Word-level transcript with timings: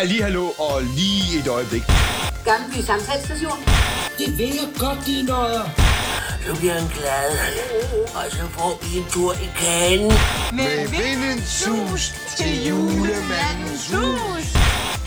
Halli, 0.00 0.20
hallo 0.20 0.50
og 0.58 0.82
lige 0.82 1.38
et 1.38 1.48
øjeblik. 1.48 1.82
Gammelby 2.44 2.80
Samtalsstation. 2.86 3.58
Det 4.18 4.38
vil 4.38 4.46
jeg 4.60 4.68
godt, 4.78 4.98
de 5.06 5.22
nøjer. 5.22 5.64
Så 6.46 6.54
bliver 6.58 6.72
han 6.72 6.88
glad. 6.88 7.30
Og 8.14 8.24
så 8.30 8.44
får 8.56 8.78
vi 8.82 8.98
en 8.98 9.04
tur 9.10 9.32
i 9.32 9.48
kagen. 9.56 10.12
Med 10.52 10.88
vindens 10.88 11.48
sus 11.48 12.14
til 12.36 12.66
julemandens 12.68 13.84
hus. 13.94 14.46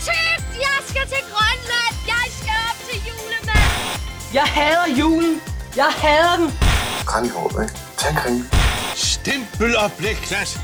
Tygt, 0.06 0.46
jeg 0.66 0.78
skal 0.88 1.06
til 1.14 1.24
Grønland. 1.32 1.94
Jeg 2.12 2.24
skal 2.38 2.56
op 2.70 2.78
til 2.88 2.98
julemanden. 3.08 4.00
Jeg 4.34 4.42
hader 4.42 4.88
julen. 5.00 5.40
Jeg 5.76 5.90
hader 6.02 6.36
den. 6.36 6.58
Kranjehåb, 7.06 7.52
ikke? 7.62 7.74
Tag 7.96 8.16
en. 8.28 8.50
Stempel 8.94 9.76
og 9.76 9.92
blikklat. 9.98 10.60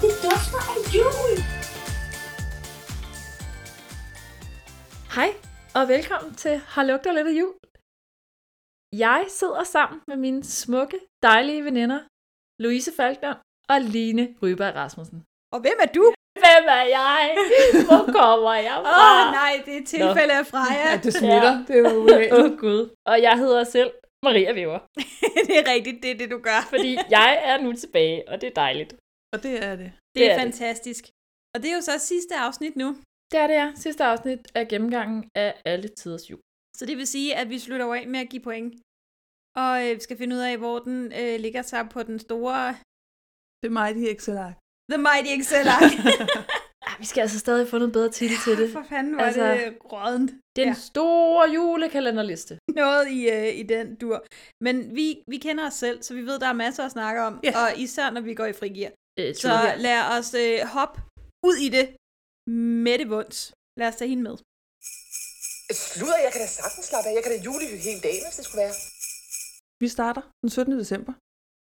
Det 0.00 0.10
dufter 0.22 0.58
af 0.58 0.94
jul. 0.94 1.41
Og 5.82 5.88
velkommen 5.88 6.34
til 6.34 6.54
Har 6.72 6.84
lugter 6.90 7.12
lidt 7.12 7.28
af 7.32 7.36
jul. 7.40 7.54
Jeg 9.04 9.20
sidder 9.38 9.62
sammen 9.76 9.98
med 10.10 10.16
mine 10.24 10.44
smukke, 10.44 10.98
dejlige 11.22 11.64
veninder, 11.68 12.00
Louise 12.62 12.92
Falkner 12.98 13.34
og 13.72 13.78
Line 13.94 14.24
Ryberg 14.42 14.74
Rasmussen. 14.74 15.18
Og 15.54 15.58
hvem 15.64 15.78
er 15.84 15.90
du? 15.98 16.04
Hvem 16.42 16.64
er 16.80 16.86
jeg? 16.98 17.22
Hvor 17.88 18.04
kommer 18.20 18.54
jeg 18.68 18.76
Åh 18.78 18.84
fra? 18.84 19.26
oh, 19.26 19.32
nej, 19.40 19.52
det 19.66 19.74
er 19.80 19.84
tilfælde 19.94 20.34
af 20.40 20.46
Freja. 20.52 20.90
Ja, 20.90 20.96
det 21.04 21.12
smitter. 21.20 21.52
Ja. 21.56 21.64
Det 21.66 21.74
er 21.76 21.80
jo 21.80 21.86
Åh 21.96 22.02
ubehageligt. 22.02 22.52
oh, 22.52 22.58
Gud. 22.64 22.80
Og 23.10 23.16
jeg 23.26 23.34
hedder 23.42 23.64
selv 23.64 23.90
Maria 24.26 24.52
Weber, 24.58 24.80
det 25.48 25.54
er 25.62 25.66
rigtigt, 25.74 26.02
det 26.02 26.10
er 26.10 26.18
det, 26.22 26.28
du 26.34 26.38
gør. 26.48 26.60
fordi 26.74 26.90
jeg 27.16 27.30
er 27.50 27.56
nu 27.64 27.70
tilbage, 27.82 28.18
og 28.30 28.40
det 28.40 28.46
er 28.46 28.54
dejligt. 28.64 28.92
Og 29.34 29.38
det 29.44 29.54
er 29.68 29.74
det. 29.76 29.78
det 29.78 29.86
er, 29.88 29.92
det 30.14 30.24
er 30.30 30.34
det. 30.34 30.42
fantastisk. 30.42 31.04
Og 31.54 31.62
det 31.62 31.68
er 31.70 31.76
jo 31.80 31.84
så 31.90 31.94
sidste 31.98 32.34
afsnit 32.46 32.76
nu. 32.76 32.88
Det 33.32 33.40
er 33.40 33.46
det, 33.46 33.54
ja. 33.54 33.72
Sidste 33.76 34.04
afsnit 34.04 34.38
af 34.54 34.68
gennemgangen 34.68 35.30
af 35.34 35.54
alle 35.64 35.88
tiders 35.88 36.30
jul. 36.30 36.40
Så 36.76 36.86
det 36.86 36.96
vil 36.96 37.06
sige, 37.06 37.36
at 37.36 37.48
vi 37.50 37.58
slutter 37.58 37.86
jo 37.86 37.92
af 37.92 38.06
med 38.08 38.20
at 38.20 38.28
give 38.28 38.42
point. 38.42 38.74
Og 39.56 39.72
øh, 39.88 39.94
vi 39.96 40.00
skal 40.00 40.16
finde 40.18 40.36
ud 40.36 40.40
af, 40.40 40.58
hvor 40.58 40.78
den 40.78 41.12
øh, 41.20 41.40
ligger 41.40 41.62
sig 41.62 41.88
på 41.88 42.02
den 42.02 42.18
store 42.18 42.68
Det 43.62 43.68
er 43.68 43.76
mig, 43.80 43.94
de 43.94 44.10
Excel-ark. 44.10 44.54
The 44.92 44.98
Mighty 45.08 45.30
Excel. 45.40 45.66
Ah, 46.88 47.00
vi 47.00 47.06
skal 47.06 47.20
altså 47.20 47.38
stadig 47.38 47.68
få 47.68 47.78
noget 47.78 47.92
bedre 47.92 48.10
titel 48.10 48.36
til 48.44 48.56
det. 48.60 48.72
For 48.72 48.84
fanden 48.88 49.16
var 49.16 49.22
Altså, 49.22 49.42
altså, 49.42 49.64
det 49.66 49.78
rådent. 49.92 50.30
Den 50.56 50.68
Ja. 50.68 50.74
store 50.74 51.50
julekalenderliste. 51.54 52.58
Noget 52.82 53.08
i, 53.10 53.30
øh, 53.30 53.48
i 53.60 53.62
den 53.62 53.94
dur. 53.94 54.24
Men 54.64 54.94
vi, 54.96 55.06
vi 55.32 55.36
kender 55.38 55.66
os 55.66 55.74
selv, 55.74 56.02
så 56.02 56.14
vi 56.14 56.22
ved, 56.22 56.38
der 56.40 56.46
er 56.48 56.52
masser 56.52 56.82
at 56.84 56.90
snakke 56.92 57.20
om. 57.22 57.40
Ja. 57.44 57.52
Og 57.62 57.68
især, 57.78 58.10
når 58.10 58.20
vi 58.20 58.34
går 58.34 58.46
i 58.46 58.52
frigear. 58.52 58.90
Øh, 59.20 59.34
Så 59.34 59.48
lad 59.86 60.00
os 60.18 60.34
øh, 60.44 60.58
hoppe 60.76 61.00
ud 61.48 61.56
i 61.66 61.68
det 61.76 61.86
med 62.46 62.98
det 62.98 63.08
vunds. 63.14 63.38
Lad 63.80 63.88
os 63.88 63.96
tage 63.96 64.08
hende 64.08 64.22
med. 64.28 64.36
Slutter, 65.90 66.18
jeg 66.24 66.32
kan 66.32 66.40
da 66.44 66.48
sagtens 66.60 66.86
slappe 66.90 67.08
af. 67.08 67.14
Jeg 67.14 67.22
kan 67.22 67.32
da 67.32 67.38
julehygge 67.46 67.84
hele 67.88 68.00
dagen, 68.08 68.22
hvis 68.24 68.36
det 68.38 68.44
skulle 68.44 68.62
være. 68.64 68.74
Vi 69.82 69.88
starter 69.96 70.22
den 70.42 70.50
17. 70.50 70.78
december. 70.82 71.12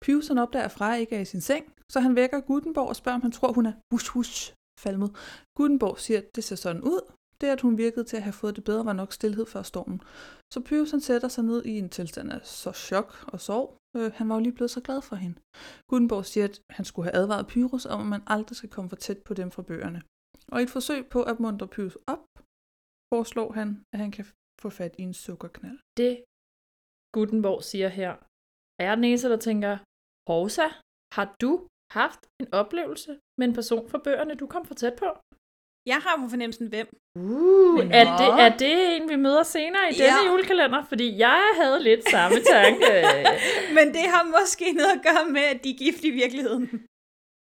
Pius 0.05 0.29
han 0.29 0.39
opdager, 0.39 0.65
at 0.65 0.73
Freja 0.77 1.01
ikke 1.01 1.17
er 1.17 1.21
i 1.21 1.33
sin 1.33 1.41
seng, 1.41 1.65
så 1.93 2.01
han 2.01 2.17
vækker 2.17 2.41
Gutenborg 2.41 2.89
og 2.89 2.97
spørger, 2.97 3.19
om 3.19 3.23
han 3.23 3.33
tror, 3.33 3.53
hun 3.53 3.67
er 3.67 3.73
hush 3.93 4.09
hush 4.15 4.55
falmet. 4.85 5.11
Gutenborg 5.57 5.99
siger, 5.99 6.19
at 6.19 6.29
det 6.35 6.45
ser 6.45 6.57
sådan 6.57 6.83
ud. 6.83 7.01
Det, 7.41 7.47
at 7.47 7.61
hun 7.61 7.79
virkede 7.79 8.05
til 8.05 8.17
at 8.17 8.23
have 8.23 8.33
fået 8.33 8.57
det 8.57 8.65
bedre, 8.65 8.85
var 8.85 8.93
nok 8.93 9.13
stillhed 9.13 9.47
før 9.47 9.63
stormen. 9.63 10.01
Så 10.53 10.61
Pius 10.61 10.91
han 10.91 11.01
sætter 11.01 11.29
sig 11.29 11.45
ned 11.45 11.65
i 11.65 11.79
en 11.79 11.89
tilstand 11.89 12.33
af 12.33 12.41
så 12.43 12.73
chok 12.73 13.25
og 13.27 13.41
sorg. 13.41 13.77
Øh, 13.97 14.13
han 14.15 14.29
var 14.29 14.35
jo 14.35 14.41
lige 14.41 14.53
blevet 14.53 14.71
så 14.71 14.81
glad 14.81 15.03
for 15.03 15.17
hende. 15.17 15.39
Gutenborg 15.89 16.27
siger, 16.27 16.45
at 16.45 16.61
han 16.71 16.85
skulle 16.85 17.11
have 17.11 17.17
advaret 17.23 17.47
Pyrus 17.47 17.87
om, 17.87 18.01
at 18.01 18.07
man 18.07 18.23
aldrig 18.27 18.57
skal 18.57 18.71
komme 18.71 18.89
for 18.89 18.97
tæt 18.97 19.19
på 19.19 19.35
dem 19.35 19.51
fra 19.51 19.63
bøgerne. 19.63 20.03
Og 20.53 20.61
i 20.61 20.63
et 20.63 20.71
forsøg 20.77 21.01
på 21.15 21.21
at 21.31 21.41
muntre 21.41 21.69
Pyrus 21.75 21.97
op, 22.15 22.25
foreslår 23.13 23.53
han, 23.59 23.69
at 23.93 23.99
han 24.05 24.11
kan 24.17 24.25
få 24.63 24.69
fat 24.79 24.95
i 24.99 25.03
en 25.03 25.15
sukkerknald. 25.15 25.79
det 26.01 26.13
Gutenborg 27.15 27.61
siger 27.71 27.89
her, 28.01 28.13
er 28.81 28.85
jeg 28.89 28.97
den 28.97 29.05
eneste, 29.11 29.29
der 29.29 29.37
tænker, 29.49 29.73
Hovsa, 30.31 30.69
har 31.17 31.27
du 31.43 31.53
haft 31.99 32.21
en 32.43 32.49
oplevelse 32.61 33.13
med 33.39 33.45
en 33.49 33.55
person 33.55 33.85
fra 33.91 33.99
bøgerne, 34.07 34.35
du 34.35 34.47
kom 34.47 34.65
for 34.67 34.75
tæt 34.75 34.97
på? 35.03 35.09
Jeg 35.93 36.01
har 36.05 36.15
på 36.23 36.27
fornemmelsen, 36.33 36.67
hvem. 36.73 36.89
Uh, 37.19 37.75
Men 37.79 37.87
er, 38.01 38.05
det, 38.21 38.29
er 38.45 38.51
det 38.63 38.75
en, 38.97 39.05
vi 39.13 39.17
møder 39.27 39.43
senere 39.57 39.85
i 39.91 39.95
Ja. 39.95 40.05
denne 40.05 40.21
julekalender? 40.31 40.83
Fordi 40.91 41.07
jeg 41.27 41.43
havde 41.61 41.79
lidt 41.89 42.03
samme 42.15 42.39
tanke. 42.55 42.91
Men 43.77 43.87
det 43.97 44.05
har 44.15 44.23
måske 44.39 44.67
noget 44.81 44.93
at 44.97 45.03
gøre 45.09 45.25
med, 45.37 45.45
at 45.55 45.59
de 45.65 45.71
er 45.75 45.79
gift 45.85 46.03
i 46.11 46.13
virkeligheden. 46.23 46.65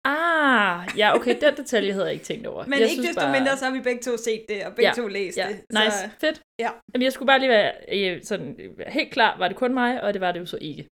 Ah, 0.04 0.88
ja, 0.98 1.14
okay, 1.16 1.40
den 1.40 1.56
detalje 1.56 1.92
havde 1.92 2.04
jeg 2.04 2.12
ikke 2.14 2.24
tænkt 2.24 2.46
over. 2.46 2.64
Men 2.66 2.80
jeg 2.80 2.90
ikke 2.90 3.02
desto 3.02 3.28
mindre, 3.28 3.56
så 3.56 3.64
har 3.64 3.72
vi 3.72 3.80
begge 3.80 4.02
to 4.02 4.16
set 4.16 4.44
det, 4.48 4.64
og 4.66 4.74
begge 4.74 4.88
Ja, 4.88 4.92
to 5.02 5.06
læst 5.08 5.38
Ja, 5.38 5.48
det. 5.48 5.56
nice, 5.70 5.90
Så, 5.98 6.08
fedt. 6.20 6.42
ja. 6.58 6.70
Jamen, 6.94 7.02
jeg 7.04 7.12
skulle 7.12 7.26
bare 7.26 7.38
lige 7.38 7.48
være 7.48 7.72
øh, 7.92 8.24
sådan, 8.24 8.56
helt 8.88 9.12
klar, 9.12 9.38
var 9.38 9.48
det 9.48 9.56
kun 9.56 9.74
mig, 9.74 10.02
og 10.02 10.12
det 10.14 10.20
var 10.20 10.32
det 10.32 10.40
jo 10.40 10.46
så 10.46 10.58
ikke. 10.60 10.88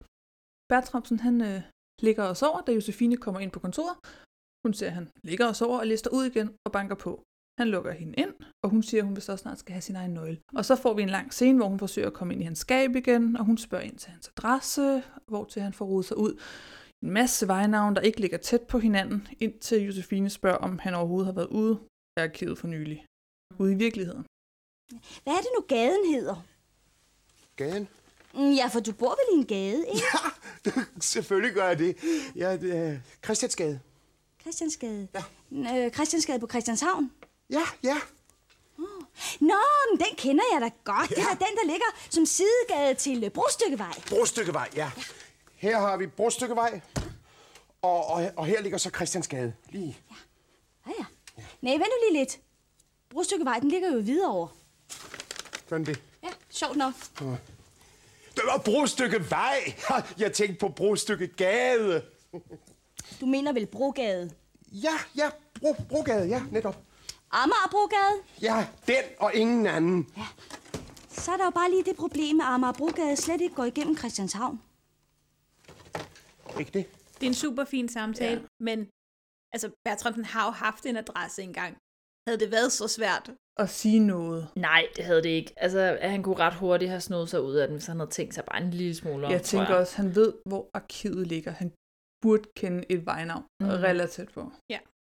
Bertramsen, 0.68 1.20
han 1.20 1.40
øh, 1.40 1.60
ligger 2.02 2.24
og 2.24 2.36
sover, 2.36 2.60
da 2.60 2.72
Josefine 2.72 3.16
kommer 3.16 3.40
ind 3.40 3.50
på 3.50 3.60
kontoret. 3.60 3.96
Hun 4.66 4.74
ser, 4.74 4.86
at 4.86 4.92
han 4.92 5.08
ligger 5.24 5.46
og 5.46 5.56
sover 5.56 5.78
og 5.78 5.86
lister 5.86 6.10
ud 6.10 6.24
igen 6.24 6.48
og 6.66 6.72
banker 6.72 6.94
på. 6.94 7.22
Han 7.60 7.68
lukker 7.68 7.92
hende 7.92 8.14
ind, 8.18 8.34
og 8.64 8.70
hun 8.70 8.82
siger, 8.82 9.00
at 9.00 9.04
hun 9.06 9.14
vil 9.16 9.22
så 9.22 9.36
snart 9.36 9.58
skal 9.58 9.72
have 9.72 9.82
sin 9.82 9.96
egen 9.96 10.10
nøgle. 10.14 10.38
Og 10.54 10.64
så 10.64 10.76
får 10.76 10.94
vi 10.94 11.02
en 11.02 11.08
lang 11.08 11.32
scene, 11.32 11.58
hvor 11.58 11.68
hun 11.68 11.78
forsøger 11.78 12.08
at 12.08 12.14
komme 12.14 12.32
ind 12.34 12.42
i 12.42 12.44
hans 12.44 12.58
skab 12.58 12.96
igen, 12.96 13.36
og 13.36 13.44
hun 13.44 13.58
spørger 13.58 13.84
ind 13.84 13.96
til 13.98 14.10
hans 14.10 14.28
adresse, 14.36 15.02
hvor 15.28 15.44
til 15.44 15.62
han 15.62 15.72
får 15.72 15.84
rodet 15.84 16.06
sig 16.06 16.16
ud. 16.16 16.40
En 17.02 17.10
masse 17.10 17.48
vejnavne, 17.48 17.96
der 17.96 18.02
ikke 18.02 18.20
ligger 18.20 18.38
tæt 18.38 18.60
på 18.62 18.78
hinanden, 18.78 19.28
indtil 19.40 19.78
Josefine 19.82 20.30
spørger, 20.30 20.56
om 20.58 20.78
han 20.78 20.94
overhovedet 20.94 21.26
har 21.26 21.32
været 21.32 21.46
ude 21.48 21.78
af 22.16 22.22
arkivet 22.22 22.58
for 22.58 22.66
nylig. 22.66 23.06
Ude 23.58 23.72
i 23.72 23.76
virkeligheden. 23.76 24.24
Hvad 25.24 25.32
er 25.34 25.38
det 25.40 25.48
nu, 25.58 25.64
gaden 25.68 26.14
hedder? 26.14 26.44
Gaden? 27.56 27.88
Mm, 28.34 28.50
Ja, 28.52 28.66
for 28.66 28.80
du 28.80 28.92
bor 28.92 29.08
vel 29.10 29.36
i 29.36 29.40
en 29.40 29.46
gade, 29.46 29.84
ikke? 29.88 30.84
Selvfølgelig 31.00 31.54
gør 31.54 31.66
jeg 31.68 31.78
det. 31.78 31.96
Ja, 32.36 32.56
det 32.56 32.76
er 32.76 32.98
Christiansgade. 33.24 33.80
Christiansgade. 34.40 35.08
Ja. 35.52 35.86
Øh, 35.86 35.92
Christiansgade 35.92 36.40
på 36.40 36.46
Christianshavn. 36.46 37.12
Ja, 37.50 37.62
ja. 37.82 37.96
Nå, 39.40 39.54
men 39.90 39.98
den 39.98 40.16
kender 40.16 40.44
jeg 40.52 40.60
da 40.60 40.70
godt. 40.84 41.10
Ja. 41.10 41.14
Det 41.14 41.22
er 41.22 41.34
da 41.34 41.44
den, 41.44 41.56
der 41.56 41.64
ligger 41.72 41.86
som 42.10 42.26
sidegade 42.26 42.94
til 42.94 43.30
Brostykkevej. 43.30 43.92
Brostykkevej, 44.08 44.68
ja. 44.76 44.90
Her 45.60 45.78
har 45.78 45.96
vi 45.96 46.06
Brostykkevej, 46.06 46.80
og, 47.82 48.06
og, 48.06 48.30
og 48.36 48.46
her 48.46 48.60
ligger 48.62 48.78
så 48.78 48.90
Christiansgade. 48.90 49.52
Lige. 49.68 49.98
Ja, 50.86 50.92
ja. 50.98 51.04
Nej, 51.60 51.72
vent 51.72 51.82
nu 51.82 52.10
lige 52.10 52.20
lidt. 52.20 52.38
Brostykkevej, 53.10 53.58
den 53.58 53.70
ligger 53.70 53.92
jo 53.92 53.98
videre 53.98 54.30
over. 54.30 54.48
Gør 55.68 55.76
den 55.76 55.86
det? 55.86 56.02
Ja, 56.22 56.28
sjovt 56.50 56.76
nok. 56.76 56.92
Det 58.34 58.42
var 58.46 58.58
Brostykkevej. 58.64 59.74
Jeg 60.18 60.32
tænkte 60.32 60.58
på 60.58 60.68
Brostykkegade. 60.68 62.02
Du 63.20 63.26
mener 63.26 63.52
vel 63.52 63.66
Brogade? 63.66 64.30
Ja, 64.72 64.98
ja, 65.16 65.30
Bro, 65.60 65.76
Brogade, 65.88 66.26
ja, 66.28 66.42
netop. 66.50 66.76
Amagerbrogade? 67.30 68.22
Ja, 68.42 68.66
den 68.86 69.04
og 69.18 69.34
ingen 69.34 69.66
anden. 69.66 70.08
Så 71.10 71.32
er 71.32 71.36
der 71.36 71.44
jo 71.44 71.50
bare 71.50 71.70
lige 71.70 71.84
det 71.84 71.96
problem, 71.96 72.40
at 72.40 72.46
Amagerbrogade 72.46 73.16
slet 73.16 73.40
ikke 73.40 73.54
går 73.54 73.64
igennem 73.64 73.96
Christianshavn. 73.96 74.60
Ikke 76.60 76.70
det? 76.78 76.84
Det 77.14 77.22
er 77.22 77.30
en 77.30 77.34
super 77.34 77.64
fin 77.64 77.88
samtale, 77.88 78.40
ja. 78.40 78.46
men 78.60 78.78
altså, 79.54 79.70
Bertramsen 79.84 80.24
har 80.24 80.44
jo 80.48 80.50
haft 80.50 80.86
en 80.86 80.96
adresse 80.96 81.42
engang. 81.42 81.72
Havde 82.28 82.40
det 82.42 82.50
været 82.50 82.72
så 82.72 82.88
svært? 82.88 83.30
At 83.64 83.68
sige 83.70 83.98
noget. 83.98 84.48
Nej, 84.56 84.82
det 84.96 85.04
havde 85.04 85.22
det 85.22 85.28
ikke. 85.28 85.52
Altså, 85.56 85.98
han 86.00 86.22
kunne 86.22 86.38
ret 86.38 86.54
hurtigt 86.54 86.90
have 86.90 87.00
snået 87.00 87.28
sig 87.28 87.42
ud 87.42 87.54
af 87.54 87.68
den, 87.68 87.76
hvis 87.76 87.86
han 87.86 87.98
havde 88.00 88.10
tænkt 88.10 88.34
sig 88.34 88.44
bare 88.44 88.62
en 88.62 88.70
lille 88.70 88.94
smule 88.94 89.26
om, 89.26 89.32
Jeg 89.32 89.42
tænker 89.42 89.74
også, 89.74 89.96
han 89.96 90.14
ved, 90.14 90.32
hvor 90.46 90.70
arkivet 90.74 91.26
ligger. 91.26 91.52
Han 91.52 91.72
burde 92.22 92.42
kende 92.56 92.84
et 92.92 93.06
vejnavn 93.06 93.44
Mm. 93.62 93.68
relativt 93.68 94.32
på. 94.32 94.52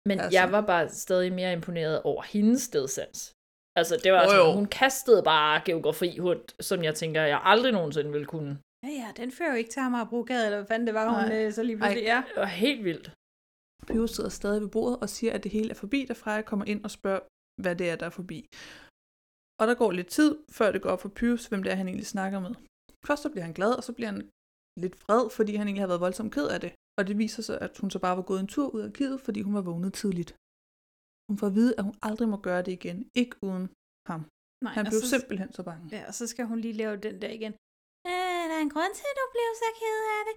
Men 0.07 0.19
Altså. 0.19 0.39
jeg 0.39 0.51
var 0.51 0.61
bare 0.61 0.89
stadig 0.89 1.33
mere 1.33 1.53
imponeret 1.53 2.01
over 2.01 2.23
hendes 2.23 2.61
stedsans. 2.61 3.33
Altså, 3.75 3.97
det 4.03 4.11
var 4.13 4.19
altså, 4.19 4.37
jo. 4.37 4.53
hun 4.53 4.65
kastede 4.65 5.23
bare 5.23 5.61
geografi 5.65 6.19
rundt, 6.21 6.63
som 6.63 6.83
jeg 6.83 6.95
tænker, 6.95 7.21
jeg 7.21 7.41
aldrig 7.43 7.71
nogensinde 7.71 8.11
ville 8.11 8.25
kunne. 8.25 8.59
Ja, 8.85 8.91
ja, 9.03 9.09
den 9.21 9.29
fører 9.37 9.51
jo 9.53 9.57
ikke 9.61 9.69
til 9.73 9.79
Amagerbrogade, 9.79 10.45
eller 10.45 10.57
hvad 10.57 10.67
fanden 10.71 10.87
det 10.87 10.95
var, 10.99 11.05
hun 11.09 11.29
Nej. 11.29 11.45
øh, 11.45 11.53
så 11.53 11.61
lige 11.63 11.77
pludselig 11.77 12.05
er. 12.15 12.21
Det 12.27 12.35
var 12.45 12.51
helt 12.65 12.83
vildt. 12.89 13.07
Pius 13.87 14.11
sidder 14.15 14.29
stadig 14.39 14.61
ved 14.61 14.69
bordet 14.77 14.97
og 15.03 15.09
siger, 15.15 15.31
at 15.33 15.43
det 15.43 15.51
hele 15.51 15.69
er 15.69 15.79
forbi, 15.83 15.99
da 16.09 16.13
Freja 16.13 16.41
kommer 16.41 16.65
ind 16.65 16.81
og 16.87 16.91
spørger, 16.91 17.23
hvad 17.63 17.75
det 17.79 17.89
er, 17.91 17.95
der 17.95 18.05
er 18.05 18.15
forbi. 18.19 18.39
Og 19.59 19.65
der 19.69 19.75
går 19.81 19.91
lidt 19.91 20.07
tid, 20.17 20.31
før 20.57 20.71
det 20.71 20.81
går 20.81 20.89
op 20.89 21.01
for 21.01 21.09
Pius, 21.19 21.43
hvem 21.47 21.63
det 21.63 21.71
er, 21.71 21.75
han 21.81 21.87
egentlig 21.87 22.05
snakker 22.15 22.39
med. 22.45 22.53
Først 23.07 23.21
så 23.23 23.29
bliver 23.29 23.43
han 23.49 23.53
glad, 23.59 23.71
og 23.79 23.83
så 23.87 23.93
bliver 23.97 24.11
han 24.13 24.21
lidt 24.83 24.95
vred, 25.03 25.23
fordi 25.37 25.51
han 25.59 25.67
egentlig 25.67 25.81
har 25.85 25.87
været 25.93 26.05
voldsomt 26.07 26.33
ked 26.33 26.47
af 26.55 26.59
det. 26.61 26.71
Og 26.97 27.07
det 27.07 27.17
viser 27.23 27.41
sig, 27.47 27.57
at 27.65 27.77
hun 27.81 27.89
så 27.91 27.99
bare 27.99 28.17
var 28.17 28.25
gået 28.31 28.39
en 28.39 28.47
tur 28.55 28.67
ud 28.75 28.81
af 28.81 28.87
arkivet, 28.91 29.21
fordi 29.21 29.39
hun 29.41 29.53
var 29.53 29.61
vågnet 29.69 29.93
tidligt. 30.01 30.31
Hun 31.29 31.37
får 31.41 31.47
at 31.51 31.55
vide, 31.59 31.73
at 31.77 31.83
hun 31.87 31.95
aldrig 32.07 32.27
må 32.33 32.37
gøre 32.47 32.61
det 32.65 32.71
igen. 32.79 32.97
Ikke 33.21 33.35
uden 33.47 33.65
ham. 34.11 34.21
Nej, 34.65 34.73
Han 34.77 34.85
blev 34.85 35.01
så- 35.01 35.09
simpelthen 35.13 35.49
så 35.57 35.63
bange. 35.69 35.83
Ja, 35.95 36.01
og 36.09 36.13
så 36.19 36.23
skal 36.31 36.45
hun 36.51 36.59
lige 36.65 36.73
lave 36.81 36.95
den 37.07 37.15
der 37.21 37.31
igen. 37.39 37.53
Der 38.59 38.65
en 38.69 38.75
grund 38.77 38.93
til, 38.99 39.05
at 39.11 39.17
du 39.21 39.25
blev 39.35 39.49
så 39.63 39.69
ked 39.81 39.99
af 40.17 40.21
det? 40.27 40.35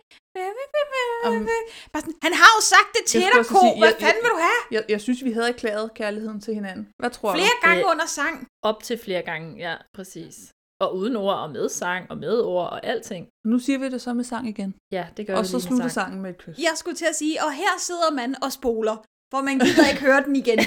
Um, 1.28 1.48
Bare 1.92 2.00
sådan, 2.02 2.14
han 2.26 2.32
har 2.40 2.50
jo 2.56 2.60
sagt 2.74 2.90
det 2.96 3.04
til 3.06 3.20
Jeg 3.20 3.30
dig, 3.34 3.46
ko. 3.46 3.60
sige, 3.60 3.78
Hvad 3.78 3.88
jeg- 3.88 4.00
fanden 4.04 4.22
vil 4.24 4.30
du 4.30 4.40
have? 4.48 4.60
Jeg, 4.70 4.82
jeg 4.88 5.00
synes, 5.00 5.24
vi 5.24 5.32
havde 5.32 5.48
erklæret 5.48 5.94
kærligheden 5.94 6.40
til 6.40 6.54
hinanden. 6.54 6.84
Hvad 7.02 7.10
tror 7.10 7.32
Flere 7.34 7.46
du? 7.62 7.66
gange 7.66 7.78
Det- 7.82 7.90
under 7.92 8.06
sang. 8.06 8.34
Op 8.62 8.82
til 8.82 8.98
flere 9.04 9.22
gange, 9.22 9.48
ja, 9.66 9.74
præcis. 9.96 10.34
Og 10.80 10.96
uden 10.96 11.16
ord, 11.16 11.34
og 11.44 11.50
med 11.50 11.68
sang, 11.68 12.10
og 12.10 12.16
med 12.18 12.40
ord, 12.40 12.68
og 12.70 12.86
alting. 12.86 13.28
Nu 13.46 13.58
siger 13.58 13.78
vi 13.78 13.88
det 13.88 14.00
så 14.02 14.12
med 14.14 14.24
sang 14.24 14.48
igen. 14.48 14.74
Ja, 14.92 15.06
det 15.16 15.26
gør 15.26 15.36
Og 15.36 15.42
vi 15.42 15.46
så 15.48 15.52
lige 15.56 15.56
med 15.64 15.68
slutter 15.68 15.88
sang. 15.88 16.06
sangen 16.06 16.22
med 16.22 16.30
et 16.30 16.38
kys. 16.38 16.58
Jeg 16.58 16.72
skulle 16.74 16.96
til 16.96 17.06
at 17.12 17.16
sige, 17.16 17.44
og 17.44 17.52
her 17.52 17.72
sidder 17.78 18.10
man 18.20 18.42
og 18.44 18.52
spoler, 18.52 18.96
hvor 19.30 19.42
man 19.48 19.58
gider 19.58 19.88
ikke 19.90 20.00
høre 20.00 20.22
den 20.26 20.36
igen. 20.36 20.58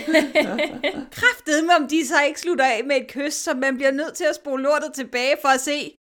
Kraftedeme, 1.17 1.75
om 1.79 1.87
de 1.87 2.07
så 2.07 2.21
ikke 2.27 2.39
slutter 2.39 2.65
af 2.65 2.81
med 2.89 2.95
et 3.01 3.07
kys, 3.07 3.33
så 3.33 3.53
man 3.53 3.75
bliver 3.77 3.91
nødt 3.91 4.13
til 4.13 4.23
at 4.23 4.35
spole 4.35 4.63
lortet 4.63 4.93
tilbage 4.93 5.35
for 5.41 5.49
at 5.49 5.61
se, 5.61 5.95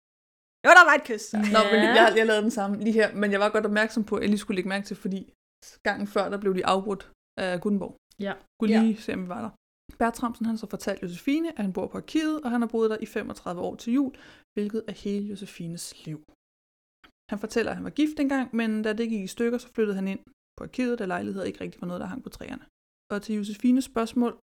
jo, 0.65 0.69
der 0.79 0.85
var 0.89 0.95
et 0.99 1.05
kys. 1.09 1.25
Nå, 1.33 1.61
men 1.71 1.79
jeg, 1.97 2.13
jeg 2.17 2.25
lavede 2.25 2.43
den 2.47 2.55
samme 2.59 2.73
lige 2.85 2.93
her, 2.93 3.15
men 3.21 3.31
jeg 3.31 3.39
var 3.39 3.49
godt 3.49 3.65
opmærksom 3.65 4.03
på, 4.03 4.15
at 4.15 4.21
jeg 4.21 4.29
lige 4.29 4.43
skulle 4.43 4.55
lægge 4.55 4.69
mærke 4.69 4.85
til, 4.85 4.97
fordi 4.97 5.33
gangen 5.83 6.07
før, 6.07 6.29
der 6.29 6.37
blev 6.37 6.55
de 6.55 6.65
afbrudt 6.65 7.11
af 7.37 7.61
Gutenborg. 7.61 7.95
Ja. 8.19 8.33
Kunne 8.59 8.69
lige 8.81 8.97
se, 8.97 9.13
om 9.13 9.23
vi 9.23 9.29
var 9.29 9.41
der. 9.41 9.51
Bertramsen 9.99 10.45
han 10.45 10.57
så 10.57 10.67
fortalt 10.67 11.03
Josefine, 11.03 11.49
at 11.57 11.61
han 11.65 11.73
bor 11.73 11.87
på 11.87 11.97
arkivet, 11.97 12.41
og 12.43 12.51
han 12.51 12.61
har 12.61 12.67
boet 12.67 12.89
der 12.89 12.97
i 13.01 13.05
35 13.05 13.61
år 13.61 13.75
til 13.75 13.93
jul, 13.93 14.13
hvilket 14.53 14.83
er 14.87 14.91
hele 14.91 15.27
Josefines 15.27 16.05
liv. 16.05 16.19
Han 17.31 17.39
fortæller, 17.39 17.71
at 17.71 17.75
han 17.75 17.83
var 17.83 17.89
gift 17.99 18.19
engang, 18.19 18.55
men 18.55 18.83
da 18.83 18.93
det 18.93 19.09
gik 19.09 19.23
i 19.23 19.27
stykker, 19.27 19.57
så 19.57 19.67
flyttede 19.75 19.95
han 19.95 20.07
ind 20.07 20.19
på 20.57 20.63
arkivet, 20.63 20.99
da 20.99 21.05
lejligheder 21.05 21.45
ikke 21.45 21.61
rigtig 21.61 21.81
var 21.81 21.87
noget, 21.87 22.01
der 22.01 22.07
hang 22.07 22.23
på 22.23 22.29
træerne. 22.29 22.65
Og 23.11 23.21
til 23.21 23.35
Josefines 23.35 23.85
spørgsmål 23.85 24.39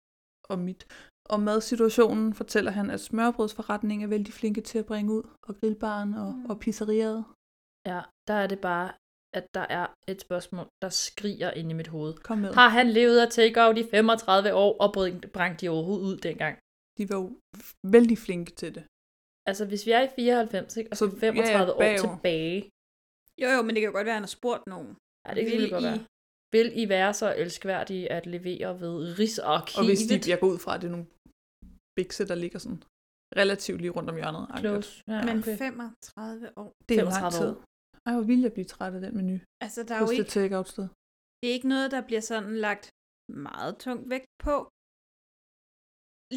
om 0.49 0.59
mit 0.59 0.87
om 1.29 1.39
madsituationen 1.39 2.33
fortæller 2.33 2.71
han, 2.71 2.89
at 2.89 2.99
smørbrødsforretningen 2.99 4.05
er 4.05 4.09
vældig 4.09 4.33
flinke 4.33 4.61
til 4.61 4.79
at 4.79 4.85
bringe 4.85 5.13
ud, 5.13 5.23
og 5.47 5.55
grillbaren 5.59 6.13
og, 6.13 6.33
Mm. 6.33 6.45
og 6.45 6.59
pizzeriet. 6.59 7.25
Ja, 7.85 8.01
der 8.27 8.33
er 8.33 8.47
det 8.47 8.59
bare, 8.59 8.91
at 9.33 9.45
der 9.53 9.65
er 9.69 9.87
et 10.07 10.21
spørgsmål, 10.21 10.67
der 10.81 10.89
skriger 10.89 11.51
ind 11.51 11.69
i 11.71 11.73
mit 11.73 11.87
hoved. 11.87 12.13
Kom 12.13 12.37
med. 12.37 12.53
Har 12.53 12.69
han 12.69 12.89
levet 12.89 13.19
af 13.19 13.29
take-out 13.31 13.77
i 13.77 13.83
35 13.91 14.53
år, 14.53 14.77
og 14.83 14.93
bring- 14.93 15.31
brændt 15.33 15.61
de 15.61 15.69
overhovedet 15.69 16.05
ud 16.05 16.17
dengang? 16.17 16.57
De 16.97 17.09
var 17.09 17.15
jo 17.15 17.25
vældig 17.83 18.17
flinke 18.17 18.51
til 18.51 18.75
det. 18.75 18.83
Altså, 19.49 19.65
hvis 19.65 19.85
vi 19.85 19.91
er 19.91 20.01
i 20.01 20.09
94, 20.15 20.77
ikke, 20.77 20.89
og 20.91 20.97
så 20.97 21.09
Så- 21.09 21.19
35 21.19 21.73
ja, 21.83 21.93
år 21.93 21.97
tilbage, 22.15 22.69
Jo, 23.41 23.47
jo, 23.55 23.61
men 23.61 23.69
det 23.75 23.79
kan 23.81 23.89
jo 23.91 23.95
godt 23.97 24.05
være, 24.05 24.13
at 24.15 24.21
han 24.21 24.27
har 24.29 24.35
spurgt 24.39 24.63
nogen. 24.67 24.95
ja, 25.25 25.33
det 25.33 25.43
kan 25.45 25.51
Vil 25.53 25.61
vil 25.61 25.69
godt 25.69 25.83
I- 25.83 25.87
være. 25.87 25.99
Vil 26.55 26.67
I 26.81 26.83
være 26.97 27.11
så 27.21 27.27
elskværdige 27.43 28.05
at 28.17 28.23
levere 28.35 28.69
ved 28.83 28.93
Rigsarkivet? 29.19 29.79
Og 29.79 29.85
hvis 29.89 30.01
de, 30.09 30.31
jeg 30.31 30.39
går 30.41 30.49
ud 30.53 30.59
fra, 30.63 30.71
at 30.75 30.79
det 30.81 30.87
er 30.87 30.95
nogle 30.97 31.07
bikse, 31.97 32.23
der 32.31 32.37
ligger 32.43 32.59
sådan 32.65 32.81
relativt 33.41 33.79
lige 33.83 33.93
rundt 33.97 34.09
om 34.11 34.15
hjørnet. 34.21 34.43
Close. 34.61 34.91
Ja, 35.13 35.19
Men 35.27 35.35
okay. 35.39 35.57
35 35.57 36.57
år. 36.61 36.69
Det 36.87 36.93
er 36.99 37.03
lang 37.03 37.13
35 37.13 37.31
tid. 37.39 37.49
år. 37.51 37.57
Ej, 38.05 38.11
hvor 38.15 38.25
vil 38.31 38.41
jeg 38.47 38.53
blive 38.57 38.69
træt 38.73 38.93
af 38.97 39.01
den 39.05 39.13
menu. 39.19 39.35
Altså, 39.65 39.79
der 39.87 39.93
er 39.95 40.01
jo 40.03 40.07
det 40.11 40.17
ikke, 40.17 40.31
take-out 40.37 40.67
sted. 40.73 40.87
det 41.39 41.45
er 41.49 41.55
ikke 41.57 41.71
noget, 41.75 41.87
der 41.95 42.01
bliver 42.07 42.23
sådan 42.31 42.55
lagt 42.67 42.85
meget 43.49 43.73
tungt 43.85 44.05
vægt 44.13 44.29
på. 44.45 44.55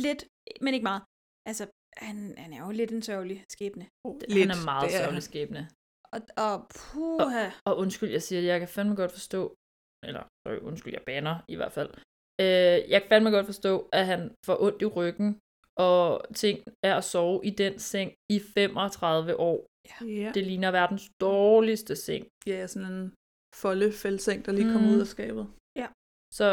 Lidt, 0.07 0.21
men 0.65 0.71
ikke 0.77 0.89
meget. 0.91 1.03
Altså, 1.51 1.65
han, 2.07 2.17
han 2.43 2.51
er 2.57 2.61
jo 2.67 2.71
lidt 2.81 2.91
en 2.97 3.03
sørgelig 3.11 3.39
skæbne. 3.55 3.85
Han 4.43 4.51
er 4.57 4.65
meget 4.73 4.87
er 4.89 4.97
sørgelig 5.01 5.25
skæbne. 5.31 5.63
Og, 6.15 6.21
og 6.47 6.55
puha. 6.77 7.45
Og 7.69 7.75
undskyld, 7.83 8.11
jeg 8.17 8.23
siger 8.27 8.41
det, 8.43 8.49
jeg 8.55 8.61
kan 8.63 8.71
fandme 8.77 8.95
godt 9.03 9.13
forstå, 9.19 9.43
eller 10.07 10.23
sorry, 10.47 10.59
undskyld, 10.69 10.93
jeg 10.93 11.03
banner 11.07 11.37
i 11.49 11.57
hvert 11.57 11.73
fald. 11.73 11.91
Øh, 12.41 12.79
jeg 12.93 12.99
kan 13.03 13.09
fandme 13.09 13.31
godt 13.31 13.47
forstå, 13.47 13.89
at 13.93 14.07
han 14.07 14.21
får 14.47 14.63
ondt 14.63 14.83
i 14.83 14.87
ryggen, 14.87 15.39
og 15.79 16.25
ting 16.35 16.57
er 16.85 16.95
at 16.97 17.05
sove 17.05 17.41
i 17.45 17.51
den 17.51 17.79
seng 17.79 18.13
i 18.33 18.41
35 18.55 19.37
år. 19.41 19.67
Ja. 20.07 20.31
Det 20.35 20.45
ligner 20.47 20.71
verdens 20.71 21.09
dårligste 21.21 21.97
seng. 21.97 22.27
Ja, 22.47 22.67
sådan 22.67 22.93
en 22.93 23.13
folde 23.63 23.93
fældseng, 23.93 24.47
der 24.47 24.53
lige 24.53 24.79
Mm. 24.79 24.91
ud 24.95 25.01
af 25.01 25.07
skabet. 25.07 25.47
Så 26.35 26.49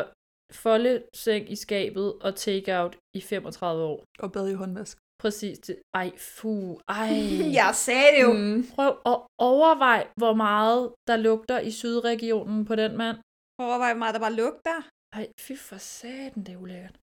folde 0.53 1.03
seng 1.13 1.51
i 1.51 1.55
skabet 1.55 2.13
og 2.21 2.35
take-out 2.35 2.97
i 3.17 3.21
35 3.21 3.83
år. 3.83 4.03
Og 4.19 4.31
bad 4.31 4.49
i 4.49 4.53
håndvask. 4.53 4.97
Præcis. 5.21 5.59
Det. 5.59 5.75
Ej, 5.93 6.11
fu. 6.17 6.77
Ej. 6.89 7.09
Jeg 7.59 7.71
sagde 7.73 8.09
det 8.15 8.21
jo. 8.27 8.33
Mm. 8.33 8.63
Prøv 8.75 8.91
at 9.05 9.17
overveje, 9.37 10.03
hvor 10.17 10.33
meget 10.33 10.93
der 11.07 11.17
lugter 11.17 11.59
i 11.59 11.71
sydregionen 11.71 12.65
på 12.65 12.75
den 12.75 12.97
mand. 12.97 13.17
Overvej, 13.63 13.91
hvor 13.93 14.01
meget 14.03 14.15
der 14.15 14.23
bare 14.25 14.39
lugter. 14.41 14.77
Ej, 15.17 15.25
fy 15.45 15.53
for 15.67 15.79
satan, 15.95 16.41
det 16.45 16.53
er 16.53 16.61
ulækkert. 16.63 16.97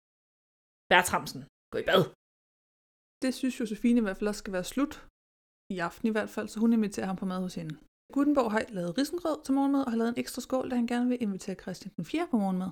Bertramsen, 0.90 1.42
gå 1.72 1.76
i 1.82 1.86
bad. 1.90 2.02
Det 3.22 3.30
synes 3.38 3.60
Josefine 3.60 3.98
i 4.00 4.04
hvert 4.04 4.18
fald 4.18 4.28
også 4.32 4.42
skal 4.42 4.56
være 4.58 4.70
slut. 4.72 4.94
I 5.74 5.76
aften 5.88 6.06
i 6.08 6.14
hvert 6.16 6.30
fald, 6.34 6.48
så 6.48 6.56
hun 6.60 6.72
inviterer 6.72 7.06
ham 7.10 7.18
på 7.20 7.26
mad 7.32 7.40
hos 7.46 7.54
hende. 7.60 7.74
Gutenborg 8.14 8.50
har 8.54 8.62
lavet 8.78 8.98
risengrød 8.98 9.38
til 9.44 9.54
morgenmad 9.54 9.82
og 9.86 9.90
har 9.92 9.98
lavet 9.98 10.12
en 10.14 10.20
ekstra 10.22 10.40
skål, 10.46 10.66
da 10.70 10.74
han 10.80 10.86
gerne 10.92 11.08
vil 11.10 11.22
invitere 11.26 11.56
Christian 11.62 11.92
den 11.96 12.04
4. 12.04 12.28
på 12.30 12.36
morgenmad. 12.42 12.70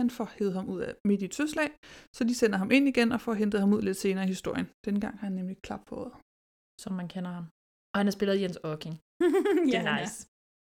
Han 0.00 0.08
får 0.16 0.28
hævet 0.36 0.54
ham 0.58 0.66
ud 0.74 0.80
af 0.88 0.92
midt 1.08 1.22
i 1.22 1.24
et 1.30 1.34
søslag, 1.40 1.68
så 2.16 2.20
de 2.28 2.34
sender 2.34 2.58
ham 2.62 2.70
ind 2.76 2.86
igen 2.92 3.12
og 3.12 3.20
får 3.26 3.34
hentet 3.42 3.60
ham 3.60 3.72
ud 3.76 3.82
lidt 3.82 3.96
senere 4.04 4.24
i 4.24 4.32
historien. 4.36 4.66
Den 4.86 4.96
gang 5.00 5.14
har 5.18 5.26
han 5.28 5.36
nemlig 5.40 5.56
klap 5.66 5.82
på 5.88 5.94
året. 6.02 6.14
Som 6.82 6.92
man 7.00 7.08
kender 7.14 7.30
ham. 7.38 7.46
Og 7.92 7.96
han 8.00 8.06
har 8.06 8.14
spillet 8.18 8.40
Jens 8.42 8.58
Ocking. 8.70 8.96
Det 9.66 9.72
ja, 9.72 9.80
er 9.80 9.86
han 9.86 10.02
nice. 10.02 10.16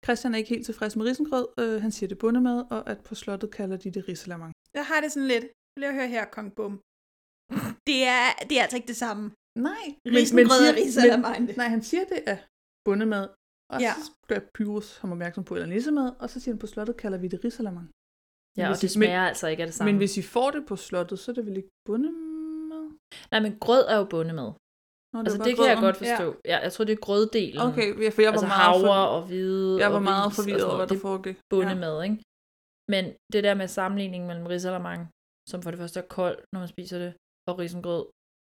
Christian 0.04 0.34
er 0.34 0.38
ikke 0.38 0.48
helt 0.54 0.66
tilfreds 0.66 0.96
med 0.96 1.04
risengrød. 1.06 1.46
Øh, 1.60 1.82
han 1.84 1.92
siger 1.92 2.08
det 2.08 2.18
bundemad, 2.18 2.58
og 2.70 2.90
at 2.90 2.98
på 3.08 3.14
slottet 3.14 3.50
kalder 3.58 3.76
de 3.76 3.90
det 3.90 4.08
risalamang. 4.08 4.52
Jeg 4.74 4.84
har 4.90 5.00
det 5.00 5.12
sådan 5.12 5.28
lidt. 5.28 5.44
Vil 5.76 5.84
jeg 5.88 5.94
høre 5.94 6.08
her, 6.16 6.24
Kong 6.36 6.48
Bum. 6.56 6.72
Det 7.88 7.98
er, 8.16 8.24
det 8.48 8.54
er 8.58 8.62
altså 8.62 8.76
ikke 8.78 8.88
det 8.94 8.96
samme. 9.06 9.24
Nej. 9.68 9.84
Risengrød 10.18 10.62
og 10.70 10.74
risalamang. 10.82 11.56
Nej, 11.60 11.68
han 11.74 11.82
siger 11.82 12.04
det 12.12 12.20
er 12.32 12.38
bundemad. 12.88 13.24
Og 13.72 13.80
Ja. 13.80 13.92
så 14.04 14.10
gør 14.30 14.40
Pyrus 14.54 14.88
ham 15.00 15.12
opmærksom 15.12 15.44
på, 15.44 15.54
eller 15.54 15.66
nissemad, 15.66 16.08
og 16.22 16.30
så 16.30 16.40
siger 16.40 16.52
han, 16.54 16.58
på 16.58 16.66
slottet 16.66 16.96
kalder 16.96 17.18
vi 17.18 17.28
det 17.28 17.44
risalamang. 17.44 17.86
Ja, 18.58 18.68
og 18.70 18.74
det 18.76 18.82
I- 18.90 18.94
smager 18.96 19.22
altså 19.30 19.46
ikke 19.48 19.62
af 19.62 19.66
det 19.66 19.74
samme. 19.74 19.92
Men 19.92 19.98
hvis 19.98 20.16
I 20.16 20.22
får 20.22 20.50
det 20.50 20.62
på 20.68 20.76
slottet, 20.76 21.18
så 21.18 21.30
er 21.30 21.34
det 21.34 21.46
vel 21.46 21.56
ikke 21.56 21.68
bundemad? 21.88 22.84
Nej, 23.32 23.40
men 23.40 23.52
grød 23.64 23.84
er 23.92 23.96
jo 23.96 24.04
bundemad. 24.04 24.50
Nå, 25.12 25.18
Altså, 25.24 25.38
var 25.38 25.44
det 25.46 25.54
kan 25.56 25.66
jeg 25.74 25.78
godt 25.86 25.96
forstå. 26.02 26.26
Ja. 26.50 26.56
jeg 26.66 26.72
tror, 26.72 26.84
det 26.88 26.94
er 26.98 27.02
grøddelen. 27.06 27.60
Okay, 27.68 27.88
ja, 28.04 28.08
for 28.14 28.20
jeg 28.24 28.30
var 28.32 28.38
altså 28.38 28.50
meget 28.56 28.66
havre 28.70 28.86
for- 28.88 29.06
og 29.16 29.20
hvide 29.28 29.72
Jeg 29.82 29.90
var 29.96 30.00
og 30.02 30.08
meget 30.12 30.30
forvirret 30.38 30.64
over, 30.68 30.76
hvad 30.80 30.88
der 30.92 30.98
foregik. 31.08 31.36
Det 31.36 31.44
bundemad, 31.54 31.96
ikke? 32.08 32.16
Men 32.92 33.04
det 33.32 33.40
der 33.46 33.54
med 33.60 33.68
sammenligning 33.78 34.22
mellem 34.30 34.46
risalamang, 34.52 35.00
som 35.50 35.58
for 35.62 35.70
det 35.70 35.78
første 35.82 35.98
er 36.02 36.06
kold, 36.18 36.36
når 36.52 36.58
man 36.64 36.70
spiser 36.74 36.98
det, 37.04 37.10
og 37.48 37.52
risengrød, 37.62 38.04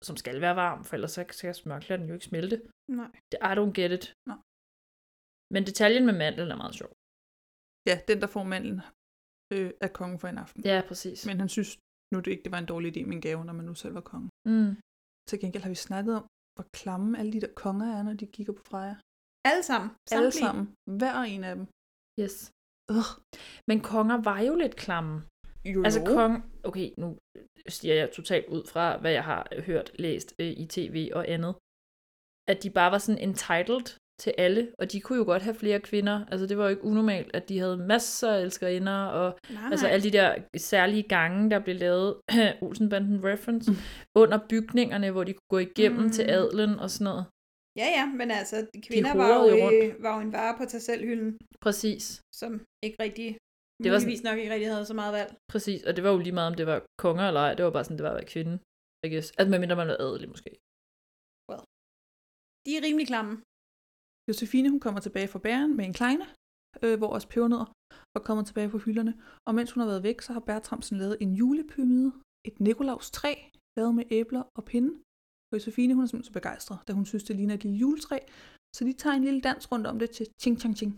som 0.08 0.16
skal 0.22 0.36
være 0.46 0.56
varm, 0.64 0.80
for 0.88 0.94
ellers 0.98 1.12
så 1.18 1.22
skal 1.40 1.56
smørklæden 1.62 2.08
jo 2.10 2.14
ikke 2.18 2.30
smelte. 2.32 2.58
Nej. 3.00 3.10
Det, 3.32 3.38
I 3.52 3.54
don't 3.60 3.74
get 3.80 3.92
it. 3.98 4.06
Nej. 4.30 4.40
Men 5.54 5.62
detaljen 5.70 6.06
med 6.10 6.16
mandlen 6.24 6.50
er 6.54 6.60
meget 6.64 6.76
sjov. 6.80 6.92
Ja, 7.90 7.96
den, 8.10 8.18
der 8.24 8.28
får 8.36 8.44
mandlen, 8.54 8.78
øh, 9.54 9.70
er 9.86 9.92
kongen 10.00 10.20
for 10.22 10.28
en 10.28 10.38
aften. 10.44 10.62
Ja, 10.72 10.78
præcis. 10.90 11.20
Men 11.30 11.36
han 11.44 11.50
synes 11.56 11.70
nu 12.14 12.18
det 12.24 12.32
ikke, 12.34 12.44
det 12.46 12.52
var 12.56 12.62
en 12.66 12.72
dårlig 12.74 12.88
idé 12.92 13.02
med 13.08 13.16
en 13.20 13.22
gave, 13.28 13.46
når 13.46 13.54
man 13.60 13.66
nu 13.70 13.74
selv 13.84 13.94
var 14.00 14.06
konge. 14.12 14.30
Mm. 14.52 14.72
Til 15.30 15.38
gengæld 15.42 15.64
har 15.64 15.70
vi 15.76 15.80
snakket 15.90 16.14
om, 16.20 16.26
hvor 16.56 16.66
klamme 16.80 17.20
alle 17.20 17.32
de 17.34 17.42
der 17.42 17.54
konger 17.64 17.88
er, 17.98 18.04
når 18.04 18.14
de 18.14 18.28
kigger 18.36 18.54
på 18.54 18.64
Freja. 18.70 18.96
Alle 19.50 19.64
sammen. 19.64 19.90
Alle 20.12 20.32
Samtlige. 20.32 20.46
sammen. 20.46 20.66
Hver 21.00 21.16
en 21.34 21.44
af 21.50 21.56
dem. 21.56 21.66
Yes. 22.22 22.36
Ugh. 22.96 23.10
Men 23.70 23.78
konger 23.92 24.18
var 24.30 24.40
jo 24.50 24.56
lidt 24.64 24.76
klamme. 24.76 25.14
Jo, 25.74 25.84
Altså 25.84 26.02
kong, 26.16 26.34
okay, 26.64 26.88
nu 26.98 27.18
siger 27.68 27.96
jeg 27.96 28.12
totalt 28.12 28.48
ud 28.56 28.64
fra, 28.72 28.86
hvad 29.02 29.12
jeg 29.12 29.24
har 29.24 29.44
hørt, 29.68 29.92
læst 30.00 30.30
øh, 30.40 30.52
i 30.64 30.66
tv 30.76 30.98
og 31.18 31.24
andet, 31.36 31.54
at 32.52 32.58
de 32.64 32.70
bare 32.70 32.92
var 32.92 32.98
sådan 32.98 33.22
entitled 33.30 33.86
til 34.24 34.34
alle, 34.38 34.62
og 34.80 34.86
de 34.92 35.02
kunne 35.02 35.18
jo 35.22 35.26
godt 35.32 35.44
have 35.48 35.56
flere 35.64 35.80
kvinder. 35.90 36.26
Altså 36.32 36.46
det 36.50 36.58
var 36.58 36.64
jo 36.64 36.70
ikke 36.70 36.84
unormalt, 36.92 37.32
at 37.40 37.50
de 37.50 37.60
havde 37.60 37.78
masser 37.94 38.32
af 38.36 38.42
elskerinder, 38.46 39.00
og 39.20 39.28
Nej, 39.50 39.72
altså 39.72 39.86
nej. 39.86 39.94
alle 39.94 40.04
de 40.08 40.12
der 40.20 40.30
særlige 40.72 41.04
gange, 41.16 41.50
der 41.52 41.60
blev 41.66 41.76
lavet, 41.86 42.10
Olsenbanden 42.66 43.18
reference, 43.30 43.72
under 44.22 44.40
bygningerne, 44.50 45.12
hvor 45.12 45.24
de 45.24 45.34
kunne 45.34 45.52
gå 45.56 45.58
igennem 45.70 46.04
mm. 46.06 46.12
til 46.18 46.26
Mm. 46.26 46.34
adlen 46.40 46.72
og 46.84 46.90
sådan 46.96 47.06
noget. 47.12 47.24
Ja, 47.82 47.88
ja, 47.98 48.06
men 48.20 48.28
altså, 48.40 48.58
kvinder 48.88 49.14
var 49.22 49.28
jo, 49.40 49.44
jo 49.64 49.68
var 50.06 50.12
jo 50.16 50.22
en 50.28 50.34
vare 50.38 50.54
på 50.60 50.64
tag 50.72 50.82
selv 50.90 51.02
hylden, 51.10 51.32
Præcis. 51.66 52.04
som 52.42 52.52
ikke 52.86 52.98
rigtig, 53.06 53.28
Det 53.84 53.92
var 53.92 54.00
muligvis 54.00 54.24
nok 54.28 54.38
ikke 54.42 54.54
rigtig 54.54 54.70
havde 54.74 54.86
så 54.92 54.96
meget 55.02 55.14
valg. 55.20 55.32
Præcis, 55.52 55.80
og 55.88 55.92
det 55.96 56.02
var 56.04 56.12
jo 56.16 56.18
lige 56.26 56.38
meget, 56.40 56.52
om 56.52 56.58
det 56.60 56.68
var 56.72 56.80
konger 57.04 57.26
eller 57.28 57.42
ej. 57.48 57.54
Det 57.58 57.66
var 57.66 57.72
bare 57.72 57.84
sådan, 57.84 57.98
det 57.98 58.04
var 58.08 58.14
at 58.16 58.20
være 58.22 58.32
kvinde. 58.36 58.54
I 59.06 59.08
guess. 59.14 59.28
Altså 59.38 59.50
medmindre 59.54 59.76
man 59.82 59.88
var 59.92 59.98
adelig 60.08 60.30
måske. 60.36 60.52
De 62.66 62.72
er 62.78 62.82
rimelig 62.88 63.08
klamme. 63.12 63.34
Josefine, 64.28 64.70
hun 64.70 64.80
kommer 64.80 65.00
tilbage 65.02 65.28
fra 65.28 65.40
bæren 65.40 65.78
med 65.78 65.86
en 65.86 65.94
kleine, 65.94 66.26
øh, 66.84 66.98
hvor 66.98 67.08
også 67.16 67.28
pebernødder 67.28 67.66
var 68.16 68.22
kommet 68.28 68.46
tilbage 68.50 68.70
på 68.70 68.78
hylderne. 68.78 69.14
Og 69.48 69.56
mens 69.56 69.72
hun 69.72 69.82
har 69.82 69.88
været 69.88 70.04
væk, 70.04 70.22
så 70.22 70.34
har 70.34 70.40
Bertramsen 70.40 70.98
lavet 70.98 71.18
en 71.22 71.32
julepyramide, 71.34 72.12
et 72.48 72.60
Nikolaus 72.60 73.12
træ, 73.12 73.34
lavet 73.78 73.96
med 73.96 74.04
æbler 74.12 74.44
og 74.58 74.64
pinde. 74.66 74.92
Og 75.50 75.54
Josefine, 75.58 75.94
hun 75.94 76.04
er 76.04 76.08
simpelthen 76.08 76.34
så 76.34 76.40
begejstret, 76.40 76.80
da 76.88 76.94
hun 76.94 77.06
synes, 77.06 77.24
det 77.24 77.36
ligner 77.36 77.54
et 77.56 77.64
lille 77.64 77.78
juletræ. 77.78 78.20
Så 78.76 78.82
de 78.88 78.94
tager 78.94 79.16
en 79.16 79.24
lille 79.24 79.42
dans 79.42 79.72
rundt 79.72 79.88
om 79.88 80.00
det 80.00 80.10
til 80.18 80.26
Ching 80.42 80.60
Chang 80.60 80.78
Ching. 80.78 80.94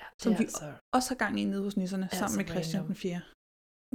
Ja, 0.00 0.06
som 0.22 0.32
vi 0.40 0.44
altså- 0.44 0.72
også 0.96 1.08
har 1.10 1.18
gang 1.24 1.40
i 1.40 1.44
nede 1.44 1.62
hos 1.62 1.76
nisserne, 1.76 2.08
er 2.12 2.16
sammen 2.16 2.34
så 2.34 2.38
med 2.40 2.46
Christian 2.54 2.80
random. 2.82 2.94
den 2.94 2.96
4. 2.96 3.20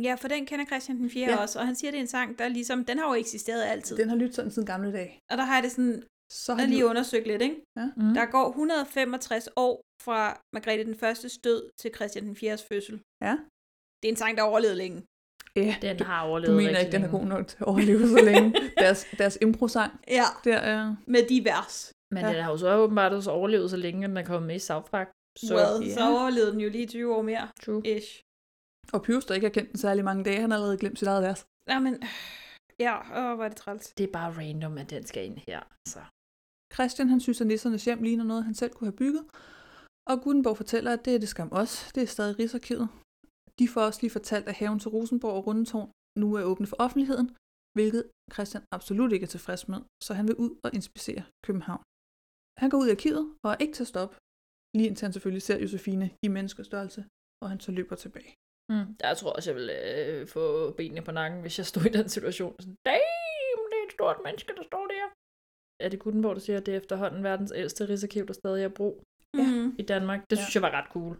Ja, 0.07 0.13
for 0.21 0.27
den 0.27 0.45
kender 0.45 0.65
Christian 0.65 0.97
den 0.97 1.09
4. 1.09 1.25
Ja. 1.27 1.31
Ja. 1.31 1.41
også, 1.43 1.59
og 1.59 1.65
han 1.65 1.75
siger, 1.75 1.91
det 1.91 1.97
er 1.97 2.01
en 2.01 2.13
sang, 2.17 2.39
der 2.39 2.47
ligesom, 2.47 2.85
den 2.85 2.97
har 2.99 3.07
jo 3.11 3.13
eksisteret 3.13 3.63
altid. 3.73 3.97
Den 3.97 4.09
har 4.09 4.15
lyttet 4.15 4.35
sådan 4.35 4.51
siden 4.51 4.65
gamle 4.65 4.91
dage. 4.91 5.19
Og 5.31 5.37
der 5.37 5.43
har 5.43 5.55
jeg 5.55 5.63
det 5.63 5.71
sådan, 5.71 6.03
Så 6.45 6.51
Jeg 6.51 6.57
har 6.59 6.65
de 6.65 6.69
lige 6.69 6.81
jo- 6.81 6.89
undersøgt 6.89 7.27
lidt, 7.27 7.41
ikke? 7.41 7.57
Ja. 7.79 7.85
Mm. 7.97 8.13
Der 8.17 8.25
går 8.35 8.47
165 8.49 9.49
år 9.55 9.73
fra 10.05 10.19
Margrethe 10.53 10.83
den 10.85 10.95
første 11.03 11.27
død 11.47 11.61
til 11.81 11.89
Christian 11.95 12.25
den 12.29 12.35
4. 12.35 12.57
fødsel. 12.69 12.95
Ja. 13.27 13.33
Det 13.99 14.05
er 14.07 14.13
en 14.15 14.21
sang, 14.23 14.37
der 14.37 14.43
overlevede 14.43 14.77
længe. 14.83 14.99
Ja, 15.55 15.75
Den 15.81 15.97
du, 15.97 16.03
har 16.03 16.23
du 16.23 16.29
overlevet 16.29 16.55
mener 16.57 16.69
rigtig 16.69 16.81
ikke, 16.85 16.91
den 16.97 17.01
er 17.03 17.07
længe. 17.07 17.19
god 17.19 17.27
nok 17.33 17.47
til 17.47 17.57
at 17.61 17.67
overleve 17.67 18.07
så 18.15 18.21
længe. 18.29 18.47
deres, 18.83 19.05
deres 19.17 19.37
impro-sang, 19.41 19.91
Ja, 20.07 20.23
der 20.43 20.57
er... 20.57 20.95
med 21.07 21.23
de 21.29 21.45
vers. 21.45 21.91
Men 22.13 22.23
Ja. 22.23 22.29
den 22.33 22.43
har 22.43 22.51
jo 22.51 22.57
så 22.57 22.75
åbenbart 22.83 23.13
også 23.13 23.31
overlevet 23.31 23.69
så 23.69 23.77
længe, 23.77 24.03
at 24.03 24.09
den 24.09 24.17
er 24.17 24.25
kommet 24.25 24.47
med 24.47 24.55
i 24.55 24.59
South 24.59 24.89
Park. 24.91 25.07
Så 25.39 25.47
Så, 25.47 25.53
well, 25.55 25.87
ja. 25.87 25.93
så 25.93 26.01
overlevede 26.19 26.51
den 26.51 26.61
jo 26.61 26.69
lige 26.69 26.87
20 26.87 27.15
år 27.15 27.21
mere. 27.21 27.45
true. 27.65 27.81
Ish. 27.97 28.21
Og 28.93 29.01
Pius, 29.03 29.25
der 29.25 29.33
ikke 29.35 29.47
har 29.47 29.53
kendt 29.53 29.69
den 29.71 29.79
særlig 29.79 30.03
mange 30.03 30.23
dage, 30.23 30.41
han 30.41 30.51
har 30.51 30.57
allerede 30.57 30.77
glemt 30.77 30.99
sit 30.99 31.07
eget 31.07 31.23
vers. 31.23 31.45
Jamen, 31.69 32.03
ja, 32.79 32.95
åh, 33.19 33.35
hvor 33.35 33.43
er 33.45 33.47
det 33.49 33.57
træls. 33.57 33.93
Det 33.97 34.03
er 34.03 34.11
bare 34.11 34.31
random, 34.39 34.77
at 34.77 34.89
den 34.89 35.05
skal 35.05 35.25
ind 35.25 35.37
her. 35.47 35.61
Så. 35.87 35.99
Christian, 36.75 37.09
han 37.09 37.19
synes, 37.19 37.41
at 37.41 37.47
nissernes 37.47 37.85
hjem 37.85 38.03
ligner 38.03 38.23
noget, 38.23 38.43
han 38.43 38.55
selv 38.61 38.73
kunne 38.73 38.87
have 38.91 39.01
bygget. 39.03 39.23
Og 40.11 40.15
Gutenborg 40.23 40.57
fortæller, 40.57 40.91
at 40.93 41.05
det 41.05 41.15
er 41.15 41.19
det 41.19 41.29
skam 41.29 41.51
også. 41.51 41.91
Det 41.95 42.03
er 42.03 42.07
stadig 42.07 42.39
Rigsarkivet. 42.39 42.87
De 43.59 43.67
får 43.67 43.81
også 43.81 43.99
lige 44.01 44.11
fortalt, 44.11 44.47
at 44.47 44.55
haven 44.61 44.79
til 44.79 44.89
Rosenborg 44.95 45.37
og 45.39 45.47
Rundetårn 45.47 45.91
nu 46.21 46.27
er 46.39 46.43
åbne 46.43 46.67
for 46.67 46.77
offentligheden, 46.85 47.27
hvilket 47.77 48.03
Christian 48.33 48.63
absolut 48.77 49.11
ikke 49.13 49.23
er 49.23 49.33
tilfreds 49.35 49.67
med, 49.67 49.79
så 50.03 50.11
han 50.13 50.27
vil 50.27 50.35
ud 50.35 50.51
og 50.65 50.69
inspicere 50.77 51.23
København. 51.45 51.83
Han 52.61 52.69
går 52.69 52.77
ud 52.81 52.87
i 52.87 52.95
arkivet 52.97 53.25
og 53.43 53.51
er 53.51 53.57
ikke 53.63 53.73
til 53.73 53.83
at 53.83 53.91
stoppe, 53.93 54.15
lige 54.77 54.87
indtil 54.89 55.05
han 55.05 55.13
selvfølgelig 55.13 55.45
ser 55.47 55.57
Josefine 55.63 56.05
i 56.25 56.27
menneskestørrelse, 56.27 57.01
og 57.41 57.49
han 57.51 57.59
så 57.59 57.71
løber 57.71 57.95
tilbage. 57.95 58.33
Mm. 58.71 58.87
Jeg 59.01 59.17
tror 59.17 59.31
også, 59.33 59.49
jeg 59.49 59.55
ville 59.59 59.75
øh, 59.91 60.27
få 60.27 60.43
benene 60.79 61.01
på 61.07 61.11
nakken, 61.11 61.41
hvis 61.41 61.57
jeg 61.57 61.65
stod 61.65 61.85
i 61.85 61.95
den 61.97 62.09
situation. 62.15 62.55
Sådan, 62.59 62.75
Damn, 62.89 63.63
det 63.71 63.77
er 63.81 63.85
et 63.89 63.93
stort 63.97 64.17
menneske, 64.25 64.51
der 64.57 64.63
står 64.71 64.85
der. 64.93 65.02
Er 65.79 65.89
det 65.89 65.99
Gutenborg, 65.99 66.35
der 66.35 66.41
siger, 66.41 66.57
at 66.57 66.65
det 66.65 66.73
er 66.73 66.77
efterhånden 66.77 67.23
verdens 67.23 67.51
ældste 67.55 67.89
rigsarkiv, 67.89 68.25
der 68.27 68.33
stadig 68.33 68.63
er 68.63 68.69
brug 68.69 69.03
Ja. 69.37 69.45
Mhm. 69.51 69.75
I 69.79 69.83
Danmark? 69.93 70.19
Det 70.29 70.37
synes 70.37 70.55
Ja. 70.55 70.59
jeg 70.61 70.63
var 70.71 70.77
ret 70.79 70.89
cool. 70.95 71.13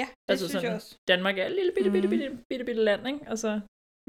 Ja, 0.00 0.06
det 0.24 0.30
Altså 0.32 0.44
synes 0.48 0.54
jeg 0.54 0.60
sådan- 0.62 0.76
også. 0.76 0.96
Danmark 1.08 1.38
er 1.38 1.46
et 1.46 1.52
lille 1.60 1.72
bitte, 1.76 1.90
bitte, 1.90 2.08
Mhm. 2.08 2.18
bitte, 2.18 2.44
bitte, 2.50 2.64
bitte 2.64 2.82
land, 2.88 3.02
ikke? 3.12 3.28
Altså, 3.32 3.50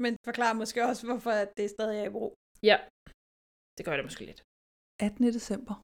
Men 0.04 0.12
forklarer 0.24 0.54
måske 0.62 0.78
også, 0.90 1.02
hvorfor 1.06 1.30
at 1.30 1.50
det 1.56 1.70
stadig 1.70 1.96
er 2.02 2.06
i 2.10 2.14
brug. 2.16 2.34
ja. 2.70 2.76
Det 3.78 3.84
gør 3.86 3.94
det 3.96 4.04
måske 4.08 4.24
lidt. 4.30 4.40
18. 5.06 5.24
december. 5.38 5.74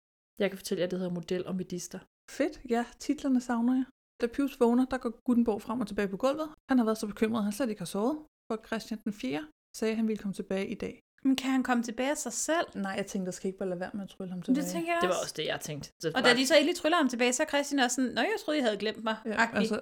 Jeg 0.41 0.51
kan 0.51 0.59
fortælle 0.59 0.81
jer, 0.81 0.87
at 0.87 0.91
det 0.91 0.99
hedder 0.99 1.15
Model 1.21 1.47
og 1.47 1.55
Medister. 1.61 1.99
Fedt, 2.31 2.55
ja, 2.75 2.83
titlerne 2.99 3.41
savner 3.41 3.75
jeg. 3.81 3.85
Da 4.21 4.27
Pius 4.35 4.61
vågner, 4.61 4.85
der 4.93 4.99
går 4.99 5.13
Gutenborg 5.27 5.63
frem 5.63 5.81
og 5.81 5.87
tilbage 5.89 6.09
på 6.09 6.17
gulvet. 6.17 6.49
Han 6.71 6.79
har 6.79 6.85
været 6.85 6.99
så 6.99 7.07
bekymret, 7.07 7.39
at 7.41 7.45
han 7.45 7.53
slet 7.53 7.69
ikke 7.71 7.81
har 7.81 7.93
sovet, 7.97 8.17
for 8.49 8.57
Christian 8.67 8.99
den 9.05 9.13
4. 9.13 9.43
sagde, 9.79 9.93
at 9.93 9.97
han 9.97 10.09
ville 10.09 10.23
komme 10.23 10.35
tilbage 10.35 10.67
i 10.75 10.75
dag. 10.75 10.95
Men 11.25 11.37
kan 11.37 11.51
han 11.51 11.63
komme 11.63 11.83
tilbage 11.85 12.11
af 12.11 12.17
sig 12.17 12.33
selv? 12.33 12.67
Nej, 12.75 12.93
jeg 13.01 13.07
tænkte, 13.07 13.27
der 13.27 13.33
skal 13.33 13.47
ikke 13.47 13.59
bare 13.59 13.69
lade 13.69 13.81
være 13.81 13.91
med 13.95 14.03
at 14.03 14.09
trylle 14.09 14.31
ham 14.33 14.43
Det 14.43 14.47
tilbage. 14.47 14.73
tænker 14.75 14.93
jeg 14.93 14.99
Det 15.03 15.09
var 15.09 15.15
også. 15.15 15.23
også 15.23 15.35
det, 15.37 15.47
jeg 15.47 15.61
tænkte. 15.61 15.91
Så 16.03 16.13
Og 16.17 16.23
da 16.25 16.35
de 16.35 16.47
så 16.47 16.55
endelig 16.57 16.77
tryller 16.77 16.97
ham 16.97 17.09
tilbage, 17.09 17.33
så 17.33 17.43
er 17.43 17.47
Christian 17.47 17.79
også 17.81 17.95
sådan, 17.95 18.11
Nå, 18.11 18.21
jeg 18.21 18.37
troede, 18.45 18.59
I 18.59 18.63
havde 18.63 18.77
glemt 18.77 19.05
mig. 19.05 19.17
Ja, 19.25 19.35
agtig. 19.45 19.59
altså, 19.59 19.81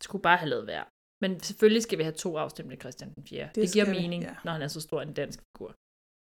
skulle 0.00 0.22
bare 0.22 0.36
have 0.36 0.48
lavet 0.50 0.66
være. 0.66 0.84
Men 1.22 1.40
selvfølgelig 1.40 1.82
skal 1.82 1.98
vi 1.98 2.02
have 2.02 2.14
to 2.24 2.36
afstemte 2.36 2.76
Christian 2.76 3.14
den 3.14 3.24
4. 3.26 3.44
Det, 3.46 3.54
det 3.62 3.72
giver 3.72 3.84
vi, 3.84 3.90
mening, 4.02 4.22
ja. 4.22 4.34
når 4.44 4.52
han 4.52 4.62
er 4.62 4.68
så 4.68 4.80
stor 4.80 5.02
en 5.02 5.12
dansk 5.14 5.38
figur. 5.46 5.74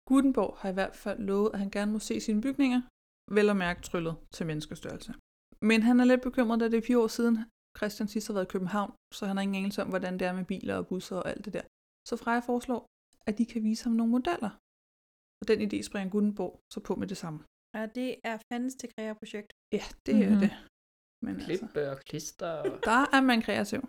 Gutenborg 0.09 0.57
har 0.61 0.69
i 0.69 0.73
hvert 0.73 0.95
fald 0.95 1.19
lovet, 1.19 1.49
at 1.53 1.59
han 1.59 1.69
gerne 1.71 1.91
må 1.91 1.99
se 1.99 2.19
sine 2.21 2.41
bygninger, 2.41 2.81
vel 3.31 3.49
og 3.49 3.57
mærke 3.57 3.81
tryllet 3.81 4.15
til 4.35 4.45
menneskestørrelse. 4.45 5.13
Men 5.61 5.81
han 5.83 5.99
er 5.99 6.05
lidt 6.05 6.21
bekymret, 6.21 6.59
da 6.59 6.65
det 6.65 6.77
er 6.77 6.81
fire 6.87 6.99
år 6.99 7.07
siden, 7.07 7.35
Christian 7.77 8.07
sidst 8.07 8.27
har 8.27 8.33
været 8.33 8.45
i 8.45 8.53
København, 8.55 8.91
så 9.13 9.25
han 9.25 9.35
har 9.37 9.41
ingen 9.43 9.55
anelse 9.55 9.81
om, 9.81 9.89
hvordan 9.89 10.13
det 10.19 10.27
er 10.27 10.33
med 10.33 10.45
biler 10.45 10.75
og 10.75 10.87
busser 10.87 11.15
og 11.15 11.29
alt 11.29 11.45
det 11.45 11.53
der. 11.53 11.61
Så 12.09 12.15
Freja 12.23 12.39
foreslår, 12.39 12.85
at 13.29 13.35
de 13.39 13.45
kan 13.51 13.61
vise 13.67 13.83
ham 13.85 13.93
nogle 13.99 14.11
modeller. 14.17 14.51
Og 15.39 15.45
den 15.49 15.59
idé 15.65 15.77
springer 15.89 16.09
Gutenborg 16.13 16.53
så 16.73 16.79
på 16.87 16.93
med 17.01 17.07
det 17.11 17.17
samme. 17.23 17.39
Ja, 17.75 17.83
det 17.99 18.09
er 18.29 18.35
fandens 18.49 18.75
til 18.81 18.89
projekt. 19.21 19.49
Ja, 19.77 19.83
det 20.05 20.13
er 20.25 20.29
Mhm. 20.31 20.39
det. 20.43 20.51
Men 21.25 21.33
altså, 21.35 21.47
Klippe 21.47 21.81
og 21.93 21.97
klister. 22.09 22.51
Og... 22.61 22.65
der 22.89 23.01
er 23.17 23.21
man 23.29 23.39
kreativ. 23.47 23.81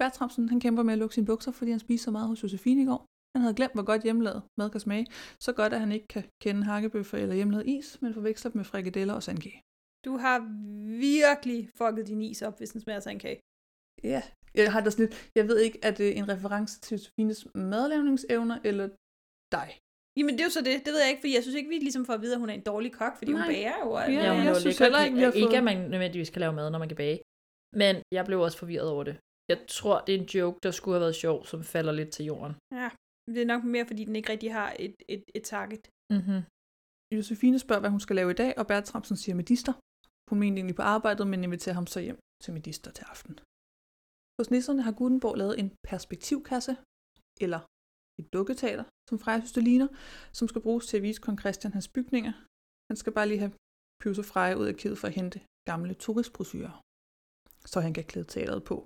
Bertramsen, 0.00 0.44
han 0.52 0.60
kæmper 0.64 0.82
med 0.86 0.92
at 0.96 0.98
lukke 1.02 1.14
sine 1.14 1.26
bukser, 1.32 1.52
fordi 1.58 1.70
han 1.76 1.80
spiste 1.86 2.04
så 2.04 2.10
meget 2.16 2.28
hos 2.28 2.42
Josefine 2.44 2.82
i 2.82 2.88
går. 2.90 3.00
Han 3.34 3.40
havde 3.44 3.56
glemt, 3.60 3.74
hvor 3.76 3.86
godt 3.90 4.02
hjemmelavet 4.06 4.42
mad 4.58 4.68
kan 4.74 4.80
smage. 4.86 5.06
Så 5.46 5.50
godt, 5.60 5.72
at 5.76 5.80
han 5.84 5.92
ikke 5.96 6.08
kan 6.14 6.24
kende 6.44 6.62
hakkebøffer 6.70 7.18
eller 7.18 7.34
hjemmelavet 7.34 7.66
is, 7.76 7.88
men 8.02 8.14
forveksler 8.18 8.50
dem 8.50 8.58
med 8.58 8.64
frikadeller 8.72 9.14
og 9.18 9.22
sandkage. 9.22 9.60
Du 10.06 10.12
har 10.24 10.38
virkelig 11.10 11.60
fucket 11.78 12.06
din 12.10 12.22
is 12.22 12.42
op, 12.48 12.56
hvis 12.58 12.70
den 12.74 12.80
smager 12.80 13.00
af 13.06 13.12
en 13.12 13.18
kage. 13.26 13.40
Ja, 14.12 14.22
jeg 14.62 14.72
har 14.72 14.80
da 14.84 14.90
sådan 14.90 15.04
lidt, 15.06 15.30
jeg 15.38 15.44
ved 15.48 15.58
ikke, 15.66 15.78
er 15.82 15.90
det 16.00 16.08
en 16.18 16.28
reference 16.28 16.80
til 16.80 16.94
Josefines 16.96 17.40
madlavningsevner, 17.54 18.58
eller 18.64 18.86
dig? 19.58 19.68
Jamen 20.18 20.32
det 20.34 20.40
er 20.40 20.48
jo 20.50 20.54
så 20.58 20.62
det, 20.68 20.74
det 20.84 20.90
ved 20.94 21.00
jeg 21.04 21.10
ikke, 21.12 21.20
fordi 21.24 21.34
jeg 21.34 21.42
synes 21.42 21.56
ikke, 21.60 21.68
vi 21.74 21.78
ligesom 21.88 22.04
får 22.08 22.14
at 22.18 22.22
vide, 22.24 22.34
at 22.36 22.40
hun 22.40 22.50
er 22.50 22.54
en 22.60 22.66
dårlig 22.72 22.92
kok, 23.00 23.14
fordi 23.18 23.32
Nej. 23.32 23.40
Hun 23.40 23.48
bager 23.54 23.76
jo. 23.84 23.88
Ja, 23.98 24.04
Ja, 24.12 24.28
hun 24.34 24.38
jeg 24.38 24.46
jeg 24.46 24.56
synes 24.56 24.64
lækker, 24.80 24.84
heller 24.84 25.02
ikke, 25.06 25.16
vi 25.16 25.22
har 25.22 25.32
ikke, 25.32 25.46
fået- 25.48 25.56
at 25.62 25.64
man 25.70 25.78
nødvendigvis 25.94 26.30
kan 26.30 26.40
lave 26.40 26.52
mad, 26.60 26.66
når 26.70 26.78
man 26.84 26.88
kan 26.92 26.96
bage. 27.04 27.18
Men 27.82 27.94
jeg 28.16 28.22
blev 28.28 28.38
også 28.46 28.58
forvirret 28.62 28.88
over 28.94 29.04
det. 29.08 29.16
Jeg 29.52 29.58
tror, 29.78 29.96
det 30.04 30.12
er 30.14 30.18
en 30.18 30.30
joke, 30.36 30.58
der 30.62 30.70
skulle 30.70 30.94
have 30.96 31.00
været 31.06 31.16
sjov, 31.24 31.38
som 31.50 31.60
falder 31.74 31.92
lidt 32.00 32.10
til 32.16 32.24
jorden. 32.30 32.52
Ja, 32.80 32.88
det 33.34 33.42
er 33.42 33.46
nok 33.54 33.64
mere, 33.74 33.86
fordi 33.90 34.02
den 34.08 34.16
ikke 34.16 34.32
rigtig 34.32 34.50
har 34.52 34.68
et, 34.84 34.94
et, 35.14 35.22
et 35.38 35.42
target. 35.54 35.82
Mm-hmm. 36.14 36.40
Josefine 37.16 37.58
spørger, 37.58 37.80
hvad 37.80 37.90
hun 37.90 38.00
skal 38.00 38.16
lave 38.16 38.30
i 38.30 38.34
dag, 38.42 38.50
og 38.60 38.66
Bertramsen 38.66 39.16
siger 39.16 39.34
medister. 39.42 39.72
Hun 40.30 40.38
mener 40.42 40.56
egentlig 40.56 40.76
på 40.76 40.82
arbejdet, 40.82 41.26
men 41.26 41.44
inviterer 41.44 41.74
ham 41.74 41.86
så 41.86 42.00
hjem 42.00 42.18
til 42.42 42.52
medister 42.54 42.90
til 42.98 43.04
aften. 43.14 43.34
Hos 44.38 44.50
nisserne 44.54 44.82
har 44.86 44.94
Gutenborg 45.00 45.36
lavet 45.42 45.54
en 45.62 45.70
perspektivkasse, 45.90 46.72
eller 47.44 47.60
et 48.20 48.26
dukketeater, 48.36 48.84
som 49.08 49.18
Freja 49.22 49.38
synes, 49.40 49.56
det 49.58 49.64
ligner, 49.70 49.88
som 50.38 50.48
skal 50.48 50.62
bruges 50.66 50.86
til 50.86 50.96
at 50.96 51.02
vise 51.06 51.20
kong 51.24 51.38
Christian 51.42 51.72
hans 51.76 51.88
bygninger. 51.96 52.32
Han 52.90 52.96
skal 53.00 53.12
bare 53.16 53.28
lige 53.28 53.42
have 53.44 53.54
Pius 54.00 54.18
og 54.22 54.28
Freja 54.30 54.54
ud 54.60 54.66
af 54.72 54.76
kædet 54.80 54.98
for 54.98 55.06
at 55.08 55.16
hente 55.18 55.38
gamle 55.70 55.94
turistbrosyrer, 56.04 56.74
så 57.72 57.78
han 57.86 57.92
kan 57.96 58.04
klæde 58.10 58.26
teateret 58.34 58.62
på. 58.70 58.76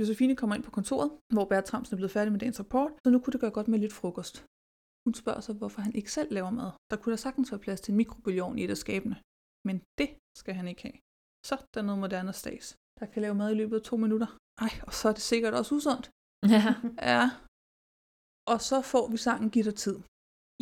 Josefine 0.00 0.34
kommer 0.36 0.54
ind 0.56 0.64
på 0.68 0.74
kontoret, 0.78 1.10
hvor 1.34 1.44
Bertramsen 1.50 1.94
er 1.94 2.00
blevet 2.00 2.16
færdig 2.16 2.32
med 2.32 2.40
dagens 2.40 2.60
rapport, 2.62 2.92
så 3.04 3.08
nu 3.10 3.18
kunne 3.18 3.32
det 3.32 3.40
gøre 3.44 3.56
godt 3.58 3.68
med 3.68 3.78
lidt 3.78 3.98
frokost. 4.00 4.34
Hun 5.04 5.14
spørger 5.22 5.42
sig, 5.46 5.54
hvorfor 5.60 5.80
han 5.86 5.94
ikke 5.94 6.12
selv 6.12 6.30
laver 6.36 6.52
mad. 6.60 6.70
Der 6.90 6.96
kunne 6.96 7.12
da 7.14 7.16
sagtens 7.16 7.52
være 7.52 7.64
plads 7.66 7.80
til 7.80 7.92
en 7.92 7.96
mikrobølgeovn 7.96 8.58
i 8.58 8.64
et 8.64 8.70
af 8.76 8.80
skabene. 8.84 9.16
Men 9.68 9.76
det 10.00 10.08
skal 10.40 10.54
han 10.60 10.68
ikke 10.68 10.82
have. 10.86 10.98
Så 11.48 11.54
der 11.74 11.80
er 11.80 11.86
noget 11.88 12.00
moderne 12.04 12.32
stas, 12.32 12.66
der 13.00 13.06
kan 13.12 13.22
lave 13.22 13.34
mad 13.40 13.48
i 13.52 13.58
løbet 13.60 13.76
af 13.76 13.82
to 13.90 13.96
minutter. 14.04 14.30
Ej, 14.64 14.72
og 14.88 14.92
så 14.98 15.04
er 15.08 15.14
det 15.18 15.24
sikkert 15.32 15.54
også 15.60 15.72
usundt. 15.78 16.06
Ja. 16.54 16.64
Ja. 17.12 17.24
Og 18.52 18.58
så 18.68 18.76
får 18.92 19.04
vi 19.12 19.16
sangen 19.26 19.50
Giv 19.54 19.64
dig 19.68 19.76
tid. 19.84 19.96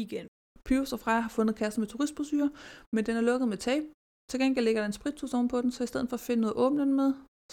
Igen. 0.04 0.26
Pius 0.66 0.92
og 0.94 1.00
Freja 1.02 1.20
har 1.26 1.32
fundet 1.38 1.56
kassen 1.60 1.80
med 1.80 1.88
turistbrosyrer, 1.88 2.50
men 2.94 3.02
den 3.06 3.16
er 3.16 3.24
lukket 3.30 3.48
med 3.48 3.58
tape. 3.68 3.86
Til 4.30 4.40
gengæld 4.40 4.64
ligger 4.64 4.80
der 4.82 4.86
en 4.86 4.98
spritus 5.00 5.34
oven 5.34 5.48
på 5.48 5.58
den, 5.62 5.70
så 5.72 5.80
i 5.84 5.90
stedet 5.92 6.08
for 6.08 6.16
at 6.16 6.26
finde 6.26 6.40
noget 6.40 6.54
at 6.54 6.60
åbne 6.64 6.80
den 6.82 6.94
med, 7.00 7.10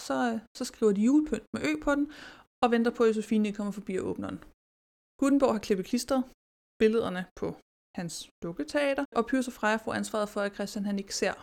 så, 0.07 0.15
øh, 0.31 0.39
så 0.57 0.63
skriver 0.71 0.91
de 0.93 1.01
julepynt 1.07 1.47
med 1.53 1.61
ø 1.69 1.71
på 1.85 1.91
den, 1.97 2.05
og 2.63 2.67
venter 2.73 2.91
på, 2.95 3.03
at 3.03 3.09
Josefine 3.09 3.53
kommer 3.57 3.73
forbi 3.79 3.93
og 3.99 4.05
åbner 4.09 4.29
den. 4.33 4.39
Gutenborg 5.19 5.53
har 5.55 5.63
klippet 5.67 5.85
klistret 5.91 6.23
billederne 6.81 7.23
på 7.39 7.47
hans 7.99 8.13
dukketeater, 8.43 9.05
og 9.17 9.23
Pius 9.29 9.47
og 9.49 9.53
Freja 9.59 9.77
får 9.85 9.93
ansvaret 10.01 10.29
for, 10.33 10.41
at 10.41 10.55
Christian 10.57 10.85
han 10.89 10.97
ikke 10.99 11.15
ser, 11.21 11.35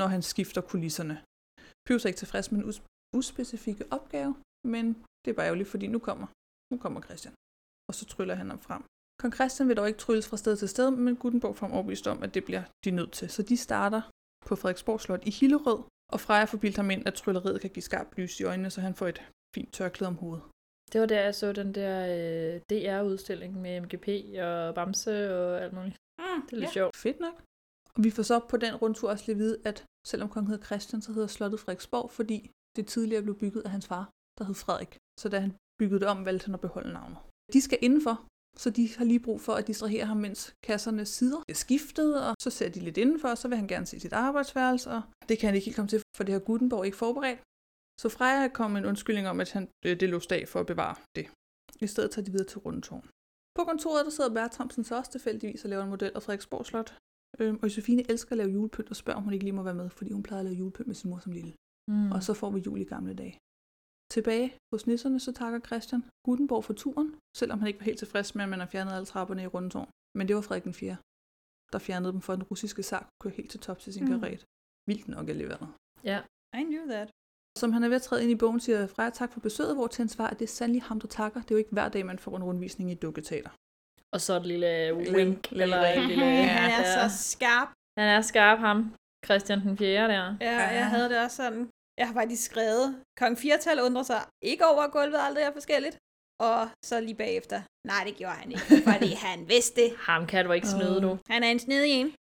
når 0.00 0.06
han 0.14 0.22
skifter 0.22 0.60
kulisserne. 0.70 1.16
Pius 1.86 2.04
er 2.04 2.08
ikke 2.10 2.22
tilfreds 2.24 2.52
med 2.52 2.58
en 2.60 2.68
us- 2.70 2.82
uspecifikke 3.18 3.84
opgave, 3.96 4.32
men 4.74 4.84
det 5.24 5.30
er 5.30 5.34
bare 5.38 5.46
ærgerligt, 5.46 5.68
fordi 5.68 5.86
nu 5.86 5.98
kommer, 5.98 6.26
nu 6.72 6.76
kommer 6.78 7.00
Christian. 7.06 7.34
Og 7.88 7.94
så 7.98 8.04
tryller 8.12 8.34
han 8.34 8.50
ham 8.50 8.58
frem. 8.58 8.82
Kong 9.20 9.34
Christian 9.34 9.68
vil 9.68 9.76
dog 9.76 9.88
ikke 9.88 9.98
trylles 10.04 10.28
fra 10.28 10.36
sted 10.36 10.56
til 10.56 10.68
sted, 10.68 10.90
men 10.90 11.16
Gutenborg 11.16 11.56
får 11.56 11.66
ham 11.66 11.74
overbevist 11.74 12.06
om, 12.06 12.22
at 12.22 12.34
det 12.34 12.44
bliver 12.44 12.62
de 12.84 12.90
nødt 12.90 13.12
til. 13.12 13.30
Så 13.30 13.42
de 13.42 13.56
starter 13.56 14.02
på 14.46 14.56
Frederiksborg 14.56 15.00
Slot 15.00 15.22
i 15.26 15.30
Hillerød, 15.30 15.80
og 16.12 16.20
Freja 16.20 16.44
får 16.44 16.58
bildt 16.58 16.76
ham 16.76 16.90
ind, 16.90 17.06
at 17.08 17.14
trylleriet 17.14 17.60
kan 17.60 17.70
give 17.70 17.82
skarpt 17.82 18.18
lys 18.18 18.40
i 18.40 18.44
øjnene, 18.44 18.70
så 18.70 18.80
han 18.80 18.94
får 18.94 19.06
et 19.08 19.22
fint 19.54 19.72
tørklæde 19.72 20.08
om 20.08 20.16
hovedet. 20.16 20.44
Det 20.92 21.00
var 21.00 21.06
der, 21.06 21.20
jeg 21.20 21.34
så 21.34 21.52
den 21.52 21.74
der 21.74 21.96
øh, 22.14 22.60
DR-udstilling 22.70 23.60
med 23.60 23.80
MGP 23.80 24.08
og 24.48 24.74
Bamse 24.74 25.34
og 25.38 25.62
alt 25.62 25.72
muligt. 25.72 25.96
Mm, 26.18 26.42
Det 26.46 26.52
er 26.52 26.56
lidt 26.56 26.68
ja. 26.68 26.72
sjovt. 26.72 26.96
Fedt 26.96 27.20
nok. 27.20 27.36
Og 27.94 28.04
vi 28.04 28.10
får 28.10 28.22
så 28.22 28.40
på 28.48 28.56
den 28.56 28.74
rundtur 28.76 29.10
også 29.10 29.24
lige 29.26 29.36
vide, 29.36 29.58
at 29.64 29.84
selvom 30.06 30.28
kongen 30.28 30.50
hedder 30.50 30.64
Christian, 30.64 31.02
så 31.02 31.12
hedder 31.12 31.28
slottet 31.28 31.60
Frederiksborg, 31.60 32.10
fordi 32.10 32.50
det 32.76 32.86
tidligere 32.86 33.22
blev 33.22 33.38
bygget 33.38 33.62
af 33.62 33.70
hans 33.70 33.86
far, 33.86 34.10
der 34.38 34.44
hed 34.44 34.54
Frederik. 34.54 34.96
Så 35.20 35.28
da 35.28 35.38
han 35.44 35.52
byggede 35.78 36.00
det 36.00 36.08
om, 36.08 36.24
valgte 36.24 36.46
han 36.46 36.54
at 36.54 36.60
beholde 36.60 36.92
navnet. 36.92 37.18
De 37.52 37.60
skal 37.60 37.78
indenfor, 37.82 38.16
så 38.56 38.70
de 38.70 38.88
har 38.96 39.04
lige 39.04 39.20
brug 39.20 39.40
for 39.40 39.52
at 39.52 39.66
distrahere 39.66 40.06
ham, 40.06 40.16
mens 40.16 40.54
kasserne 40.62 41.04
sider 41.06 41.40
er 41.48 41.54
skiftet, 41.54 42.10
og 42.28 42.34
så 42.42 42.50
ser 42.50 42.68
de 42.68 42.80
lidt 42.80 42.96
indenfor, 42.96 43.28
og 43.28 43.38
så 43.38 43.48
vil 43.48 43.56
han 43.58 43.68
gerne 43.68 43.86
se 43.86 44.00
sit 44.00 44.12
arbejdsværelse, 44.12 44.90
og 44.90 45.02
det 45.28 45.38
kan 45.38 45.46
han 45.46 45.54
ikke 45.54 45.64
helt 45.64 45.76
komme 45.76 45.88
til, 45.88 46.02
for 46.16 46.24
det 46.24 46.32
har 46.32 46.40
Gutenberg 46.40 46.84
ikke 46.84 46.96
forberedt. 46.96 47.40
Så 48.00 48.08
Freja 48.08 48.48
kom 48.48 48.70
med 48.70 48.80
en 48.80 48.86
undskyldning 48.86 49.28
om, 49.28 49.40
at 49.40 49.50
han, 49.52 49.68
øh, 49.86 50.00
det 50.00 50.08
lå 50.08 50.18
dag 50.18 50.48
for 50.48 50.60
at 50.60 50.66
bevare 50.66 50.96
det. 51.16 51.26
I 51.80 51.86
stedet 51.86 52.10
tager 52.10 52.24
de 52.24 52.30
videre 52.30 52.48
til 52.48 52.58
Rundetårn. 52.58 53.08
På 53.56 53.64
kontoret 53.64 54.04
der 54.04 54.10
sidder 54.10 54.34
Bertramsen 54.34 54.84
så 54.84 54.96
også 54.96 55.10
tilfældigvis 55.10 55.64
og 55.64 55.70
laver 55.70 55.84
en 55.84 55.90
model 55.90 56.12
af 56.14 56.22
Frederiksborg 56.22 56.66
Slot. 56.66 56.98
Øhm, 57.40 57.58
og 57.62 57.64
Josefine 57.64 58.10
elsker 58.10 58.32
at 58.32 58.38
lave 58.38 58.50
julepynt 58.50 58.90
og 58.90 58.96
spørger, 58.96 59.16
om 59.16 59.24
hun 59.24 59.32
ikke 59.32 59.44
lige 59.44 59.58
må 59.58 59.62
være 59.62 59.74
med, 59.74 59.90
fordi 59.90 60.12
hun 60.12 60.22
plejede 60.22 60.40
at 60.40 60.44
lave 60.44 60.58
julepynt 60.58 60.86
med 60.86 60.94
sin 60.94 61.10
mor 61.10 61.18
som 61.18 61.32
lille. 61.32 61.52
Mm. 61.90 62.12
Og 62.12 62.22
så 62.22 62.34
får 62.34 62.50
vi 62.50 62.60
jul 62.66 62.80
i 62.80 62.84
gamle 62.84 63.14
dage. 63.14 63.38
Tilbage 64.14 64.48
hos 64.72 64.86
nisserne, 64.86 65.20
så 65.20 65.32
takker 65.32 65.60
Christian 65.68 66.02
Gutenborg 66.26 66.64
for 66.64 66.72
turen, 66.72 67.08
selvom 67.36 67.58
han 67.58 67.68
ikke 67.68 67.80
var 67.80 67.84
helt 67.84 67.98
tilfreds 67.98 68.34
med, 68.34 68.42
at 68.44 68.48
man 68.50 68.58
har 68.58 68.66
fjernet 68.66 68.92
alle 68.92 69.06
trapperne 69.06 69.42
i 69.42 69.46
Rundetårn. 69.46 69.88
Men 70.18 70.28
det 70.28 70.36
var 70.36 70.42
Frederik 70.42 70.64
den 70.64 70.74
4., 70.74 70.96
der 71.72 71.78
fjernede 71.78 72.12
dem 72.12 72.20
for, 72.20 72.32
at 72.32 72.38
den 72.38 72.46
russiske 72.52 72.82
zar 72.82 73.08
kunne 73.20 73.30
køre 73.32 73.36
helt 73.36 73.50
til 73.50 73.60
top 73.60 73.78
til 73.78 73.92
sin 73.94 74.04
Mm. 74.04 74.20
karet. 74.20 74.44
Vildt 74.88 75.08
nok 75.08 75.28
alligevel. 75.28 75.58
Ja. 76.04 76.18
I 76.60 76.62
knew 76.72 76.84
that. 76.94 77.08
Som 77.58 77.72
han 77.72 77.84
er 77.84 77.88
ved 77.88 77.96
at 77.96 78.02
træde 78.02 78.22
ind 78.22 78.30
i 78.30 78.34
bogen, 78.42 78.60
siger 78.60 78.86
Freja 78.86 79.10
tak 79.10 79.32
for 79.32 79.40
besøget, 79.40 79.74
hvor 79.76 79.86
til 79.86 80.02
han 80.02 80.08
svarer, 80.08 80.30
at 80.30 80.38
det 80.38 80.44
er 80.44 80.48
sandelig 80.58 80.82
ham, 80.82 81.00
der 81.00 81.08
takker. 81.08 81.40
Det 81.40 81.50
er 81.50 81.54
jo 81.54 81.58
ikke 81.58 81.70
hver 81.72 81.88
dag, 81.88 82.06
man 82.06 82.18
får 82.18 82.36
en 82.36 82.44
rundvisning 82.44 82.90
i 82.90 82.92
et 82.92 83.02
dukketeater. 83.02 83.50
Og 84.14 84.20
så 84.20 84.32
et 84.40 84.46
lille 84.46 84.72
Lille- 84.92 85.16
wink, 85.16 85.50
lille 85.50 85.62
eller 85.62 85.82
ring. 85.92 86.02
en 86.02 86.08
lille... 86.08 86.24
Han 86.58 86.70
er 86.80 87.08
så 87.08 87.16
skarp. 87.32 87.68
Han 87.98 88.08
er 88.16 88.20
skarp, 88.20 88.58
ham. 88.58 88.78
Christian 89.24 89.60
den 89.60 89.76
4. 89.78 90.08
der. 90.08 90.36
Ja, 90.40 90.58
jeg 90.80 90.86
havde 90.86 91.08
det 91.08 91.18
også 91.24 91.36
sådan. 91.36 91.68
Jeg 91.98 92.06
har 92.06 92.14
faktisk 92.14 92.42
skrevet, 92.50 92.86
Kong 93.20 93.38
Firtal 93.38 93.80
undrer 93.86 94.02
sig 94.02 94.20
ikke 94.42 94.64
over, 94.66 94.82
at 94.82 94.92
gulvet 94.92 95.18
aldrig 95.26 95.42
er 95.44 95.52
forskelligt. 95.52 95.96
Og 96.48 96.68
så 96.84 97.00
lige 97.00 97.14
bagefter, 97.14 97.62
nej, 97.86 98.02
det 98.06 98.16
gjorde 98.16 98.34
han 98.42 98.50
ikke, 98.52 98.66
fordi 98.90 99.10
han 99.28 99.48
vidste 99.48 99.80
det. 99.80 99.90
Ham 99.98 100.26
kan 100.26 100.44
du 100.44 100.52
ikke 100.52 100.68
snyde, 100.68 101.00
du. 101.06 101.18
Han 101.28 101.42
er 101.42 101.50
en 101.50 101.58
snedig 101.58 101.90
en. 102.00 102.14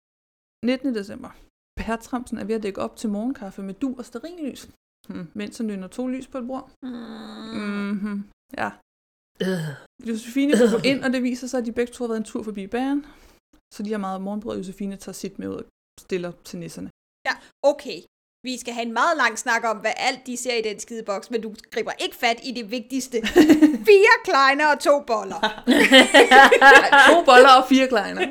19. 0.64 0.94
december. 0.94 1.30
Bertramsen 1.76 2.38
er 2.38 2.44
ved 2.44 2.54
at 2.54 2.62
dække 2.62 2.80
op 2.80 2.96
til 2.96 3.10
morgenkaffe 3.10 3.62
med 3.62 3.74
du 3.74 3.94
og 3.98 4.04
sterinlys, 4.04 4.70
hmm, 5.08 5.30
mens 5.34 5.58
han 5.58 5.66
nynner 5.66 5.88
to 5.88 6.06
lys 6.06 6.28
på 6.28 6.38
et 6.38 6.46
bord. 6.46 6.70
Mm-hmm. 6.82 8.18
Ja. 8.58 8.70
Øh. 9.42 9.68
Josefine 10.08 10.52
går 10.72 10.84
ind, 10.90 11.04
og 11.04 11.12
det 11.12 11.22
viser 11.22 11.46
sig, 11.46 11.58
at 11.60 11.66
de 11.66 11.72
begge 11.72 11.92
to 11.92 12.04
har 12.04 12.08
været 12.08 12.18
en 12.18 12.24
tur 12.24 12.42
forbi 12.42 12.66
bæren. 12.66 13.06
Så 13.74 13.82
de 13.82 13.90
har 13.90 13.98
meget 13.98 14.20
morgenbrød, 14.22 14.52
og 14.52 14.58
Josefine 14.58 14.96
tager 14.96 15.12
sit 15.22 15.38
med 15.38 15.48
ud 15.48 15.54
og 15.54 15.64
stiller 16.00 16.32
til 16.44 16.58
nisserne. 16.58 16.89
Ja, 17.24 17.38
okay. 17.62 18.06
Vi 18.42 18.58
skal 18.60 18.72
have 18.74 18.86
en 18.86 18.92
meget 18.92 19.16
lang 19.16 19.38
snak 19.38 19.64
om, 19.64 19.76
hvad 19.76 19.90
alt 19.96 20.18
de 20.26 20.36
ser 20.36 20.54
i 20.54 20.62
den 20.62 20.80
skideboks, 20.80 21.30
men 21.30 21.40
du 21.40 21.54
griber 21.74 21.90
ikke 22.04 22.16
fat 22.16 22.36
i 22.44 22.52
det 22.52 22.70
vigtigste. 22.70 23.22
Fire 23.90 24.16
kleiner 24.24 24.66
og 24.66 24.80
to 24.80 25.00
boller. 25.06 25.40
to 27.10 27.22
boller 27.24 27.48
og 27.60 27.68
fire 27.68 27.88
kleiner. 27.88 28.26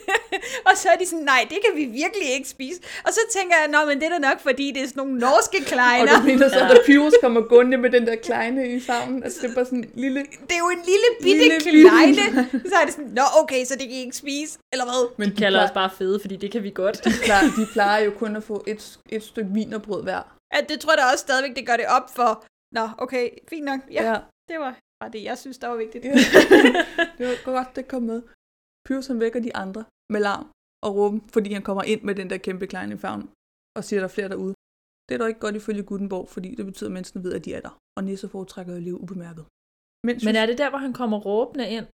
og 0.68 0.72
så 0.76 0.88
er 0.88 0.96
de 0.96 1.06
sådan, 1.06 1.24
nej, 1.24 1.46
det 1.50 1.58
kan 1.66 1.76
vi 1.76 1.84
virkelig 1.84 2.28
ikke 2.36 2.48
spise. 2.48 2.80
Og 3.06 3.12
så 3.12 3.20
tænker 3.36 3.54
jeg, 3.60 3.68
nå, 3.68 3.78
men 3.86 4.00
det 4.00 4.06
er 4.06 4.10
da 4.10 4.18
nok, 4.18 4.40
fordi 4.42 4.72
det 4.74 4.82
er 4.82 4.86
sådan 4.88 5.00
nogle 5.02 5.18
norske 5.18 5.58
Og 5.60 5.66
kleiner. 5.66 6.20
du 6.20 6.26
mener 6.26 6.48
så, 6.48 6.58
at 6.58 6.80
Pyrus 6.86 7.12
kommer 7.22 7.40
gående 7.40 7.76
med 7.76 7.90
den 7.90 8.06
der 8.06 8.16
kleine 8.16 8.68
i 8.76 8.80
favnen. 8.80 9.22
Altså, 9.22 9.38
det 9.42 9.50
er 9.50 9.54
bare 9.54 9.64
sådan 9.64 9.78
en 9.78 9.90
lille... 9.94 10.20
Det 10.20 10.52
er 10.54 10.58
jo 10.58 10.70
en 10.78 10.84
lille 10.92 11.08
bitte 11.22 11.70
Lille 11.70 11.88
kleine. 11.90 12.16
bitte- 12.50 12.68
Så 12.70 12.74
er 12.80 12.84
det 12.84 12.94
sådan, 12.94 13.10
nå 13.14 13.22
okay, 13.42 13.64
så 13.64 13.74
det 13.74 13.82
kan 13.82 13.90
I 13.90 14.00
ikke 14.00 14.16
spise, 14.16 14.58
eller 14.72 14.84
hvad? 14.84 15.10
Men 15.18 15.30
De 15.30 15.36
kalder 15.36 15.64
os 15.64 15.70
bare 15.70 15.90
fede, 15.98 16.20
fordi 16.20 16.36
det 16.36 16.52
kan 16.52 16.62
vi 16.62 16.70
godt. 16.74 17.04
De 17.04 17.12
plejer, 17.24 17.42
de 17.56 17.66
plejer 17.72 18.04
jo 18.04 18.10
kun 18.18 18.36
at 18.36 18.42
få 18.42 18.64
et, 18.66 18.98
et 19.08 19.22
stykke 19.38 19.52
vin 19.58 19.72
og 19.78 19.82
brød 19.86 20.02
hver. 20.08 20.22
Ja, 20.54 20.58
det 20.70 20.76
tror 20.80 20.92
jeg 20.92 20.98
da 21.02 21.04
også 21.12 21.22
stadigvæk, 21.28 21.54
det 21.58 21.64
gør 21.70 21.76
det 21.82 21.86
op 21.98 22.06
for. 22.18 22.30
Nå, 22.78 22.84
okay, 23.04 23.24
fint 23.52 23.64
nok. 23.70 23.80
Ja, 23.96 24.02
Ja. 24.10 24.16
det 24.50 24.56
var 24.64 24.72
bare 25.00 25.10
det, 25.14 25.22
jeg 25.30 25.36
synes, 25.38 25.58
der 25.62 25.68
var 25.72 25.76
vigtigt. 25.84 26.04
Ja. 26.04 26.10
det 27.18 27.24
var 27.30 27.36
godt, 27.52 27.76
det 27.76 27.84
kom 27.92 28.02
med. 28.12 28.20
Pyrus 28.86 29.06
han 29.06 29.20
vækker 29.24 29.40
de 29.46 29.56
andre 29.62 29.82
med 30.12 30.20
larm 30.28 30.44
og 30.84 30.90
råben, 30.98 31.20
fordi 31.34 31.48
han 31.52 31.62
kommer 31.68 31.82
ind 31.92 32.02
med 32.02 32.14
den 32.20 32.30
der 32.30 32.38
kæmpe 32.46 32.66
kleine 32.72 32.94
i 32.94 32.98
favnen 32.98 33.28
og 33.76 33.84
siger, 33.84 33.98
at 33.98 34.02
der 34.02 34.08
er 34.08 34.16
flere 34.16 34.28
derude. 34.34 34.54
Det 35.06 35.12
er 35.14 35.18
dog 35.18 35.28
ikke 35.28 35.40
godt 35.46 35.56
ifølge 35.60 35.82
Gutenborg, 35.82 36.28
fordi 36.28 36.54
det 36.58 36.64
betyder, 36.66 36.88
at 36.90 36.92
menneskene 36.96 37.24
ved, 37.24 37.32
at 37.38 37.44
de 37.44 37.54
er 37.54 37.60
der. 37.60 37.72
Og 37.96 38.04
Nisse 38.04 38.28
foretrækker 38.28 38.74
at 38.76 38.82
leve 38.82 39.00
ubemærket. 39.04 39.44
Mens 40.06 40.24
Men 40.24 40.36
er 40.36 40.46
det 40.46 40.58
der, 40.58 40.68
hvor 40.70 40.78
han 40.86 40.92
kommer 41.00 41.18
råbende 41.28 41.66
ind, 41.76 41.86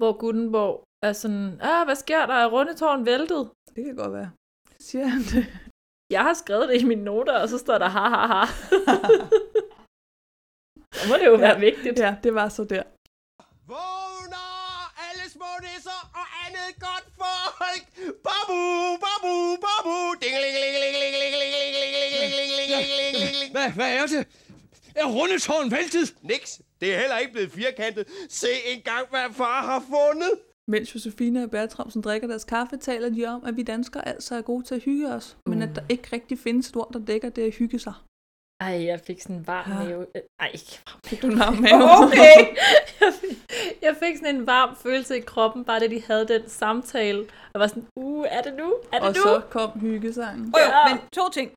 hvor 0.00 0.12
Gutenborg 0.22 0.74
er 1.08 1.12
sådan, 1.12 1.60
ah, 1.70 1.82
hvad 1.86 1.96
sker 2.04 2.26
der? 2.26 2.34
Er 2.34 2.48
rundetårn 2.54 3.06
væltet? 3.06 3.42
Det 3.76 3.84
kan 3.84 3.96
godt 3.96 4.12
være. 4.12 4.30
Siger 4.88 5.06
han 5.14 5.22
det? 5.32 5.44
jeg 6.16 6.22
har 6.22 6.34
skrevet 6.34 6.68
det 6.68 6.80
i 6.80 6.84
mine 6.84 7.04
noter, 7.04 7.36
og 7.42 7.48
så 7.48 7.58
står 7.58 7.78
der 7.78 7.88
ha 7.88 8.04
ha 8.14 8.22
ha. 8.32 8.42
så 10.96 11.02
må 11.08 11.14
det 11.20 11.26
jo 11.26 11.36
ja, 11.38 11.40
være 11.46 11.60
vigtigt. 11.60 11.98
Ja, 11.98 12.14
det 12.24 12.34
var 12.34 12.48
så 12.48 12.64
der. 12.64 12.82
Vågner 13.72 14.48
alle 15.06 15.24
små 15.36 15.50
nisser 15.66 16.00
og 16.20 16.26
andet 16.44 16.70
godt 16.86 17.06
folk. 17.22 17.84
Babu, 18.26 18.62
babu, 19.04 19.34
babu. 19.64 19.94
Hvad, 23.54 23.70
hvad 23.70 23.96
er 23.96 24.06
det? 24.06 24.26
Er 24.94 25.06
rundetårn 25.06 25.70
væltet? 25.70 26.14
Niks. 26.22 26.60
Det 26.80 26.94
er 26.94 26.98
heller 26.98 27.18
ikke 27.18 27.32
blevet 27.32 27.52
firkantet. 27.52 28.08
Se 28.30 28.48
engang, 28.66 29.08
hvad 29.10 29.34
far 29.34 29.62
har 29.62 29.80
fundet. 29.80 30.32
Mens 30.70 30.94
Josefine 30.94 31.42
og 31.44 31.50
Bertramsen 31.50 32.02
drikker 32.02 32.28
deres 32.28 32.44
kaffe, 32.44 32.76
taler 32.76 33.08
de 33.08 33.24
om, 33.26 33.44
at 33.44 33.56
vi 33.56 33.62
danskere 33.62 34.08
altså 34.08 34.34
er 34.34 34.42
gode 34.42 34.64
til 34.64 34.74
at 34.74 34.80
hygge 34.82 35.08
os, 35.08 35.36
men 35.46 35.62
at 35.62 35.76
der 35.76 35.82
ikke 35.88 36.08
rigtig 36.12 36.38
findes 36.38 36.68
et 36.70 36.76
ord, 36.76 36.92
der 36.92 36.98
dækker 36.98 37.28
det 37.28 37.42
at 37.42 37.54
hygge 37.54 37.78
sig. 37.78 37.94
Ej, 38.60 38.84
jeg 38.84 39.00
fik 39.00 39.20
sådan 39.20 39.36
en 39.36 39.46
varm 39.46 39.70
Ja. 39.72 39.78
mave. 39.84 40.06
Ej, 40.40 40.50
ikke 40.54 40.80
varm 40.86 41.00
Fik 41.04 41.22
du 41.22 41.26
en 41.26 41.38
varm 41.38 41.54
mave? 41.66 41.82
Okay. 42.04 42.40
jeg, 43.00 43.12
fik, 43.20 43.36
jeg 43.82 43.96
fik 44.02 44.16
sådan 44.16 44.34
en 44.36 44.46
varm 44.46 44.76
følelse 44.76 45.18
i 45.18 45.20
kroppen, 45.20 45.64
bare 45.64 45.80
da 45.80 45.86
de 45.86 46.02
havde 46.02 46.28
den 46.28 46.48
samtale. 46.48 47.18
Jeg 47.54 47.60
var 47.60 47.66
sådan, 47.66 47.86
uh, 47.96 48.26
er 48.30 48.42
det 48.42 48.54
nu? 48.54 48.68
Er 48.92 48.98
det 48.98 49.08
Og 49.08 49.14
nu? 49.14 49.22
så 49.22 49.42
kom 49.50 49.70
hyggesangen. 49.80 50.44
Oh, 50.54 50.60
jo, 50.60 50.70
Ja. 50.78 50.88
men 50.94 50.96
to 51.12 51.24
ting. 51.36 51.48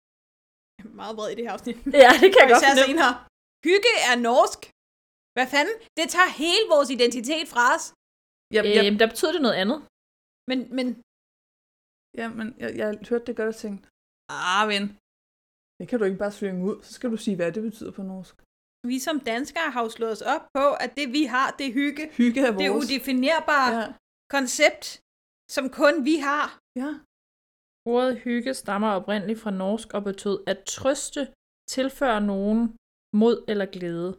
Meget 1.01 1.15
bred 1.15 1.29
i 1.31 1.35
det 1.35 1.43
her 1.45 1.51
afsnit. 1.51 1.77
Ja, 2.03 2.09
det 2.21 2.29
kan 2.33 2.39
jeg 2.41 2.47
Og 2.47 2.49
godt 2.53 2.63
fornemme. 2.65 2.85
senere. 2.87 3.13
Hygge 3.67 3.91
er 4.09 4.15
norsk. 4.29 4.59
Hvad 5.35 5.47
fanden? 5.55 5.75
Det 5.99 6.05
tager 6.15 6.31
hele 6.43 6.63
vores 6.73 6.89
identitet 6.89 7.47
fra 7.53 7.63
os. 7.75 7.83
Ja, 8.55 8.61
ja, 8.75 8.81
Øhm, 8.85 8.97
der 9.01 9.07
betyder 9.11 9.33
det 9.35 9.41
noget 9.47 9.57
andet. 9.63 9.79
Men, 10.49 10.59
men 10.77 10.87
ja 12.19 12.25
men 12.37 12.47
jeg, 12.61 12.69
jeg 12.81 12.89
hørte 13.09 13.25
det 13.27 13.35
godt 13.39 13.49
og 13.55 13.59
tænkte, 13.65 13.83
ah 14.29 14.63
ven, 14.71 14.83
det 15.79 15.85
kan 15.89 15.97
du 15.99 16.05
ikke 16.09 16.21
bare 16.23 16.35
slynge 16.39 16.61
ud, 16.69 16.77
så 16.85 16.91
skal 16.97 17.09
du 17.13 17.17
sige, 17.25 17.35
hvad 17.35 17.51
det 17.55 17.63
betyder 17.69 17.91
på 17.99 18.03
norsk. 18.11 18.35
vi 18.91 18.97
som 19.07 19.17
danskere 19.31 19.69
har 19.75 19.81
jo 19.85 19.89
slået 19.97 20.11
os 20.17 20.25
op 20.35 20.43
på, 20.57 20.65
at 20.83 20.91
det 20.99 21.07
vi 21.17 21.23
har, 21.35 21.47
det 21.57 21.65
er 21.69 21.73
hygge. 21.81 22.03
Hygge 22.19 22.39
er 22.47 22.51
Det 22.51 22.69
vores. 22.71 22.75
udefinerbare 22.79 23.71
Ja, 23.75 23.79
ja. 23.85 23.93
koncept, 24.35 24.85
som 25.55 25.65
kun 25.81 25.95
vi 26.09 26.15
har. 26.27 26.47
ja. 26.83 26.91
Ordet 27.95 28.13
hygge 28.25 28.53
stammer 28.53 28.89
oprindeligt 28.99 29.39
fra 29.43 29.51
norsk 29.51 29.87
og 29.97 30.01
betød 30.09 30.37
at 30.51 30.59
trøste, 30.75 31.21
tilføre 31.75 32.21
nogen 32.31 32.61
mod 33.21 33.35
eller 33.51 33.65
glæde. 33.75 34.09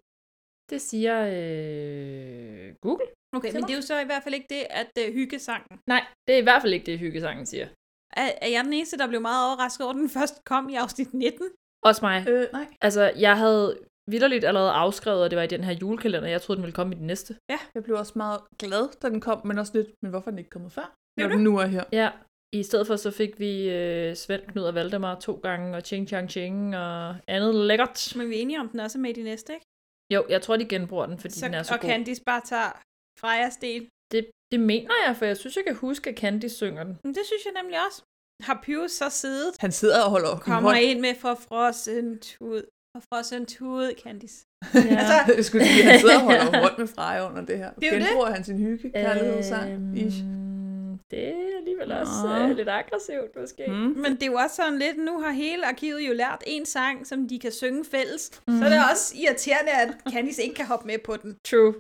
Det 0.71 0.81
siger 0.91 1.17
øh, 1.39 2.67
Google. 2.85 3.07
Okay, 3.37 3.53
men 3.53 3.61
mig? 3.61 3.69
det 3.69 3.75
er 3.75 3.79
jo 3.79 3.83
så 3.83 4.01
i 4.01 4.05
hvert 4.05 4.23
fald 4.23 4.35
ikke 4.35 4.47
det, 4.51 4.63
at 4.71 4.91
uh, 5.01 5.15
hyggesangen. 5.15 5.79
Nej, 5.87 6.03
det 6.27 6.35
er 6.35 6.39
i 6.39 6.43
hvert 6.43 6.63
fald 6.63 6.73
ikke 6.73 6.87
det, 6.87 6.99
hyggesangen 6.99 7.47
siger. 7.47 7.69
Er, 8.17 8.31
er 8.43 8.49
jeg 8.49 8.65
den 8.65 8.73
eneste, 8.73 8.99
der 8.99 9.09
blev 9.09 9.21
meget 9.21 9.47
overrasket 9.47 9.85
over, 9.87 9.95
at 9.95 10.01
den 10.01 10.11
først 10.11 10.45
kom 10.45 10.69
i 10.69 10.75
afsnit 10.75 11.15
19? 11.15 11.49
Også 11.83 12.05
mig. 12.05 12.29
Øh, 12.29 12.47
nej. 12.53 12.67
Altså, 12.81 13.13
jeg 13.19 13.39
havde 13.39 13.79
vidderligt 14.11 14.45
allerede 14.45 14.71
afskrevet, 14.71 15.25
at 15.25 15.31
det 15.31 15.37
var 15.37 15.43
i 15.43 15.47
den 15.47 15.65
her 15.65 15.73
julekalender. 15.73 16.29
Jeg 16.29 16.43
troede, 16.43 16.57
den 16.57 16.63
ville 16.63 16.75
komme 16.75 16.95
i 16.95 16.99
den 16.99 17.07
næste. 17.07 17.37
Jeg 17.75 17.85
blev 17.85 17.97
også 17.97 18.13
meget 18.17 18.41
glad, 18.59 18.89
da 19.03 19.09
den 19.09 19.21
kom, 19.21 19.47
men 19.47 19.59
også 19.59 19.73
lidt, 19.75 19.89
men 20.03 20.11
hvorfor 20.11 20.31
er 20.31 20.33
den 20.33 20.39
ikke 20.39 20.51
kommet 20.51 20.73
før? 20.73 20.95
Når 21.17 21.27
du? 21.27 21.35
den 21.35 21.45
nu 21.45 21.59
er 21.59 21.67
her. 21.67 21.85
Ja, 21.93 22.11
i 22.53 22.63
stedet 22.63 22.87
for 22.87 22.97
så 22.97 23.11
fik 23.11 23.41
vi 23.41 23.71
øh, 23.71 24.17
Svend, 24.17 24.43
Knud 24.43 24.65
og 24.65 24.75
Valdemar 24.75 25.21
to 25.21 25.41
gange, 25.43 25.77
og 25.77 25.83
Ching 25.83 26.09
Chang 26.09 26.31
Ching 26.31 26.77
og 26.77 27.17
andet 27.29 27.55
lækkert. 27.55 28.13
Men 28.17 28.29
vi 28.29 28.37
er 28.37 28.43
enige 28.43 28.61
om, 28.61 28.69
den 28.69 28.81
også 28.81 28.99
er 28.99 29.01
med 29.01 29.11
i 29.11 29.13
de 29.13 29.23
næste, 29.23 29.53
ikke? 29.55 29.67
Jo, 30.15 30.27
jeg 30.29 30.43
tror, 30.43 30.57
de 30.57 30.65
genbruger 30.65 31.07
den, 31.07 31.19
fordi 31.19 31.35
Så, 31.35 31.47
den 31.47 31.55
er 31.55 31.63
så 31.63 31.75
og 31.75 31.81
god. 31.81 31.89
Candice 31.89 32.23
bare 32.27 32.41
tager 32.45 32.83
Frejas 33.21 33.57
del. 33.57 33.89
Det, 34.13 34.27
det 34.53 34.61
mener 34.61 34.91
jeg, 35.07 35.17
for 35.17 35.25
jeg 35.25 35.37
synes, 35.37 35.57
jeg 35.57 35.65
kan 35.65 35.75
huske, 35.75 36.11
at 36.11 36.17
Candice 36.19 36.57
synger 36.57 36.85
den. 36.85 36.99
Men 37.05 37.15
det 37.15 37.23
synes 37.27 37.45
jeg 37.45 37.63
nemlig 37.63 37.79
også. 37.87 38.03
Har 38.43 38.61
Pius 38.63 38.91
så 38.93 39.11
siddet 39.11 39.55
Han 39.59 39.73
sidder 39.73 40.03
og 40.05 40.11
holder 40.11 40.37
kommer 40.39 40.71
hånd. 40.71 40.79
ind 40.83 41.01
med 41.01 41.15
for 41.15 41.35
frossent 41.35 42.37
ud. 42.41 42.63
For 42.97 43.03
frossent 43.15 43.61
ud, 43.61 43.93
Candice. 44.03 44.45
Ja. 44.75 44.81
Altså, 44.81 45.35
Jeg 45.37 45.45
skulle 45.45 45.67
sige, 45.67 45.85
han 45.85 46.01
sidder 46.01 46.15
og 46.15 46.21
holder 46.21 46.61
rundt 46.65 46.79
med 46.79 46.87
Freja 46.87 47.29
under 47.31 47.43
det 47.47 47.59
her. 47.59 47.71
Det 47.75 47.89
er 47.89 47.93
jo 47.93 47.99
det. 47.99 48.07
Genbruger 48.07 48.31
han 48.31 48.45
sin 48.45 48.59
hygge, 48.59 48.91
kærlighedssang. 48.93 49.99
Ish. 49.99 50.21
Øhm, 50.25 50.99
det 51.11 51.29
er 51.29 51.57
alligevel 51.59 51.93
også 51.93 52.13
Nå. 52.25 52.49
øh, 52.49 52.57
lidt 52.57 52.69
aggressivt, 52.69 53.37
måske. 53.41 53.65
Mm. 53.69 53.75
Men 53.75 54.13
det 54.15 54.23
er 54.23 54.27
jo 54.27 54.35
også 54.35 54.57
sådan 54.57 54.79
lidt, 54.79 54.99
nu 54.99 55.21
har 55.21 55.31
hele 55.31 55.67
arkivet 55.67 56.01
jo 56.09 56.13
lært 56.13 56.43
en 56.47 56.67
sang, 56.67 57.07
som 57.07 57.29
de 57.29 57.39
kan 57.39 57.53
synge 57.53 57.85
fælles. 57.85 58.31
Mm. 58.49 58.59
Så 58.59 58.65
er 58.65 58.69
det 58.69 58.79
også 58.93 59.15
irriterende, 59.23 59.73
at 59.83 59.89
Candice 60.13 60.43
ikke 60.43 60.55
kan 60.55 60.67
hoppe 60.67 60.87
med 60.87 60.99
på 60.99 61.17
den. 61.17 61.37
True, 61.51 61.75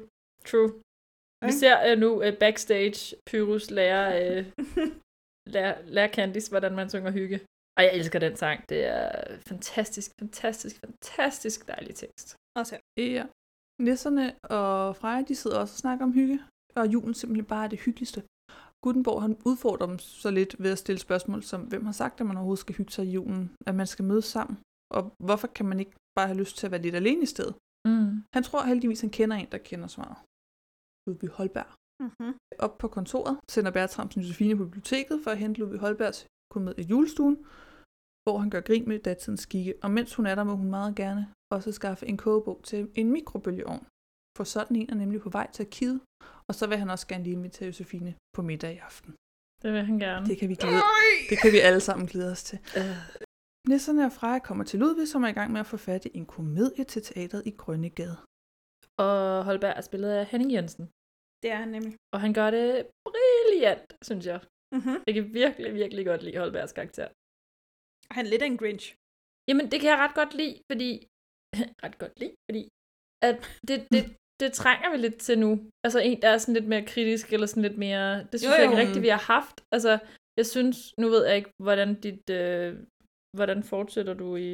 true. 0.46 0.70
Vi 1.46 1.52
ser 1.52 1.92
uh, 1.92 1.98
nu 1.98 2.10
uh, 2.26 2.34
backstage 2.40 3.16
Pyrus 3.26 3.70
lærer, 3.70 4.08
uh, 4.40 4.44
lærer, 5.54 5.74
lærer 5.94 6.12
Candice, 6.12 6.50
hvordan 6.50 6.74
man 6.74 6.90
synger 6.90 7.10
hygge. 7.10 7.40
Og 7.76 7.84
jeg 7.84 7.94
elsker 7.94 8.18
den 8.18 8.36
sang. 8.36 8.68
Det 8.68 8.84
er 8.84 9.38
fantastisk, 9.50 10.10
fantastisk, 10.20 10.76
fantastisk 10.84 11.68
dejlig 11.68 11.94
tekst. 11.94 12.36
Også 12.56 12.74
her. 12.74 13.04
Ja. 13.04 13.26
Nisserne 13.82 14.34
og 14.42 14.96
Freja, 14.96 15.22
de 15.22 15.34
sidder 15.34 15.58
også 15.58 15.74
og 15.74 15.78
snakker 15.78 16.04
om 16.04 16.12
hygge, 16.12 16.40
og 16.76 16.86
julen 16.86 17.14
simpelthen 17.14 17.46
bare 17.46 17.64
er 17.64 17.68
det 17.68 17.80
hyggeligste. 17.80 18.22
Gutenborg, 18.84 19.22
han 19.22 19.36
udfordrer 19.44 19.86
dem 19.86 19.98
så 19.98 20.30
lidt 20.30 20.56
ved 20.62 20.72
at 20.72 20.78
stille 20.78 20.98
spørgsmål 20.98 21.42
som, 21.42 21.60
hvem 21.62 21.84
har 21.84 21.92
sagt, 21.92 22.20
at 22.20 22.26
man 22.26 22.36
overhovedet 22.36 22.60
skal 22.60 22.74
hygge 22.74 22.92
sig 22.92 23.06
i 23.06 23.10
julen, 23.10 23.50
at 23.66 23.74
man 23.74 23.86
skal 23.86 24.04
mødes 24.04 24.24
sammen, 24.24 24.58
og 24.90 25.12
hvorfor 25.24 25.46
kan 25.46 25.66
man 25.66 25.80
ikke 25.80 25.94
bare 26.16 26.26
have 26.26 26.38
lyst 26.38 26.56
til 26.56 26.66
at 26.66 26.70
være 26.70 26.82
lidt 26.82 26.94
alene 26.94 27.22
i 27.22 27.26
stedet? 27.34 27.54
Mm. 27.88 28.24
Han 28.34 28.42
tror 28.42 28.62
heldigvis, 28.62 29.00
han 29.00 29.10
kender 29.10 29.36
en, 29.36 29.48
der 29.52 29.58
kender 29.58 29.86
svaret. 29.86 30.16
Ludvig 31.08 31.30
Holberg. 31.38 31.70
Mm-hmm. 32.02 32.32
Op 32.58 32.78
på 32.78 32.88
kontoret 32.88 33.34
sender 33.50 33.70
Bertramsen 33.70 34.22
Josefine 34.22 34.56
på 34.56 34.64
biblioteket 34.64 35.20
for 35.24 35.30
at 35.30 35.38
hente 35.38 35.60
Ludvig 35.60 35.80
Holbergs 35.80 36.26
komedie 36.54 36.84
Julestuen, 36.90 37.36
hvor 38.24 38.38
han 38.38 38.50
gør 38.50 38.60
grin 38.60 38.88
med 38.88 38.98
datidens 38.98 39.40
skikke, 39.40 39.74
og 39.82 39.90
mens 39.90 40.14
hun 40.14 40.26
er 40.26 40.34
der, 40.34 40.44
må 40.44 40.54
hun 40.62 40.70
meget 40.70 40.94
gerne 41.02 41.22
også 41.50 41.72
skaffe 41.72 42.06
en 42.06 42.16
kogebog 42.16 42.60
til 42.64 42.90
en 42.94 43.10
mikrobølgeovn. 43.10 43.86
For 44.36 44.44
sådan 44.44 44.76
en 44.76 44.90
er 44.90 44.94
nemlig 44.94 45.20
på 45.20 45.30
vej 45.30 45.50
til 45.54 45.62
arkivet, 45.62 46.00
og 46.48 46.54
så 46.54 46.66
vil 46.66 46.78
han 46.82 46.90
også 46.90 47.06
gerne 47.06 47.24
lige 47.24 47.38
invitere 47.40 47.66
Josefine 47.66 48.14
på 48.36 48.42
middag 48.42 48.74
i 48.74 48.78
aften. 48.78 49.10
Det 49.62 49.72
vil 49.72 49.82
han 49.90 49.98
gerne. 49.98 50.26
Det 50.26 50.38
kan 50.38 50.48
vi 50.48 50.54
glæde, 50.54 50.82
det 51.30 51.38
kan 51.42 51.52
vi 51.52 51.58
alle 51.58 51.80
sammen 51.80 52.06
glæde 52.06 52.32
os 52.32 52.44
til. 52.44 52.58
Nisserne 53.68 54.04
og 54.04 54.12
Freja 54.12 54.38
kommer 54.38 54.64
til 54.64 54.78
Ludvig, 54.80 55.08
som 55.08 55.24
er 55.24 55.28
i 55.28 55.32
gang 55.38 55.52
med 55.52 55.60
at 55.60 55.66
få 55.66 55.76
fat 55.76 56.04
i 56.04 56.10
en 56.14 56.26
komedie 56.26 56.84
til 56.84 57.02
teateret 57.02 57.42
i 57.46 57.50
Grønnegade. 57.50 58.16
Og 59.04 59.44
Holberg 59.44 59.74
er 59.76 59.80
spillet 59.80 60.10
af 60.10 60.26
Henning 60.26 60.52
Jensen. 60.52 60.88
Det 61.42 61.48
er 61.54 61.58
han 61.62 61.70
nemlig. 61.76 61.94
Og 62.14 62.18
han 62.24 62.32
gør 62.38 62.48
det 62.56 62.68
brilliant, 63.06 63.88
synes 64.08 64.24
jeg. 64.32 64.40
Mm-hmm. 64.74 64.98
Jeg 65.06 65.14
kan 65.16 65.24
virkelig, 65.42 65.70
virkelig 65.82 66.04
godt 66.10 66.22
lide 66.22 66.38
Holbergs 66.42 66.72
karakter. 66.78 67.08
Han 68.14 68.22
er 68.24 68.30
lidt 68.30 68.42
af 68.44 68.48
en 68.52 68.60
Grinch. 68.62 68.86
Jamen, 69.48 69.66
det 69.70 69.78
kan 69.80 69.90
jeg 69.92 69.98
ret 70.04 70.16
godt 70.20 70.32
lide, 70.40 70.56
fordi... 70.70 70.90
ret 71.84 71.96
godt 72.02 72.14
lide, 72.22 72.34
fordi... 72.48 72.62
At 73.28 73.36
det, 73.68 73.78
det, 73.94 74.02
det 74.42 74.50
trænger 74.60 74.88
vi 74.92 74.96
lidt 74.96 75.18
til 75.26 75.36
nu. 75.44 75.50
Altså 75.86 75.98
en, 76.08 76.16
der 76.22 76.30
er 76.34 76.38
sådan 76.38 76.58
lidt 76.58 76.68
mere 76.72 76.84
kritisk, 76.92 77.26
eller 77.34 77.46
sådan 77.46 77.66
lidt 77.68 77.78
mere... 77.86 78.06
Det 78.30 78.36
synes 78.38 78.52
Jo, 78.52 78.56
jo, 78.56 78.60
jeg 78.60 78.66
ikke 78.66 78.82
rigtigt, 78.82 79.06
vi 79.08 79.14
har 79.16 79.24
haft. 79.36 79.56
Altså, 79.74 79.92
jeg 80.38 80.46
synes... 80.54 80.76
Nu 81.00 81.06
ved 81.14 81.22
jeg 81.28 81.36
ikke, 81.40 81.52
hvordan 81.66 81.90
dit... 82.06 82.24
Øh, 82.42 82.70
hvordan 83.38 83.60
fortsætter 83.72 84.14
du 84.22 84.28
i... 84.46 84.50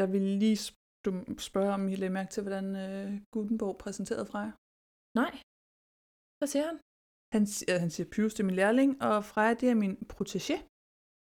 Jeg 0.00 0.06
vil 0.12 0.24
lige 0.42 0.58
sp- 0.66 1.38
spørge, 1.48 1.72
om 1.78 1.88
I 1.92 1.94
lagde 1.96 2.16
mærke 2.18 2.30
til, 2.32 2.42
hvordan 2.42 2.68
øh, 2.84 3.08
Gutenborg 3.34 3.76
præsenterede 3.84 4.26
Freja. 4.32 4.52
Nej. 5.22 5.32
Hvad 6.38 6.48
siger 6.52 6.66
han? 6.70 6.78
Han, 7.34 7.42
øh, 7.70 7.76
han 7.84 7.90
siger, 7.94 8.08
Pius, 8.12 8.32
det 8.34 8.42
er 8.42 8.50
min 8.50 8.60
lærling, 8.62 8.90
og 9.08 9.16
Freja, 9.30 9.54
det 9.60 9.68
er 9.72 9.78
min 9.84 9.94
protégé. 10.12 10.56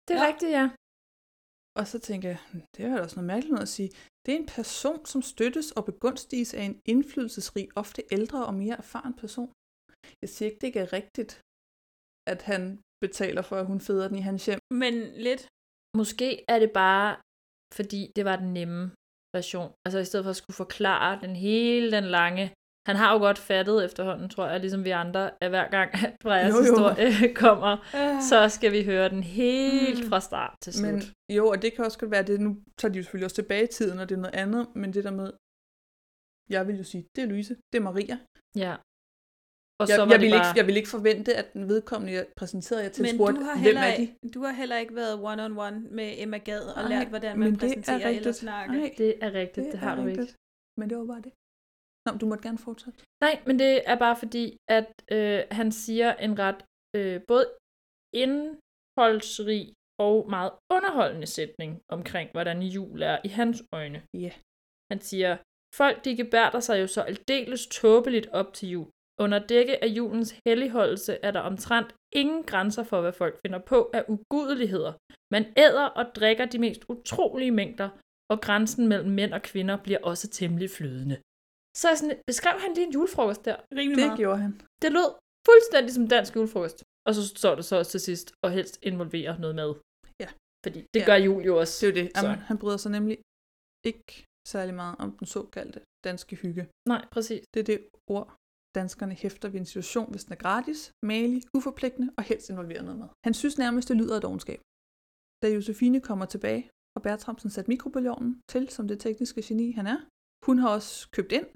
Det 0.08 0.14
er 0.18 0.22
ja. 0.24 0.28
rigtigt, 0.30 0.52
ja. 0.60 0.66
Og 1.80 1.86
så 1.92 1.98
tænker 2.08 2.28
jeg, 2.34 2.40
"Hm, 2.52 2.62
det 2.74 2.82
er 2.86 2.92
jo 2.96 3.00
også 3.04 3.16
noget 3.16 3.32
mærkeligt 3.34 3.54
noget 3.58 3.70
at 3.70 3.76
sige. 3.78 3.90
Det 4.24 4.30
er 4.34 4.40
en 4.44 4.52
person, 4.60 5.00
som 5.12 5.22
støttes 5.34 5.68
og 5.78 5.84
begunstiges 5.92 6.52
af 6.60 6.64
en 6.70 6.76
indflydelsesrig, 6.94 7.66
ofte 7.82 8.02
ældre 8.18 8.40
og 8.50 8.54
mere 8.62 8.76
erfaren 8.84 9.14
person. 9.22 9.50
Jeg 10.22 10.30
siger 10.34 10.48
ikke, 10.50 10.60
det 10.62 10.68
ikke 10.68 10.84
er 10.88 10.94
rigtigt, 11.00 11.32
at 12.34 12.42
han 12.52 12.62
betaler 13.04 13.42
for, 13.50 13.56
at 13.62 13.66
hun 13.72 13.80
føder 13.88 14.08
den 14.08 14.18
i 14.22 14.26
hans 14.30 14.46
hjem. 14.48 14.60
Men 14.84 14.94
lidt. 15.28 15.42
Måske 16.02 16.28
er 16.54 16.60
det 16.64 16.72
bare, 16.84 17.10
fordi 17.78 18.02
det 18.16 18.24
var 18.30 18.36
den 18.44 18.52
nemme 18.60 18.82
version. 19.38 19.70
Altså 19.86 20.00
i 20.00 20.08
stedet 20.10 20.24
for 20.26 20.34
at 20.36 20.42
skulle 20.42 20.60
forklare 20.64 21.12
den 21.26 21.34
hele 21.48 21.88
den 21.98 22.06
lange. 22.18 22.46
Han 22.88 22.96
har 22.96 23.14
jo 23.14 23.20
godt 23.20 23.38
fattet 23.38 23.86
efterhånden, 23.86 24.30
tror 24.30 24.48
jeg, 24.48 24.60
ligesom 24.60 24.86
vi 24.86 24.90
andre, 24.90 25.32
at 25.44 25.50
hver 25.50 25.70
gang 25.70 25.94
at 25.94 26.16
Frejas 26.24 26.50
Jo, 26.52 26.56
jo. 26.56 26.62
historie 26.62 27.34
kommer, 27.44 27.74
Ah. 27.94 28.22
så 28.22 28.50
skal 28.50 28.72
vi 28.72 28.84
høre 28.84 29.10
den 29.10 29.24
helt 29.24 30.04
Mm. 30.04 30.10
fra 30.10 30.20
start 30.20 30.56
til 30.62 30.74
slut. 30.74 30.92
Men 30.94 31.02
jo, 31.38 31.48
og 31.48 31.62
det 31.62 31.74
kan 31.74 31.86
også 31.86 32.00
godt 32.00 32.12
være, 32.12 32.24
det 32.24 32.40
nu 32.42 32.58
tager 32.78 32.92
de 32.92 32.98
jo 32.98 33.04
selvfølgelig 33.04 33.26
også 33.26 33.36
tilbage 33.36 33.64
i 33.64 33.68
tiden, 33.68 34.00
og 34.00 34.10
det 34.10 34.16
er 34.16 34.22
noget 34.22 34.36
andet, 34.36 34.68
men 34.76 34.94
det 34.94 35.04
der 35.04 35.12
med, 35.12 35.32
jeg 36.50 36.68
vil 36.68 36.78
jo 36.78 36.84
sige, 36.84 37.04
det 37.16 37.22
er 37.24 37.28
Louise, 37.28 37.56
det 37.74 37.80
er 37.80 37.84
Maria. 37.84 38.18
Ja. 38.56 38.76
Og 39.82 39.86
jeg, 39.90 39.96
så 39.96 40.06
var 40.06 40.12
jeg, 40.14 40.22
vil 40.22 40.30
bare... 40.32 40.50
ikke, 40.50 40.60
jeg 40.60 40.68
vil 40.68 40.78
ikke 40.78 40.90
forvente, 40.98 41.36
at 41.42 41.54
den 41.54 41.68
vedkommende, 41.68 42.14
jeg 42.14 42.26
præsenterede 42.38 42.84
jer 42.84 42.90
til, 42.90 43.02
Men 43.06 43.16
spurgte, 43.16 43.40
du 43.40 43.44
har, 43.44 43.54
hvem 43.56 43.64
heller, 43.64 43.82
er 43.82 43.96
de? 43.96 44.02
ikke- 44.02 44.18
du 44.34 44.40
har 44.44 44.52
heller 44.62 44.78
ikke 44.78 44.96
været 44.96 45.16
one-on-one 45.32 45.80
med 45.98 46.14
Emma 46.24 46.38
Gad 46.38 46.62
og 46.78 46.82
Nej, 46.84 46.90
lært, 46.90 47.08
hvordan 47.08 47.40
man 47.40 47.54
er 47.54 47.58
præsenterer 47.58 47.96
eller 47.98 48.10
rigtigt. 48.10 48.36
snakker. 48.36 48.76
Nej. 48.76 48.94
Det 48.98 49.16
er 49.26 49.32
rigtigt, 49.42 49.66
det, 49.66 49.74
det 49.74 49.74
er 49.74 49.78
har 49.88 49.96
du 49.96 50.02
ikke. 50.08 50.22
rigtigt. 50.22 50.38
Men 50.80 50.90
det 50.90 50.98
var 50.98 51.06
bare 51.06 51.22
det. 51.28 51.32
Nå, 52.06 52.18
du 52.22 52.26
måtte 52.26 52.44
gerne 52.48 52.58
fortsætte. 52.58 53.00
Nej, 53.22 53.36
men 53.48 53.60
det 53.60 53.90
er 53.92 53.98
bare 54.06 54.18
fordi, 54.24 54.58
at 54.78 54.90
øh, 55.12 55.44
han 55.52 55.72
siger 55.72 56.14
en 56.26 56.40
ret 56.40 56.66
øh, 56.96 57.22
både 57.28 57.46
indholdsrig 58.24 59.74
og 60.00 60.30
meget 60.30 60.52
underholdende 60.76 61.28
sætning 61.28 61.82
omkring, 61.90 62.32
hvordan 62.32 62.62
jul 62.62 63.02
er 63.02 63.18
i 63.24 63.28
hans 63.28 63.64
øjne. 63.72 64.00
Ja. 64.14 64.32
Han 64.92 65.02
siger, 65.02 65.38
folk 65.76 66.06
de 66.06 66.16
gebærder 66.16 66.60
sig 66.60 66.82
jo 66.82 66.88
så 66.88 67.02
aldeles 67.02 67.68
tåbeligt 67.68 68.28
op 68.28 68.54
til 68.54 68.70
jul. 68.70 68.90
Under 69.20 69.40
dække 69.40 69.84
af 69.84 69.88
julens 69.88 70.40
helligholdelse 70.46 71.18
er 71.24 71.32
der 71.32 71.40
omtrent 71.40 71.96
ingen 72.12 72.44
grænser 72.44 72.84
for, 72.84 73.02
hvad 73.02 73.14
folk 73.14 73.40
finder 73.46 73.60
på 73.60 73.90
af 73.94 74.06
ugudeligheder. 74.08 74.94
Man 75.32 75.46
æder 75.58 75.86
og 75.86 76.06
drikker 76.16 76.46
de 76.46 76.60
mest 76.60 76.82
utrolige 76.90 77.52
mængder, 77.52 77.90
og 78.32 78.42
grænsen 78.42 78.88
mellem 78.88 79.12
mænd 79.12 79.34
og 79.34 79.42
kvinder 79.42 79.78
bliver 79.84 80.00
også 80.04 80.30
temmelig 80.30 80.70
flydende. 80.70 81.18
Så 81.82 81.88
sådan, 82.00 82.18
beskrev 82.30 82.56
han 82.64 82.74
lige 82.76 82.86
en 82.88 82.94
julefrokost 82.98 83.42
der. 83.46 83.58
Rimelig 83.80 83.98
Det 84.02 84.06
meget. 84.08 84.20
gjorde 84.22 84.40
han. 84.46 84.52
Det 84.84 84.92
lød 84.98 85.10
fuldstændig 85.50 85.92
som 85.98 86.08
dansk 86.16 86.32
julefrokost. 86.36 86.78
Og 87.08 87.12
så 87.18 87.22
står 87.42 87.54
det 87.56 87.66
så 87.66 87.76
også 87.82 87.92
til 87.92 88.00
sidst, 88.10 88.28
og 88.46 88.50
helst 88.58 88.76
involverer 88.90 89.34
noget 89.44 89.56
mad. 89.62 89.72
Ja. 90.24 90.30
Fordi 90.66 90.80
det 90.94 91.00
Ja. 91.02 91.06
gør 91.06 91.16
jul 91.28 91.42
jo 91.50 91.54
også. 91.62 91.74
Det 91.82 91.86
er 91.88 91.92
jo 91.92 91.96
det. 92.00 92.12
Jamen, 92.16 92.40
han 92.50 92.58
bryder 92.62 92.78
sig 92.84 92.92
nemlig 92.98 93.18
ikke 93.92 94.26
særlig 94.54 94.74
meget 94.82 94.96
om 95.04 95.10
den 95.20 95.28
såkaldte 95.36 95.80
danske 96.08 96.36
hygge. 96.44 96.64
Nej, 96.92 97.02
præcis. 97.14 97.42
Det 97.54 97.60
er 97.60 97.64
det 97.72 97.80
ord, 98.16 98.28
danskerne 98.80 99.14
hæfter 99.24 99.48
ved 99.50 99.60
en 99.60 99.66
situation, 99.66 100.12
hvis 100.12 100.24
den 100.26 100.34
er 100.34 100.42
gratis, 100.46 100.80
malig, 101.06 101.42
uforpligtende 101.58 102.10
og 102.18 102.24
helst 102.30 102.50
involverer 102.50 102.84
noget 102.88 103.00
med. 103.00 103.08
Han 103.26 103.34
synes 103.34 103.58
nærmest, 103.64 103.90
det 103.90 103.98
lyder 104.02 104.16
af 104.16 104.22
dogenskab. 104.22 104.60
Da 105.44 105.48
Josefine 105.56 106.00
kommer 106.10 106.26
tilbage, 106.26 106.64
og 106.96 107.02
Bertramsen 107.06 107.50
sat 107.50 107.68
mikrobølgeovnen 107.68 108.42
til, 108.52 108.64
som 108.70 108.88
det 108.88 108.98
tekniske 109.00 109.42
geni 109.48 109.72
han 109.72 109.88
er. 109.88 110.00
Hun 110.46 110.58
har 110.60 110.70
også 110.78 110.94
købt 111.16 111.32
ind 111.32 111.48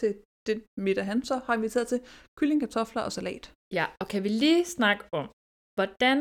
til 0.00 0.14
den 0.46 0.62
middag, 0.76 1.04
han 1.04 1.24
så 1.24 1.36
har 1.46 1.54
inviteret 1.54 1.86
til 1.88 2.00
kylling, 2.38 2.60
kartofler 2.60 3.02
og 3.02 3.12
salat. 3.12 3.52
Ja, 3.72 3.86
og 4.00 4.08
kan 4.08 4.24
vi 4.24 4.28
lige 4.28 4.64
snakke 4.64 5.04
om, 5.12 5.26
hvordan 5.78 6.18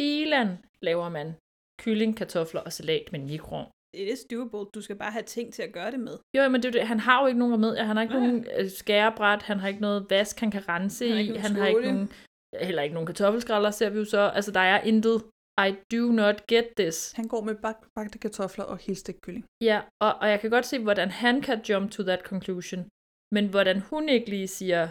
filan 0.00 0.48
laver 0.82 1.08
man 1.08 1.34
kylling, 1.82 2.16
kartofler 2.16 2.60
og 2.60 2.72
salat 2.72 3.04
med 3.12 3.20
en 3.20 3.26
mikroovn? 3.26 3.70
Det 3.94 4.12
er 4.12 4.16
doable. 4.30 4.70
Du 4.74 4.80
skal 4.80 4.96
bare 4.96 5.10
have 5.10 5.22
ting 5.24 5.52
til 5.54 5.62
at 5.62 5.72
gøre 5.72 5.90
det 5.90 6.00
med. 6.00 6.16
Jo, 6.36 6.48
men 6.48 6.62
det 6.62 6.64
er 6.68 6.72
jo 6.72 6.78
det. 6.80 6.88
Han 6.88 7.00
har 7.00 7.20
jo 7.20 7.26
ikke 7.26 7.38
nogen 7.38 7.54
remedier. 7.54 7.84
Han 7.84 7.96
har 7.96 8.02
ikke 8.02 8.14
Nej. 8.14 8.26
nogen 8.26 8.46
øh, 8.58 8.70
skærebræt. 8.70 9.42
Han 9.42 9.58
har 9.58 9.68
ikke 9.68 9.80
noget 9.80 10.06
vask, 10.10 10.40
han 10.40 10.50
kan 10.50 10.68
rense 10.68 11.08
Han 11.08 11.16
har 11.26 11.34
i. 11.34 11.36
han 11.36 11.52
har 11.56 11.66
ikke 11.66 11.80
nogen, 11.82 12.12
heller 12.60 12.82
ikke 12.82 12.94
nogen 12.94 13.06
kartoffelskræller, 13.06 13.70
ser 13.70 13.90
vi 13.90 13.98
jo 13.98 14.04
så. 14.04 14.20
Altså, 14.34 14.50
der 14.52 14.60
er 14.60 14.80
intet. 14.82 15.22
I 15.66 15.68
do 15.94 16.02
not 16.20 16.36
get 16.52 16.66
this. 16.80 17.12
Han 17.12 17.28
går 17.28 17.40
med 17.48 17.54
bag- 17.64 17.84
bagte 17.98 18.18
kartofler 18.18 18.64
og 18.64 18.78
helstegt 18.78 19.20
kylling. 19.20 19.44
Ja, 19.70 19.78
og, 20.04 20.12
og 20.20 20.26
jeg 20.32 20.40
kan 20.40 20.50
godt 20.50 20.66
se, 20.66 20.78
hvordan 20.82 21.10
han 21.10 21.42
kan 21.42 21.58
jump 21.68 21.90
to 21.90 22.02
that 22.02 22.20
conclusion. 22.32 22.88
Men 23.34 23.44
hvordan 23.50 23.80
hun 23.90 24.08
ikke 24.08 24.30
lige 24.30 24.48
siger, 24.48 24.82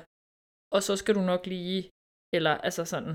og 0.75 0.83
så 0.83 0.95
skal 1.01 1.15
du 1.15 1.21
nok 1.21 1.45
lige, 1.45 1.89
eller 2.35 2.53
altså 2.67 2.85
sådan. 2.85 3.13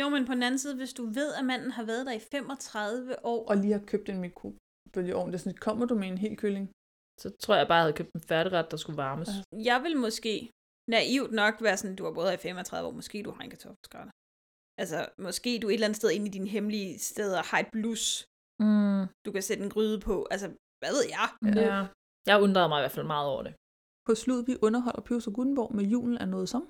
Jo, 0.00 0.08
men 0.14 0.26
på 0.26 0.32
den 0.36 0.42
anden 0.42 0.58
side, 0.58 0.76
hvis 0.76 0.92
du 0.92 1.04
ved, 1.18 1.30
at 1.38 1.44
manden 1.44 1.70
har 1.70 1.84
været 1.84 2.06
der 2.06 2.12
i 2.12 2.22
35 2.32 3.24
år, 3.32 3.48
Og 3.50 3.56
lige 3.56 3.72
har 3.78 3.84
købt 3.92 4.08
en 4.08 4.20
mikrobølgeovn. 4.20 5.28
Det 5.28 5.34
er 5.34 5.38
sådan, 5.44 5.56
kommer 5.68 5.84
du 5.86 5.94
med 5.94 6.08
en 6.08 6.18
hel 6.18 6.36
kylling? 6.36 6.66
Så 7.22 7.28
tror 7.42 7.54
jeg 7.56 7.66
bare, 7.68 7.76
jeg 7.76 7.82
havde 7.84 7.96
købt 8.00 8.12
en 8.14 8.20
færdigret, 8.32 8.70
der 8.70 8.76
skulle 8.76 8.96
varmes. 8.96 9.28
jeg 9.70 9.78
vil 9.84 9.96
måske 9.96 10.50
naivt 10.90 11.32
nok 11.32 11.54
være 11.66 11.76
sådan, 11.76 11.96
du 11.96 12.04
har 12.04 12.12
både 12.12 12.34
i 12.34 12.36
35 12.36 12.88
år, 12.88 12.92
måske 13.00 13.22
du 13.22 13.30
har 13.30 13.42
en 13.44 13.50
kartoffelskrætter. 13.50 14.12
Altså, 14.82 14.98
måske 15.26 15.50
du 15.62 15.66
et 15.68 15.74
eller 15.74 15.86
andet 15.88 15.96
sted 16.00 16.10
inde 16.10 16.26
i 16.26 16.34
dine 16.36 16.48
hemmelige 16.56 16.98
steder 16.98 17.40
har 17.50 17.58
et 17.64 17.70
blus, 17.76 18.04
Mm, 18.66 19.02
du 19.26 19.30
kan 19.34 19.42
sætte 19.42 19.62
en 19.64 19.70
gryde 19.74 19.98
på. 20.08 20.14
Altså, 20.30 20.46
hvad 20.80 20.92
ved 20.96 21.04
jeg? 21.16 21.26
ja. 21.66 21.78
Jeg 22.30 22.42
undrede 22.46 22.68
mig 22.68 22.78
i 22.80 22.82
hvert 22.84 22.96
fald 22.98 23.06
meget 23.14 23.28
over 23.32 23.42
det. 23.46 23.54
Hos 24.08 24.26
Ludvig 24.26 24.56
underholder 24.66 25.02
Pius 25.02 25.26
og 25.26 25.32
Gutenborg 25.32 25.74
med 25.78 25.84
julen 25.84 26.16
er 26.18 26.26
noget 26.26 26.48
som, 26.48 26.62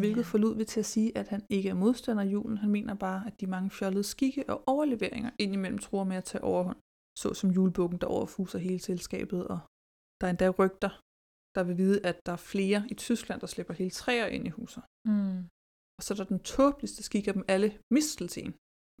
hvilket 0.00 0.22
Ja. 0.24 0.28
får 0.30 0.38
Ludvig 0.38 0.66
til 0.66 0.80
at 0.80 0.86
sige, 0.94 1.18
at 1.18 1.28
han 1.28 1.42
ikke 1.50 1.68
er 1.68 1.74
modstander 1.74 2.22
af 2.22 2.26
julen. 2.26 2.58
Han 2.58 2.70
mener 2.70 2.94
bare, 2.94 3.20
at 3.26 3.40
de 3.40 3.46
mange 3.46 3.70
fjollede 3.70 4.04
skikke 4.04 4.42
og 4.52 4.62
overleveringer 4.66 5.30
indimellem 5.38 5.78
tror 5.78 6.04
med 6.04 6.16
at 6.16 6.24
tage 6.24 6.44
overhånd. 6.44 6.80
Så 7.18 7.34
som 7.34 7.50
julebukken, 7.50 7.98
der 8.00 8.06
overfuser 8.06 8.58
hele 8.58 8.78
selskabet, 8.78 9.48
og 9.48 9.58
der 10.20 10.26
er 10.26 10.30
endda 10.30 10.48
rygter, 10.60 10.92
der 11.54 11.62
vil 11.68 11.76
vide, 11.82 12.06
at 12.06 12.16
der 12.26 12.32
er 12.32 12.42
flere 12.54 12.80
i 12.90 12.94
Tyskland, 12.94 13.40
der 13.40 13.46
slipper 13.46 13.74
hele 13.74 13.90
træer 13.90 14.26
ind 14.26 14.46
i 14.46 14.50
huset. 14.50 14.82
Mm. 15.04 15.38
Og 15.98 16.02
så 16.04 16.14
er 16.14 16.16
der 16.16 16.24
den 16.24 16.40
tåbeligste 16.54 17.02
skik 17.02 17.26
af 17.28 17.34
dem 17.34 17.44
alle, 17.48 17.68
mistelten. 17.96 18.54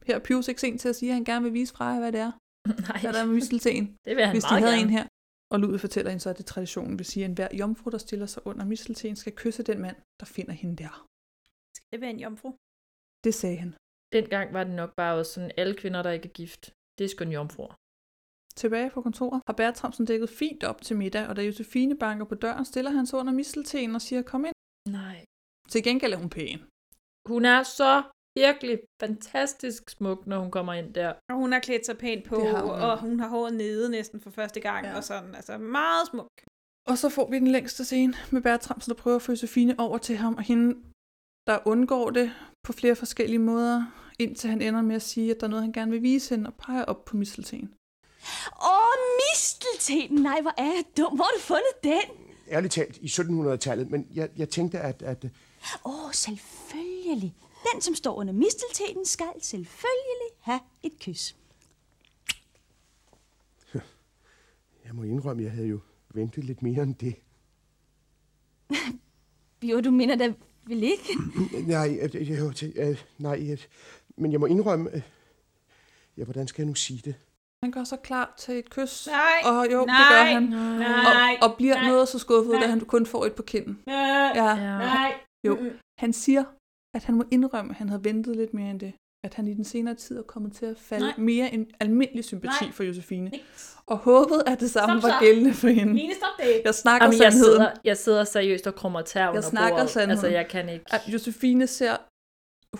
Her 0.06 0.14
er 0.18 0.24
Pius 0.26 0.48
ikke 0.48 0.60
sent 0.60 0.80
til 0.80 0.88
at 0.88 0.96
sige, 0.96 1.10
at 1.10 1.14
han 1.14 1.24
gerne 1.24 1.42
vil 1.44 1.52
vise 1.52 1.74
Freja, 1.74 1.98
hvad 1.98 2.12
det 2.12 2.20
er. 2.20 2.32
Nej, 2.88 3.00
Hvad 3.02 3.12
der 3.12 3.20
er 3.22 3.26
med 3.26 3.34
mistelten. 3.34 3.84
det 4.06 4.16
vil 4.16 4.24
han 4.24 4.34
Hvis 4.34 4.44
de 4.44 4.48
havde 4.48 4.76
gerne. 4.76 4.82
en 4.82 4.90
her. 4.90 5.06
Og 5.52 5.60
Ludvig 5.60 5.80
fortæller 5.80 6.10
hende 6.10 6.22
så, 6.22 6.30
at 6.30 6.38
det 6.38 6.46
traditionen 6.46 6.98
vil 6.98 7.06
sige, 7.06 7.24
at 7.24 7.28
enhver 7.30 7.48
jomfru, 7.60 7.90
der 7.90 7.98
stiller 7.98 8.26
sig 8.26 8.46
under 8.46 8.64
mistelten, 8.64 9.16
skal 9.16 9.32
kysse 9.42 9.62
den 9.62 9.78
mand, 9.80 9.96
der 10.20 10.26
finder 10.26 10.52
hende 10.52 10.76
der. 10.82 11.06
Skal 11.76 11.86
det 11.92 12.00
være 12.00 12.10
en 12.10 12.20
jomfru? 12.20 12.48
Det 13.24 13.34
sagde 13.34 13.56
han. 13.56 13.74
Dengang 14.12 14.52
var 14.56 14.64
det 14.64 14.74
nok 14.74 14.92
bare 14.96 15.14
også 15.18 15.32
sådan, 15.32 15.50
alle 15.56 15.74
kvinder, 15.76 16.02
der 16.02 16.10
ikke 16.10 16.28
er 16.28 16.32
gift, 16.32 16.62
det 16.98 17.04
er 17.04 17.08
sgu 17.08 17.24
en 17.24 17.32
jomfruer. 17.32 17.74
Tilbage 18.56 18.90
på 18.90 19.02
kontoret 19.02 19.42
har 19.46 19.54
Bertramsen 19.54 20.04
dækket 20.06 20.30
fint 20.30 20.64
op 20.64 20.82
til 20.82 20.96
middag, 20.96 21.26
og 21.28 21.36
da 21.36 21.42
Josefine 21.42 21.96
banker 21.98 22.26
på 22.26 22.34
døren, 22.34 22.64
stiller 22.64 22.90
han 22.90 23.06
sig 23.06 23.18
under 23.18 23.32
mistelten 23.32 23.94
og 23.94 24.02
siger, 24.02 24.22
kom 24.22 24.44
ind. 24.44 24.54
Nej. 24.88 25.24
Til 25.68 25.82
gengæld 25.82 26.12
er 26.12 26.16
hun 26.16 26.30
pæn. 26.30 26.58
Hun 27.26 27.44
er 27.44 27.62
så 27.62 28.02
virkelig 28.38 28.78
fantastisk 29.00 29.90
smuk, 29.90 30.26
når 30.26 30.38
hun 30.38 30.50
kommer 30.50 30.72
ind 30.72 30.94
der. 30.94 31.12
Og 31.30 31.36
hun 31.36 31.52
har 31.52 31.58
klædt 31.60 31.86
sig 31.86 31.98
pænt 31.98 32.24
på, 32.24 32.36
hun. 32.36 32.54
og 32.54 33.00
hun 33.00 33.20
har 33.20 33.28
håret 33.28 33.54
nede 33.54 33.90
næsten 33.90 34.20
for 34.20 34.30
første 34.30 34.60
gang, 34.60 34.86
Ja. 34.86 34.96
og 34.96 35.04
sådan, 35.04 35.34
altså 35.34 35.58
meget 35.58 36.06
smuk. 36.10 36.28
Og 36.88 36.98
så 36.98 37.08
får 37.08 37.30
vi 37.30 37.38
den 37.38 37.46
længste 37.48 37.84
scene 37.84 38.14
med 38.30 38.40
Bertramsen, 38.42 38.90
der 38.90 38.96
prøver 39.02 39.16
at 39.16 39.22
få 39.22 39.32
Josefine 39.32 39.74
over 39.80 39.98
til 39.98 40.16
ham, 40.16 40.34
og 40.34 40.42
hende, 40.42 40.76
der 41.46 41.58
undgår 41.64 42.10
det 42.10 42.32
på 42.62 42.72
flere 42.72 42.94
forskellige 42.96 43.38
måder, 43.38 43.84
indtil 44.18 44.50
han 44.50 44.62
ender 44.62 44.82
med 44.82 44.96
at 44.96 45.02
sige, 45.02 45.30
at 45.30 45.40
der 45.40 45.46
er 45.46 45.50
noget, 45.50 45.62
han 45.62 45.72
gerne 45.72 45.90
vil 45.90 46.02
vise 46.02 46.34
hende, 46.34 46.48
og 46.50 46.54
peger 46.54 46.84
op 46.84 47.04
på 47.04 47.16
mistelten. 47.16 47.74
Åh, 48.62 48.96
mistelten! 49.30 50.22
Nej, 50.22 50.40
hvor 50.42 50.54
er 50.58 50.64
jeg 50.64 50.84
dum. 50.96 51.14
Hvor 51.16 51.24
har 51.24 51.32
du 51.36 51.40
fundet 51.40 51.74
den? 51.84 52.16
Ærligt 52.50 52.72
talt, 52.72 52.96
i 52.96 53.06
1700-tallet, 53.06 53.90
men 53.90 54.06
jeg, 54.14 54.28
jeg 54.36 54.48
tænkte, 54.48 54.78
at, 54.78 55.02
at 55.02 55.24
Åh, 55.84 56.12
selvfølgelig. 56.12 57.34
Den, 57.72 57.80
som 57.80 57.94
står 57.94 58.14
under 58.14 58.32
mistelteten, 58.32 59.06
skal 59.06 59.32
selvfølgelig 59.42 60.30
have 60.40 60.60
et 60.82 60.92
kys. 61.00 61.36
Jeg 64.84 64.94
må 64.94 65.02
indrømme, 65.02 65.42
jeg 65.42 65.52
havde 65.52 65.66
jo 65.68 65.80
ventet 66.14 66.44
lidt 66.44 66.62
mere 66.62 66.82
end 66.82 66.94
det. 66.94 67.14
Jo, 69.62 69.80
du 69.80 69.90
mener 69.90 70.16
da 70.16 70.32
vel 70.66 70.82
ikke? 70.82 71.04
Nej, 71.66 71.98
øh, 72.14 72.38
jo, 72.38 72.52
til, 72.52 72.72
øh, 72.76 73.02
nej, 73.18 73.48
øh, 73.52 73.58
men 74.16 74.32
jeg 74.32 74.40
må 74.40 74.46
indrømme... 74.46 74.90
Øh, 74.94 75.02
ja, 76.16 76.24
hvordan 76.24 76.48
skal 76.48 76.62
jeg 76.62 76.66
nu 76.66 76.74
sige 76.74 77.02
det? 77.04 77.14
Han 77.62 77.70
gør 77.72 77.84
sig 77.84 77.98
klar 78.02 78.34
til 78.38 78.58
et 78.58 78.70
kys. 78.70 79.06
Nej, 79.06 79.40
Og 79.44 79.72
jo, 79.72 79.78
det 79.80 79.86
nej, 79.86 80.08
gør 80.10 80.22
han. 80.24 80.42
nej, 80.42 81.38
og, 81.42 81.50
og 81.50 81.56
bliver 81.56 81.74
nej, 81.74 81.88
noget 81.88 82.08
så 82.08 82.18
skuffet, 82.18 82.52
nej. 82.52 82.62
da 82.62 82.66
han 82.68 82.80
kun 82.80 83.06
får 83.06 83.24
et 83.26 83.34
på 83.34 83.42
kinden. 83.42 83.78
Øh, 83.88 83.94
Ja. 84.34 84.54
Nej. 84.56 85.14
Jo, 85.46 85.54
Mm-mm. 85.54 85.70
han 85.98 86.12
siger, 86.12 86.44
at 86.96 87.04
han 87.04 87.14
må 87.14 87.24
indrømme, 87.30 87.70
at 87.70 87.76
han 87.76 87.88
havde 87.88 88.04
ventet 88.04 88.36
lidt 88.36 88.54
mere 88.54 88.70
end 88.70 88.80
det. 88.80 88.92
At 89.24 89.34
han 89.34 89.48
i 89.48 89.54
den 89.54 89.64
senere 89.64 89.94
tid 89.94 90.18
er 90.18 90.22
kommet 90.22 90.52
til 90.52 90.66
at 90.66 90.78
falde 90.78 91.06
Nej. 91.06 91.14
mere 91.18 91.54
en 91.54 91.66
almindelig 91.80 92.24
sympati 92.24 92.64
Nej. 92.64 92.72
for 92.72 92.82
Josefine. 92.84 93.30
Og 93.86 93.96
håbede, 93.98 94.42
at 94.46 94.60
det 94.60 94.70
samme 94.70 95.00
Stop 95.00 95.10
var 95.10 95.20
gældende 95.20 95.54
for 95.54 95.68
hende. 95.68 95.94
Line, 95.94 96.14
stop 96.14 96.28
det. 96.46 96.62
Jeg 96.64 96.74
snakker 96.74 97.06
Jamen, 97.06 97.20
jeg, 97.22 97.32
sandheden. 97.32 97.54
sidder, 97.60 97.70
jeg 97.84 97.96
sidder 97.96 98.24
seriøst 98.24 98.66
og 98.66 98.74
krummer 98.74 99.02
tær 99.02 99.28
under 99.28 99.34
Jeg 99.36 99.44
snakker 99.44 99.76
bordet. 99.78 99.90
sandheden. 99.90 100.10
Altså, 100.10 100.26
jeg 100.26 100.48
kan 100.48 100.68
ikke... 100.68 100.84
At 100.90 101.02
Josefine 101.12 101.66
ser, 101.66 101.96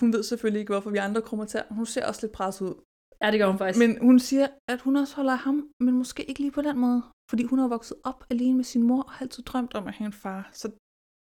hun 0.01 0.13
ved 0.13 0.23
selvfølgelig 0.23 0.61
ikke, 0.61 0.73
hvorfor 0.73 0.91
vi 0.91 0.99
andre 0.99 1.23
krummer 1.23 1.45
tær. 1.47 1.63
Hun 1.71 1.87
ser 1.87 2.07
også 2.07 2.21
lidt 2.23 2.33
presset 2.33 2.67
ud. 2.67 2.75
Ja, 3.23 3.31
det 3.31 3.41
gør 3.41 3.47
hun 3.47 3.59
faktisk. 3.59 3.79
Men 3.87 3.99
hun 4.01 4.19
siger, 4.19 4.49
at 4.69 4.81
hun 4.81 4.97
også 4.97 5.17
holder 5.17 5.33
af 5.33 5.39
ham, 5.39 5.69
men 5.81 5.95
måske 5.95 6.25
ikke 6.25 6.41
lige 6.41 6.51
på 6.51 6.63
den 6.63 6.79
måde. 6.79 7.03
Fordi 7.31 7.45
hun 7.45 7.59
har 7.59 7.69
vokset 7.69 7.97
op 8.05 8.25
alene 8.31 8.57
med 8.57 8.65
sin 8.65 8.83
mor 8.83 9.03
og 9.03 9.11
har 9.13 9.23
altid 9.25 9.43
drømt 9.43 9.75
om 9.75 9.87
at 9.87 9.95
have 9.95 10.07
en 10.07 10.13
far. 10.13 10.51
Så 10.53 10.71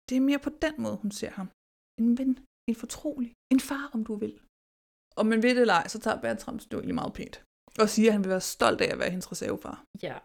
det 0.09 0.15
er 0.17 0.21
mere 0.29 0.39
på 0.39 0.51
den 0.65 0.75
måde, 0.83 0.97
hun 1.03 1.11
ser 1.11 1.31
ham. 1.39 1.47
En 2.01 2.17
ven, 2.17 2.31
en 2.69 2.75
fortrolig, 2.75 3.29
en 3.53 3.59
far, 3.69 3.85
om 3.95 4.01
du 4.09 4.15
vil. 4.15 4.39
Og 5.19 5.25
man 5.25 5.43
ved 5.43 5.55
det 5.55 5.61
eller 5.61 5.73
ej, 5.73 5.87
så 5.87 5.99
tager 5.99 6.21
Bertram 6.21 6.55
egentlig 6.55 6.95
meget 6.95 7.13
pænt. 7.13 7.43
Og 7.81 7.89
siger, 7.89 8.09
at 8.09 8.13
han 8.13 8.23
vil 8.23 8.29
være 8.29 8.49
stolt 8.55 8.81
af 8.81 8.89
at 8.93 8.99
være 8.99 9.09
hendes 9.09 9.31
reservefar. 9.31 9.83
Ja. 10.03 10.17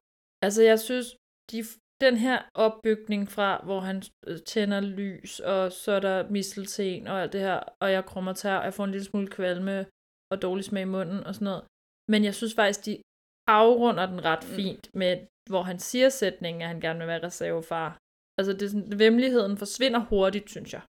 Altså, 0.43 0.63
jeg 0.63 0.81
synes, 0.81 1.07
de, 1.51 1.59
den 2.01 2.17
her 2.17 2.39
opbygning 2.55 3.23
fra, 3.37 3.61
hvor 3.65 3.81
han 3.81 4.03
øh, 4.27 4.39
tænder 4.53 4.81
lys, 4.81 5.41
og 5.41 5.73
så 5.73 5.93
er 5.93 6.01
der 6.01 6.31
mistelten 6.31 7.07
og 7.07 7.23
alt 7.23 7.33
det 7.33 7.41
her, 7.41 7.61
og 7.83 7.93
jeg 7.93 8.05
krummer 8.05 8.33
tær, 8.33 8.57
og 8.57 8.65
jeg 8.65 8.75
får 8.75 8.85
en 8.85 8.91
lille 8.91 9.05
smule 9.05 9.29
kvalme 9.29 9.87
og 10.33 10.43
dårlig 10.43 10.65
smag 10.65 10.83
i 10.83 10.95
munden 10.97 11.25
og 11.25 11.35
sådan 11.35 11.45
noget. 11.45 11.65
Men 12.11 12.25
jeg 12.25 12.35
synes 12.35 12.55
faktisk, 12.55 12.85
de 12.87 13.03
afrunder 13.49 14.07
den 14.07 14.25
ret 14.25 14.45
fint 14.45 14.91
med, 14.95 15.27
hvor 15.51 15.63
han 15.63 15.79
siger 15.79 16.09
sætningen, 16.09 16.63
at 16.63 16.69
han 16.69 16.81
gerne 16.81 16.99
vil 16.99 17.09
være 17.09 17.23
reservefar. 17.23 17.99
Altså, 18.39 18.53
det 18.53 18.63
er 18.63 18.69
sådan, 18.69 18.99
vemmeligheden 18.99 19.59
forsvinder 19.59 20.01
hurtigt, 20.01 20.51
synes 20.51 20.73
jeg. 20.73 20.81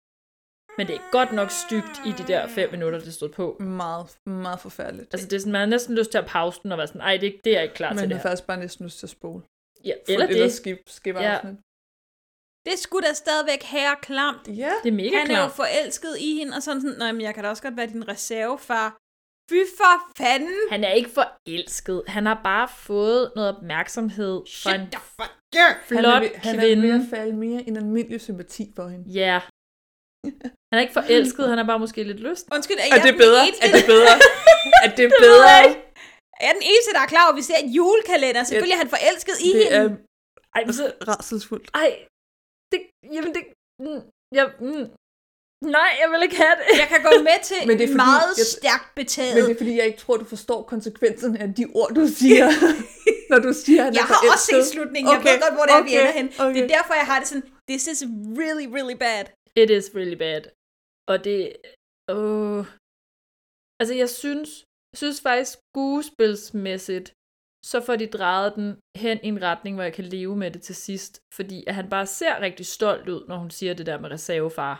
Men 0.78 0.86
det 0.86 0.94
er 0.96 1.10
godt 1.12 1.32
nok 1.32 1.50
stygt 1.50 1.94
i 2.06 2.12
de 2.18 2.26
der 2.32 2.48
fem 2.48 2.70
minutter, 2.70 3.00
det 3.00 3.14
stod 3.14 3.28
på. 3.28 3.56
Meget, 3.60 4.18
meget 4.26 4.60
forfærdeligt. 4.60 5.14
Altså, 5.14 5.28
det 5.28 5.36
er 5.36 5.40
sådan, 5.40 5.52
man 5.52 5.60
har 5.60 5.66
næsten 5.66 5.94
lyst 5.94 6.10
til 6.10 6.18
at 6.18 6.26
pause 6.26 6.60
den 6.62 6.72
og 6.72 6.78
være 6.78 6.86
sådan, 6.86 7.00
ej, 7.00 7.16
det, 7.16 7.40
det 7.44 7.50
er 7.50 7.54
jeg 7.54 7.62
ikke 7.62 7.74
klar 7.74 7.90
Men 7.90 7.98
til 7.98 8.08
det 8.08 8.16
her. 8.16 8.22
faktisk 8.22 8.46
bare 8.46 8.56
næsten 8.60 8.84
lyst 8.86 8.98
til 8.98 9.06
at 9.06 9.10
spole. 9.10 9.42
Ja, 9.84 9.94
For 10.06 10.12
eller 10.12 10.26
det. 10.26 10.52
Skip, 10.52 10.78
skip 10.86 11.16
Ja. 11.16 11.20
afsnit. 11.34 11.56
Det 12.66 12.78
skulle 12.78 13.08
da 13.08 13.12
stadigvæk 13.12 13.62
herre 13.62 13.96
klamt. 14.02 14.48
Ja. 14.48 14.72
Det 14.82 14.88
er 14.88 14.92
mega 15.02 15.16
Han 15.16 15.16
er 15.16 15.20
jo 15.20 15.26
klamt. 15.34 15.52
forelsket 15.52 16.16
i 16.20 16.34
hende, 16.38 16.56
og 16.56 16.62
sådan 16.62 16.80
sådan, 16.80 16.98
nej, 16.98 17.12
men 17.12 17.20
jeg 17.20 17.34
kan 17.34 17.44
da 17.44 17.50
også 17.50 17.62
godt 17.62 17.76
være 17.76 17.86
din 17.86 18.08
reservefar. 18.08 18.96
Fy 19.50 19.60
for 19.78 19.94
fanden! 20.18 20.58
Han 20.74 20.84
er 20.88 20.92
ikke 21.00 21.10
forelsket. 21.20 22.02
Han 22.14 22.26
har 22.30 22.38
bare 22.50 22.68
fået 22.88 23.32
noget 23.36 23.48
opmærksomhed 23.56 24.36
fra 24.62 24.72
en 24.80 24.86
flot 25.14 25.34
han 25.98 26.04
er, 26.04 26.20
ved- 26.20 26.34
han 26.46 26.54
er 26.56 26.60
kvinde. 26.60 26.82
ved 26.82 26.92
at 27.00 27.06
falde 27.14 27.32
mere 27.44 27.60
en 27.68 27.76
almindelig 27.82 28.20
sympati 28.28 28.64
for 28.76 28.86
hende. 28.92 29.04
Ja. 29.20 29.36
Han 30.70 30.74
er 30.78 30.80
ikke 30.86 30.96
forelsket, 31.00 31.44
han 31.52 31.58
er 31.62 31.66
bare 31.72 31.78
måske 31.84 32.00
lidt 32.10 32.20
lyst. 32.28 32.44
Undskyld, 32.56 32.78
er, 32.78 32.82
Er 32.82 32.96
jeg 32.96 33.02
det 33.06 33.12
den 33.14 33.18
bedre? 33.24 33.40
Eneste, 33.46 33.64
Er 33.66 33.70
det 33.78 33.84
bedre? 33.94 34.14
Er 34.84 34.90
det 34.98 35.04
jeg 35.12 35.12
bedre? 35.26 35.52
ikke. 35.68 35.80
Er 36.40 36.44
jeg 36.48 36.54
den 36.60 36.66
eneste, 36.72 36.90
der 36.96 37.02
er 37.06 37.10
klar 37.14 37.24
over, 37.26 37.32
at 37.34 37.38
vi 37.40 37.46
ser 37.50 37.58
et 37.64 37.70
julekalender? 37.78 38.42
Selvfølgelig 38.44 38.76
er 38.78 38.82
han 38.84 38.92
forelsket 38.96 39.36
i 39.48 39.50
Det 39.58 39.64
hende. 39.64 39.76
er 39.76 39.96
Ej, 40.56 40.62
men 40.68 40.74
så, 40.80 40.84
rædselsfuldt. 41.10 41.66
ej, 41.82 41.90
det, 42.72 42.80
jamen 43.16 43.30
det, 43.36 43.42
mm, 43.84 44.00
jeg, 44.38 44.44
mm, 44.66 44.84
nej, 45.64 45.90
jeg 46.02 46.08
vil 46.12 46.22
ikke 46.22 46.36
have 46.36 46.56
det. 46.60 46.78
Jeg 46.82 46.88
kan 46.88 47.02
gå 47.02 47.22
med 47.28 47.38
til 47.42 47.56
Men 47.66 47.78
det 47.78 47.84
er 47.84 47.88
fordi, 47.88 47.96
meget 47.96 48.30
jeg- 48.38 48.46
stærkt 48.46 48.88
betaget. 49.00 49.34
Men 49.36 49.44
det 49.44 49.52
er 49.54 49.58
fordi, 49.62 49.76
jeg 49.76 49.86
ikke 49.86 49.98
tror, 49.98 50.16
du 50.16 50.24
forstår 50.24 50.62
konsekvensen 50.62 51.36
af 51.36 51.54
de 51.54 51.64
ord, 51.74 51.90
du 51.94 52.06
siger. 52.20 52.46
når 53.30 53.38
du 53.38 53.52
siger, 53.64 53.82
at 53.88 53.94
Jeg 53.94 54.04
har 54.04 54.18
også 54.32 54.46
set 54.52 54.66
slutningen. 54.74 55.12
Jeg 55.14 55.20
ved 55.28 55.36
godt, 55.44 55.54
hvor 55.56 55.64
det 55.68 55.74
er, 55.78 55.82
vi 55.88 55.92
okay, 55.96 56.00
ender 56.00 56.12
hen. 56.18 56.26
Okay. 56.44 56.54
Det 56.54 56.62
er 56.70 56.76
derfor, 56.76 56.94
jeg 56.94 57.06
har 57.10 57.18
det 57.18 57.28
sådan, 57.28 57.46
this 57.70 57.86
is 57.92 58.00
really, 58.40 58.66
really 58.76 58.96
bad. 59.06 59.24
It 59.62 59.70
is 59.78 59.86
really 59.98 60.18
bad. 60.24 60.42
Og 61.12 61.16
det, 61.26 61.40
åh, 62.16 62.64
altså 63.80 63.94
jeg 64.02 64.10
synes, 64.22 64.50
jeg 64.92 64.98
synes 65.02 65.20
faktisk 65.28 65.52
skuespilsmæssigt, 65.70 67.08
så 67.70 67.80
får 67.86 67.96
de 67.96 68.06
drejet 68.06 68.54
den 68.58 68.68
hen 68.96 69.18
i 69.22 69.28
en 69.28 69.42
retning, 69.42 69.76
hvor 69.76 69.82
jeg 69.88 69.92
kan 69.92 70.04
leve 70.04 70.36
med 70.36 70.50
det 70.50 70.62
til 70.62 70.74
sidst. 70.74 71.12
Fordi 71.34 71.64
at 71.66 71.74
han 71.74 71.90
bare 71.90 72.06
ser 72.06 72.40
rigtig 72.40 72.66
stolt 72.66 73.08
ud, 73.08 73.22
når 73.28 73.36
hun 73.36 73.50
siger 73.50 73.74
det 73.74 73.86
der 73.86 73.98
med 74.00 74.10
reservefar. 74.10 74.76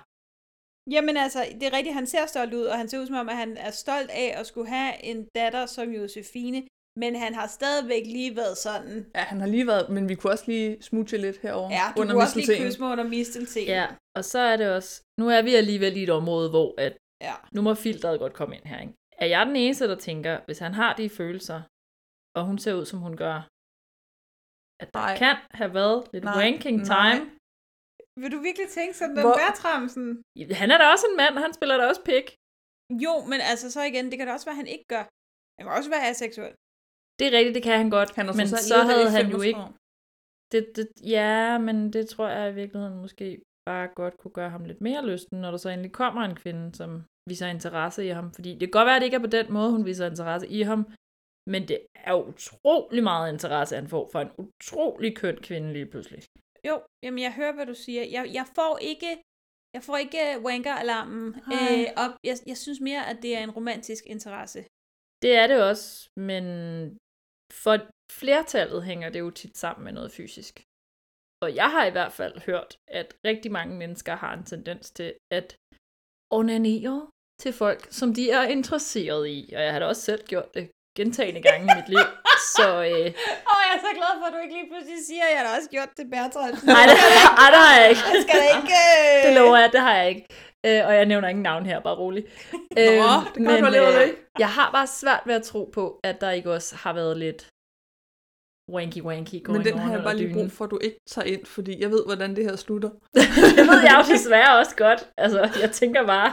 Jamen 0.91 1.17
altså, 1.17 1.41
det 1.61 1.63
er 1.63 1.73
rigtigt, 1.73 1.95
han 1.95 2.07
ser 2.07 2.27
stolt 2.27 2.55
ud, 2.55 2.65
og 2.65 2.77
han 2.79 2.89
ser 2.89 2.99
ud 3.01 3.07
som 3.07 3.17
om, 3.17 3.29
at 3.29 3.37
han 3.37 3.57
er 3.57 3.71
stolt 3.71 4.11
af 4.11 4.35
at 4.41 4.47
skulle 4.47 4.69
have 4.69 5.05
en 5.05 5.29
datter 5.35 5.67
som 5.67 5.91
Josefine, 5.91 6.63
men 7.03 7.17
han 7.17 7.35
har 7.35 7.47
stadigvæk 7.47 8.07
lige 8.07 8.37
været 8.37 8.57
sådan, 8.59 9.07
Ja, 9.15 9.21
han 9.21 9.41
har 9.41 9.47
lige 9.47 9.67
været, 9.67 9.89
men 9.91 10.09
vi 10.09 10.15
kunne 10.15 10.33
også 10.33 10.45
lige 10.47 10.83
smooche 10.83 11.19
lidt 11.19 11.39
herover 11.43 11.71
ja, 11.71 11.87
du 11.97 12.01
under 12.01 12.15
kunne 12.15 12.23
også 12.23 12.37
lige 12.39 12.65
kysse 12.65 12.81
mig 12.81 12.93
under 12.93 13.05
mistelten. 13.09 13.65
Ja, 13.67 13.87
og 14.17 14.25
så 14.25 14.39
er 14.39 14.57
det 14.57 14.71
også, 14.79 15.03
nu 15.21 15.29
er 15.29 15.43
vi 15.43 15.55
alligevel 15.55 15.97
i 15.97 16.03
et 16.03 16.11
område, 16.11 16.51
hvor 16.51 16.75
at, 16.79 16.97
Ja. 17.23 17.35
nu 17.55 17.63
må 17.63 17.75
filteret 17.75 18.19
godt 18.21 18.33
komme 18.33 18.57
ind 18.57 18.65
her. 18.65 18.81
Ikke? 18.81 18.93
Er 19.19 19.27
jeg 19.27 19.47
den 19.47 19.57
eneste, 19.57 19.89
der 19.89 19.95
tænker, 19.95 20.41
hvis 20.45 20.59
han 20.59 20.75
har 20.75 20.95
de 20.95 21.09
følelser, 21.09 21.63
og 22.37 22.45
hun 22.47 22.59
ser 22.59 22.75
ud, 22.75 22.85
som 22.85 22.99
hun 22.99 23.17
gør, 23.17 23.37
at 24.83 24.89
der 24.95 25.01
Nej. 25.01 25.17
kan 25.19 25.37
have 25.51 25.75
været 25.75 26.09
lidt 26.13 26.25
Nej, 26.25 26.37
wanking 26.43 26.77
nej. 26.83 27.17
Vil 28.23 28.31
du 28.35 28.41
virkelig 28.49 28.69
tænke 28.79 28.95
sådan, 29.01 29.15
den 29.17 29.25
Hvor- 29.25 29.41
Bertramsen? 29.43 30.07
Han 30.63 30.69
er 30.75 30.79
da 30.79 30.87
også 30.95 31.07
en 31.11 31.17
mand, 31.23 31.35
han 31.47 31.53
spiller 31.59 31.77
da 31.81 31.85
også 31.93 32.03
pik. 32.11 32.27
Jo, 33.05 33.15
men 33.31 33.39
altså 33.51 33.67
så 33.75 33.81
igen, 33.91 34.05
det 34.11 34.17
kan 34.19 34.27
da 34.27 34.33
også 34.37 34.47
være, 34.49 34.57
at 34.59 34.63
han 34.63 34.71
ikke 34.75 34.89
gør. 34.95 35.05
Han 35.57 35.63
kan 35.67 35.73
også 35.79 35.91
være 35.95 36.05
aseksuel. 36.11 36.55
Det 37.19 37.25
er 37.27 37.33
rigtigt, 37.39 37.55
det 37.59 37.65
kan 37.69 37.77
han 37.83 37.91
godt, 37.99 38.11
Han 38.19 38.27
men 38.41 38.47
så 38.49 38.59
i 38.69 38.87
havde 38.91 39.11
han 39.19 39.27
jo 39.35 39.39
35 39.41 39.47
ikke... 39.51 39.65
Det, 40.53 40.63
det, 40.77 40.87
ja, 41.17 41.59
men 41.67 41.77
det 41.95 42.05
tror 42.13 42.29
jeg 42.37 42.45
i 42.53 42.55
virkeligheden 42.55 42.97
måske 43.05 43.27
bare 43.71 43.89
godt 44.01 44.15
kunne 44.21 44.37
gøre 44.39 44.51
ham 44.51 44.65
lidt 44.65 44.81
mere 44.81 45.07
lysten, 45.11 45.41
når 45.41 45.51
der 45.51 45.59
så 45.59 45.69
endelig 45.71 45.93
kommer 45.93 46.23
en 46.23 46.37
kvinde, 46.43 46.75
som 46.81 46.91
viser 47.31 47.47
interesse 47.47 48.01
i 48.09 48.09
ham. 48.19 48.33
Fordi 48.37 48.51
det 48.53 48.61
kan 48.61 48.77
godt 48.79 48.87
være, 48.87 48.97
at 48.97 49.01
det 49.01 49.07
ikke 49.07 49.21
er 49.21 49.27
på 49.29 49.35
den 49.39 49.53
måde, 49.53 49.71
hun 49.71 49.85
viser 49.85 50.07
interesse 50.07 50.49
i 50.49 50.61
ham, 50.63 50.81
men 51.53 51.69
det 51.69 51.79
er 51.95 52.15
utrolig 52.15 53.03
meget 53.03 53.33
interesse, 53.33 53.75
han 53.81 53.89
får 53.89 54.09
for 54.13 54.21
en 54.21 54.33
utrolig 54.45 55.17
køn 55.17 55.37
kvinde 55.49 55.73
lige 55.73 55.87
pludselig. 55.87 56.23
Jo, 56.69 56.75
jamen 57.03 57.23
jeg 57.27 57.33
hører, 57.35 57.55
hvad 57.55 57.67
du 57.67 57.75
siger. 57.75 58.03
Jeg, 58.17 58.25
jeg 58.39 58.47
får 58.57 58.79
ikke, 58.79 59.11
jeg 59.77 59.83
får 59.83 59.97
ikke 59.97 60.23
wanker-alarmen 60.47 61.27
øh, 61.55 61.87
op. 62.05 62.13
Jeg, 62.25 62.37
jeg 62.47 62.57
synes 62.57 62.81
mere, 62.81 63.07
at 63.11 63.17
det 63.23 63.37
er 63.37 63.43
en 63.43 63.51
romantisk 63.59 64.05
interesse. 64.07 64.61
Det 65.23 65.33
er 65.37 65.47
det 65.47 65.63
også, 65.71 66.11
men 66.17 66.45
for 67.53 67.77
flertallet 68.13 68.85
hænger 68.85 69.09
det 69.11 69.21
jo 69.21 69.31
tit 69.31 69.57
sammen 69.57 69.85
med 69.85 69.93
noget 69.93 70.13
fysisk. 70.13 70.55
Og 71.43 71.55
jeg 71.55 71.71
har 71.71 71.85
i 71.87 71.91
hvert 71.91 72.13
fald 72.13 72.41
hørt, 72.41 72.79
at 72.89 73.09
rigtig 73.25 73.53
mange 73.53 73.77
mennesker 73.77 74.15
har 74.15 74.33
en 74.35 74.45
tendens 74.45 74.91
til 74.91 75.15
at 75.31 75.57
onanere 76.31 77.11
til 77.43 77.53
folk, 77.53 77.87
som 77.91 78.15
de 78.15 78.31
er 78.31 78.43
interesseret 78.43 79.29
i. 79.29 79.53
Og 79.57 79.63
jeg 79.63 79.73
har 79.73 79.79
da 79.79 79.87
også 79.87 80.03
selv 80.03 80.27
gjort 80.27 80.55
det 80.55 80.71
gentagende 80.97 81.43
gange 81.43 81.65
i 81.65 81.77
mit 81.77 81.89
liv. 81.89 82.07
Så 82.57 82.67
øh, 82.91 83.07
Åh, 83.51 83.61
jeg 83.67 83.73
er 83.77 83.83
så 83.87 83.93
glad 83.99 84.13
for, 84.19 84.27
at 84.29 84.33
du 84.35 84.39
ikke 84.45 84.57
lige 84.59 84.69
pludselig 84.73 85.01
siger, 85.09 85.25
at 85.29 85.33
jeg 85.37 85.41
har 85.45 85.57
også 85.57 85.71
gjort 85.75 85.91
det, 85.99 86.07
Bertrand. 86.13 86.55
nej, 86.75 86.85
det, 86.91 86.97
ej, 87.43 87.49
det 87.55 87.61
har 87.67 87.75
jeg 87.81 87.87
ikke. 87.91 88.05
Jeg 88.13 88.21
skal 88.27 88.41
ikke... 88.57 88.75
Øh... 88.89 89.19
Det 89.25 89.33
lover 89.41 89.57
jeg, 89.63 89.71
det 89.73 89.81
har 89.81 89.95
jeg 90.01 90.09
ikke. 90.13 90.25
Øh, 90.67 90.81
og 90.87 90.93
jeg 90.99 91.07
nævner 91.07 91.29
ingen 91.29 91.43
navn 91.43 91.67
her, 91.67 91.81
bare 91.81 91.97
rolig. 92.05 92.23
Nå, 93.03 93.13
det 93.35 93.41
kan 93.47 93.61
godt 93.63 93.75
det 93.75 93.83
var 93.83 93.91
det 93.99 94.07
ikke. 94.09 94.23
jeg 94.39 94.51
har 94.59 94.69
bare 94.77 94.87
svært 94.87 95.23
ved 95.27 95.35
at 95.35 95.43
tro 95.43 95.71
på, 95.75 96.01
at 96.05 96.21
der 96.21 96.31
ikke 96.31 96.53
også 96.53 96.77
har 96.77 96.93
været 96.93 97.17
lidt 97.17 97.43
wanky-wanky 98.71 99.39
going 99.43 99.57
Men 99.57 99.65
den 99.65 99.79
har 99.79 99.93
jeg 99.93 100.03
bare 100.03 100.17
lige 100.17 100.35
brug 100.35 100.51
for, 100.53 100.65
at 100.65 100.71
du 100.71 100.79
ikke 100.83 100.99
tager 101.07 101.27
ind, 101.27 101.47
fordi 101.47 101.81
jeg 101.83 101.91
ved, 101.91 102.05
hvordan 102.07 102.37
det 102.37 102.45
her 102.45 102.57
slutter. 102.57 102.91
det 103.59 103.67
ved 103.71 103.81
jeg 103.83 103.95
jo 103.99 104.15
desværre 104.15 104.59
også 104.59 104.77
godt. 104.77 105.11
Altså, 105.19 105.41
jeg 105.63 105.71
tænker 105.71 106.07
bare, 106.07 106.33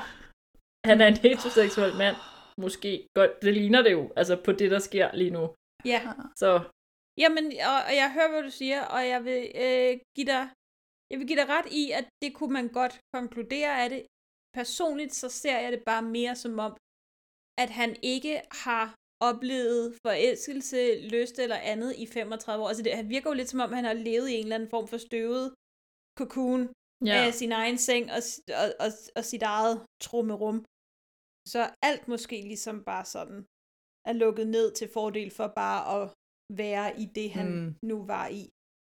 han 0.85 1.01
er 1.01 1.07
en 1.07 1.17
heteroseksuel 1.17 1.95
mand. 1.95 2.15
Måske 2.57 3.07
godt. 3.15 3.41
Det 3.41 3.53
ligner 3.53 3.81
det 3.81 3.91
jo, 3.91 4.11
altså 4.15 4.35
på 4.35 4.51
det, 4.51 4.71
der 4.71 4.79
sker 4.79 5.09
lige 5.13 5.29
nu. 5.29 5.49
Ja, 5.86 6.02
Så 6.36 6.50
jamen, 7.17 7.46
og, 7.72 7.78
og 7.88 7.94
jeg 8.02 8.13
hører, 8.13 8.32
hvad 8.32 8.44
du 8.44 8.50
siger, 8.50 8.82
og 8.96 9.08
jeg 9.08 9.26
vil 9.26 9.41
øh, 9.65 10.00
give 10.15 10.28
dig... 10.34 10.44
Jeg 11.12 11.20
vil 11.20 11.28
give 11.28 11.39
dig 11.41 11.50
ret 11.50 11.70
i, 11.72 11.91
at 11.91 12.06
det 12.22 12.34
kunne 12.34 12.54
man 12.54 12.67
godt 12.67 13.00
konkludere 13.13 13.84
af 13.84 13.89
det. 13.89 14.02
Personligt 14.54 15.13
så 15.13 15.30
ser 15.30 15.60
jeg 15.60 15.72
det 15.72 15.84
bare 15.86 16.02
mere 16.02 16.36
som 16.36 16.60
om, 16.60 16.72
at 17.63 17.70
han 17.70 17.96
ikke 18.04 18.41
har 18.65 18.96
oplevet 19.30 19.98
forelskelse, 20.06 20.78
lyst 21.15 21.39
eller 21.39 21.56
andet 21.72 21.96
i 21.96 22.06
35 22.06 22.63
år. 22.63 22.67
Altså 22.67 22.84
det, 22.84 22.96
han 22.96 23.10
virker 23.10 23.30
jo 23.30 23.34
lidt 23.34 23.50
som 23.50 23.60
om, 23.60 23.74
han 23.74 23.86
har 23.86 23.94
levet 23.94 24.30
i 24.30 24.34
en 24.34 24.44
eller 24.44 24.56
anden 24.56 24.70
form 24.70 24.88
for 24.88 24.98
støvet 24.98 25.56
cocoon 26.20 26.62
ja. 27.06 27.26
af 27.26 27.34
sin 27.34 27.52
egen 27.52 27.78
seng 27.78 28.12
og, 28.12 28.22
og, 28.62 28.67
og, 28.86 28.91
og 29.15 29.24
sit 29.26 29.44
eget 29.44 29.76
trummerum. 30.06 30.65
Så 31.54 31.62
alt 31.82 32.08
måske 32.08 32.38
ligesom 32.52 32.84
bare 32.84 33.06
sådan 33.06 33.46
er 34.09 34.13
lukket 34.23 34.47
ned 34.47 34.67
til 34.79 34.87
fordel 34.93 35.29
for 35.37 35.47
bare 35.61 35.81
at 35.95 36.03
være 36.63 36.87
i 37.03 37.05
det, 37.17 37.27
han 37.37 37.47
Mm. 37.51 37.75
nu 37.89 37.97
var 38.13 38.27
i. 38.27 38.43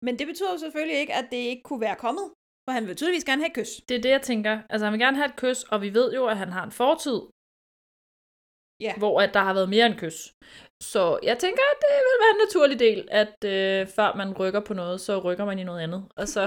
Men 0.04 0.18
det 0.18 0.26
betyder 0.26 0.52
jo 0.52 0.58
selvfølgelig 0.58 0.98
ikke, 1.02 1.14
at 1.20 1.26
det 1.32 1.36
ikke 1.50 1.62
kunne 1.68 1.80
være 1.88 1.96
kommet, 2.06 2.26
for 2.64 2.72
han 2.72 2.86
vil 2.86 2.96
tydeligvis 2.96 3.24
gerne 3.24 3.42
have 3.42 3.52
et 3.52 3.58
kys. 3.58 3.72
Det 3.88 3.94
er 3.96 4.00
det, 4.06 4.12
jeg 4.16 4.22
tænker. 4.30 4.54
Altså, 4.70 4.84
han 4.86 4.92
vil 4.92 5.00
gerne 5.06 5.16
have 5.16 5.30
et 5.32 5.36
kys, 5.42 5.60
og 5.72 5.78
vi 5.84 5.90
ved 5.98 6.08
jo, 6.18 6.22
at 6.32 6.36
han 6.42 6.50
har 6.56 6.64
en 6.64 6.72
fortid, 6.82 7.20
Ja. 8.86 8.92
hvor 9.02 9.14
at 9.24 9.34
der 9.36 9.42
har 9.48 9.54
været 9.58 9.68
mere 9.74 9.86
end 9.86 9.98
kys. 10.02 10.18
Så 10.92 11.02
jeg 11.28 11.36
tænker, 11.44 11.62
at 11.72 11.78
det 11.84 11.90
vil 12.08 12.18
være 12.24 12.34
en 12.36 12.42
naturlig 12.46 12.78
del, 12.86 13.00
at 13.22 13.36
øh, 13.54 13.80
før 13.96 14.10
man 14.20 14.28
rykker 14.40 14.60
på 14.68 14.74
noget, 14.74 15.00
så 15.06 15.12
rykker 15.26 15.44
man 15.50 15.58
i 15.58 15.64
noget 15.70 15.80
andet. 15.86 16.02
Og 16.20 16.26
så... 16.34 16.42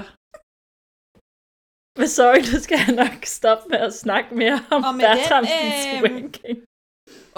Men 2.00 2.08
sorry, 2.18 2.40
nu 2.50 2.56
skal 2.64 2.78
jeg 2.86 2.94
nok 3.04 3.14
stoppe 3.38 3.64
med 3.72 3.78
at 3.88 3.94
snakke 4.04 4.28
mere 4.42 4.58
om 4.76 4.82
Bertramsens 5.04 5.80
øhm, 5.92 6.02
wanking. 6.04 6.56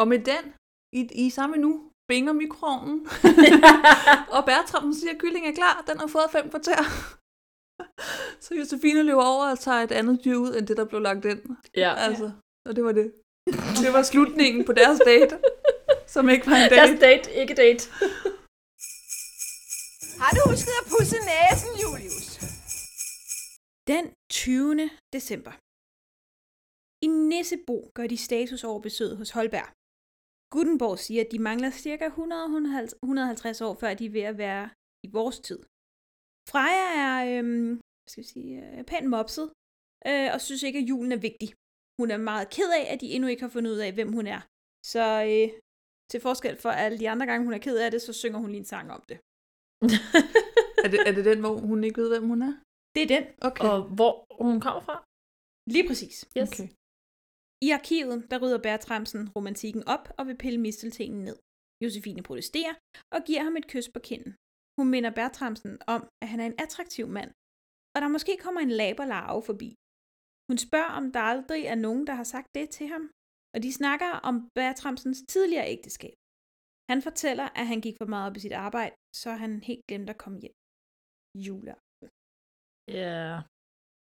Og 0.01 0.05
med 0.13 0.21
den, 0.33 0.45
i, 0.99 1.01
i 1.27 1.31
samme 1.31 1.57
nu, 1.57 1.91
binger 2.09 2.33
mikroovnen. 2.33 2.99
og 4.37 4.45
Bertramsen 4.49 4.95
siger, 5.01 5.13
at 5.13 5.21
kyllingen 5.23 5.51
er 5.53 5.57
klar, 5.57 5.85
den 5.89 5.99
har 5.99 6.07
fået 6.07 6.31
fem 6.33 6.51
kvarter. 6.51 6.83
Så 8.45 8.55
Josefine 8.55 9.03
løber 9.03 9.25
over 9.25 9.51
og 9.51 9.59
tager 9.59 9.83
et 9.83 9.93
andet 9.93 10.25
dyr 10.25 10.37
ud, 10.37 10.57
end 10.57 10.67
det, 10.67 10.77
der 10.77 10.85
blev 10.85 11.01
lagt 11.01 11.25
ind. 11.25 11.43
Ja. 11.77 11.95
Altså, 12.07 12.31
og 12.69 12.77
det 12.77 12.85
var 12.85 12.93
det. 12.93 13.13
Det 13.83 13.93
var 13.93 14.03
slutningen 14.03 14.65
på 14.65 14.73
deres 14.73 15.01
date, 15.11 15.35
som 16.07 16.29
ikke 16.29 16.47
var 16.47 16.57
en 16.57 16.71
date. 16.71 16.75
Deres 16.81 17.01
date, 17.01 17.27
ikke 17.41 17.55
date. 17.55 17.83
Har 20.23 20.33
du 20.37 20.41
husket 20.51 20.75
at 20.83 20.87
pusse 20.93 21.17
næsen, 21.31 21.73
Julius? 21.83 22.29
Den 23.93 24.05
20. 24.31 24.91
december. 25.17 25.53
I 27.05 27.07
Nissebo 27.07 27.77
gør 27.97 28.07
de 28.07 28.17
status 28.17 28.65
over 28.65 28.81
besøget 28.81 29.17
hos 29.17 29.31
Holberg. 29.31 29.69
Gutenborg 30.55 30.99
siger, 31.07 31.21
at 31.25 31.33
de 31.33 31.39
mangler 31.49 31.71
ca. 31.71 32.07
100-150 32.09 33.65
år, 33.67 33.75
før 33.83 33.91
de 33.95 34.07
er 34.07 34.15
ved 34.19 34.27
at 34.33 34.39
være 34.45 34.65
i 35.07 35.09
vores 35.19 35.39
tid. 35.49 35.61
Freja 36.53 36.87
er 37.07 37.17
øhm, 37.33 37.71
hvad 38.01 38.11
skal 38.11 38.23
vi 38.25 38.29
sige, 38.37 38.53
øh, 38.67 38.85
pænt 38.91 39.09
mopset, 39.15 39.47
øh, 40.09 40.29
og 40.35 40.39
synes 40.41 40.63
ikke, 40.63 40.79
at 40.83 40.89
julen 40.91 41.13
er 41.13 41.21
vigtig. 41.29 41.49
Hun 42.01 42.09
er 42.15 42.19
meget 42.31 42.47
ked 42.57 42.71
af, 42.81 42.85
at 42.93 43.01
de 43.03 43.13
endnu 43.15 43.29
ikke 43.29 43.43
har 43.47 43.55
fundet 43.57 43.71
ud 43.75 43.81
af, 43.87 43.91
hvem 43.95 44.11
hun 44.19 44.27
er. 44.37 44.41
Så 44.93 45.05
øh, 45.33 45.49
til 46.11 46.21
forskel 46.27 46.57
for 46.65 46.71
alle 46.83 46.99
de 47.03 47.11
andre 47.13 47.27
gange, 47.27 47.45
hun 47.47 47.55
er 47.55 47.63
ked 47.67 47.77
af 47.85 47.91
det, 47.91 48.01
så 48.03 48.13
synger 48.13 48.39
hun 48.43 48.51
lige 48.51 48.65
en 48.65 48.73
sang 48.75 48.87
om 48.97 49.03
det. 49.11 49.19
Er 50.85 50.89
det, 50.93 51.01
er 51.09 51.13
det 51.19 51.25
den, 51.31 51.41
hvor 51.45 51.55
hun 51.71 51.85
ikke 51.85 52.01
ved, 52.01 52.09
hvem 52.15 52.27
hun 52.33 52.41
er? 52.49 52.55
Det 52.95 53.03
er 53.03 53.11
den. 53.15 53.25
Okay. 53.49 53.65
Og 53.69 53.79
hvor 53.97 54.13
hun 54.49 54.61
kommer 54.65 54.83
fra? 54.89 54.97
Lige 55.75 55.87
præcis. 55.89 56.17
Yes. 56.39 56.49
Okay. 56.49 56.69
I 57.65 57.67
arkivet, 57.79 58.19
der 58.31 58.39
rydder 58.43 58.63
Bertramsen 58.67 59.23
romantikken 59.37 59.83
op 59.95 60.05
og 60.19 60.23
vil 60.29 60.39
pille 60.45 60.61
misteltenen 60.67 61.23
ned. 61.29 61.39
Josefine 61.85 62.23
protesterer 62.29 62.75
og 63.15 63.21
giver 63.27 63.43
ham 63.47 63.57
et 63.61 63.71
kys 63.73 63.89
på 63.95 64.01
kinden. 64.09 64.33
Hun 64.79 64.89
minder 64.95 65.13
Bertramsen 65.19 65.75
om, 65.95 66.03
at 66.23 66.29
han 66.33 66.41
er 66.41 66.47
en 66.49 66.61
attraktiv 66.65 67.07
mand, 67.19 67.31
og 67.95 67.99
der 68.03 68.09
måske 68.17 68.35
kommer 68.45 68.61
en 68.61 68.77
laberlarve 68.81 69.43
forbi. 69.51 69.69
Hun 70.49 70.59
spørger, 70.67 70.93
om 70.99 71.07
der 71.15 71.23
aldrig 71.33 71.63
er 71.73 71.79
nogen, 71.87 72.05
der 72.09 72.15
har 72.21 72.29
sagt 72.35 72.49
det 72.57 72.67
til 72.77 72.87
ham, 72.93 73.05
og 73.55 73.59
de 73.65 73.71
snakker 73.81 74.11
om 74.29 74.35
Bertramsens 74.57 75.21
tidligere 75.33 75.71
ægteskab. 75.75 76.17
Han 76.91 77.01
fortæller, 77.09 77.47
at 77.61 77.67
han 77.71 77.81
gik 77.85 77.97
for 78.01 78.09
meget 78.13 78.27
op 78.29 78.37
i 78.37 78.45
sit 78.45 78.57
arbejde, 78.67 78.95
så 79.23 79.31
han 79.43 79.53
helt 79.69 79.85
glemte 79.89 80.11
at 80.15 80.23
komme 80.25 80.39
hjem. 80.45 80.57
Juleaften. 81.47 82.07
Ja, 83.01 83.43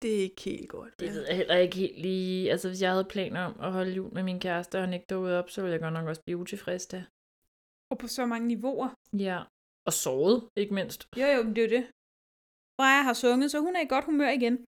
det 0.02 0.16
er 0.18 0.22
ikke 0.22 0.42
helt 0.42 0.70
godt. 0.70 1.00
det 1.00 1.14
ved 1.14 1.26
jeg 1.28 1.38
heller 1.38 1.56
ikke 1.56 1.76
helt 1.76 2.02
lige. 2.02 2.52
Altså, 2.52 2.68
hvis 2.68 2.82
jeg 2.82 2.92
havde 2.92 3.06
planer 3.06 3.42
om 3.42 3.60
at 3.60 3.72
holde 3.72 3.92
jul 3.92 4.14
med 4.14 4.24
min 4.24 4.40
kæreste, 4.40 4.76
og 4.76 4.82
han 4.84 4.94
ikke 4.94 5.06
dukkede 5.10 5.40
op, 5.40 5.50
så 5.50 5.62
ville 5.62 5.74
jeg 5.74 5.82
godt 5.82 5.94
nok 5.94 6.08
også 6.08 6.22
blive 6.26 6.38
utilfreds 6.38 6.88
da. 6.88 7.04
Og 7.92 7.98
på 7.98 8.08
så 8.08 8.26
mange 8.26 8.48
niveauer. 8.48 8.90
Ja. 9.18 9.44
Og 9.88 9.94
såret, 9.94 10.50
ikke 10.56 10.74
mindst. 10.74 11.08
Jo, 11.18 11.26
jo, 11.36 11.44
men 11.44 11.56
det 11.56 11.64
er 11.64 11.68
jo 11.70 11.76
det. 11.78 11.86
Freja 12.78 13.02
har 13.02 13.14
sunget, 13.14 13.52
så 13.52 13.60
hun 13.60 13.76
er 13.76 13.82
i 13.82 13.88
godt 13.94 14.06
humør 14.06 14.30
igen. 14.30 14.56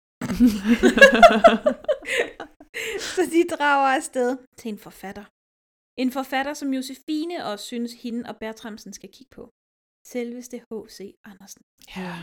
så 3.15 3.21
de 3.35 3.41
drager 3.57 3.89
afsted 3.99 4.39
til 4.59 4.69
en 4.69 4.79
forfatter. 4.79 5.25
En 6.03 6.11
forfatter, 6.13 6.55
som 6.55 6.75
Josefine 6.75 7.37
også 7.51 7.65
synes, 7.65 7.93
hende 8.03 8.29
og 8.31 8.37
Bertramsen 8.41 8.93
skal 8.93 9.11
kigge 9.17 9.31
på. 9.39 9.45
Selveste 10.07 10.57
H.C. 10.59 10.99
Andersen. 11.25 11.63
Ja. 11.97 12.15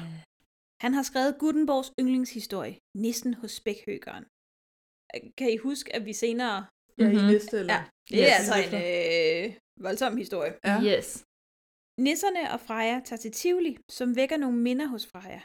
Han 0.83 0.93
har 0.97 1.03
skrevet 1.09 1.37
Gutenborgs 1.39 1.91
yndlingshistorie, 1.99 2.75
Nissen 3.03 3.33
hos 3.41 3.51
Spækhøgeren. 3.51 4.25
Kan 5.37 5.49
I 5.55 5.57
huske, 5.57 5.95
at 5.95 6.05
vi 6.05 6.13
senere... 6.13 6.57
Ja, 6.99 7.07
i 7.09 7.15
Mhm. 7.15 7.25
næste 7.33 7.55
eller? 7.59 7.73
Ja, 7.73 7.83
det 8.17 8.23
er 8.31 8.35
altså 8.39 8.55
en 8.65 8.73
øh, 8.85 9.57
voldsom 9.85 10.17
historie. 10.23 10.53
Ja. 10.69 10.75
Yes. 10.91 11.07
Nisserne 12.07 12.43
og 12.53 12.59
Freja 12.67 12.97
tager 13.07 13.19
til 13.23 13.31
Tivoli, 13.31 13.77
som 13.91 14.15
vækker 14.15 14.37
nogle 14.37 14.57
minder 14.67 14.87
hos 14.93 15.07
Freja. 15.11 15.41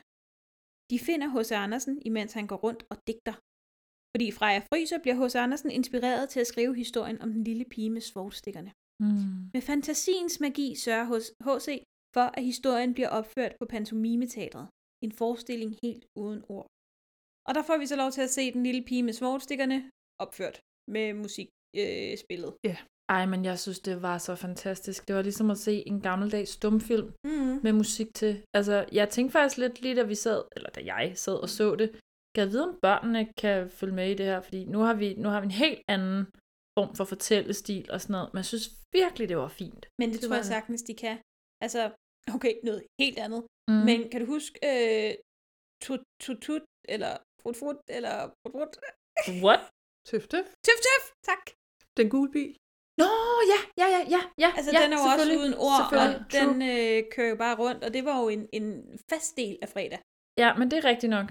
De 0.90 0.98
finder 0.98 1.28
H.C. 1.34 1.52
Andersen, 1.52 2.02
imens 2.04 2.32
han 2.32 2.46
går 2.46 2.56
rundt 2.66 2.82
og 2.90 2.96
digter. 3.06 3.34
Fordi 4.12 4.26
Freja 4.38 4.60
fryser, 4.70 4.98
bliver 5.02 5.16
H.C. 5.20 5.34
Andersen 5.36 5.70
inspireret 5.70 6.28
til 6.28 6.40
at 6.40 6.46
skrive 6.46 6.74
historien 6.76 7.20
om 7.24 7.32
den 7.32 7.44
lille 7.44 7.64
pige 7.64 7.90
med 7.90 8.00
svovlstikkerne. 8.00 8.72
Mm. 9.00 9.50
Med 9.54 9.62
fantasiens 9.70 10.40
magi 10.40 10.68
sørger 10.84 11.04
hos 11.04 11.24
H.C. 11.46 11.68
for, 12.14 12.26
at 12.38 12.44
historien 12.44 12.94
bliver 12.94 13.08
opført 13.18 13.52
på 13.60 13.66
pantomimeteatret. 13.66 14.68
En 15.04 15.12
forestilling 15.12 15.72
helt 15.82 16.04
uden 16.22 16.42
ord. 16.48 16.66
Og 17.48 17.52
der 17.56 17.62
får 17.68 17.76
vi 17.78 17.86
så 17.86 17.96
lov 18.02 18.10
til 18.10 18.22
at 18.26 18.30
se 18.30 18.52
den 18.52 18.62
lille 18.62 18.82
pige 18.88 19.02
med 19.02 19.12
svovlstikkerne 19.12 19.78
opført 20.24 20.56
med 20.94 21.14
musikspillet. 21.14 22.12
Øh, 22.12 22.18
spillet. 22.24 22.52
Ej, 23.16 23.26
men 23.26 23.44
jeg 23.44 23.58
synes, 23.58 23.80
det 23.80 24.02
var 24.02 24.18
så 24.18 24.34
fantastisk. 24.34 25.08
Det 25.08 25.16
var 25.16 25.22
ligesom 25.22 25.50
at 25.50 25.58
se 25.58 25.74
en 25.86 26.00
gammeldags 26.00 26.50
stumfilm 26.50 27.10
mm. 27.24 27.60
med 27.62 27.72
musik 27.72 28.14
til. 28.14 28.42
Altså, 28.54 28.76
jeg 28.92 29.08
tænkte 29.08 29.32
faktisk 29.32 29.58
lidt 29.58 29.82
lige, 29.82 29.96
da 29.96 30.02
vi 30.02 30.14
sad, 30.14 30.42
eller 30.56 30.70
da 30.70 30.80
jeg 30.84 31.12
sad 31.24 31.36
og 31.42 31.48
så 31.48 31.76
det, 31.76 31.90
kan 32.34 32.44
jeg 32.44 32.50
vide, 32.52 32.68
om 32.68 32.78
børnene 32.82 33.32
kan 33.42 33.70
følge 33.70 33.94
med 33.94 34.10
i 34.10 34.14
det 34.14 34.26
her, 34.26 34.40
fordi 34.40 34.64
nu 34.64 34.78
har 34.78 34.94
vi, 34.94 35.14
nu 35.14 35.28
har 35.28 35.40
vi 35.40 35.44
en 35.44 35.60
helt 35.64 35.82
anden 35.88 36.26
form 36.78 36.96
for 36.96 37.04
fortællestil 37.04 37.90
og 37.92 38.00
sådan 38.00 38.12
noget, 38.12 38.28
men 38.32 38.38
jeg 38.38 38.44
synes 38.52 38.66
virkelig, 38.92 39.28
det 39.28 39.36
var 39.36 39.48
fint. 39.48 39.82
Men 40.00 40.06
det, 40.10 40.20
Det 40.20 40.28
tror 40.28 40.36
jeg 40.36 40.44
sagtens, 40.44 40.82
de 40.82 40.94
kan. 40.94 41.16
Altså, 41.64 41.80
okay, 42.34 42.54
noget 42.64 42.82
helt 43.00 43.18
andet. 43.18 43.42
Mm. 43.68 43.74
Men 43.88 43.98
kan 44.10 44.20
du 44.20 44.26
huske 44.26 44.54
øh, 44.70 45.14
tut 45.84 46.02
tut 46.22 46.38
tut, 46.46 46.62
eller 46.94 47.12
frut 47.42 47.56
frut, 47.56 47.76
eller 47.88 48.14
frut 48.42 48.52
frut? 48.52 48.74
What? 49.44 49.60
Tøf, 50.08 50.24
tøf. 50.32 50.46
Tøf 50.66 50.78
tøf, 50.86 51.04
tak. 51.28 51.42
Den 51.96 52.08
gule 52.10 52.30
bil. 52.30 52.56
Nå, 53.02 53.10
ja, 53.52 53.60
ja, 53.80 53.86
ja, 53.96 54.02
ja, 54.14 54.22
ja. 54.38 54.50
Altså, 54.56 54.70
ja, 54.74 54.78
den 54.82 54.92
er 54.92 54.98
jo 55.02 55.06
også 55.12 55.30
uden 55.40 55.54
ord, 55.68 55.84
og 56.02 56.08
den 56.38 56.50
øh, 56.72 56.98
kører 57.14 57.28
jo 57.28 57.36
bare 57.36 57.56
rundt, 57.62 57.84
og 57.84 57.94
det 57.94 58.04
var 58.04 58.16
jo 58.22 58.28
en, 58.28 58.48
en 58.52 58.66
fast 59.10 59.36
del 59.36 59.58
af 59.62 59.68
fredag. 59.68 60.00
Ja, 60.42 60.48
men 60.58 60.70
det 60.70 60.76
er 60.78 60.84
rigtigt 60.92 61.10
nok. 61.10 61.26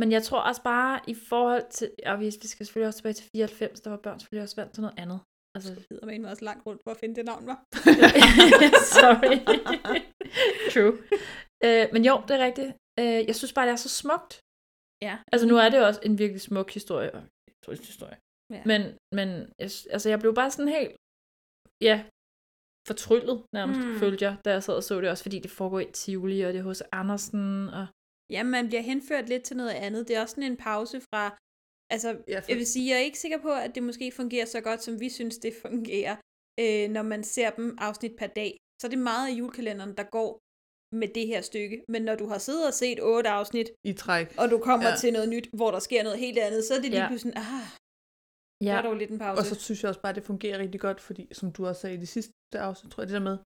Men 0.00 0.12
jeg 0.12 0.22
tror 0.22 0.40
også 0.40 0.62
bare 0.62 1.00
i 1.06 1.14
forhold 1.14 1.70
til, 1.70 1.90
og 2.06 2.20
vi, 2.20 2.24
vi 2.24 2.30
skal 2.30 2.66
selvfølgelig 2.66 2.88
også 2.88 2.98
tilbage 2.98 3.12
til 3.12 3.28
94, 3.32 3.80
der 3.80 3.90
var 3.90 3.96
børn 3.96 4.20
selvfølgelig 4.20 4.42
også 4.42 4.56
vant 4.56 4.72
til 4.74 4.82
noget 4.82 4.98
andet. 4.98 5.20
Altså, 5.54 5.70
Det 5.74 5.86
hedder 5.90 6.06
man 6.06 6.24
også 6.24 6.44
langt 6.44 6.66
rundt 6.66 6.80
for 6.84 6.90
at 6.90 6.96
finde 6.96 7.14
det 7.18 7.24
navn, 7.24 7.46
var. 7.46 7.58
Sorry. 8.98 9.36
True. 10.72 10.96
Øh, 11.66 11.86
men 11.94 12.02
jo, 12.08 12.14
det 12.26 12.34
er 12.38 12.44
rigtigt. 12.48 12.70
Øh, 13.00 13.20
jeg 13.28 13.36
synes 13.36 13.52
bare, 13.52 13.66
det 13.66 13.72
er 13.72 13.84
så 13.88 13.92
smukt. 14.02 14.32
Ja. 15.06 15.14
Altså, 15.32 15.46
nu 15.50 15.56
er 15.64 15.68
det 15.68 15.86
også 15.88 16.00
en 16.08 16.18
virkelig 16.18 16.40
smuk 16.40 16.70
historie, 16.78 17.10
og 17.14 17.22
trist 17.64 17.86
historie. 17.86 18.16
Ja. 18.56 18.62
Men, 18.70 18.80
men 19.16 19.28
jeg, 19.62 19.70
altså, 19.94 20.08
jeg 20.12 20.18
blev 20.22 20.34
bare 20.34 20.50
sådan 20.50 20.72
helt, 20.78 20.94
ja, 21.88 21.96
fortryllet 22.88 23.38
nærmest, 23.54 23.80
mm. 23.80 23.98
følte 24.02 24.24
jeg, 24.24 24.36
da 24.44 24.50
jeg 24.50 24.62
sad 24.62 24.74
og 24.74 24.84
så 24.84 25.00
det 25.00 25.10
også, 25.10 25.24
fordi 25.24 25.38
det 25.38 25.50
foregår 25.50 25.80
i 25.80 25.92
Tivoli, 25.92 26.40
og 26.40 26.52
det 26.52 26.58
er 26.58 26.70
hos 26.72 26.82
Andersen, 26.92 27.68
og 27.68 27.86
Ja, 28.30 28.42
man 28.42 28.68
bliver 28.68 28.82
henført 28.82 29.28
lidt 29.28 29.42
til 29.42 29.56
noget 29.56 29.70
andet. 29.70 30.08
Det 30.08 30.16
er 30.16 30.20
også 30.22 30.34
sådan 30.34 30.50
en 30.52 30.56
pause 30.56 31.00
fra... 31.00 31.38
Altså, 31.90 32.08
Ja, 32.28 32.38
for- 32.40 32.44
jeg 32.48 32.56
vil 32.56 32.66
sige, 32.66 32.90
jeg 32.90 32.96
er 33.00 33.04
ikke 33.08 33.18
sikker 33.18 33.38
på, 33.38 33.52
at 33.52 33.74
det 33.74 33.82
måske 33.82 34.12
fungerer 34.12 34.46
så 34.46 34.60
godt, 34.60 34.82
som 34.82 35.00
vi 35.00 35.08
synes, 35.08 35.38
det 35.38 35.52
fungerer, 35.62 36.16
øh, 36.60 36.90
når 36.96 37.02
man 37.02 37.24
ser 37.24 37.50
dem 37.50 37.76
afsnit 37.78 38.12
per 38.18 38.26
dag. 38.26 38.56
Så 38.80 38.86
er 38.86 38.88
det 38.88 38.98
meget 38.98 39.28
af 39.30 39.34
julekalenderen, 39.38 39.96
der 39.96 40.02
går 40.16 40.28
med 41.00 41.08
det 41.08 41.26
her 41.26 41.40
stykke. 41.40 41.76
Men 41.88 42.02
når 42.02 42.14
du 42.16 42.26
har 42.26 42.38
siddet 42.38 42.66
og 42.66 42.74
set 42.74 42.98
otte 43.02 43.28
afsnit, 43.30 43.68
I 43.84 43.92
træk. 43.92 44.34
og 44.38 44.50
du 44.50 44.58
kommer 44.58 44.88
Ja. 44.88 44.96
til 44.96 45.12
noget 45.12 45.28
nyt, 45.28 45.48
hvor 45.52 45.70
der 45.70 45.78
sker 45.78 46.02
noget 46.02 46.18
helt 46.18 46.38
andet, 46.38 46.64
så 46.64 46.74
er 46.74 46.80
det 46.80 46.90
lige 46.90 47.02
Ja. 47.02 47.08
pludselig, 47.08 47.36
ah, 47.36 47.44
ja, 48.66 48.70
der 48.72 48.78
er 48.78 48.82
dog 48.82 48.96
lidt 48.96 49.10
en 49.10 49.18
pause. 49.18 49.38
Og 49.40 49.44
så 49.46 49.54
synes 49.54 49.82
jeg 49.82 49.88
også 49.88 50.00
bare, 50.00 50.10
at 50.10 50.16
det 50.16 50.24
fungerer 50.24 50.58
rigtig 50.58 50.80
godt, 50.80 51.00
fordi 51.00 51.34
som 51.38 51.52
du 51.52 51.66
også 51.66 51.80
sagde 51.80 51.96
i 51.96 52.00
det 52.00 52.08
sidste 52.08 52.32
afsnit, 52.54 52.92
tror 52.92 53.02
jeg, 53.02 53.08
det 53.08 53.14
der 53.14 53.20
med, 53.30 53.38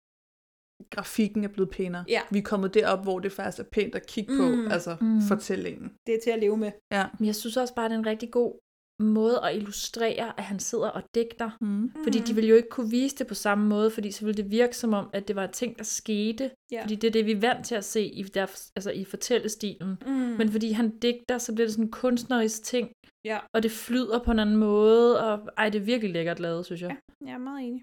grafikken 0.90 1.44
er 1.44 1.48
blevet 1.48 1.70
pænere. 1.70 2.04
Ja. 2.08 2.20
Vi 2.30 2.38
er 2.38 2.42
kommet 2.42 2.74
derop, 2.74 3.02
hvor 3.02 3.18
det 3.18 3.32
faktisk 3.32 3.58
er 3.60 3.68
pænt 3.72 3.94
at 3.94 4.06
kigge 4.06 4.36
på, 4.36 4.42
Mm. 4.48 4.70
altså 4.70 4.96
Mm. 5.00 5.20
fortællingen. 5.28 5.92
Det 6.06 6.14
er 6.14 6.18
til 6.24 6.30
at 6.30 6.38
leve 6.38 6.56
med. 6.56 6.72
Ja. 6.92 7.04
Men 7.18 7.26
jeg 7.26 7.34
synes 7.34 7.56
også 7.56 7.74
bare, 7.74 7.88
det 7.88 7.94
er 7.94 7.98
en 7.98 8.06
rigtig 8.06 8.30
god 8.30 8.58
måde 9.02 9.40
at 9.44 9.56
illustrere, 9.56 10.38
at 10.38 10.44
han 10.44 10.58
sidder 10.58 10.88
og 10.88 11.02
digter. 11.14 11.50
Mm. 11.60 11.92
Fordi 12.04 12.18
de 12.18 12.34
ville 12.34 12.50
jo 12.50 12.56
ikke 12.56 12.68
kunne 12.68 12.90
vise 12.90 13.16
det 13.16 13.26
på 13.26 13.34
samme 13.34 13.66
måde, 13.68 13.90
fordi 13.90 14.10
så 14.10 14.24
ville 14.24 14.42
det 14.42 14.50
virke 14.50 14.76
som 14.76 14.94
om, 14.94 15.10
at 15.12 15.28
det 15.28 15.36
var 15.36 15.44
en 15.44 15.52
ting, 15.52 15.78
der 15.78 15.84
skete. 15.84 16.50
Ja. 16.72 16.82
Fordi 16.82 16.94
det 16.94 17.08
er 17.08 17.12
det, 17.12 17.26
vi 17.26 17.32
er 17.32 17.40
vant 17.40 17.66
til 17.66 17.74
at 17.74 17.84
se 17.84 18.04
i, 18.04 18.22
der, 18.22 18.46
altså 18.76 18.90
i 18.90 19.04
fortællestilen. 19.04 19.96
Mm. 20.06 20.12
Men 20.12 20.48
fordi 20.52 20.70
han 20.72 20.98
digter, 20.98 21.38
så 21.38 21.54
bliver 21.54 21.66
det 21.66 21.72
sådan 21.74 21.84
en 21.84 21.90
kunstnerisk 21.90 22.62
ting, 22.64 22.90
Ja. 23.24 23.38
og 23.54 23.62
det 23.62 23.70
flyder 23.70 24.18
på 24.24 24.30
en 24.30 24.38
anden 24.38 24.56
måde, 24.56 25.22
og 25.32 25.48
ej, 25.56 25.68
det 25.68 25.80
er 25.80 25.84
virkelig 25.84 26.12
lækkert 26.12 26.40
lavet, 26.40 26.66
synes 26.66 26.82
jeg. 26.82 26.90
Ja, 27.20 27.26
jeg 27.26 27.34
er 27.34 27.38
meget 27.38 27.66
enig. 27.66 27.82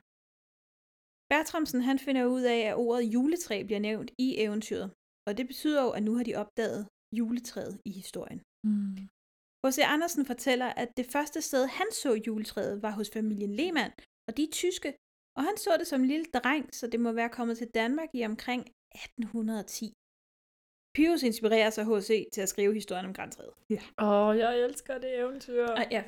Bertramsen 1.31 1.81
han 1.81 1.99
finder 1.99 2.25
ud 2.25 2.41
af, 2.41 2.59
at 2.69 2.75
ordet 2.75 3.03
juletræ 3.13 3.63
bliver 3.63 3.79
nævnt 3.79 4.11
i 4.17 4.27
eventyret. 4.45 4.87
Og 5.27 5.37
det 5.37 5.45
betyder 5.47 5.83
jo, 5.83 5.89
at 5.97 6.03
nu 6.03 6.15
har 6.17 6.23
de 6.23 6.35
opdaget 6.35 6.87
juletræet 7.19 7.81
i 7.85 7.91
historien. 7.91 8.41
Mm. 8.67 8.95
H.C. 9.63 9.79
Andersen 9.95 10.25
fortæller, 10.25 10.69
at 10.81 10.89
det 10.97 11.05
første 11.05 11.41
sted, 11.41 11.63
han 11.67 11.87
så 11.91 12.11
juletræet, 12.27 12.81
var 12.81 12.91
hos 12.91 13.09
familien 13.09 13.53
Lehmann, 13.59 13.93
og 14.27 14.37
de 14.37 14.43
er 14.43 14.51
tyske. 14.51 14.93
Og 15.37 15.43
han 15.43 15.57
så 15.57 15.75
det 15.79 15.87
som 15.87 16.01
en 16.01 16.07
lille 16.07 16.25
dreng, 16.25 16.75
så 16.75 16.87
det 16.87 16.99
må 16.99 17.11
være 17.11 17.29
kommet 17.29 17.57
til 17.57 17.67
Danmark 17.67 18.09
i 18.13 18.25
omkring 18.25 18.61
1810. 18.61 19.93
Pius 20.95 21.23
inspirerer 21.23 21.69
sig 21.69 21.85
H.C. 21.85 22.29
til 22.33 22.41
at 22.41 22.49
skrive 22.49 22.73
historien 22.73 23.05
om 23.05 23.13
græntræet. 23.13 23.53
Ja. 23.69 23.81
Åh, 24.05 24.37
jeg 24.37 24.59
elsker 24.65 24.97
det 24.97 25.19
eventyr. 25.19 25.67
Og 25.67 25.85
jeg 25.91 26.03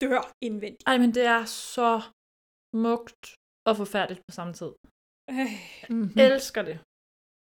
dør 0.00 0.32
indvendigt. 0.40 0.82
Ej, 0.86 0.98
men 0.98 1.14
det 1.14 1.24
er 1.24 1.44
så 1.44 2.02
smukt 2.74 3.34
og 3.68 3.74
forfærdeligt 3.82 4.22
på 4.28 4.32
samme 4.38 4.52
tid. 4.60 4.72
Øh. 5.30 5.52
Mm-hmm. 5.90 6.20
Elsker 6.26 6.62
det. 6.70 6.76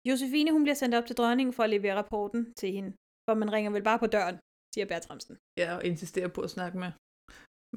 Josefine 0.09 0.51
hun 0.55 0.63
bliver 0.63 0.79
sendt 0.81 0.95
op 0.95 1.05
til 1.07 1.17
dronningen 1.19 1.53
for 1.53 1.63
at 1.63 1.69
levere 1.75 1.95
rapporten 2.01 2.41
til 2.59 2.69
hende. 2.75 2.91
For 3.25 3.33
man 3.41 3.53
ringer 3.55 3.71
vel 3.75 3.83
bare 3.89 3.99
på 4.03 4.07
døren, 4.15 4.37
siger 4.73 4.85
Bertramsen. 4.91 5.35
Ja, 5.61 5.67
og 5.75 5.81
insisterer 5.91 6.27
på 6.35 6.41
at 6.47 6.49
snakke 6.55 6.77
med 6.83 6.91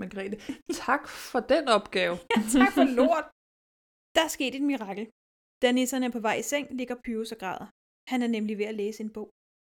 Margrethe. 0.00 0.36
Tak 0.86 1.02
for 1.30 1.40
den 1.52 1.64
opgave. 1.78 2.14
Ja, 2.36 2.40
tak 2.56 2.70
for 2.76 2.86
lort. 2.98 3.26
Der 4.16 4.22
er 4.28 4.32
sket 4.36 4.54
et 4.54 4.66
mirakel. 4.72 5.06
Da 5.62 5.66
nisserne 5.72 6.06
er 6.06 6.14
på 6.16 6.22
vej 6.28 6.36
i 6.42 6.42
seng, 6.50 6.66
ligger 6.80 6.96
Pyrus 7.04 7.32
og 7.32 7.38
græder. 7.42 7.66
Han 8.12 8.22
er 8.22 8.30
nemlig 8.36 8.54
ved 8.58 8.68
at 8.72 8.78
læse 8.82 9.00
en 9.06 9.12
bog. 9.16 9.28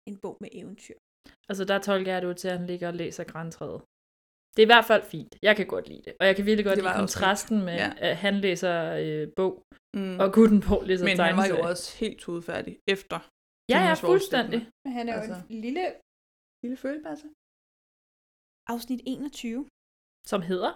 En 0.09 0.17
bog 0.23 0.35
med 0.43 0.49
eventyr. 0.59 0.97
Altså, 1.49 1.63
der 1.65 1.79
tolker 1.79 2.11
jeg 2.13 2.21
det 2.21 2.27
ud 2.27 2.37
til, 2.41 2.47
at 2.47 2.57
han 2.59 2.67
ligger 2.67 2.87
og 2.87 2.97
læser 3.01 3.23
græntræet. 3.23 3.81
Det 4.55 4.61
er 4.63 4.67
i 4.69 4.73
hvert 4.75 4.85
fald 4.91 5.03
fint. 5.15 5.33
Jeg 5.47 5.55
kan 5.55 5.67
godt 5.67 5.87
lide 5.91 6.01
det. 6.05 6.13
Og 6.19 6.25
jeg 6.27 6.35
kan 6.35 6.45
virkelig 6.45 6.65
godt 6.65 6.79
lide 6.79 6.93
kontrasten 7.01 7.57
med, 7.67 7.73
Ja. 7.83 7.89
at 7.97 8.15
han 8.25 8.33
læser 8.45 8.75
øh, 9.03 9.27
bog, 9.35 9.53
Mm. 9.99 10.17
og 10.23 10.27
Gutenborg 10.35 10.83
læser 10.89 11.05
Men 11.05 11.17
han 11.19 11.37
var 11.41 11.47
jo 11.53 11.57
også 11.69 11.85
helt 12.01 12.19
tudfærdig 12.19 12.73
efter. 12.95 13.17
Ja, 13.73 13.79
ja, 13.87 13.93
fuldstændig. 13.93 14.59
Men 14.85 14.91
han 14.97 15.05
er 15.09 15.13
jo 15.15 15.21
Altså. 15.21 15.37
en 15.49 15.61
lille... 15.65 15.83
Lille 16.63 16.77
følebasse. 16.85 17.25
Afsnit 18.73 19.01
21. 19.05 19.67
Som 20.31 20.41
hedder 20.49 20.71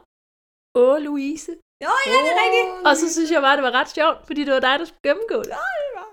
Åh, 0.81 0.97
Louise. 1.07 1.51
Jo, 1.85 1.91
ja, 2.11 2.17
det 2.25 2.31
er 2.35 2.39
rigtigt. 2.45 2.67
Og 2.87 2.93
så 3.01 3.05
synes 3.15 3.29
jeg 3.35 3.41
bare, 3.45 3.55
det 3.59 3.63
var 3.69 3.75
ret 3.79 3.91
sjovt, 3.99 4.19
fordi 4.27 4.41
det 4.47 4.53
var 4.57 4.63
dig, 4.67 4.75
der 4.79 4.85
skulle 4.89 5.05
gennemgå 5.09 5.37
det. 5.47 5.53
Ja, 5.59 5.65
det 5.83 5.91
var. 5.99 6.07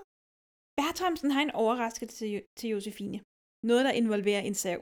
Bertramsen 0.79 1.29
har 1.35 1.41
en 1.47 1.53
overraskelse 1.63 2.15
til, 2.19 2.29
Jo- 2.35 2.45
til 2.59 2.67
Josefine. 2.75 3.17
Noget, 3.69 3.83
der 3.87 3.93
involverer 4.01 4.41
en 4.49 4.57
sav. 4.63 4.79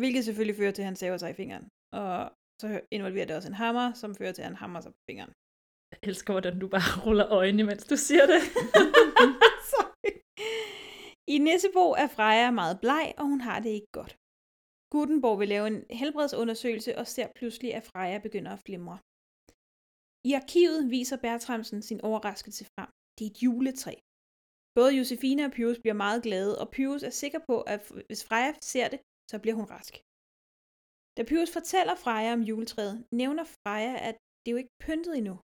Hvilket 0.00 0.22
selvfølgelig 0.24 0.56
fører 0.60 0.74
til, 0.74 0.82
at 0.82 0.90
han 0.92 0.96
saver 1.02 1.16
sig 1.22 1.30
i 1.30 1.38
fingeren. 1.40 1.64
Og 1.92 2.16
så 2.60 2.80
involverer 2.90 3.26
det 3.26 3.36
også 3.36 3.48
en 3.48 3.62
hammer, 3.64 3.92
som 3.92 4.14
fører 4.14 4.32
til, 4.32 4.42
at 4.42 4.48
han 4.48 4.56
hammer 4.56 4.80
sig 4.80 4.92
på 4.92 5.02
fingeren. 5.08 5.32
Jeg 5.92 5.98
elsker, 6.02 6.32
hvordan 6.32 6.58
du 6.58 6.68
bare 6.68 6.90
ruller 7.06 7.28
øjnene, 7.40 7.64
mens 7.70 7.84
du 7.92 7.96
siger 7.96 8.26
det. 8.32 8.40
Sorry. 9.72 10.12
I 11.34 11.38
Nissebo 11.38 11.86
er 12.02 12.08
Freja 12.16 12.50
meget 12.50 12.80
bleg, 12.80 13.06
og 13.18 13.24
hun 13.32 13.40
har 13.40 13.60
det 13.60 13.70
ikke 13.70 13.92
godt. 13.92 14.12
Gutenborg 14.92 15.38
vil 15.40 15.48
lave 15.48 15.66
en 15.66 15.84
helbredsundersøgelse 16.00 16.98
og 16.98 17.06
ser 17.06 17.28
pludselig, 17.38 17.74
at 17.74 17.84
Freja 17.90 18.18
begynder 18.18 18.52
at 18.52 18.62
flimre. 18.66 18.98
I 20.28 20.32
arkivet 20.40 20.90
viser 20.90 21.16
Bertramsen 21.24 21.82
sin 21.82 22.00
overraskelse 22.08 22.64
frem. 22.74 22.90
Det 23.18 23.22
er 23.26 23.30
et 23.30 23.42
juletræ. 23.44 23.94
Både 24.78 24.96
Josefine 24.98 25.44
og 25.44 25.52
Pyrus 25.56 25.78
bliver 25.82 25.98
meget 26.04 26.22
glade, 26.22 26.52
og 26.60 26.70
Pyrus 26.74 27.02
er 27.02 27.14
sikker 27.22 27.40
på, 27.48 27.56
at 27.72 27.80
hvis 28.08 28.24
Freja 28.28 28.52
ser 28.72 28.88
det, 28.88 29.00
så 29.30 29.36
bliver 29.42 29.56
hun 29.60 29.70
rask. 29.76 29.94
Da 31.20 31.24
Pyrus 31.30 31.52
fortæller 31.58 31.94
Freja 32.04 32.32
om 32.38 32.42
juletræet, 32.50 32.96
nævner 33.20 33.44
Freja, 33.44 33.94
at 34.08 34.16
det 34.42 34.52
jo 34.52 34.58
ikke 34.60 34.72
er 34.74 34.84
pyntet 34.86 35.12
endnu. 35.20 35.34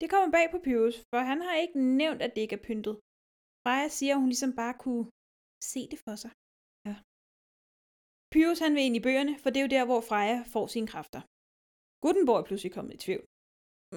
Det 0.00 0.10
kommer 0.12 0.30
bag 0.36 0.46
på 0.50 0.58
Pyrus, 0.66 0.96
for 1.10 1.20
han 1.30 1.40
har 1.46 1.54
ikke 1.62 1.78
nævnt, 2.02 2.20
at 2.22 2.32
det 2.34 2.42
ikke 2.42 2.58
er 2.58 2.66
pyntet. 2.68 2.94
Freja 3.62 3.88
siger, 3.98 4.12
at 4.14 4.20
hun 4.22 4.30
ligesom 4.32 4.52
bare 4.62 4.74
kunne 4.84 5.04
se 5.72 5.82
det 5.92 5.98
for 6.06 6.14
sig. 6.22 6.32
Ja. 6.88 6.94
Pyrus 8.32 8.60
han 8.64 8.74
vil 8.76 8.86
ind 8.86 8.96
i 8.96 9.04
bøgerne, 9.06 9.34
for 9.42 9.48
det 9.50 9.58
er 9.58 9.66
jo 9.66 9.74
der, 9.76 9.84
hvor 9.88 10.00
Freja 10.10 10.38
får 10.54 10.66
sine 10.74 10.90
kræfter. 10.92 11.20
Gutenborg 12.02 12.40
er 12.40 12.48
pludselig 12.48 12.72
kommet 12.76 12.94
i 12.94 13.02
tvivl. 13.04 13.24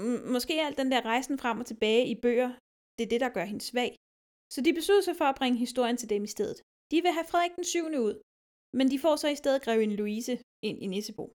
M- 0.04 0.26
måske 0.36 0.54
alt 0.66 0.78
den 0.82 0.89
der 0.93 1.01
rejsen 1.12 1.36
frem 1.43 1.58
og 1.62 1.66
tilbage 1.72 2.04
i 2.14 2.16
bøger, 2.26 2.49
det 2.95 3.04
er 3.06 3.12
det, 3.14 3.22
der 3.26 3.36
gør 3.38 3.45
hende 3.51 3.64
svag. 3.72 3.91
Så 4.54 4.60
de 4.66 4.78
beslutter 4.78 5.06
sig 5.06 5.16
for 5.20 5.28
at 5.30 5.38
bringe 5.39 5.64
historien 5.66 5.97
til 5.99 6.12
dem 6.14 6.24
i 6.30 6.34
stedet. 6.36 6.58
De 6.91 6.97
vil 7.04 7.16
have 7.18 7.30
Frederik 7.32 7.56
den 7.60 7.64
7. 7.64 7.86
ud, 8.08 8.16
men 8.78 8.91
de 8.91 8.99
får 8.99 9.15
så 9.15 9.28
i 9.28 9.36
stedet 9.41 9.61
grevinde 9.65 9.95
Louise 9.95 10.34
ind 10.67 10.78
i 10.84 10.88
Nissebo. 10.88 11.26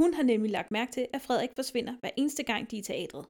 Hun 0.00 0.14
har 0.14 0.22
nemlig 0.22 0.50
lagt 0.50 0.70
mærke 0.70 0.92
til, 0.92 1.04
at 1.14 1.22
Frederik 1.22 1.52
forsvinder 1.56 1.94
hver 2.00 2.10
eneste 2.16 2.42
gang, 2.50 2.70
de 2.70 2.76
er 2.76 2.80
i 2.80 2.88
teatret. 2.90 3.26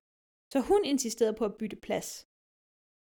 Så 0.52 0.58
hun 0.70 0.80
insisterede 0.84 1.38
på 1.38 1.44
at 1.44 1.56
bytte 1.60 1.78
plads. 1.86 2.08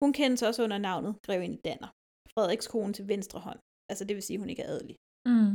Hun 0.01 0.13
kendes 0.13 0.41
også 0.43 0.63
under 0.63 0.77
navnet 0.77 1.13
Grevinde 1.25 1.59
Danner. 1.67 1.89
Frederiks 2.33 2.67
kone 2.67 2.93
til 2.93 3.07
venstre 3.07 3.39
hånd. 3.39 3.59
Altså 3.89 4.03
det 4.05 4.15
vil 4.15 4.23
sige, 4.23 4.35
at 4.35 4.39
hun 4.43 4.49
ikke 4.49 4.63
er 4.63 4.73
adelig. 4.75 4.95
Mm. 5.25 5.51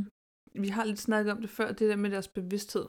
Vi 0.63 0.67
har 0.75 0.83
lidt 0.85 0.99
snakket 0.99 1.31
om 1.33 1.41
det 1.41 1.49
før, 1.49 1.67
det 1.71 1.89
der 1.89 1.95
med 1.95 2.11
deres 2.15 2.27
bevidsthed. 2.27 2.87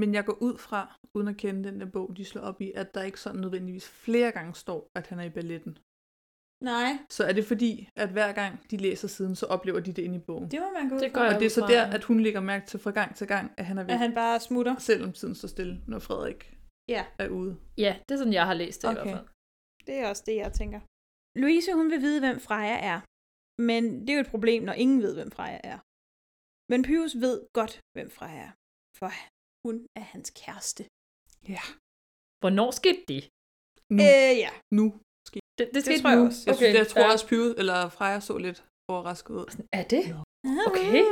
Men 0.00 0.14
jeg 0.14 0.24
går 0.28 0.38
ud 0.48 0.56
fra, 0.66 0.80
uden 1.14 1.28
at 1.28 1.36
kende 1.36 1.64
den 1.68 1.80
der 1.80 1.90
bog, 1.96 2.16
de 2.16 2.24
slår 2.24 2.42
op 2.42 2.60
i, 2.60 2.72
at 2.72 2.94
der 2.94 3.02
ikke 3.02 3.20
sådan 3.20 3.40
nødvendigvis 3.40 3.88
flere 3.88 4.32
gange 4.32 4.54
står, 4.54 4.90
at 4.98 5.06
han 5.06 5.18
er 5.18 5.24
i 5.24 5.36
balletten. 5.38 5.78
Nej. 6.62 6.90
Så 7.10 7.24
er 7.24 7.32
det 7.32 7.44
fordi, 7.44 7.88
at 7.96 8.08
hver 8.16 8.32
gang 8.32 8.70
de 8.70 8.76
læser 8.76 9.08
siden, 9.08 9.34
så 9.36 9.46
oplever 9.46 9.80
de 9.80 9.92
det 9.92 10.02
inde 10.02 10.16
i 10.16 10.24
bogen. 10.28 10.50
Det 10.50 10.60
må 10.60 10.68
man 10.78 10.88
gå 10.88 10.94
ud 10.94 11.00
Det 11.00 11.10
fra. 11.12 11.18
gør 11.18 11.24
jeg 11.26 11.34
Og 11.34 11.40
det 11.40 11.46
er 11.46 11.50
så 11.60 11.66
der, 11.74 11.82
at 11.96 12.04
hun 12.04 12.20
lægger 12.20 12.40
mærke 12.40 12.66
til 12.66 12.80
fra 12.80 12.90
gang 12.90 13.16
til 13.16 13.26
gang, 13.26 13.52
at 13.58 13.64
han 13.66 13.78
er 13.78 13.84
væk. 13.84 13.92
At 13.92 13.98
han 13.98 14.14
bare 14.14 14.40
smutter. 14.40 14.74
Selvom 14.78 15.12
tiden 15.12 15.34
står 15.34 15.48
stille, 15.48 15.74
når 15.88 15.98
Frederik 15.98 16.42
Ja. 16.88 17.02
er 17.18 17.28
ude. 17.28 17.52
Ja, 17.78 17.92
det 18.08 18.14
er 18.14 18.18
sådan, 18.18 18.32
jeg 18.40 18.46
har 18.46 18.54
læst 18.54 18.82
det 18.82 18.90
okay. 18.90 19.00
i 19.00 19.02
hvert 19.04 19.16
fald. 19.16 19.28
Det 19.86 19.94
er 20.00 20.08
også 20.08 20.22
det, 20.26 20.36
jeg 20.36 20.52
tænker. 20.60 20.80
Louise, 21.42 21.70
hun 21.80 21.90
vil 21.92 22.00
vide, 22.06 22.20
hvem 22.20 22.38
Freja 22.46 22.78
er. 22.92 22.98
Men 23.70 23.82
det 24.00 24.10
er 24.10 24.14
jo 24.18 24.20
et 24.26 24.34
problem, 24.34 24.62
når 24.68 24.72
ingen 24.84 25.00
ved, 25.02 25.12
hvem 25.18 25.30
Freja 25.36 25.60
er. 25.72 25.78
Men 26.72 26.80
Pyrus 26.88 27.14
ved 27.24 27.36
godt, 27.58 27.74
hvem 27.96 28.08
Freja 28.18 28.42
er. 28.48 28.52
For 28.98 29.08
hun 29.66 29.76
er 30.00 30.04
hans 30.12 30.28
kæreste. 30.40 30.82
Ja. 31.54 31.64
Hvornår 32.42 32.70
skete 32.80 33.02
det? 33.12 33.22
Nu. 33.96 34.02
Øh, 34.10 34.34
ja. 34.44 34.50
nu. 34.78 34.86
Det, 35.58 35.64
det 35.74 35.80
skete 35.84 36.02
tror 36.02 36.10
jeg 36.10 36.18
nu. 36.18 36.26
også. 36.26 36.42
Jeg, 36.46 36.56
synes, 36.56 36.74
jeg 36.80 36.88
tror 36.92 37.04
ja. 37.06 37.12
også, 37.12 37.26
Pyrus 37.28 37.54
eller 37.60 37.78
Freja 37.96 38.20
så 38.20 38.34
lidt 38.46 38.58
overrasket 38.92 39.34
ud. 39.40 39.48
Er 39.80 39.84
det? 39.94 40.04
Okay. 40.68 41.02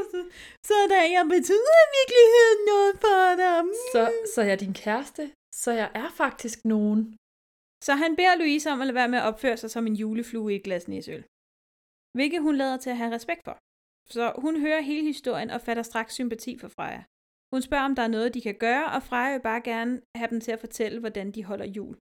Så 0.68 0.76
der 0.92 1.02
jeg 1.16 1.24
betyder 1.36 1.76
i 1.86 1.88
virkeligheden 1.98 2.58
noget 2.72 2.92
for 3.04 3.20
dem. 3.44 3.64
Så, 3.92 4.00
så 4.34 4.38
er 4.42 4.48
jeg 4.52 4.60
din 4.60 4.74
kæreste? 4.84 5.22
Så 5.62 5.70
jeg 5.80 5.90
er 5.94 6.08
faktisk 6.22 6.58
nogen. 6.64 7.00
Så 7.86 7.92
han 8.02 8.16
beder 8.16 8.34
Louise 8.36 8.70
om 8.70 8.80
at 8.80 8.86
lade 8.86 8.94
være 8.94 9.08
med 9.14 9.18
at 9.18 9.24
opføre 9.30 9.56
sig 9.56 9.70
som 9.70 9.86
en 9.86 9.96
juleflue 10.02 10.52
i 10.52 10.56
et 10.56 10.62
glas 10.62 10.88
næsøl. 10.88 11.22
Hvilket 12.16 12.40
hun 12.42 12.56
lader 12.56 12.76
til 12.76 12.90
at 12.90 12.96
have 12.96 13.14
respekt 13.14 13.42
for. 13.44 13.56
Så 14.16 14.32
hun 14.44 14.60
hører 14.60 14.80
hele 14.80 15.06
historien 15.06 15.50
og 15.50 15.60
fatter 15.60 15.82
straks 15.82 16.14
sympati 16.14 16.58
for 16.58 16.68
Freja. 16.68 17.02
Hun 17.54 17.62
spørger, 17.62 17.84
om 17.84 17.94
der 17.94 18.02
er 18.02 18.14
noget, 18.16 18.34
de 18.34 18.40
kan 18.40 18.54
gøre, 18.66 18.86
og 18.94 19.02
Freja 19.02 19.32
vil 19.32 19.42
bare 19.42 19.60
gerne 19.60 20.02
have 20.16 20.30
dem 20.30 20.40
til 20.40 20.52
at 20.52 20.60
fortælle, 20.60 21.00
hvordan 21.00 21.30
de 21.32 21.44
holder 21.44 21.66
jul. 21.66 21.96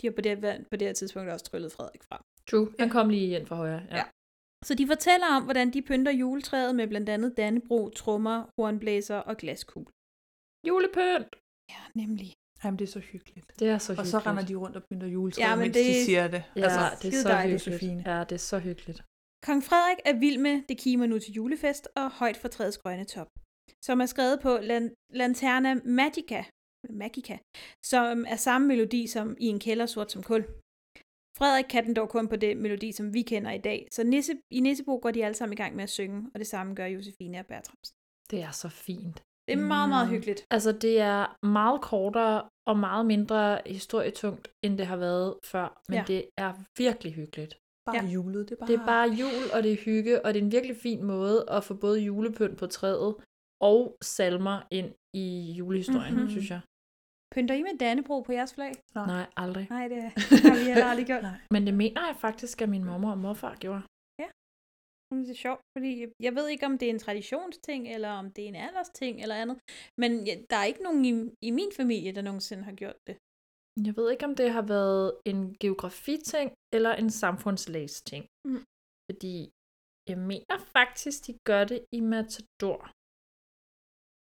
De 0.00 0.06
har 0.06 0.12
på 0.12 0.20
det, 0.20 0.38
her- 0.44 0.58
på 0.70 0.76
det 0.76 0.86
her 0.88 0.92
tidspunkt 0.94 1.30
også 1.30 1.44
tryllet 1.44 1.72
Frederik 1.72 2.02
fra. 2.08 2.24
True. 2.50 2.68
Han 2.78 2.88
kom 2.90 3.08
lige 3.08 3.38
ind 3.38 3.46
fra 3.46 3.56
højre. 3.56 3.82
Ja. 3.90 3.96
Ja. 3.96 4.04
Så 4.64 4.74
de 4.74 4.86
fortæller 4.86 5.26
om, 5.36 5.42
hvordan 5.44 5.72
de 5.72 5.82
pynter 5.82 6.12
juletræet 6.12 6.74
med 6.74 6.86
blandt 6.88 7.08
andet 7.08 7.36
dannebro, 7.36 7.88
trommer, 7.88 8.44
hornblæser 8.58 9.16
og 9.16 9.36
glaskugle. 9.36 9.92
Julepynt. 10.68 11.32
Ja, 11.74 11.82
nemlig. 11.94 12.32
Jamen, 12.64 12.78
det 12.78 12.84
er 12.88 12.92
så 12.92 12.98
hyggeligt. 12.98 13.46
Det 13.58 13.68
er 13.68 13.78
så 13.78 13.92
Og 13.92 13.96
hyggeligt. 13.96 14.10
så 14.10 14.18
render 14.18 14.44
de 14.46 14.54
rundt 14.54 14.76
og 14.76 14.82
pynter 14.90 15.06
juletræet, 15.06 15.46
Ja, 15.46 15.54
men 15.56 15.62
mens 15.62 15.76
det- 15.76 15.86
de 15.86 16.04
siger 16.04 16.28
det. 16.28 16.42
Ja, 16.56 16.62
altså, 16.62 16.80
det 17.02 17.08
er 17.14 17.22
så 17.22 17.28
dejligt. 17.28 17.64
hyggeligt. 17.64 18.06
Ja, 18.06 18.18
det 18.28 18.32
er 18.32 18.44
så 18.52 18.58
hyggeligt. 18.58 19.00
Kong 19.46 19.62
Frederik 19.68 19.98
er 20.04 20.18
vild 20.24 20.38
med 20.38 20.62
Det 20.68 20.78
kimer 20.78 21.06
nu 21.06 21.18
til 21.18 21.32
julefest 21.32 21.88
og 21.96 22.10
Højt 22.10 22.36
for 22.36 22.48
træets 22.48 22.78
grønne 22.78 23.04
top, 23.04 23.28
som 23.84 24.00
er 24.00 24.06
skrevet 24.06 24.40
på 24.42 24.52
Lan- 24.56 24.94
Lanterna 25.20 25.74
Magica, 25.84 26.44
Magica, 26.90 27.38
som 27.84 28.24
er 28.28 28.36
samme 28.36 28.68
melodi 28.68 29.06
som 29.06 29.36
i 29.40 29.46
en 29.46 29.58
kælder 29.60 29.86
sort 29.86 30.12
som 30.12 30.22
kul. 30.22 30.44
Frederik 31.38 31.64
kan 31.70 31.86
den 31.86 31.94
dog 31.94 32.08
kun 32.08 32.28
på 32.28 32.36
det 32.36 32.56
melodi, 32.56 32.92
som 32.92 33.14
vi 33.14 33.22
kender 33.22 33.50
i 33.50 33.58
dag, 33.58 33.88
så 33.92 34.04
Nisse, 34.04 34.32
i 34.50 34.60
Nissebo 34.60 34.96
går 35.02 35.10
de 35.10 35.24
alle 35.24 35.34
sammen 35.34 35.52
i 35.52 35.56
gang 35.56 35.76
med 35.76 35.82
at 35.84 35.90
synge, 35.90 36.30
og 36.34 36.38
det 36.40 36.46
samme 36.46 36.74
gør 36.74 36.86
Josefine 36.86 37.38
og 37.38 37.46
Bertramsen. 37.46 37.94
Det 38.30 38.42
er 38.42 38.50
så 38.50 38.68
fint. 38.68 39.22
Det 39.48 39.58
er 39.58 39.62
meget, 39.62 39.88
meget 39.88 40.06
Mm. 40.08 40.12
hyggeligt. 40.14 40.44
Altså, 40.50 40.72
det 40.72 41.00
er 41.00 41.36
meget 41.46 41.80
kortere 41.82 42.48
og 42.66 42.76
meget 42.78 43.06
mindre 43.06 43.60
historietungt, 43.66 44.48
end 44.64 44.78
det 44.78 44.86
har 44.86 44.96
været 44.96 45.34
før. 45.44 45.82
Men 45.88 45.98
Ja. 45.98 46.04
det 46.06 46.24
er 46.36 46.52
virkelig 46.78 47.12
hyggeligt. 47.14 47.54
bare 47.86 47.96
Ja. 47.96 48.10
julet. 48.10 48.48
Det 48.48 48.54
er 48.54 48.58
bare, 48.58 48.68
Det 48.68 48.80
er 48.80 48.86
bare 48.86 49.08
jul, 49.08 49.50
og 49.54 49.62
det 49.62 49.72
er 49.72 49.76
hygge, 49.76 50.24
og 50.24 50.34
det 50.34 50.40
er 50.40 50.44
en 50.44 50.52
virkelig 50.52 50.76
fin 50.76 51.04
måde 51.04 51.44
at 51.50 51.64
få 51.64 51.74
både 51.74 52.00
julepynt 52.00 52.58
på 52.58 52.66
træet, 52.66 53.14
og 53.60 53.96
salmer 54.02 54.66
ind 54.70 54.90
i 55.14 55.52
julehistorien, 55.58 56.12
Mhm. 56.14 56.14
mm-hmm. 56.14 56.30
synes 56.30 56.50
jeg. 56.50 56.60
Pynter 57.34 57.54
I 57.54 57.62
med 57.62 57.78
Dannebro 57.78 58.20
på 58.22 58.32
jeres 58.32 58.54
flag? 58.54 58.72
Nej, 58.94 59.06
Nej 59.06 59.26
aldrig. 59.36 59.66
Nej, 59.70 59.88
det 59.88 60.02
har 60.48 60.58
vi 60.58 60.64
heller 60.64 60.84
aldrig 60.92 61.06
gjort. 61.06 61.24
Men 61.50 61.66
det 61.66 61.74
mener 61.74 62.06
jeg 62.06 62.16
faktisk, 62.16 62.62
at 62.62 62.68
min 62.68 62.84
mor 62.84 63.10
og 63.10 63.18
morfar 63.18 63.54
gjorde. 63.64 63.82
Det 65.10 65.30
er 65.30 65.34
sjovt, 65.34 65.60
fordi 65.76 66.06
jeg 66.20 66.34
ved 66.34 66.46
ikke, 66.48 66.66
om 66.66 66.78
det 66.78 66.86
er 66.86 66.90
en 66.90 67.04
traditionsting, 67.06 67.88
eller 67.94 68.10
om 68.10 68.26
det 68.32 68.44
er 68.44 68.48
en 68.48 68.62
aldersting, 68.66 69.22
eller 69.22 69.36
andet. 69.42 69.56
Men 70.00 70.10
ja, 70.28 70.34
der 70.50 70.56
er 70.56 70.64
ikke 70.64 70.82
nogen 70.82 71.04
i, 71.04 71.12
i 71.48 71.50
min 71.50 71.72
familie, 71.76 72.14
der 72.14 72.22
nogensinde 72.22 72.64
har 72.64 72.72
gjort 72.72 72.98
det. 73.06 73.16
Jeg 73.86 73.96
ved 73.96 74.10
ikke, 74.10 74.24
om 74.24 74.34
det 74.34 74.50
har 74.50 74.62
været 74.62 75.08
en 75.26 75.40
geografiting 75.62 76.48
eller 76.76 76.92
en 77.02 77.10
samfundslæsting. 77.10 78.22
Mm. 78.48 78.64
Fordi 79.10 79.36
jeg 80.10 80.18
mener 80.30 80.58
faktisk, 80.76 81.26
de 81.26 81.34
gør 81.48 81.64
det 81.64 81.80
i 81.92 82.00
Matador. 82.00 82.80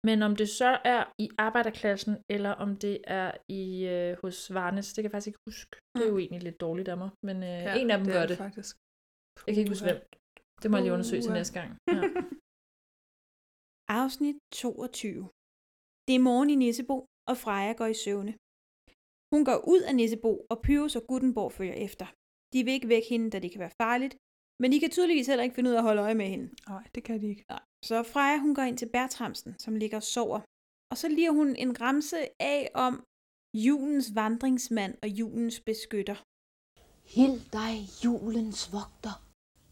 Men 0.08 0.18
om 0.28 0.36
det 0.36 0.50
så 0.50 0.72
er 0.96 1.02
i 1.24 1.30
arbejderklassen, 1.38 2.14
eller 2.36 2.52
om 2.66 2.70
det 2.78 2.96
er 3.20 3.32
i 3.62 3.64
øh, 3.96 4.18
hos 4.22 4.54
Varnes, 4.54 4.88
det 4.94 5.02
kan 5.02 5.04
jeg 5.04 5.12
faktisk 5.16 5.28
ikke 5.32 5.46
huske. 5.50 5.74
Det 5.96 6.04
er 6.06 6.12
jo 6.14 6.18
egentlig 6.18 6.44
lidt 6.44 6.60
dårligt 6.66 6.90
af 6.94 6.98
mig, 6.98 7.10
men 7.28 7.38
øh, 7.44 7.60
ja, 7.68 7.72
en 7.82 7.92
af 7.92 7.98
dem 7.98 8.06
det 8.06 8.14
gør 8.14 8.22
er 8.22 8.28
det. 8.32 8.38
faktisk. 8.46 8.74
Jeg 9.46 9.54
kan 9.54 9.62
ikke 9.62 9.74
huske, 9.76 9.88
hvem. 9.90 10.02
Det 10.62 10.68
må 10.72 10.78
jeg 10.78 10.84
lige 10.84 10.94
undersøge 10.98 11.22
til 11.22 11.34
næste 11.40 11.54
gang. 11.60 11.70
Ja. 11.96 12.02
Afsnit 14.02 14.38
22. 14.54 15.30
Det 16.08 16.14
er 16.16 16.24
morgen 16.30 16.50
i 16.50 16.56
Nissebo, 16.56 16.96
og 17.30 17.36
Freja 17.44 17.74
går 17.80 17.90
i 17.96 17.98
søvne. 18.06 18.34
Hun 19.34 19.42
går 19.50 19.58
ud 19.74 19.82
af 19.90 19.94
Nissebo, 19.96 20.32
og 20.52 20.58
Pyrus 20.66 20.96
og 21.00 21.04
Gutenborg 21.10 21.52
følger 21.58 21.78
efter. 21.88 22.06
De 22.54 22.60
vil 22.66 22.74
ikke 22.78 22.92
vække 22.94 23.08
hende, 23.14 23.28
da 23.34 23.38
det 23.44 23.52
kan 23.52 23.64
være 23.66 23.78
farligt, 23.84 24.14
men 24.60 24.72
de 24.72 24.80
kan 24.80 24.90
tydeligvis 24.92 25.28
heller 25.28 25.44
ikke 25.44 25.56
finde 25.56 25.70
ud 25.70 25.76
af 25.76 25.78
at 25.78 25.84
holde 25.84 26.02
øje 26.02 26.16
med 26.16 26.28
hende. 26.30 26.50
Nej, 26.70 26.84
det 26.96 27.04
kan 27.04 27.22
de 27.22 27.28
ikke. 27.28 27.46
Nej. 27.50 27.64
Så 27.86 28.04
Freja 28.04 28.38
hun 28.38 28.56
går 28.56 28.62
ind 28.62 28.78
til 28.78 28.90
Bertramsen, 28.90 29.56
som 29.60 29.76
ligger 29.76 29.98
og 29.98 30.04
sover. 30.04 30.40
Og 30.92 30.98
så 30.98 31.08
liger 31.08 31.32
hun 31.32 31.56
en 31.56 31.82
ramse 31.82 32.18
af 32.40 32.72
om 32.74 33.04
julens 33.54 34.16
vandringsmand 34.16 34.94
og 35.02 35.10
julens 35.10 35.60
beskytter. 35.60 36.16
Hild 37.16 37.42
dig, 37.52 37.74
julens 38.06 38.74
vogter. 38.74 39.16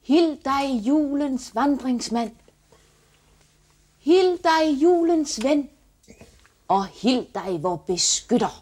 Hild 0.02 0.38
dig, 0.52 0.88
julens 0.88 1.56
vandringsmand. 1.56 2.36
Hild 4.00 4.38
dig, 4.50 4.82
julens 4.84 5.44
ven. 5.44 5.70
Og 6.68 6.88
hild 6.88 7.26
dig, 7.34 7.64
vor 7.64 7.78
beskytter. 7.88 8.54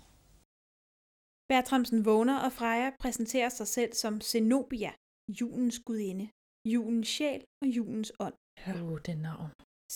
Bertramsen 1.50 2.06
vågner, 2.06 2.38
og 2.40 2.52
Freja 2.52 2.92
præsenterer 3.00 3.50
sig 3.50 3.68
selv 3.68 3.94
som 3.94 4.22
Zenobia, 4.22 4.92
julens 5.40 5.80
gudinde, 5.88 6.26
julens 6.74 7.08
sjæl 7.16 7.42
og 7.62 7.68
julens 7.78 8.12
ånd. 8.26 8.38
Åh, 8.68 8.84
oh, 8.92 8.98
det 9.06 9.18
navn. 9.28 9.50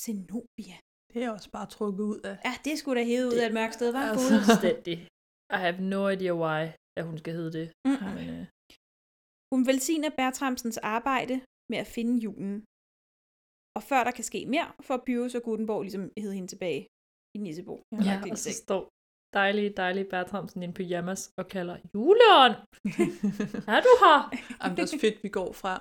Zenobia. 0.03 0.77
Det 1.13 1.19
er 1.23 1.29
også 1.37 1.49
bare 1.57 1.67
trukket 1.75 2.03
ud 2.13 2.19
af. 2.31 2.35
Ja, 2.47 2.53
det 2.65 2.73
skulle 2.79 2.97
da 3.01 3.05
hævet 3.11 3.27
ud 3.33 3.39
af 3.43 3.45
et 3.49 3.53
mørkt 3.59 3.73
sted, 3.79 3.89
var 3.97 4.05
Altså. 4.11 4.27
Fuldstændig. 4.29 4.97
I 5.57 5.59
have 5.65 5.77
no 5.93 6.01
idea 6.15 6.33
why, 6.43 6.61
at 6.99 7.03
hun 7.09 7.17
skal 7.21 7.33
hedde 7.39 7.53
det. 7.59 7.67
Mm. 7.87 7.99
Men, 8.17 8.27
øh, 8.35 8.45
Hun 9.53 9.61
velsigner 9.69 10.11
Bertramsens 10.19 10.77
arbejde 10.95 11.35
med 11.71 11.77
at 11.83 11.89
finde 11.95 12.13
julen. 12.25 12.53
Og 13.77 13.81
før 13.89 14.01
der 14.07 14.13
kan 14.17 14.25
ske 14.31 14.39
mere, 14.53 14.67
får 14.87 14.97
Pyrus 15.05 15.35
og 15.37 15.43
Gutenborg 15.47 15.81
ligesom 15.87 16.03
hævet 16.21 16.35
hende 16.37 16.49
tilbage 16.53 16.81
i 17.35 17.37
Nissebo. 17.45 17.75
ja, 18.07 18.15
og 18.31 18.37
så 18.45 18.51
står 18.63 18.81
dejlige, 19.33 19.69
dejlige 19.77 20.05
Bertramsen 20.05 20.61
i 20.61 20.65
en 20.65 20.73
pyjamas 20.73 21.31
og 21.39 21.47
kalder 21.47 21.77
juleånd. 21.95 22.55
er 23.75 23.81
du 23.87 23.93
her? 24.03 24.17
Jamen, 24.63 24.75
det 24.75 24.79
er 24.79 24.83
også 24.83 24.99
fedt, 25.01 25.23
vi 25.23 25.29
går 25.29 25.53
fra, 25.53 25.73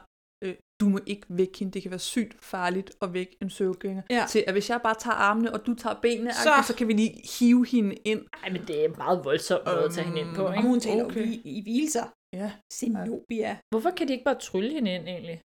øh, 0.44 0.55
du 0.80 0.88
må 0.88 0.99
ikke 1.07 1.26
vække 1.28 1.59
hende, 1.59 1.72
det 1.72 1.82
kan 1.82 1.90
være 1.90 1.99
sygt 2.14 2.44
farligt 2.44 2.90
at 3.03 3.14
vække 3.14 3.36
en 3.42 3.51
søvngænger, 3.51 4.03
Ja. 4.11 4.24
til 4.28 4.44
at 4.46 4.53
hvis 4.55 4.70
jeg 4.70 4.80
bare 4.82 4.94
tager 4.94 5.14
armene, 5.14 5.53
og 5.55 5.66
du 5.66 5.74
tager 5.74 6.01
benene, 6.01 6.32
Så- 6.32 6.64
så, 6.66 6.74
kan 6.78 6.88
vi 6.88 6.92
lige 6.92 7.22
hive 7.38 7.66
hende 7.66 7.94
ind. 7.94 8.22
Nej, 8.40 8.51
men 8.53 8.62
det 8.68 8.84
er 8.84 8.88
meget 8.96 9.24
voldsomt 9.24 9.64
måde 9.66 9.84
at 9.84 9.92
tage 9.92 10.07
hende 10.07 10.20
ind 10.20 10.34
på, 10.36 10.42
Og 10.46 10.57
ikke? 10.57 10.68
hun 10.68 10.80
taler 10.80 11.05
Okay. 11.05 11.26
i, 11.26 11.59
i 11.59 11.62
hvilser. 11.62 12.07
Ja. 12.32 12.53
Zenobia. 12.72 13.59
Hvorfor 13.72 13.90
kan 13.90 14.09
de 14.09 14.12
ikke 14.12 14.24
bare 14.24 14.38
trylle 14.49 14.70
hende 14.72 14.94
ind, 14.94 15.09
egentlig? 15.09 15.40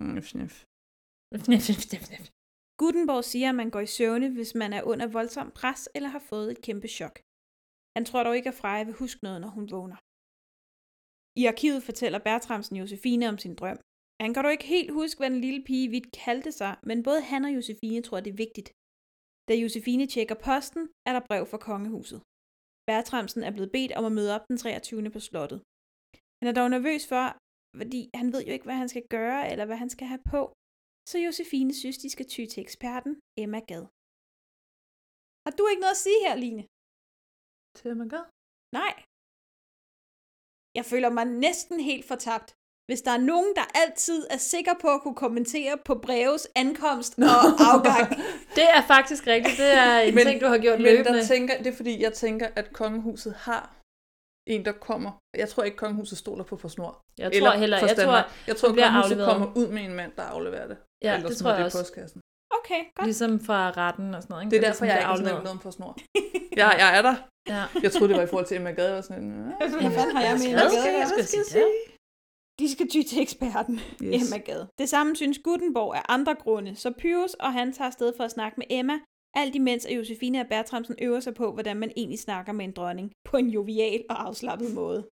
Mm, 0.00 0.22
snif. 0.22 0.64
Gutenborg 2.78 3.24
siger, 3.24 3.48
at 3.48 3.54
man 3.54 3.70
går 3.70 3.80
i 3.80 3.86
søvne, 3.86 4.28
hvis 4.30 4.54
man 4.54 4.72
er 4.72 4.82
under 4.82 5.06
voldsom 5.06 5.50
pres 5.50 5.88
eller 5.94 6.08
har 6.08 6.18
fået 6.18 6.50
et 6.50 6.60
kæmpe 6.62 6.88
chok. 6.88 7.20
Han 7.96 8.04
tror 8.08 8.22
dog 8.22 8.36
ikke, 8.36 8.52
at 8.52 8.60
Freja 8.60 8.84
vil 8.84 9.00
huske 9.02 9.20
noget, 9.26 9.40
når 9.40 9.50
hun 9.56 9.66
vågner. 9.74 9.98
I 11.40 11.42
arkivet 11.52 11.80
fortæller 11.88 12.20
Bertramsen 12.26 12.76
Josefine 12.82 13.28
om 13.32 13.38
sin 13.38 13.54
drøm. 13.60 13.78
Han 14.22 14.30
kan 14.32 14.42
dog 14.44 14.52
ikke 14.52 14.72
helt 14.76 14.92
huske, 15.00 15.18
hvad 15.18 15.30
den 15.30 15.44
lille 15.46 15.62
pige 15.68 15.88
vidt 15.94 16.08
kaldte 16.24 16.52
sig, 16.60 16.72
men 16.88 16.98
både 17.06 17.20
han 17.30 17.44
og 17.44 17.54
Josefine 17.56 18.02
tror, 18.02 18.20
det 18.20 18.30
er 18.32 18.42
vigtigt. 18.44 18.68
Da 19.48 19.52
Josefine 19.62 20.06
tjekker 20.06 20.38
posten, 20.48 20.82
er 21.08 21.12
der 21.14 21.26
brev 21.28 21.42
fra 21.50 21.60
kongehuset. 21.68 22.20
Bertramsen 22.88 23.42
er 23.44 23.52
blevet 23.56 23.72
bedt 23.76 23.92
om 23.98 24.04
at 24.08 24.16
møde 24.18 24.34
op 24.36 24.44
den 24.48 24.56
23. 24.56 25.10
på 25.16 25.20
slottet. 25.28 25.58
Han 26.38 26.46
er 26.50 26.54
dog 26.58 26.68
nervøs 26.70 27.04
for, 27.12 27.24
fordi 27.80 28.00
han 28.20 28.26
ved 28.34 28.42
jo 28.46 28.52
ikke, 28.52 28.68
hvad 28.68 28.78
han 28.82 28.92
skal 28.92 29.04
gøre 29.16 29.40
eller 29.50 29.66
hvad 29.66 29.78
han 29.82 29.90
skal 29.94 30.06
have 30.12 30.24
på, 30.32 30.42
så 31.10 31.16
Josefine 31.26 31.72
synes, 31.80 31.98
de 32.04 32.10
skal 32.14 32.26
ty 32.34 32.42
til 32.52 32.60
eksperten 32.66 33.12
Emma 33.42 33.60
Gad. 33.68 33.84
Har 35.44 35.52
du 35.58 35.62
ikke 35.70 35.84
noget 35.84 35.96
at 35.98 36.04
sige 36.06 36.20
her, 36.26 36.36
Line? 36.44 36.64
Til 37.78 37.90
Emma 37.90 38.04
Gad? 38.12 38.24
Nej. 38.80 38.92
Jeg 40.78 40.84
føler 40.84 41.10
mig 41.10 41.24
næsten 41.46 41.80
helt 41.80 42.04
fortabt. 42.12 42.48
Hvis 42.90 43.02
der 43.02 43.10
er 43.10 43.22
nogen, 43.32 43.52
der 43.58 43.66
altid 43.82 44.26
er 44.30 44.36
sikker 44.36 44.74
på 44.80 44.88
at 44.96 45.00
kunne 45.02 45.14
kommentere 45.14 45.78
på 45.84 45.94
breves 46.06 46.48
ankomst 46.56 47.18
og 47.18 47.42
afgang. 47.72 48.06
Det 48.58 48.66
er 48.76 48.82
faktisk 48.94 49.26
rigtigt. 49.26 49.56
Det 49.58 49.72
er 49.72 49.98
en 50.00 50.16
ting, 50.16 50.40
du 50.40 50.46
har 50.46 50.58
gjort 50.58 50.78
men 50.78 50.82
løbende. 50.88 51.18
Der 51.18 51.26
tænker, 51.26 51.58
det 51.58 51.66
er 51.66 51.76
fordi, 51.76 52.02
jeg 52.02 52.12
tænker, 52.12 52.48
at 52.56 52.72
kongehuset 52.72 53.34
har 53.34 53.76
en, 54.46 54.64
der 54.64 54.72
kommer. 54.72 55.12
Jeg 55.36 55.48
tror 55.48 55.62
ikke, 55.62 55.76
kongehuset 55.76 56.18
stoler 56.18 56.44
på 56.44 56.56
for 56.56 56.68
snor. 56.68 57.00
Jeg 57.18 57.32
tror 57.32 57.50
heller- 57.50 57.78
jeg 57.78 57.96
tror, 57.96 58.16
jeg 58.46 58.56
tror 58.56 58.68
kongehuset 58.68 59.02
afleveret. 59.04 59.28
kommer 59.32 59.56
ud 59.56 59.68
med 59.68 59.82
en 59.82 59.94
mand, 59.94 60.12
der 60.16 60.22
afleverer 60.22 60.66
det. 60.68 60.78
Ja, 61.02 61.14
Ellers 61.16 61.30
det 61.30 61.38
tror 61.38 61.50
jeg 61.50 61.58
det 61.58 61.64
også. 61.66 61.78
postkassen. 61.78 62.20
Okay, 62.58 62.80
godt. 62.96 63.06
Ligesom 63.06 63.40
fra 63.40 63.70
retten 63.70 64.14
og 64.14 64.22
sådan 64.22 64.32
noget. 64.32 64.42
Ikke? 64.44 64.50
Det 64.50 64.56
er 64.56 64.66
derfor, 64.68 64.78
sådan, 64.78 64.88
jeg 64.90 64.98
ikke 64.98 65.06
har 65.06 65.30
nævnt 65.30 65.44
noget 65.44 65.62
for 65.62 65.70
snor. 65.70 65.92
Jeg, 66.56 66.74
jeg 66.78 66.98
er 66.98 67.02
der. 67.02 67.14
Ja. 67.48 67.64
Jeg 67.82 67.92
troede, 67.92 68.08
det 68.08 68.16
var 68.16 68.22
i 68.22 68.26
forhold 68.26 68.46
til 68.46 68.56
Emma 68.56 68.70
Gade. 68.70 68.98
og 68.98 69.04
sådan, 69.04 69.30
Hvad 69.58 69.70
fanden 69.70 70.16
har 70.16 70.22
jeg 70.22 70.36
med 70.38 70.46
Emma 70.46 70.58
skal 70.68 70.82
Gad? 70.82 70.98
jeg 70.98 71.10
Hvad 71.14 71.24
sige? 71.24 71.44
skal 71.44 71.58
jeg 71.60 71.66
sige? 71.66 71.94
De 72.58 72.72
skal 72.72 72.88
ty 72.88 73.02
til 73.10 73.22
eksperten, 73.22 73.80
Yes. 74.02 74.22
Emma 74.32 74.38
Gad. 74.44 74.66
Det 74.78 74.88
samme 74.88 75.16
synes 75.16 75.38
Gutenborg 75.44 75.94
af 75.96 76.02
andre 76.08 76.34
grunde, 76.34 76.76
så 76.76 76.92
Pyrus 76.98 77.34
og 77.34 77.52
han 77.52 77.72
tager 77.72 77.86
afsted 77.88 78.12
for 78.16 78.24
at 78.24 78.30
snakke 78.30 78.54
med 78.58 78.66
Emma, 78.70 78.92
alt 79.34 79.54
imens 79.54 79.86
at 79.86 79.96
Josefine 79.96 80.40
og 80.40 80.46
Bertramsen 80.50 80.94
øver 81.02 81.20
sig 81.20 81.34
på, 81.34 81.52
hvordan 81.52 81.76
man 81.76 81.92
egentlig 81.96 82.18
snakker 82.18 82.52
med 82.52 82.64
en 82.64 82.72
dronning, 82.72 83.12
på 83.24 83.36
en 83.36 83.48
jovial 83.48 84.04
og 84.10 84.26
afslappet 84.26 84.74
måde. 84.74 85.06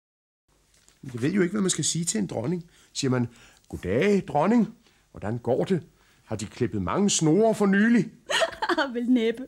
Jeg 1.15 1.23
ved 1.23 1.31
jo 1.33 1.43
ikke, 1.43 1.53
hvad 1.53 1.61
man 1.61 1.71
skal 1.71 1.85
sige 1.85 2.05
til 2.05 2.19
en 2.21 2.27
dronning. 2.27 2.71
Siger 2.93 3.11
man, 3.11 3.29
goddag, 3.69 4.23
dronning. 4.29 4.69
Hvordan 5.11 5.39
går 5.39 5.65
det? 5.65 5.83
Har 6.25 6.37
de 6.37 6.47
klippet 6.47 6.83
mange 6.83 7.11
snore 7.11 7.55
for 7.55 7.67
nylig? 7.67 8.11
Vel 8.95 9.11
næppe. 9.11 9.47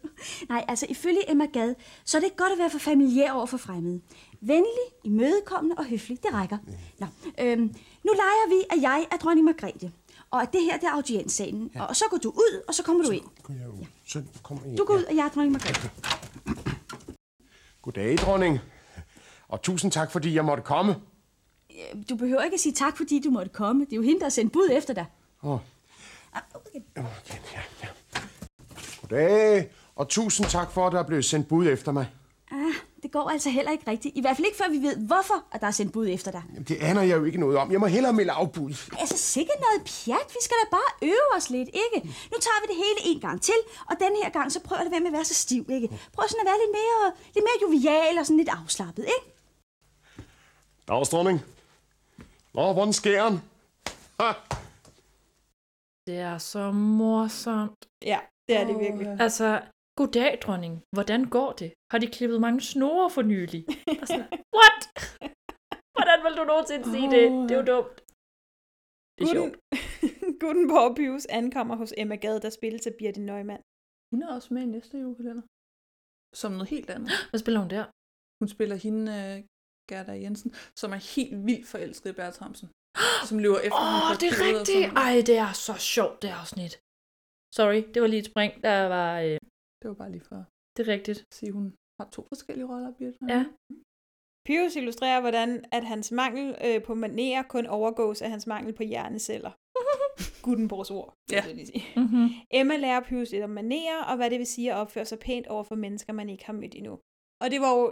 Nej, 0.49 0.65
altså 0.69 0.87
ifølge 0.89 1.31
Emma 1.31 1.47
Gad, 1.47 1.75
så 2.05 2.17
er 2.17 2.21
det 2.21 2.37
godt 2.37 2.53
at 2.53 2.59
være 2.59 2.71
for 2.71 2.79
familiær 2.79 3.33
over 3.33 3.47
for 3.47 3.57
fremmede. 3.57 4.01
Venlig, 4.41 4.87
imødekommende 5.05 5.77
og 5.79 5.85
høflig, 5.87 6.23
det 6.23 6.35
rækker. 6.35 6.59
Nå, 6.99 7.07
øhm, 7.41 7.63
nu 8.05 8.13
leger 8.13 8.49
vi, 8.49 8.65
at 8.77 8.83
jeg 8.83 9.07
er 9.13 9.17
dronning 9.17 9.45
Margrethe. 9.45 9.93
Og 10.31 10.43
at 10.43 10.53
det 10.53 10.61
her, 10.63 10.77
det 10.79 10.85
er 10.87 10.93
audienssalen. 10.93 11.71
Ja. 11.75 11.83
Og 11.85 11.97
så 11.97 12.05
går 12.11 12.17
du 12.17 12.29
ud, 12.29 12.63
og 12.69 12.75
så 12.75 12.83
kommer 12.83 13.05
du 13.05 13.11
ind. 13.11 13.25
Så 14.07 14.23
kommer 14.43 14.63
jeg 14.65 14.71
ind. 14.71 14.79
Du 14.79 14.85
går 14.85 14.95
ud, 14.95 15.05
og 15.05 15.17
jeg 15.17 15.25
er 15.25 15.29
dronning 15.29 15.53
Margrethe. 15.53 15.91
Goddag, 17.83 18.17
dronning. 18.19 18.59
Og 19.49 19.63
tusind 19.63 19.93
tak, 19.93 20.11
fordi 20.13 20.35
jeg 20.35 20.45
måtte 20.45 20.63
komme. 20.63 20.97
Du 22.11 22.17
behøver 22.17 22.43
ikke 22.43 22.55
at 22.55 22.61
sige 22.61 22.73
tak, 22.73 22.97
fordi 22.97 23.21
du 23.21 23.31
måtte 23.31 23.51
komme. 23.53 23.85
Det 23.85 23.93
er 23.93 23.97
jo 23.97 24.03
hende, 24.03 24.19
der 24.19 24.25
har 24.25 24.31
sendt 24.31 24.53
bud 24.53 24.69
efter 24.73 24.95
dig. 24.95 25.07
Åh. 25.43 25.59
Okay, 26.55 26.81
ja, 26.97 27.03
ja. 27.83 27.89
Goddag, 29.01 29.71
og 29.97 30.09
tusind 30.09 30.47
tak 30.47 30.71
for, 30.71 30.87
at 30.87 30.93
der 30.93 30.99
er 30.99 31.07
blevet 31.07 31.25
sendt 31.25 31.49
bud 31.49 31.67
efter 31.67 31.93
mig. 31.93 32.07
Ah, 32.51 32.75
det 33.03 33.13
går 33.13 33.31
altså 33.31 33.51
heller 33.51 33.73
ikke 33.73 33.91
rigtigt. 33.91 34.17
I 34.17 34.21
hvert 34.21 34.37
fald 34.37 34.47
ikke, 34.47 34.59
før 34.59 34.69
vi 34.71 34.79
ved, 34.79 34.97
hvorfor 34.97 35.45
at 35.53 35.61
der 35.61 35.67
er 35.67 35.71
sendt 35.71 35.93
bud 35.93 36.09
efter 36.09 36.31
dig. 36.31 36.43
Jamen, 36.49 36.65
det 36.65 36.77
aner 36.83 37.03
jeg 37.03 37.17
jo 37.17 37.25
ikke 37.25 37.41
noget 37.41 37.57
om. 37.57 37.73
Jeg 37.73 37.81
må 37.81 37.87
hellere 37.87 38.13
melde 38.13 38.33
afbud. 38.33 38.75
Altså, 38.99 39.19
sikkert 39.19 39.57
noget 39.61 39.81
pjat. 39.91 40.29
Vi 40.29 40.41
skal 40.41 40.57
da 40.65 40.67
bare 40.71 40.91
øve 41.03 41.29
os 41.37 41.51
lidt, 41.51 41.69
ikke? 41.85 42.09
Nu 42.33 42.37
tager 42.47 42.61
vi 42.63 42.67
det 42.73 42.77
hele 42.85 43.15
en 43.15 43.21
gang 43.21 43.43
til, 43.43 43.59
og 43.91 43.97
den 44.01 44.13
her 44.23 44.31
gang, 44.31 44.53
så 44.53 44.61
prøv 44.61 44.79
at 44.79 44.85
lade 44.85 44.93
være 44.93 45.01
med 45.01 45.07
at 45.07 45.13
være 45.13 45.25
så 45.25 45.35
stiv, 45.35 45.67
ikke? 45.71 45.89
Prøv 46.13 46.29
sådan 46.29 46.41
at 46.45 46.47
være 46.51 46.59
lidt 46.65 46.75
mere, 46.81 47.13
lidt 47.35 47.45
mere 47.49 47.59
jovial 47.63 48.19
og 48.19 48.27
sådan 48.27 48.37
lidt 48.37 48.49
afslappet, 48.49 49.05
ikke? 49.05 49.27
Dags, 50.89 51.09
dronning. 51.09 51.43
Nå, 52.55 52.73
hvordan 52.73 52.93
sker 52.93 53.29
den? 53.29 53.43
Ha! 54.21 54.33
Det 56.09 56.17
er 56.31 56.39
så 56.53 56.63
morsomt. 56.99 57.81
Ja, 58.13 58.21
det 58.49 58.55
er 58.61 58.65
det 58.71 58.77
virkelig. 58.85 59.07
Altså, 59.27 59.49
goddag, 59.99 60.33
dronning. 60.45 60.75
Hvordan 60.97 61.21
går 61.37 61.51
det? 61.61 61.71
Har 61.93 61.99
de 62.03 62.07
klippet 62.17 62.39
mange 62.47 62.61
snore 62.61 63.09
for 63.17 63.23
nylig? 63.33 63.63
Og 64.01 64.07
sådan, 64.13 64.29
What? 64.59 64.81
Hvordan 65.97 66.19
vil 66.25 66.35
du 66.41 66.45
nogensinde 66.53 66.85
sige 66.95 67.09
det? 67.17 67.25
Det 67.49 67.53
er 67.55 67.61
jo 67.63 67.67
dumt. 67.75 67.97
Det 69.17 69.23
er 69.25 69.33
sjovt. 69.37 69.55
Gutenborg 70.41 70.91
Pyrus 70.97 71.27
ankommer 71.41 71.75
hos 71.83 71.93
Emma 72.03 72.17
Gad, 72.25 72.37
der 72.45 72.51
spiller 72.59 72.81
til 72.85 72.93
Birte 72.99 73.21
Neumann. 73.29 73.63
Hun 74.11 74.19
er 74.23 74.29
også 74.37 74.49
med 74.55 74.63
i 74.63 74.71
næste 74.77 74.95
julekalender. 75.03 75.47
Som 76.43 76.51
noget 76.53 76.69
helt 76.75 76.91
andet. 76.95 77.11
Hvad 77.31 77.41
spiller 77.45 77.61
hun 77.65 77.71
der? 77.77 77.85
Hun 78.41 78.49
spiller 78.55 78.77
hende, 78.87 79.05
uh, 79.17 79.37
Gerda 79.89 80.15
Jensen, 80.23 80.51
som 80.81 80.89
er 80.97 81.01
helt 81.15 81.37
vildt 81.49 81.67
forelsket 81.73 82.11
i 82.11 82.17
Bertramsen. 82.21 82.69
Som 83.29 83.37
løber 83.45 83.61
efter 83.67 83.83
Åh, 83.87 84.11
oh, 84.11 84.13
det 84.21 84.29
er 84.33 84.39
rigtigt. 84.49 84.87
Ej, 85.07 85.15
det 85.29 85.37
er 85.47 85.53
så 85.67 85.75
sjovt, 85.95 86.17
det 86.23 86.29
afsnit. 86.43 86.73
Sorry, 87.59 87.81
det 87.93 87.99
var 88.03 88.09
lige 88.13 88.23
et 88.25 88.31
spring, 88.33 88.53
der 88.67 88.77
var... 88.97 89.11
Øh, 89.27 89.39
Det 89.81 89.87
var 89.91 89.95
bare 90.03 90.13
lige 90.15 90.25
for 90.31 90.39
det 90.77 90.81
er 90.89 90.93
rigtigt. 90.97 91.19
at 91.31 91.35
sige, 91.39 91.53
hun 91.59 91.67
har 92.01 92.07
to 92.17 92.21
forskellige 92.33 92.67
roller, 92.73 92.91
Birte. 92.99 93.19
Ja. 93.35 93.43
Pius 94.47 94.77
illustrerer, 94.77 95.21
hvordan 95.21 95.51
at 95.77 95.85
hans 95.93 96.13
mangel 96.13 96.47
øh, 96.67 96.83
på 96.87 96.95
manerer 96.95 97.43
kun 97.43 97.67
overgås 97.67 98.23
af 98.23 98.31
hans 98.31 98.47
mangel 98.47 98.73
på 98.75 98.83
hjerneceller. 98.83 99.53
Gutenborgs 100.45 100.91
ord, 100.91 101.09
vil 101.29 101.37
Ja. 101.37 101.43
jeg 101.47 101.55
lige 101.55 101.67
sige. 101.67 101.85
Mm-hmm. 101.97 102.29
Emma 102.61 102.77
lærer 102.77 103.01
Pius 103.09 103.31
lidt 103.33 103.45
om 103.45 103.51
manerer, 103.51 104.01
og 104.11 104.17
hvad 104.17 104.31
det 104.31 104.39
vil 104.39 104.47
sige 104.47 104.73
at 104.73 104.77
opføre 104.83 105.05
sig 105.05 105.19
pænt 105.19 105.47
over 105.47 105.65
for 105.65 105.75
mennesker, 105.75 106.13
man 106.13 106.29
ikke 106.29 106.45
har 106.47 106.53
mødt 106.53 106.75
endnu. 106.75 106.95
Og 107.43 107.47
det 107.53 107.61
var 107.61 107.73
jo 107.79 107.85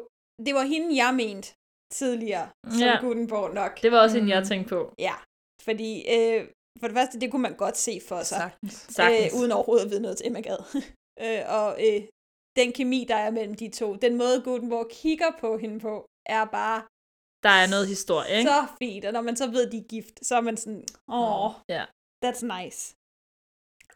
det 0.46 0.54
var 0.58 0.62
hende, 0.72 0.88
jeg 1.04 1.14
mente 1.22 1.48
tidligere, 1.92 2.48
som 2.70 2.80
Ja. 2.80 2.98
Gutenborg 3.00 3.54
nok. 3.54 3.82
Det 3.82 3.92
var 3.92 4.00
også 4.02 4.18
en, 4.18 4.28
jeg 4.28 4.40
Mm. 4.40 4.46
tænkte 4.46 4.68
på. 4.68 4.94
Ja, 4.98 5.14
fordi 5.62 6.04
øh, 6.16 6.48
for 6.80 6.86
det 6.88 6.96
første, 6.96 7.20
det 7.20 7.30
kunne 7.30 7.42
man 7.42 7.56
godt 7.56 7.76
se 7.76 8.00
for 8.08 8.22
sig. 8.22 8.38
Sagtens. 8.38 8.74
Sagtens. 8.74 9.34
Øh, 9.34 9.40
uden 9.40 9.52
overhovedet 9.52 9.84
at 9.84 9.90
vide 9.90 10.02
noget 10.02 10.16
til 10.16 10.26
Emma 10.26 10.40
Gad. 10.40 10.58
øh, 11.24 11.42
og 11.58 11.68
øh, 11.86 12.02
den 12.56 12.72
kemi, 12.72 13.04
der 13.08 13.14
er 13.16 13.30
mellem 13.30 13.54
de 13.54 13.68
to, 13.70 13.94
den 13.94 14.16
måde 14.16 14.42
Gutenborg 14.44 14.88
kigger 14.90 15.30
på 15.40 15.58
hende 15.58 15.80
på, 15.80 16.06
er 16.26 16.44
bare 16.44 16.82
Der 17.42 17.48
er 17.62 17.66
noget 17.70 17.86
historie, 17.88 18.30
ikke? 18.38 18.50
så 18.50 18.66
fint. 18.82 19.04
Og 19.04 19.12
når 19.12 19.20
man 19.22 19.36
så 19.36 19.46
ved, 19.50 19.66
at 19.66 19.72
de 19.72 19.78
er 19.78 19.88
gift, 19.88 20.26
så 20.26 20.36
er 20.36 20.40
man 20.40 20.56
sådan, 20.56 20.84
åh, 21.12 21.50
Ja. 21.68 21.84
that's 22.24 22.42
nice. 22.58 22.94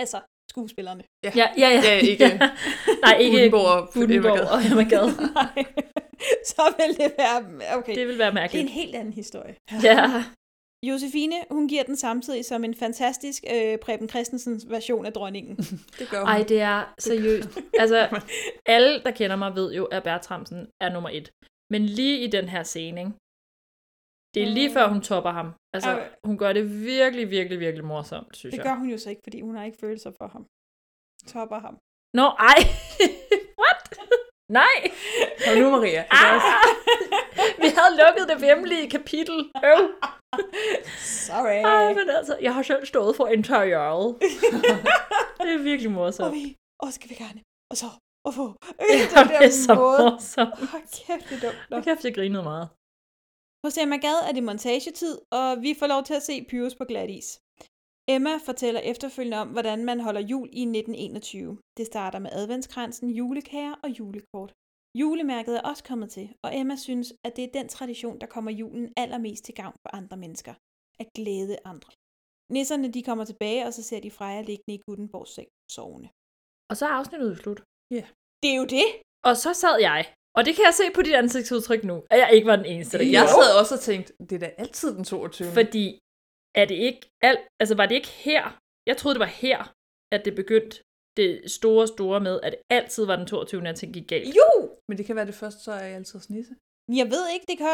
Altså, 0.00 0.20
skuespillerne. 0.50 1.04
Ja, 1.24 1.32
ja, 1.36 1.48
ja. 1.58 1.68
Ja, 1.88 1.94
ikke 2.10 2.24
Nej, 3.04 3.16
ikke 3.18 3.36
Gutenborg 3.36 3.68
og 3.76 3.92
Gutenborg 3.92 4.14
Emma 4.16 4.36
Gad. 4.36 4.46
og 4.54 4.58
Emma 4.70 4.82
Gad. 4.92 5.06
Så 6.52 6.62
vil 6.78 6.96
det 6.96 7.14
være, 7.18 7.76
okay. 7.78 7.94
Det 7.94 8.06
vil 8.08 8.18
være 8.18 8.26
Det 8.30 8.36
er 8.36 8.40
mærkeligt. 8.40 8.62
en 8.62 8.68
helt 8.68 8.94
anden 8.94 9.12
historie. 9.12 9.56
Ja. 9.82 10.04
Josefine, 10.90 11.34
hun 11.50 11.68
giver 11.68 11.82
den 11.82 11.96
samtidig 11.96 12.44
som 12.44 12.64
en 12.64 12.74
fantastisk 12.74 13.44
øh, 13.54 13.78
Preben 13.78 14.08
Christensens 14.08 14.66
version 14.70 15.06
af 15.06 15.12
dronningen. 15.12 15.56
Det 15.98 16.08
gør 16.10 16.18
hun. 16.20 16.28
Ej, 16.28 16.44
det 16.48 16.60
er 16.60 16.94
seriøst. 16.98 17.48
Altså, 17.78 18.20
alle, 18.66 19.02
der 19.02 19.10
kender 19.10 19.36
mig, 19.36 19.54
ved 19.54 19.72
jo, 19.74 19.84
at 19.84 20.02
Bertramsen 20.02 20.68
er 20.80 20.92
nummer 20.92 21.10
et. 21.12 21.30
Men 21.72 21.86
lige 21.86 22.18
i 22.24 22.26
den 22.26 22.48
her 22.48 22.62
scene, 22.62 23.00
ikke? 23.00 23.12
Det 24.34 24.42
er 24.42 24.46
lige 24.46 24.70
før, 24.72 24.88
hun 24.88 25.00
topper 25.00 25.30
ham. 25.30 25.48
Altså, 25.74 25.90
hun 26.24 26.38
gør 26.38 26.52
det 26.52 26.64
virkelig, 26.84 27.30
virkelig, 27.30 27.60
virkelig 27.60 27.84
morsomt, 27.84 28.36
synes 28.36 28.52
Det 28.52 28.58
jeg. 28.58 28.64
gør 28.66 28.74
hun 28.74 28.88
jo 28.90 28.98
så 28.98 29.10
ikke, 29.10 29.22
fordi 29.24 29.40
hun 29.40 29.54
har 29.56 29.64
ikke 29.64 29.78
følelser 29.78 30.10
for 30.20 30.26
ham. 30.34 30.46
Topper 31.26 31.58
ham. 31.66 31.74
Nå, 32.14 32.26
ej. 32.52 32.60
Nej. 34.48 34.78
Og 35.50 35.56
nu, 35.58 35.70
Maria. 35.70 36.04
Ah! 36.10 36.40
Vi 37.62 37.68
havde 37.78 37.92
lukket 38.02 38.24
det 38.28 38.48
hemmelige 38.48 38.90
kapitel. 38.90 39.38
Øv. 39.64 39.82
Sorry. 41.26 41.60
Ej, 41.64 41.94
men 41.94 42.10
altså, 42.10 42.38
jeg 42.40 42.54
har 42.54 42.62
selv 42.62 42.86
stået 42.86 43.16
for 43.16 43.26
interiøret. 43.26 44.16
det 45.42 45.50
er 45.52 45.62
virkelig 45.62 45.88
Og 45.88 45.94
morsomt. 45.94 46.34
vi, 46.34 46.56
og 46.82 46.92
skal 46.92 47.10
vi 47.10 47.14
gerne. 47.14 47.40
Og 47.70 47.76
så, 47.76 47.86
og 48.26 48.34
få. 48.34 48.46
Ja, 49.14 49.22
det 49.30 49.36
er 49.46 49.50
så 49.66 49.74
morsomt. 49.74 50.70
Hold 50.72 50.86
kæft, 51.06 51.24
det 51.30 51.36
er 51.36 51.42
dumt. 51.46 51.58
Jeg 51.70 51.84
kæft, 51.84 52.04
jeg 52.04 52.14
grinede 52.14 52.42
meget. 52.42 52.68
Hos 53.64 53.78
Emma 53.82 53.96
Gad 53.96 54.18
er 54.28 54.32
det 54.32 54.42
montagetid, 54.42 55.14
og 55.32 55.62
vi 55.62 55.70
får 55.78 55.86
lov 55.86 56.02
til 56.04 56.14
at 56.14 56.22
se 56.22 56.46
Pyrus 56.50 56.74
på 56.74 56.84
glat 56.84 57.10
is. 57.10 57.28
Emma 58.14 58.36
fortæller 58.48 58.80
efterfølgende 58.80 59.38
om, 59.38 59.48
hvordan 59.48 59.84
man 59.84 60.00
holder 60.00 60.20
jul 60.20 60.48
i 60.52 60.62
1921. 60.62 61.58
Det 61.76 61.86
starter 61.86 62.18
med 62.18 62.30
adventskransen, 62.32 63.10
julekager 63.10 63.74
og 63.84 63.88
julekort. 63.98 64.52
Julemærket 65.00 65.56
er 65.56 65.60
også 65.70 65.84
kommet 65.84 66.10
til, 66.10 66.26
og 66.44 66.50
Emma 66.58 66.76
synes, 66.76 67.14
at 67.26 67.36
det 67.36 67.44
er 67.44 67.52
den 67.58 67.68
tradition, 67.68 68.20
der 68.20 68.26
kommer 68.26 68.50
julen 68.50 68.92
allermest 68.96 69.44
til 69.44 69.54
gavn 69.54 69.76
for 69.82 69.90
andre 69.96 70.16
mennesker. 70.16 70.54
At 71.00 71.08
glæde 71.16 71.56
andre. 71.64 71.90
Nisserne 72.52 72.92
de 72.92 73.02
kommer 73.02 73.24
tilbage, 73.24 73.66
og 73.66 73.72
så 73.74 73.82
ser 73.82 74.00
de 74.00 74.10
Freja 74.10 74.40
liggende 74.40 74.74
i 74.74 74.82
Gutenborgs 74.86 75.34
seng 75.34 75.48
sovende. 75.70 76.08
Og 76.70 76.76
så 76.76 76.86
er 76.86 76.90
afsnittet 76.90 77.38
slut. 77.38 77.60
Det 78.42 78.50
er 78.52 78.56
jo 78.62 78.64
det! 78.64 78.86
Og 79.24 79.36
så 79.36 79.50
sad 79.62 79.76
jeg, 79.80 80.00
og 80.36 80.44
det 80.46 80.52
kan 80.56 80.64
jeg 80.68 80.74
se 80.74 80.84
på 80.94 81.02
dit 81.02 81.14
ansigtsudtryk 81.14 81.84
nu, 81.84 81.96
at 82.10 82.18
jeg 82.18 82.30
ikke 82.32 82.46
var 82.46 82.56
den 82.56 82.64
eneste, 82.64 82.98
der 82.98 83.04
Jeg 83.04 83.28
sad 83.28 83.50
også 83.60 83.74
og 83.74 83.80
tænkte, 83.80 84.12
det 84.28 84.32
er 84.32 84.38
da 84.38 84.50
altid 84.58 84.90
den 84.96 85.04
22. 85.04 85.48
Fordi, 85.60 85.98
er 86.60 86.64
det 86.70 86.74
ikke 86.88 87.00
alt, 87.28 87.40
altså 87.60 87.74
var 87.80 87.86
det 87.86 87.94
ikke 87.94 88.08
her, 88.26 88.42
jeg 88.88 88.96
troede 88.96 89.14
det 89.14 89.20
var 89.20 89.32
her, 89.44 89.58
at 90.14 90.24
det 90.24 90.34
begyndte 90.34 90.76
det 91.16 91.50
store, 91.58 91.86
store 91.94 92.20
med, 92.20 92.40
at 92.42 92.52
det 92.52 92.60
altid 92.78 93.04
var 93.10 93.16
den 93.16 93.26
22. 93.26 93.68
at 93.68 93.76
ting 93.76 93.90
gik 93.94 94.08
galt. 94.08 94.36
Jo! 94.40 94.50
Men 94.88 94.98
det 94.98 95.06
kan 95.06 95.16
være 95.16 95.26
det 95.26 95.34
første, 95.34 95.60
så 95.64 95.72
er 95.72 95.84
jeg 95.84 95.94
altid 95.96 96.20
snisse. 96.20 96.52
Jeg 97.00 97.06
ved 97.14 97.24
ikke, 97.34 97.46
det 97.48 97.58
kan 97.58 97.66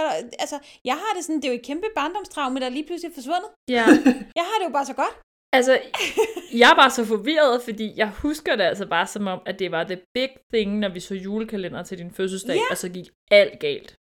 Altså, 0.45 0.59
jeg 0.85 0.95
har 1.03 1.11
det 1.17 1.25
sådan, 1.25 1.37
det 1.37 1.45
er 1.45 1.53
jo 1.53 1.59
et 1.59 1.67
kæmpe 1.67 1.87
barndomstraume, 1.95 2.61
der 2.61 2.69
lige 2.69 2.87
pludselig 2.87 3.11
er 3.11 3.15
forsvundet. 3.15 3.51
Ja, 3.69 3.85
Jeg 4.39 4.45
har 4.49 4.57
det 4.61 4.67
jo 4.69 4.73
bare 4.79 4.87
så 4.87 4.95
godt. 5.03 5.15
altså, 5.59 5.73
jeg 6.61 6.71
er 6.71 6.75
bare 6.83 6.91
så 6.91 7.05
forvirret, 7.05 7.63
fordi 7.63 7.87
jeg 7.97 8.11
husker 8.11 8.57
det 8.57 8.65
altså 8.65 8.87
bare 8.87 9.07
som 9.07 9.27
om, 9.27 9.41
at 9.47 9.59
det 9.59 9.71
var 9.71 9.85
the 9.85 10.01
big 10.15 10.31
thing, 10.55 10.79
når 10.79 10.89
vi 10.89 11.01
så 11.01 11.15
julekalender 11.15 11.83
til 11.83 11.99
din 11.99 12.11
fødselsdag, 12.13 12.57
Ja. 12.57 12.63
og 12.71 12.77
så 12.77 12.89
gik 12.89 13.09
alt 13.31 13.61
galt. 13.61 13.95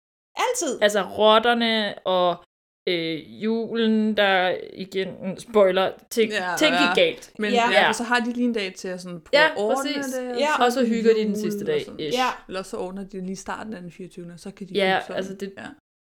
Altid. 0.45 0.82
Altså 0.82 1.03
rotterne 1.18 1.72
og 2.07 2.45
øh, 2.89 3.45
julen, 3.45 4.16
der 4.16 4.57
igen, 4.72 5.41
spoiler, 5.41 5.93
ting, 6.11 6.30
Ja, 6.32 6.51
ja, 6.51 6.57
ting 6.57 6.70
gik 6.72 6.89
ja. 6.89 6.95
galt. 7.03 7.32
Men 7.39 7.53
Ja. 7.53 7.70
ja, 7.70 7.93
så 7.93 8.03
har 8.03 8.18
de 8.20 8.32
lige 8.32 8.45
en 8.45 8.53
dag 8.53 8.74
til 8.74 8.89
at 8.89 9.01
sådan 9.01 9.20
prøve 9.20 9.41
Ja, 9.43 9.51
at 9.51 9.57
ordne 9.57 9.93
præcis. 9.95 10.12
det. 10.14 10.41
Ja. 10.41 10.64
Og 10.64 10.72
så 10.72 10.80
er 10.80 10.85
hygger 10.87 11.14
de 11.14 11.20
den 11.24 11.37
sidste 11.37 11.62
og 11.62 11.66
dag. 11.66 11.82
Ja. 11.99 12.28
Eller 12.49 12.62
så 12.62 12.76
ordner 12.76 13.05
de 13.05 13.20
lige 13.20 13.37
starten 13.37 13.74
af 13.74 13.80
den 13.82 13.91
24. 13.93 14.39
Så 14.39 14.51
kan 14.57 14.68
de 14.68 14.74
Ja, 14.74 14.87
hygge 14.97 15.03
sådan. 15.07 15.16
altså 15.16 15.35
det- 15.35 15.55
Ja. 15.59 15.66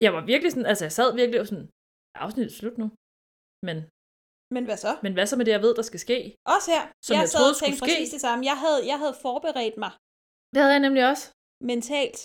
Jeg 0.02 0.14
var 0.14 0.26
virkelig 0.26 0.52
sådan, 0.52 0.66
altså 0.66 0.86
jeg 0.86 0.92
sad 0.92 1.16
virkelig 1.16 1.40
og 1.42 1.48
sådan, 1.48 1.68
er 2.16 2.20
afsnittet 2.20 2.54
slut 2.56 2.78
nu? 2.78 2.88
Men, 3.68 3.78
Men 4.56 4.64
hvad 4.66 4.78
så? 4.78 4.92
men 5.04 5.14
hvad 5.14 5.26
så 5.28 5.36
med 5.38 5.46
det, 5.46 5.52
jeg 5.52 5.62
ved, 5.62 5.76
der 5.76 5.82
skal 5.82 6.00
ske? 6.00 6.36
Også 6.56 6.68
her. 6.76 6.84
Som 7.06 7.14
jeg 7.14 7.22
jeg 7.22 7.30
sad 7.30 7.40
troede 7.40 7.52
og 7.52 7.58
tænkte 7.64 7.80
præcis 7.84 8.10
det 8.16 8.22
samme. 8.22 8.46
Jeg 8.52 8.58
havde, 8.64 8.80
jeg 8.92 8.98
havde 9.04 9.16
forberedt 9.22 9.78
mig 9.78 9.92
Det 10.54 10.60
havde 10.62 10.74
jeg 10.78 10.80
nemlig 10.88 11.04
også. 11.12 11.26
mentalt. 11.72 12.20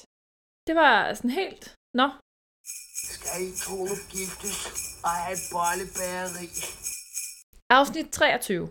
Det 0.67 0.75
var 0.83 1.15
sådan 1.15 1.31
helt, 1.31 1.65
nå, 2.01 2.07
Skal 3.05 3.43
I 3.47 3.51
to 3.65 3.77
nu 3.89 3.97
giftes 4.15 4.59
og 5.05 5.11
have 5.11 5.35
et 5.39 5.43
bollebæreri? 5.53 6.49
Afsnit 7.79 8.09
23. 8.11 8.71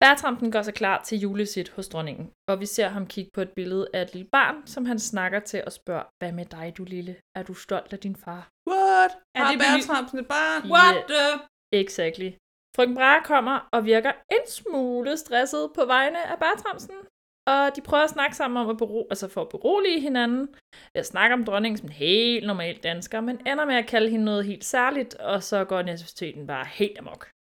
Bertramsen 0.00 0.52
gør 0.52 0.62
sig 0.62 0.74
klar 0.74 1.02
til 1.02 1.18
julesit 1.18 1.68
hos 1.68 1.88
dronningen, 1.88 2.30
og 2.50 2.60
vi 2.60 2.66
ser 2.66 2.88
ham 2.88 3.06
kigge 3.06 3.30
på 3.34 3.40
et 3.40 3.52
billede 3.56 3.88
af 3.94 4.02
et 4.02 4.12
lille 4.14 4.28
barn, 4.32 4.66
som 4.66 4.84
han 4.84 4.98
snakker 4.98 5.40
til 5.40 5.64
og 5.66 5.72
spørger, 5.72 6.06
hvad 6.18 6.32
med 6.32 6.44
dig, 6.44 6.74
du 6.78 6.84
lille? 6.84 7.16
Er 7.38 7.42
du 7.42 7.54
stolt 7.54 7.92
af 7.92 7.98
din 7.98 8.16
far? 8.16 8.48
What? 8.70 9.10
Er 9.34 9.42
Har 9.42 9.50
det 9.52 9.60
Bertramsen 9.60 10.18
et 10.18 10.28
barn? 10.28 10.70
What 10.70 10.96
the? 11.12 11.26
Exactly. 11.82 12.30
Frøken 12.76 12.94
Brahe 12.94 13.24
kommer 13.24 13.68
og 13.72 13.84
virker 13.84 14.12
en 14.36 14.44
smule 14.58 15.16
stresset 15.16 15.70
på 15.74 15.84
vegne 15.84 16.20
af 16.32 16.38
Bertramsen, 16.38 16.98
og 17.52 17.76
de 17.76 17.80
prøver 17.80 18.04
at 18.04 18.10
snakke 18.10 18.36
sammen 18.36 18.62
om 18.62 18.68
at 18.70 18.76
bero, 18.76 19.06
altså 19.10 19.28
for 19.28 19.40
at 19.40 19.48
berolige 19.48 20.00
hinanden. 20.00 20.48
Jeg 20.94 21.06
snakker 21.06 21.36
om 21.36 21.44
dronningen 21.44 21.78
som 21.78 21.88
en 21.88 21.92
helt 21.92 22.46
normal 22.46 22.76
dansker, 22.76 23.20
men 23.20 23.40
ender 23.46 23.64
med 23.64 23.74
at 23.74 23.86
kalde 23.86 24.10
hende 24.10 24.24
noget 24.24 24.44
helt 24.44 24.64
særligt, 24.64 25.14
og 25.14 25.42
så 25.42 25.64
går 25.64 25.82
nervøsiteten 25.82 26.46
bare 26.46 26.66
helt 26.72 26.98
amok. 26.98 27.37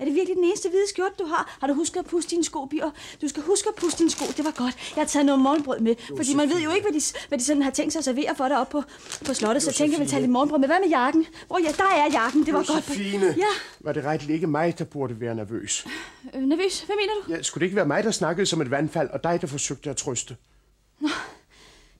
Er 0.00 0.04
det 0.04 0.14
virkelig 0.14 0.36
den 0.36 0.44
eneste 0.44 0.68
hvide 0.68 0.88
skjorte, 0.88 1.14
du 1.18 1.24
har? 1.24 1.56
Har 1.60 1.66
du 1.66 1.74
husket 1.74 2.00
at 2.00 2.06
puste 2.06 2.30
dine 2.30 2.44
sko, 2.44 2.64
Bier? 2.64 2.90
Du 3.22 3.28
skal 3.28 3.42
huske 3.42 3.68
at 3.68 3.74
puste 3.74 3.98
dine 3.98 4.10
sko, 4.10 4.24
det 4.36 4.44
var 4.44 4.50
godt. 4.50 4.92
Jeg 4.96 5.02
har 5.02 5.06
taget 5.08 5.26
noget 5.26 5.40
morgenbrød 5.40 5.80
med, 5.80 5.94
fordi 6.16 6.34
man 6.34 6.48
ved 6.48 6.60
jo 6.60 6.70
ikke, 6.70 6.90
hvad 6.90 7.00
de, 7.00 7.06
hvad 7.28 7.38
de 7.38 7.44
sådan 7.44 7.62
har 7.62 7.70
tænkt 7.70 7.92
sig 7.92 7.98
at 8.00 8.04
servere 8.04 8.34
for 8.36 8.48
dig 8.48 8.58
op 8.58 8.68
på, 8.68 8.82
på 9.26 9.34
slottet, 9.34 9.62
så 9.62 9.70
jeg 9.70 9.74
tænker, 9.74 9.94
jeg 9.96 10.00
vil 10.00 10.08
tage 10.08 10.20
lidt 10.20 10.32
morgenbrød 10.32 10.58
med. 10.58 10.68
Hvad 10.68 10.80
med 10.80 10.88
jakken? 10.88 11.26
Hvor 11.46 11.58
ja, 11.58 11.72
der 11.76 11.84
er 11.96 12.10
jakken, 12.12 12.46
det 12.46 12.54
var 12.54 12.58
godt. 12.58 12.68
Josefine, 12.88 13.34
Ja, 13.36 13.44
var 13.80 13.92
det 13.92 14.04
ret 14.04 14.30
ikke 14.30 14.46
mig, 14.46 14.78
der 14.78 14.84
burde 14.84 15.20
være 15.20 15.34
nervøs? 15.34 15.86
øh, 16.34 16.42
nervøs. 16.42 16.80
Hvad 16.80 16.96
mener 16.96 17.12
du? 17.26 17.32
Ja, 17.32 17.42
skulle 17.42 17.60
det 17.60 17.66
ikke 17.66 17.76
være 17.76 17.86
mig, 17.86 18.04
der 18.04 18.10
snakkede 18.10 18.46
som 18.46 18.60
et 18.60 18.70
vandfald, 18.70 19.10
og 19.10 19.24
dig, 19.24 19.40
der 19.40 19.46
forsøgte 19.46 19.90
at 19.90 19.96
trøste? 19.96 20.36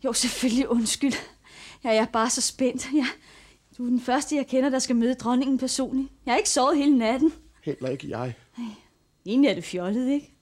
Jo, 0.05 0.12
selvfølgelig 0.12 0.68
undskyld. 0.68 1.12
Ja, 1.84 1.88
jeg 1.88 1.96
er 2.03 2.05
bare 2.12 2.30
så 2.30 2.40
spændt. 2.40 2.88
Ja, 2.94 3.07
du 3.78 3.84
er 3.84 3.88
den 3.88 4.01
første, 4.01 4.36
jeg 4.36 4.46
kender, 4.46 4.70
der 4.70 4.78
skal 4.78 4.96
møde 4.96 5.14
dronningen 5.14 5.59
personligt. 5.59 6.09
Jeg 6.26 6.32
har 6.32 6.38
ikke 6.38 6.51
sovet 6.51 6.76
hele 6.76 6.98
natten. 6.98 7.32
Heller 7.62 7.88
ikke 7.88 8.08
jeg. 8.18 8.34
Egentlig 9.26 9.48
er 9.48 9.54
det 9.54 9.64
fjollet, 9.64 10.11
ikke? 10.11 10.32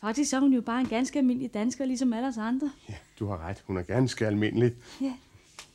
Faktisk 0.00 0.30
så 0.30 0.36
er 0.36 0.40
hun 0.40 0.52
jo 0.52 0.60
bare 0.60 0.80
en 0.80 0.86
ganske 0.86 1.18
almindelig 1.18 1.54
dansker, 1.54 1.84
ligesom 1.84 2.12
alle 2.12 2.28
os 2.28 2.36
andre. 2.38 2.70
Ja, 2.88 2.94
du 3.18 3.26
har 3.26 3.38
ret. 3.48 3.62
Hun 3.66 3.76
er 3.76 3.82
ganske 3.82 4.26
almindelig. 4.26 4.72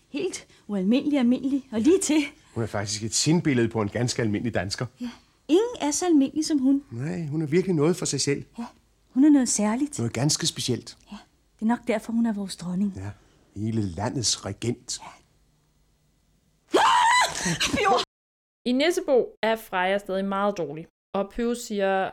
Helt 0.10 0.48
ualmindelig 0.68 1.20
almindelig. 1.20 1.68
Og 1.72 1.80
lige 1.80 2.00
til. 2.00 2.22
Hun 2.54 2.64
er 2.64 2.68
faktisk 2.68 3.04
et 3.04 3.16
sindbillede 3.16 3.68
på 3.70 3.82
en 3.82 3.90
ganske 3.90 4.22
almindelig 4.22 4.54
dansker. 4.54 4.86
Ingen 5.48 5.76
er 5.82 5.92
så 5.92 6.06
almindelig 6.06 6.46
som 6.46 6.58
hun. 6.58 6.84
Nej, 6.92 7.26
hun 7.26 7.42
er 7.42 7.46
virkelig 7.46 7.76
noget 7.76 7.96
for 7.96 8.06
sig 8.06 8.22
selv. 8.22 8.46
Hun 9.10 9.26
er 9.26 9.30
noget 9.30 9.50
særligt. 9.50 9.98
Noget 9.98 10.14
ganske 10.14 10.48
specielt. 10.48 10.98
Det 11.10 11.62
er 11.62 11.66
nok 11.66 11.88
derfor, 11.88 12.14
hun 12.14 12.26
er 12.26 12.34
vores 12.34 12.56
dronning. 12.56 12.94
Ja, 12.96 13.10
hele 13.62 13.82
landets 13.82 14.46
regent. 14.46 15.00
I 18.66 18.72
Nissebo 18.72 19.36
er 19.44 19.56
Freja 19.56 19.98
stadig 19.98 20.26
meget 20.26 20.58
dårlig, 20.58 20.88
og 21.16 21.30
Pøv 21.34 21.56
siger, 21.56 22.12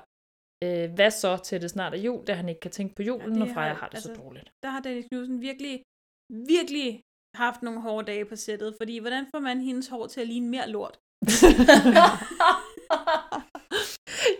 øh, 0.65 0.93
hvad 0.95 1.11
så 1.11 1.37
til 1.45 1.63
det 1.63 1.71
snart 1.71 1.95
er 1.95 1.99
jul, 1.99 2.25
da 2.27 2.33
han 2.33 2.49
ikke 2.49 2.61
kan 2.61 2.71
tænke 2.71 2.95
på 2.95 3.03
julen, 3.03 3.31
det 3.31 3.39
når 3.39 3.47
Freja 3.55 3.69
har- 3.69 3.75
har 3.75 3.89
det 3.89 3.95
altså- 3.95 4.15
så 4.15 4.21
dårligt. 4.23 4.51
Der 4.63 4.69
har 4.69 4.81
Dennis 4.81 5.07
Knudsen 5.11 5.41
virkelig, 5.41 5.83
virkelig 6.31 7.01
haft 7.35 7.63
nogle 7.63 7.81
hårde 7.81 8.07
dage 8.07 8.25
på 8.25 8.37
sættet, 8.37 8.75
fordi 8.81 8.99
hvordan 8.99 9.27
får 9.35 9.41
man 9.41 9.61
hendes 9.61 9.89
hår 9.89 10.07
til 10.07 10.21
at 10.21 10.27
ligne 10.27 10.49
mere 10.49 10.69
lort? 10.71 10.99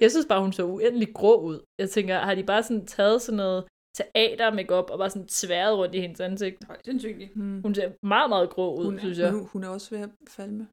Jeg 0.01 0.11
synes 0.11 0.27
bare, 0.29 0.41
hun 0.41 0.53
så 0.53 0.65
uendelig 0.65 1.15
grå 1.15 1.41
ud. 1.41 1.61
Jeg 1.79 1.91
tænker, 1.91 2.19
har 2.19 2.35
de 2.35 2.45
bare 2.45 2.63
sådan 2.63 2.87
taget 2.87 3.23
sådan 3.23 3.37
noget 3.37 3.65
teater 3.97 4.55
makeup 4.55 4.91
og 4.91 4.99
bare 4.99 5.11
sådan 5.11 5.29
tværet 5.29 5.79
rundt 5.79 5.95
i 5.95 6.01
hendes 6.01 6.21
ansigt? 6.21 6.65
Højst 6.65 6.85
sandsynligt. 6.85 7.35
Hmm. 7.37 7.63
Hun 7.63 7.75
ser 7.75 7.93
meget, 8.07 8.29
meget 8.29 8.51
grå 8.51 8.75
ud, 8.79 8.85
Hun, 8.85 8.99
synes 8.99 9.19
jeg. 9.19 9.31
hun, 9.31 9.49
hun 9.53 9.65
er 9.65 9.69
også 9.69 9.91
ved 9.95 9.99
at 10.03 10.11
falme. 10.29 10.67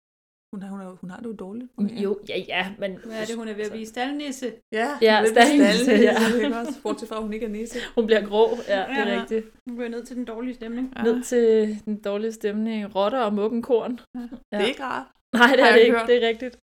Hun 0.54 0.62
har, 0.64 0.70
hun 0.70 0.80
har, 0.80 0.90
hun 1.02 1.10
har 1.10 1.18
det 1.18 1.26
jo 1.26 1.34
dårligt. 1.34 1.72
Jo, 2.04 2.20
ja, 2.30 2.38
ja, 2.48 2.74
men... 2.80 2.92
Hvad 3.06 3.22
er 3.22 3.26
det, 3.26 3.36
hun 3.36 3.48
er 3.48 3.54
ved 3.54 3.66
at 3.66 3.72
blive 3.72 3.86
staldnisse? 3.86 4.54
Ja, 4.72 4.88
Ja, 5.02 5.18
hun 5.20 5.26
er 5.26 5.34
ved 5.34 5.38
at 5.38 5.48
blive 5.52 5.74
staldnisse, 5.74 5.92
ja. 5.92 6.44
ikke 6.46 6.58
også? 6.58 6.82
Bortset 6.84 7.10
fra, 7.10 7.16
at 7.16 7.22
hun 7.22 7.34
ikke 7.34 7.46
er 7.46 7.50
nisse. 7.50 7.80
Hun 7.98 8.06
bliver 8.06 8.26
grå, 8.30 8.50
ja, 8.68 8.80
det 8.90 8.98
er 8.98 9.14
Ja. 9.14 9.22
rigtigt. 9.22 9.46
Hun 9.70 9.78
går 9.78 9.88
ned 9.88 10.04
til 10.06 10.16
den 10.16 10.26
dårlige 10.26 10.54
stemning. 10.56 10.94
Ned 11.04 11.24
til 11.24 11.78
den 11.86 12.02
dårlige 12.02 12.32
stemning. 12.32 12.96
Rotter 12.96 13.20
og 13.20 13.34
mukkenkorn. 13.34 14.00
Ja. 14.16 14.22
Det 14.22 14.64
er 14.64 14.66
ikke 14.66 14.84
rart. 14.84 15.08
Nej, 15.36 15.56
det 15.56 15.64
er 15.68 15.72
det 15.74 15.82
ikke. 15.82 15.98
hørt. 15.98 16.08
Det 16.08 16.24
er 16.24 16.28
rigtigt. 16.28 16.56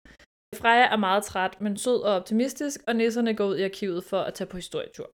Freja 0.61 0.87
er 0.95 0.97
meget 0.97 1.25
træt, 1.25 1.61
men 1.61 1.77
sød 1.77 2.01
og 2.03 2.13
optimistisk, 2.15 2.81
og 2.89 2.97
nisserne 2.97 3.35
går 3.35 3.47
ud 3.47 3.57
i 3.57 3.65
arkivet 3.65 4.05
for 4.05 4.19
at 4.29 4.35
tage 4.35 4.49
på 4.53 4.57
historietur, 4.57 5.11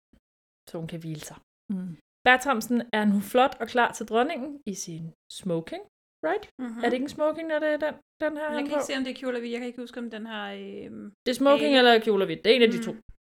så 0.70 0.78
hun 0.78 0.86
kan 0.86 1.00
hvile 1.00 1.20
sig. 1.20 1.36
Mm. 1.72 1.96
Bertramsen 2.24 2.82
er 2.92 3.04
nu 3.04 3.20
flot 3.20 3.56
og 3.60 3.66
klar 3.68 3.92
til 3.92 4.06
dronningen 4.06 4.60
i 4.66 4.74
sin 4.74 5.12
smoking, 5.32 5.82
right? 6.30 6.44
Mm-hmm. 6.58 6.78
Er 6.82 6.86
det 6.88 6.92
ikke 6.98 7.04
en 7.10 7.16
smoking, 7.18 7.46
når 7.48 7.58
det 7.64 7.68
er 7.68 7.76
den, 7.86 7.94
den 8.24 8.32
her? 8.40 8.46
Jeg 8.56 8.62
kan 8.62 8.70
på? 8.70 8.76
ikke 8.76 8.84
se, 8.90 8.96
om 8.98 9.04
det 9.04 9.10
er 9.14 9.18
kjole 9.20 9.50
Jeg 9.54 9.58
kan 9.60 9.66
ikke 9.70 9.80
huske, 9.84 9.98
om 10.04 10.10
den 10.10 10.26
har... 10.26 10.46
Øhm... 10.52 11.04
Det 11.26 11.30
er 11.34 11.38
smoking 11.42 11.74
hale. 11.74 11.78
eller 11.78 12.04
kjole. 12.06 12.28
Det 12.28 12.46
er 12.46 12.56
en 12.58 12.62
af 12.62 12.70
de 12.74 12.78
Mm. 12.78 12.84
to. 12.88 12.92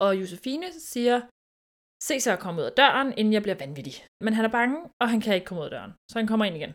Og 0.06 0.12
Josefine 0.22 0.68
siger, 0.94 1.18
se 2.10 2.16
sig 2.20 2.34
at 2.34 2.40
komme 2.40 2.62
ud 2.62 2.66
af 2.66 2.76
døren, 2.82 3.10
inden 3.20 3.34
jeg 3.34 3.42
bliver 3.46 3.60
vanvittig. 3.64 3.94
Men 4.26 4.34
han 4.38 4.46
er 4.46 4.54
bange, 4.60 4.78
og 5.02 5.10
han 5.10 5.20
kan 5.22 5.36
ikke 5.36 5.46
komme 5.50 5.62
ud 5.62 5.66
af 5.70 5.72
døren. 5.78 5.92
Så 6.12 6.16
han 6.20 6.28
kommer 6.28 6.46
ind 6.46 6.56
igen. 6.62 6.74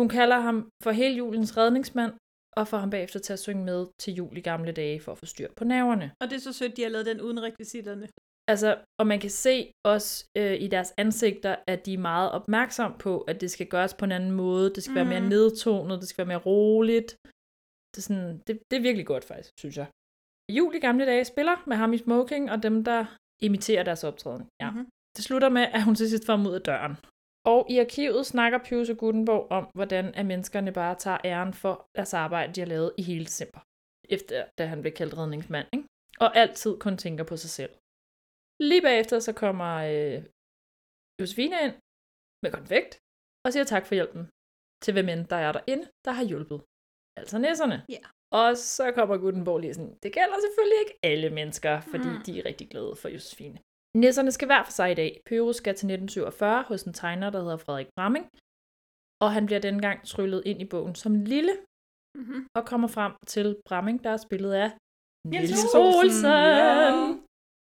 Hun 0.00 0.08
kalder 0.18 0.38
ham 0.46 0.56
for 0.84 0.90
hele 0.90 1.14
julens 1.16 1.56
redningsmand, 1.56 2.12
og 2.56 2.68
får 2.68 2.78
ham 2.78 2.90
bagefter 2.90 3.20
til 3.20 3.32
at 3.32 3.38
synge 3.46 3.64
med 3.64 3.80
til 4.02 4.14
jul 4.14 4.36
i 4.36 4.40
gamle 4.40 4.72
dage 4.72 5.00
for 5.00 5.12
at 5.12 5.18
få 5.18 5.26
styr 5.26 5.48
på 5.56 5.64
nerverne. 5.64 6.06
Og 6.20 6.30
det 6.30 6.36
er 6.36 6.40
så 6.48 6.52
sødt, 6.52 6.76
de 6.76 6.82
har 6.82 6.88
lavet 6.90 7.06
den 7.06 7.20
uden 7.20 7.42
rekvisitterne. 7.42 8.08
Altså, 8.50 8.70
og 9.00 9.06
man 9.06 9.20
kan 9.24 9.30
se 9.30 9.72
også 9.84 10.24
øh, 10.38 10.54
i 10.64 10.66
deres 10.74 10.90
ansigter, 10.96 11.56
at 11.72 11.86
de 11.86 11.94
er 11.94 11.98
meget 11.98 12.28
opmærksom 12.38 12.90
på, 12.98 13.20
at 13.30 13.40
det 13.40 13.50
skal 13.50 13.66
gøres 13.74 13.94
på 13.94 14.04
en 14.04 14.12
anden 14.12 14.30
måde. 14.30 14.74
Det 14.74 14.82
skal 14.82 14.92
mm. 14.92 14.96
være 15.00 15.10
mere 15.14 15.20
Mhm. 15.20 15.28
nedtonet, 15.28 16.00
det 16.00 16.08
skal 16.08 16.18
være 16.26 16.32
mere 16.34 16.46
roligt. 16.52 17.10
Det 17.92 17.98
er, 18.02 18.06
sådan, 18.08 18.38
det, 18.46 18.52
det 18.70 18.76
er 18.76 18.80
virkelig 18.88 19.06
godt 19.06 19.24
faktisk, 19.24 19.50
synes 19.62 19.76
jeg. 19.76 19.86
Jul 20.56 20.74
i 20.74 20.78
gamle 20.78 21.06
dage 21.06 21.24
spiller 21.24 21.56
med 21.66 21.76
ham 21.76 21.92
i 21.92 21.98
smoking, 21.98 22.50
og 22.50 22.62
dem, 22.62 22.84
der 22.84 23.04
imiterer 23.42 23.82
deres 23.82 24.04
optræden. 24.04 24.44
Ja. 24.62 24.70
Mhm. 24.70 24.86
Det 25.16 25.24
slutter 25.24 25.48
med, 25.48 25.62
at 25.76 25.82
hun 25.84 25.94
til 25.94 26.10
sidst 26.10 26.26
får 26.26 26.36
ud 26.48 26.54
af 26.54 26.60
døren. 26.60 26.96
Og 27.46 27.66
i 27.70 27.78
arkivet 27.78 28.26
snakker 28.26 28.58
Pius 28.58 28.88
og 28.90 28.96
Gutenborg 28.96 29.46
om, 29.50 29.64
hvordan 29.74 30.14
at 30.14 30.26
menneskerne 30.26 30.72
bare 30.72 30.94
tager 30.94 31.18
æren 31.24 31.54
for 31.54 31.74
deres 31.96 32.14
arbejde, 32.14 32.52
de 32.54 32.60
har 32.60 32.66
lavet 32.66 32.92
i 32.98 33.02
hele 33.02 33.24
december. 33.24 33.60
Efter 34.08 34.44
da 34.58 34.66
han 34.66 34.80
blev 34.80 34.92
kaldt 34.92 35.18
redningsmand, 35.18 35.66
ikke? 35.72 35.84
Og 36.20 36.36
altid 36.36 36.72
kun 36.78 36.96
tænker 36.96 37.24
på 37.24 37.36
sig 37.36 37.50
selv. 37.50 37.70
Lige 38.68 38.82
bagefter 38.88 39.18
så 39.26 39.32
kommer 39.42 39.72
øh, 39.92 40.18
Josefine 41.20 41.56
ind 41.64 41.74
med 42.44 42.50
konfekt 42.58 42.92
og 43.44 43.48
siger 43.52 43.64
tak 43.72 43.84
for 43.86 43.94
hjælpen 43.98 44.22
til 44.84 44.92
hvem 44.94 45.08
end 45.08 45.22
der 45.32 45.36
er 45.46 45.52
derinde, 45.52 45.84
der 46.06 46.12
har 46.18 46.24
hjulpet. 46.30 46.58
Altså 47.20 47.36
nisserne. 47.38 47.78
Ja. 47.96 48.02
Og 48.40 48.48
så 48.56 48.84
kommer 48.96 49.16
Gutenborg 49.24 49.58
lige 49.60 49.74
sådan, 49.74 49.94
det 50.02 50.10
gælder 50.18 50.36
selvfølgelig 50.44 50.78
ikke 50.84 50.94
alle 51.10 51.30
mennesker, 51.38 51.74
fordi 51.92 52.08
Mm. 52.16 52.22
de 52.26 52.32
er 52.40 52.44
rigtig 52.50 52.66
glade 52.72 52.94
for 53.00 53.08
Josefine. 53.08 53.58
Nisserne 54.02 54.32
skal 54.32 54.46
hver 54.50 54.62
for 54.64 54.72
sig 54.78 54.88
i 54.90 54.94
dag. 55.02 55.10
Pyrus 55.26 55.56
skal 55.56 55.74
til 55.74 55.86
1947 55.86 56.62
hos 56.70 56.82
en 56.82 56.92
tegner, 56.92 57.30
der 57.30 57.40
hedder 57.44 57.56
Frederik 57.64 57.88
Bramming, 57.96 58.24
og 59.24 59.28
han 59.36 59.46
bliver 59.46 59.60
denne 59.66 59.80
gang 59.86 59.98
tryllet 60.12 60.42
ind 60.50 60.58
i 60.62 60.68
bogen 60.72 60.94
som 60.94 61.12
lille, 61.34 61.54
Mm-hmm. 62.18 62.46
og 62.58 62.62
kommer 62.66 62.88
frem 62.88 63.12
til 63.26 63.56
Bramming, 63.68 64.04
der 64.04 64.10
er 64.10 64.16
spillet 64.26 64.52
af 64.52 64.70
Niels 65.28 65.74
Olsen. 65.74 66.24
ja. 66.26 67.19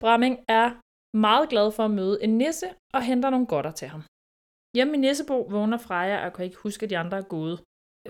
Bramming 0.02 0.34
er 0.48 0.68
meget 1.16 1.48
glad 1.48 1.72
for 1.72 1.84
at 1.84 1.90
møde 1.90 2.22
en 2.24 2.38
nisse, 2.38 2.68
og 2.94 3.02
henter 3.02 3.30
nogle 3.30 3.46
godter 3.46 3.72
til 3.80 3.88
ham. 3.88 4.02
Hjemme 4.76 4.94
i 4.94 5.00
Nissebo 5.04 5.36
vågner 5.54 5.78
Freja 5.86 6.26
og 6.26 6.32
kan 6.32 6.44
ikke 6.44 6.62
huske, 6.66 6.84
at 6.84 6.90
de 6.90 6.98
andre 6.98 7.16
er 7.18 7.28
gode. 7.36 7.56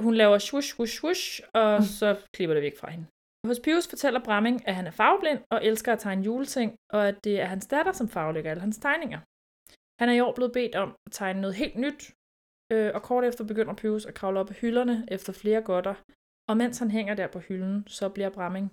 Hun 0.05 0.15
laver 0.15 0.39
shush, 0.39 0.69
shush, 0.75 0.95
shush, 0.99 1.43
og 1.55 1.83
så 1.83 2.09
klipper 2.35 2.55
det 2.55 2.63
væk 2.63 2.79
fra 2.81 2.91
hende. 2.91 3.07
Hos 3.47 3.61
Pius 3.65 3.89
fortæller 3.89 4.25
Bramming, 4.25 4.69
at 4.69 4.75
han 4.75 4.87
er 4.87 4.91
farveblind 4.91 5.41
og 5.51 5.65
elsker 5.65 5.93
at 5.93 5.99
tegne 5.99 6.25
juleting, 6.25 6.77
og 6.93 7.09
at 7.09 7.25
det 7.25 7.41
er 7.41 7.45
hans 7.45 7.67
datter, 7.67 7.93
som 7.93 8.09
farvelægger 8.09 8.51
alle 8.51 8.61
hans 8.61 8.79
tegninger. 8.79 9.21
Han 10.01 10.09
er 10.09 10.13
i 10.17 10.21
år 10.21 10.35
blevet 10.35 10.53
bedt 10.53 10.75
om 10.75 10.91
at 11.07 11.13
tegne 11.13 11.41
noget 11.41 11.57
helt 11.57 11.77
nyt, 11.77 12.15
øh, 12.73 12.91
og 12.95 13.03
kort 13.03 13.25
efter 13.25 13.45
begynder 13.45 13.75
Pius 13.75 14.07
at 14.07 14.15
kravle 14.15 14.41
op 14.41 14.51
af 14.51 14.57
hylderne 14.57 15.07
efter 15.11 15.33
flere 15.33 15.63
godter, 15.63 15.95
og 16.49 16.57
mens 16.57 16.79
han 16.79 16.91
hænger 16.91 17.15
der 17.15 17.27
på 17.27 17.39
hylden, 17.39 17.87
så 17.87 18.09
bliver 18.09 18.31
Bramming 18.31 18.73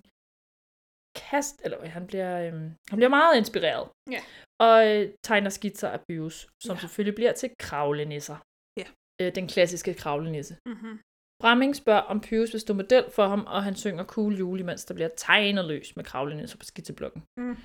kast, 1.15 1.61
eller 1.65 1.85
han 1.85 2.07
bliver, 2.07 2.47
øhm, 2.47 2.71
han 2.89 2.97
bliver 2.99 3.09
meget 3.09 3.37
inspireret. 3.37 3.89
Ja. 4.11 4.21
Og 4.59 4.77
øh, 4.87 5.13
tegner 5.23 5.49
skitser 5.49 5.89
af 5.89 5.99
Pius, 6.09 6.47
som 6.63 6.75
ja. 6.75 6.79
selvfølgelig 6.79 7.15
bliver 7.15 7.33
til 7.33 7.49
kravlenisser. 7.59 8.37
Ja. 8.79 8.87
Øh, 9.21 9.35
den 9.35 9.47
klassiske 9.47 9.93
kravlenisse. 9.93 10.57
Mm-hmm. 10.65 10.99
Bramming 11.41 11.75
spørger, 11.75 12.01
om 12.01 12.21
Pius 12.21 12.53
vil 12.53 12.61
stå 12.61 12.73
model 12.73 13.05
for 13.11 13.27
ham, 13.27 13.45
og 13.45 13.63
han 13.63 13.75
synger 13.75 14.03
cool 14.03 14.33
jul, 14.35 14.59
imens 14.59 14.85
der 14.85 14.93
bliver 14.93 15.09
tegnet 15.17 15.65
løs 15.65 15.95
med 15.95 16.03
kravlenisser 16.05 16.57
på 16.57 16.65
skitseblokken. 16.65 17.23
Mm. 17.37 17.57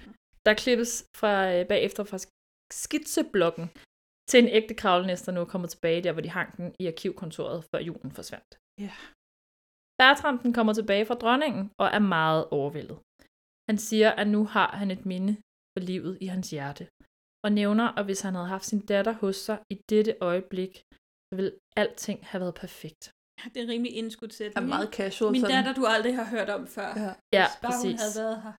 Der 0.46 0.55
klippes 0.55 1.05
fra, 1.16 1.32
øh, 1.55 1.66
bagefter 1.68 2.05
fra 2.05 2.16
sk- 2.16 2.72
skitseblokken 2.72 3.70
til 4.30 4.42
en 4.42 4.48
ægte 4.48 4.74
kravlenisse, 4.74 5.26
der 5.26 5.32
nu 5.32 5.40
er 5.40 5.44
kommet 5.44 5.70
tilbage 5.70 6.03
der, 6.03 6.12
hvor 6.12 6.22
de 6.22 6.28
hang 6.28 6.57
den 6.57 6.74
i 6.80 6.86
arkivkontoret, 6.86 7.64
før 7.70 7.80
julen 7.80 8.11
forsvandt. 8.11 8.59
Ja. 8.80 8.92
Bertram 9.98 10.38
den 10.38 10.53
kommer 10.53 10.72
tilbage 10.72 11.07
fra 11.07 11.14
dronningen 11.14 11.70
og 11.80 11.86
er 11.86 11.98
meget 11.98 12.42
overvældet. 12.51 12.98
Han 13.71 13.79
siger, 13.79 14.11
at 14.21 14.29
nu 14.29 14.45
har 14.55 14.71
han 14.81 14.91
et 14.91 15.07
minde 15.07 15.33
for 15.73 15.81
livet 15.91 16.18
i 16.21 16.27
hans 16.27 16.51
hjerte, 16.51 16.85
og 17.45 17.51
nævner, 17.61 17.87
at 17.99 18.05
hvis 18.05 18.21
han 18.21 18.35
havde 18.35 18.47
haft 18.55 18.64
sin 18.64 18.81
datter 18.93 19.12
hos 19.23 19.37
sig 19.37 19.59
i 19.73 19.77
dette 19.91 20.12
øjeblik, 20.21 20.73
så 21.29 21.33
ville 21.39 21.53
alting 21.77 22.18
have 22.31 22.41
været 22.41 22.55
perfekt. 22.55 23.03
Det 23.55 23.62
er 23.64 23.68
rimelig 23.68 23.93
indskudt 23.97 24.41
Er 24.41 24.61
meget 24.61 24.89
casual. 24.99 25.33
Min 25.33 25.41
sådan. 25.41 25.57
datter, 25.57 25.75
du 25.81 25.85
aldrig 25.95 26.16
har 26.16 26.25
hørt 26.25 26.51
om 26.51 26.66
før. 26.66 26.89
Ja. 26.97 27.12
Ja, 27.39 27.47
bare 27.62 27.73
hun 27.77 27.83
præcis. 27.83 28.01
havde 28.01 28.14
været 28.25 28.43
her. 28.45 28.53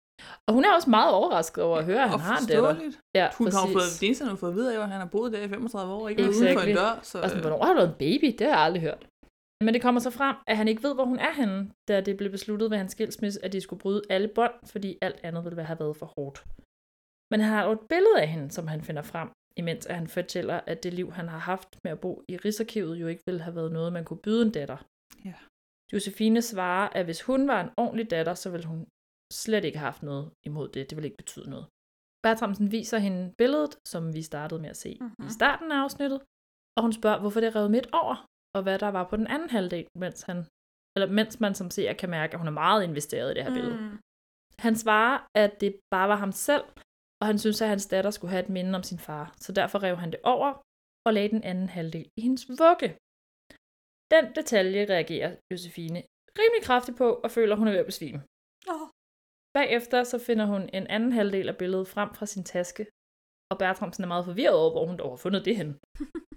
Og 0.48 0.54
hun 0.54 0.64
er 0.66 0.72
også 0.78 0.90
meget 0.90 1.12
overrasket 1.14 1.64
over 1.64 1.78
at 1.78 1.86
høre, 1.86 2.04
at 2.04 2.10
han 2.10 2.20
har 2.20 2.38
en 2.38 2.46
datter. 2.46 2.64
forståeligt. 2.64 3.00
Ja, 3.16 3.28
Hun 3.38 3.48
har 3.56 3.68
jo 3.68 3.74
fået, 3.78 3.90
det 4.00 4.06
eneste, 4.08 4.22
han 4.26 4.30
har 4.36 4.42
fået 4.44 4.52
at 4.52 4.58
vide, 4.60 4.76
er 4.76 4.80
at 4.82 4.90
han 4.96 5.02
har 5.06 5.12
boet 5.16 5.32
der 5.34 5.42
i 5.48 5.50
35 5.50 5.94
år, 5.94 6.10
ikke 6.10 6.22
været 6.24 6.36
uden 6.36 6.54
for 6.58 6.66
en 6.70 6.76
dør. 6.76 7.00
Så, 7.04 7.16
Og 7.24 7.30
sådan, 7.30 7.42
hvornår 7.46 7.66
har 7.66 7.74
du 7.74 7.82
en 7.92 7.98
baby? 8.06 8.28
Det 8.40 8.42
har 8.48 8.54
jeg 8.58 8.64
aldrig 8.68 8.82
hørt. 8.82 9.02
Men 9.62 9.74
det 9.74 9.82
kommer 9.82 10.02
så 10.02 10.10
frem, 10.10 10.36
at 10.48 10.58
han 10.58 10.68
ikke 10.68 10.84
ved, 10.84 10.94
hvor 10.94 11.06
hun 11.06 11.20
er 11.20 11.34
henne, 11.34 11.72
da 11.88 12.02
det 12.02 12.18
blev 12.18 12.32
besluttet 12.32 12.72
ved 12.72 12.78
hans 12.78 12.92
skilsmisse, 12.92 13.46
at 13.46 13.54
de 13.54 13.62
skulle 13.62 13.80
bryde 13.80 14.02
alle 14.10 14.28
bånd, 14.36 14.54
fordi 14.66 14.98
alt 15.02 15.20
andet 15.24 15.46
ville 15.46 15.64
have 15.64 15.80
været 15.80 15.98
for 15.98 16.06
hårdt. 16.18 16.46
Men 17.32 17.40
han 17.40 17.50
har 17.54 17.66
jo 17.66 17.72
et 17.72 17.88
billede 17.90 18.22
af 18.22 18.28
hende, 18.28 18.52
som 18.52 18.68
han 18.68 18.82
finder 18.82 19.02
frem, 19.02 19.30
imens 19.58 19.86
at 19.86 19.96
han 19.96 20.08
fortæller, 20.08 20.60
at 20.68 20.84
det 20.84 20.94
liv, 20.94 21.12
han 21.12 21.28
har 21.28 21.38
haft 21.38 21.70
med 21.84 21.92
at 21.92 22.00
bo 22.00 22.24
i 22.28 22.38
Rigsarkivet, 22.38 23.02
jo 23.02 23.08
ikke 23.08 23.24
ville 23.26 23.42
have 23.42 23.56
været 23.56 23.72
noget, 23.72 23.94
man 23.94 24.06
kunne 24.06 24.24
byde 24.26 24.46
en 24.46 24.52
datter. 24.52 24.78
Ja. 25.26 25.34
Josefine 25.94 26.42
svarer, 26.42 26.90
at 26.90 27.06
hvis 27.06 27.22
hun 27.22 27.48
var 27.48 27.62
en 27.62 27.70
ordentlig 27.78 28.12
datter, 28.12 28.34
så 28.34 28.50
ville 28.50 28.68
hun 28.68 28.88
slet 29.34 29.66
ikke 29.66 29.78
have 29.78 29.92
haft 29.92 30.04
noget 30.04 30.32
imod 30.44 30.68
det. 30.70 30.90
Det 30.90 30.96
ville 30.96 31.08
ikke 31.08 31.18
betyde 31.18 31.50
noget. 31.50 31.66
Bertramsen 32.24 32.72
viser 32.72 32.98
hende 32.98 33.34
billedet, 33.38 33.74
som 33.88 34.14
vi 34.14 34.22
startede 34.22 34.62
med 34.62 34.70
at 34.70 34.78
se 34.78 34.98
mm-hmm. 35.02 35.26
i 35.28 35.30
starten 35.30 35.72
af 35.72 35.76
afsnittet, 35.84 36.22
og 36.78 36.82
hun 36.84 36.94
spørger, 36.94 37.20
hvorfor 37.20 37.40
det 37.40 37.48
er 37.48 37.56
revet 37.56 37.72
midt 37.72 37.88
over, 37.94 38.16
og 38.56 38.64
hvad 38.64 38.80
der 38.80 38.92
var 38.98 39.04
på 39.10 39.16
den 39.18 39.28
anden 39.28 39.50
halvdel, 39.50 39.88
mens, 40.04 40.22
han, 40.22 40.38
eller 40.96 41.08
mens 41.18 41.40
man 41.40 41.56
som 41.56 41.70
ser 41.72 41.94
kan 41.94 42.10
mærke, 42.10 42.34
at 42.34 42.40
hun 42.40 42.48
er 42.48 42.60
meget 42.64 42.84
investeret 42.84 43.32
i 43.32 43.36
det 43.36 43.44
her 43.44 43.54
billede. 43.54 43.78
Mm. 43.78 43.98
Han 44.66 44.76
svarer, 44.76 45.18
at 45.44 45.62
det 45.62 45.80
bare 45.94 46.08
var 46.10 46.16
ham 46.16 46.32
selv, 46.32 46.66
og 47.22 47.26
han 47.30 47.40
synes, 47.40 47.62
at 47.62 47.68
hans 47.74 47.88
datter 47.88 48.12
skulle 48.12 48.32
have 48.32 48.44
et 48.44 48.50
minde 48.50 48.76
om 48.76 48.84
sin 48.84 49.00
far, 49.00 49.34
så 49.38 49.52
derfor 49.52 49.84
rev 49.84 49.96
han 49.96 50.12
det 50.12 50.20
over 50.24 50.52
og 51.08 51.14
lagde 51.14 51.30
den 51.36 51.44
anden 51.44 51.70
halvdel 51.70 52.08
i 52.18 52.22
hendes 52.22 52.44
vugge. 52.62 52.90
Den 54.14 54.26
detalje 54.36 54.86
reagerer 54.94 55.32
Josefine 55.52 56.00
rimelig 56.40 56.64
kraftigt 56.64 56.98
på, 56.98 57.08
og 57.24 57.32
føler, 57.32 57.56
hun 57.56 57.68
er 57.68 57.72
ved 57.72 57.80
at 57.86 57.92
besvime. 57.92 58.20
Åh. 58.72 58.88
Bagefter 59.58 60.04
så 60.04 60.18
finder 60.28 60.46
hun 60.46 60.64
en 60.74 60.88
anden 60.96 61.12
halvdel 61.12 61.50
af 61.50 61.58
billedet 61.58 61.88
frem 61.88 62.10
fra 62.18 62.26
sin 62.26 62.44
taske, 62.44 62.84
og 63.52 63.58
Bertramsen 63.62 64.04
er 64.04 64.08
meget 64.08 64.26
forvirret 64.26 64.56
over, 64.62 64.72
hvor 64.72 64.86
hun 64.86 64.98
dog 64.98 65.10
har 65.12 65.22
fundet 65.26 65.46
det 65.46 65.56
hen. 65.60 65.70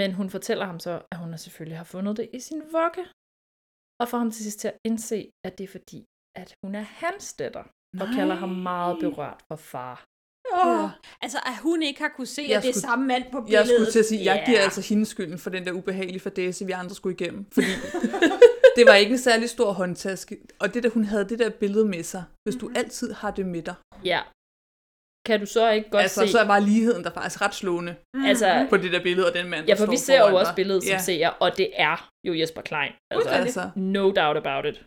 Men 0.00 0.12
hun 0.18 0.28
fortæller 0.30 0.64
ham 0.70 0.80
så, 0.86 0.92
at 1.12 1.18
hun 1.18 1.38
selvfølgelig 1.38 1.78
har 1.82 1.84
fundet 1.94 2.16
det 2.16 2.26
i 2.38 2.40
sin 2.48 2.60
vugge, 2.76 3.02
og 4.00 4.08
får 4.10 4.18
ham 4.18 4.30
til 4.30 4.42
sidst 4.46 4.58
til 4.60 4.68
at 4.68 4.76
indse, 4.88 5.18
at 5.46 5.52
det 5.58 5.64
er 5.64 5.72
fordi, 5.78 6.00
at 6.42 6.54
hun 6.64 6.74
er 6.74 6.84
hans 7.02 7.32
datter, 7.40 7.64
og 8.00 8.06
Nej. 8.06 8.14
kalder 8.18 8.34
ham 8.34 8.48
meget 8.48 8.96
berørt 9.00 9.40
for 9.48 9.56
far. 9.56 10.04
Oh. 10.52 10.90
Altså, 11.22 11.38
at 11.46 11.56
hun 11.62 11.82
ikke 11.82 12.00
har 12.00 12.08
kunne 12.16 12.26
se, 12.26 12.42
Jeg 12.48 12.56
at 12.56 12.62
det 12.62 12.68
er 12.68 12.72
skulle- 12.72 12.80
samme 12.90 13.06
mand 13.06 13.24
på 13.32 13.40
billedet. 13.40 13.52
Jeg 13.52 13.66
skulle 13.76 13.90
til 13.92 13.98
at 13.98 14.04
sige, 14.06 14.24
jeg 14.24 14.36
Ja. 14.36 14.44
giver 14.50 14.60
altså 14.60 14.80
hende 14.80 15.06
skylden 15.06 15.38
for 15.38 15.50
den 15.50 15.64
der 15.66 15.72
ubehagelige 15.72 16.20
fadese, 16.20 16.66
vi 16.66 16.72
andre 16.72 16.94
skulle 16.94 17.14
igennem. 17.20 17.44
Fordi 17.52 17.66
det 18.76 18.86
var 18.86 18.94
ikke 18.94 19.12
en 19.12 19.18
særlig 19.18 19.48
stor 19.50 19.72
håndtaske. 19.72 20.38
Og 20.60 20.74
det 20.74 20.82
der, 20.82 20.90
hun 20.90 21.04
havde 21.04 21.28
det 21.28 21.38
der 21.38 21.50
billede 21.50 21.84
med 21.84 22.02
sig. 22.02 22.24
Hvis 22.48 22.56
du 22.60 22.70
altid 22.76 23.12
har 23.12 23.30
det 23.30 23.46
med 23.46 23.62
dig, 23.62 23.74
Ja. 24.04 24.20
Kan 25.26 25.40
du 25.40 25.46
så 25.46 25.70
ikke 25.70 25.90
godt 25.90 26.02
altså, 26.02 26.20
se... 26.26 26.32
så 26.32 26.38
er 26.38 26.46
bare 26.46 26.62
ligheden 26.62 27.04
der 27.04 27.10
faktisk 27.10 27.40
ret 27.42 27.54
slående 27.54 27.96
Altså, 28.30 28.66
på 28.70 28.76
det 28.76 28.92
der 28.92 29.02
billede 29.02 29.26
og 29.28 29.34
den 29.34 29.46
mand, 29.50 29.66
Ja, 29.68 29.74
for 29.74 29.90
vi 29.90 29.96
ser 29.96 30.20
jo 30.30 30.36
også 30.36 30.52
billedet 30.56 30.82
som 30.82 30.90
Ja. 30.92 30.98
seer, 30.98 31.30
og 31.44 31.56
det 31.56 31.68
er 31.88 32.10
jo 32.28 32.32
Jesper 32.40 32.62
Klein. 32.62 32.92
Altså, 33.10 33.28
Altså. 33.30 33.70
no 33.76 34.04
doubt 34.20 34.36
about 34.42 34.64
it. 34.70 34.84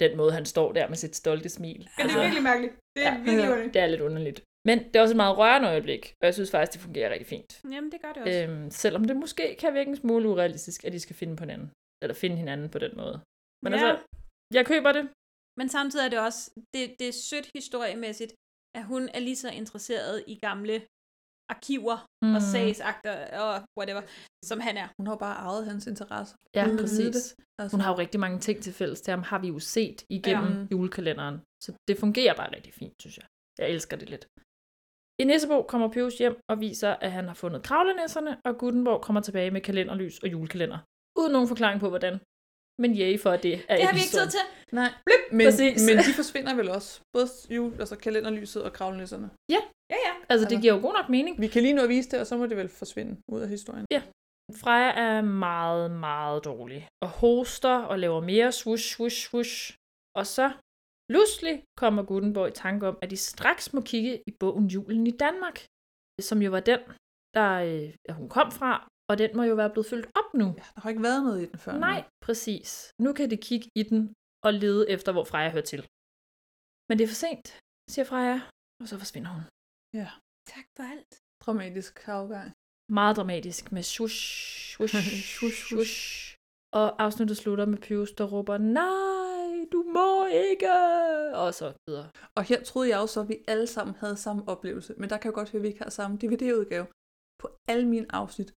Den 0.00 0.16
måde, 0.16 0.32
han 0.32 0.44
står 0.44 0.72
der 0.72 0.88
med 0.88 0.96
sit 0.96 1.16
stolte 1.16 1.48
smil. 1.48 1.88
Ja, 1.98 2.02
det 2.04 2.12
er 2.16 2.20
virkelig 2.22 2.42
mærkeligt. 2.42 2.74
Det 2.96 3.06
er 3.06 3.12
Ja. 3.12 3.18
virkelig 3.18 3.44
underligt. 3.50 3.74
Det 3.74 3.82
er 3.82 3.86
lidt 3.86 4.00
underligt. 4.00 4.38
Men 4.68 4.78
det 4.78 4.96
er 4.96 5.00
også 5.02 5.12
et 5.12 5.16
meget 5.24 5.36
rørende 5.38 5.68
øjeblik, 5.68 6.02
og 6.20 6.24
jeg 6.26 6.34
synes 6.34 6.50
faktisk, 6.50 6.72
det 6.72 6.80
fungerer 6.86 7.10
rigtig 7.12 7.26
fint. 7.26 7.60
Jamen, 7.72 7.92
det 7.92 7.98
gør 8.02 8.12
det 8.12 8.22
også. 8.22 8.42
Øhm, 8.48 8.70
selvom 8.70 9.04
det 9.04 9.16
måske 9.16 9.56
kan 9.60 9.74
virke 9.74 9.90
en 9.90 9.96
smule 9.96 10.28
urealistisk, 10.28 10.84
at 10.84 10.92
de 10.92 11.00
skal 11.00 11.16
finde 11.16 11.36
på 11.36 11.44
hinanden. 11.44 11.70
Eller 12.02 12.14
finde 12.14 12.36
hinanden 12.36 12.68
på 12.74 12.78
den 12.78 12.92
måde. 12.96 13.20
Men 13.64 13.72
Ja. 13.72 13.78
altså, 13.78 13.90
jeg 14.54 14.66
køber 14.66 14.92
det. 14.92 15.04
Men 15.58 15.68
samtidig 15.68 16.04
er 16.06 16.10
det 16.10 16.18
også, 16.28 16.40
det, 16.74 16.82
det 16.98 17.08
er 17.08 17.12
sødt 17.30 17.48
historiemæssigt, 17.54 18.32
at 18.78 18.84
hun 18.84 19.02
er 19.14 19.20
lige 19.20 19.36
så 19.36 19.50
interesseret 19.50 20.24
i 20.26 20.34
gamle 20.46 20.76
arkiver 21.54 21.96
mm. 22.24 22.34
og 22.34 22.42
sagsakter 22.42 23.14
og 23.40 23.62
whatever, 23.78 24.02
som 24.44 24.60
han 24.60 24.76
er. 24.76 24.88
Hun 24.98 25.06
har 25.06 25.16
bare 25.16 25.36
arvet 25.46 25.66
hans 25.66 25.86
interesse. 25.86 26.36
Ja, 26.54 26.64
vide 26.68 26.78
præcis. 26.82 27.14
det. 27.16 27.44
Altså. 27.58 27.76
Hun 27.76 27.80
har 27.84 27.90
jo 27.92 27.98
rigtig 27.98 28.20
mange 28.20 28.38
ting 28.46 28.62
til 28.62 28.72
fælles. 28.72 29.00
Det 29.00 29.12
ham 29.12 29.22
har 29.22 29.38
vi 29.38 29.48
jo 29.48 29.58
set 29.58 29.98
igennem 30.08 30.52
Ja. 30.60 30.66
julekalenderen. 30.72 31.36
Så 31.64 31.72
det 31.88 31.98
fungerer 31.98 32.34
bare 32.34 32.50
rigtig 32.56 32.74
fint, 32.74 32.94
synes 33.02 33.16
jeg. 33.18 33.26
Jeg 33.58 33.70
elsker 33.70 33.96
det 33.96 34.08
lidt. 34.10 34.24
I 35.20 35.24
Nissebo 35.24 35.62
kommer 35.62 35.88
Pøs 35.92 36.18
hjem 36.18 36.36
og 36.50 36.60
viser, 36.60 36.90
at 37.06 37.12
han 37.12 37.26
har 37.30 37.34
fundet 37.34 37.62
kravlenæsserne, 37.62 38.32
og 38.46 38.58
Gutenborg 38.58 39.00
kommer 39.02 39.20
tilbage 39.20 39.50
med 39.50 39.60
kalenderlys 39.60 40.18
og 40.18 40.28
julekalender. 40.32 40.78
Uden 41.18 41.32
nogen 41.32 41.48
forklaring 41.48 41.80
på, 41.80 41.88
hvordan. 41.88 42.14
Men 42.82 42.90
yay 43.00 43.20
for, 43.20 43.30
at 43.30 43.42
det 43.42 43.54
er 43.68 43.76
Det 43.76 43.84
har 43.84 43.94
vi 43.94 44.00
ikke 44.00 44.16
tid 44.20 44.28
til. 44.36 44.44
Nej. 44.80 44.90
Blip, 45.06 45.22
Men, 45.38 45.44
præcis. 45.46 45.86
men 45.88 45.96
de 45.98 46.12
forsvinder 46.20 46.54
vel 46.54 46.68
også. 46.78 47.00
Både 47.12 47.28
jul, 47.56 47.72
altså 47.82 47.96
kalenderlyset 47.96 48.62
og 48.64 48.72
kravlenisserne. 48.72 49.30
Ja. 49.54 49.60
Ja, 49.90 49.98
ja. 50.08 50.12
Altså, 50.28 50.48
det 50.48 50.60
giver 50.62 50.74
jo 50.74 50.80
god 50.80 50.92
nok 50.92 51.08
mening. 51.08 51.40
Vi 51.40 51.46
kan 51.48 51.62
lige 51.62 51.74
nå 51.74 51.82
at 51.82 51.88
vise 51.88 52.10
det, 52.10 52.20
og 52.20 52.26
så 52.26 52.36
må 52.36 52.46
det 52.46 52.56
vel 52.56 52.68
forsvinde 52.68 53.16
ud 53.32 53.40
af 53.40 53.48
historien. 53.48 53.86
Ja. 53.90 54.02
Freja 54.62 54.90
er 54.90 55.20
meget, 55.22 55.90
meget 55.90 56.44
dårlig. 56.44 56.88
Og 57.02 57.08
hoster 57.08 57.76
og 57.90 57.98
laver 57.98 58.20
mere 58.20 58.52
swoosh, 58.52 58.84
swoosh, 58.94 59.16
swoosh. 59.28 59.76
Og 60.16 60.26
så 60.26 60.52
pludselig 61.10 61.62
kommer 61.78 62.02
Gutenborg 62.02 62.48
i 62.48 62.52
tanke 62.52 62.88
om, 62.88 62.98
at 63.02 63.10
de 63.10 63.16
straks 63.16 63.72
må 63.72 63.80
kigge 63.80 64.22
i 64.26 64.30
bogen 64.40 64.66
Julen 64.66 65.06
i 65.06 65.10
Danmark. 65.10 65.66
Som 66.20 66.42
jo 66.42 66.50
var 66.50 66.60
den, 66.60 66.80
der 67.34 67.50
øh, 68.08 68.14
hun 68.16 68.28
kom 68.28 68.52
fra. 68.52 68.88
Og 69.10 69.14
den 69.18 69.30
må 69.36 69.42
jo 69.42 69.54
være 69.54 69.70
blevet 69.70 69.86
fyldt 69.92 70.08
op 70.20 70.34
nu. 70.34 70.46
Der 70.74 70.80
har 70.82 70.90
ikke 70.90 71.02
været 71.02 71.22
noget 71.26 71.42
i 71.42 71.46
den 71.50 71.58
før. 71.58 71.72
Nej, 71.88 72.00
præcis. 72.26 72.68
Nu 73.04 73.12
kan 73.12 73.30
de 73.30 73.36
kigge 73.48 73.66
i 73.74 73.82
den 73.82 74.00
og 74.46 74.52
lede 74.62 74.90
efter, 74.94 75.12
hvor 75.12 75.24
Freja 75.24 75.50
hører 75.50 75.68
til. 75.72 75.80
Men 76.88 76.94
det 76.98 77.04
er 77.04 77.08
for 77.14 77.20
sent, 77.24 77.46
siger 77.92 78.06
Freja, 78.10 78.38
og 78.80 78.88
så 78.90 78.98
forsvinder 78.98 79.30
hun. 79.36 79.42
Ja. 80.00 80.08
Tak 80.54 80.66
for 80.76 80.82
alt. 80.92 81.12
Dramatisk 81.44 82.08
afgang. 82.08 82.52
Meget 82.88 83.16
dramatisk 83.16 83.72
med 83.72 83.82
shush, 83.82 84.20
shush, 84.72 84.96
shush, 85.34 85.60
shush. 85.66 85.98
Og 86.80 87.02
afsnittet 87.04 87.36
slutter 87.36 87.66
med 87.66 87.78
Pius, 87.78 88.12
der 88.12 88.24
råber, 88.24 88.58
nej, 88.58 89.68
du 89.72 89.80
må 89.96 90.26
ikke, 90.26 90.72
og 91.44 91.54
så 91.54 91.72
videre. 91.86 92.08
Og 92.36 92.42
her 92.44 92.62
troede 92.62 92.88
jeg 92.90 92.98
også, 92.98 93.20
at 93.20 93.28
vi 93.28 93.36
alle 93.48 93.66
sammen 93.66 93.94
havde 93.94 94.16
samme 94.16 94.48
oplevelse. 94.48 94.94
Men 94.98 95.10
der 95.10 95.16
kan 95.18 95.28
jeg 95.28 95.34
godt 95.34 95.50
høre, 95.50 95.60
at 95.60 95.62
vi 95.62 95.68
ikke 95.68 95.82
har 95.82 95.90
samme 95.90 96.16
DVD-udgave. 96.16 96.86
På 97.40 97.46
alle 97.68 97.86
mine 97.88 98.06
afsnit, 98.10 98.52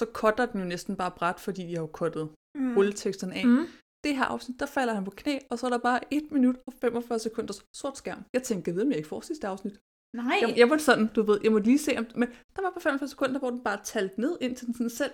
så 0.00 0.06
cutter 0.18 0.46
den 0.46 0.60
jo 0.62 0.66
næsten 0.66 0.96
bare 0.96 1.10
bræt, 1.18 1.40
fordi 1.46 1.62
de 1.68 1.74
har 1.76 1.82
jo 1.82 1.90
cuttet 2.00 2.26
Mm. 2.54 2.60
mm. 2.62 2.74
rulleteksterne 2.76 3.34
af. 3.34 3.46
Mm. 3.46 3.66
Det 4.04 4.16
her 4.16 4.24
afsnit, 4.24 4.60
der 4.60 4.66
falder 4.66 4.94
han 4.94 5.04
på 5.04 5.10
knæ, 5.10 5.38
og 5.50 5.58
så 5.58 5.66
er 5.66 5.70
der 5.70 5.78
bare 5.78 6.00
1 6.10 6.22
minut 6.30 6.56
og 6.66 6.72
45 6.80 7.18
sekunders 7.18 7.60
sort 7.80 7.96
skærm. 7.98 8.22
Jeg 8.34 8.42
tænkte, 8.42 8.68
jeg 8.68 8.76
ved, 8.76 8.82
om 8.82 8.90
jeg 8.90 8.96
ikke 8.96 9.08
får 9.08 9.20
sidste 9.20 9.46
afsnit. 9.46 9.76
Nej. 10.16 10.38
Jeg, 10.42 10.54
jeg 10.60 10.70
var 10.70 10.76
sådan, 10.88 11.06
du 11.16 11.22
ved, 11.22 11.38
jeg 11.44 11.52
måtte 11.52 11.66
lige 11.66 11.78
se, 11.78 11.92
om, 11.98 12.06
men 12.20 12.28
der 12.56 12.62
var 12.62 12.70
på 12.76 12.80
45 12.80 13.08
sekunder, 13.08 13.38
hvor 13.38 13.50
den 13.50 13.62
bare 13.68 13.80
talte 13.84 14.20
ned, 14.20 14.32
indtil 14.40 14.66
den 14.66 14.74
sådan 14.74 14.90
selv 14.90 15.10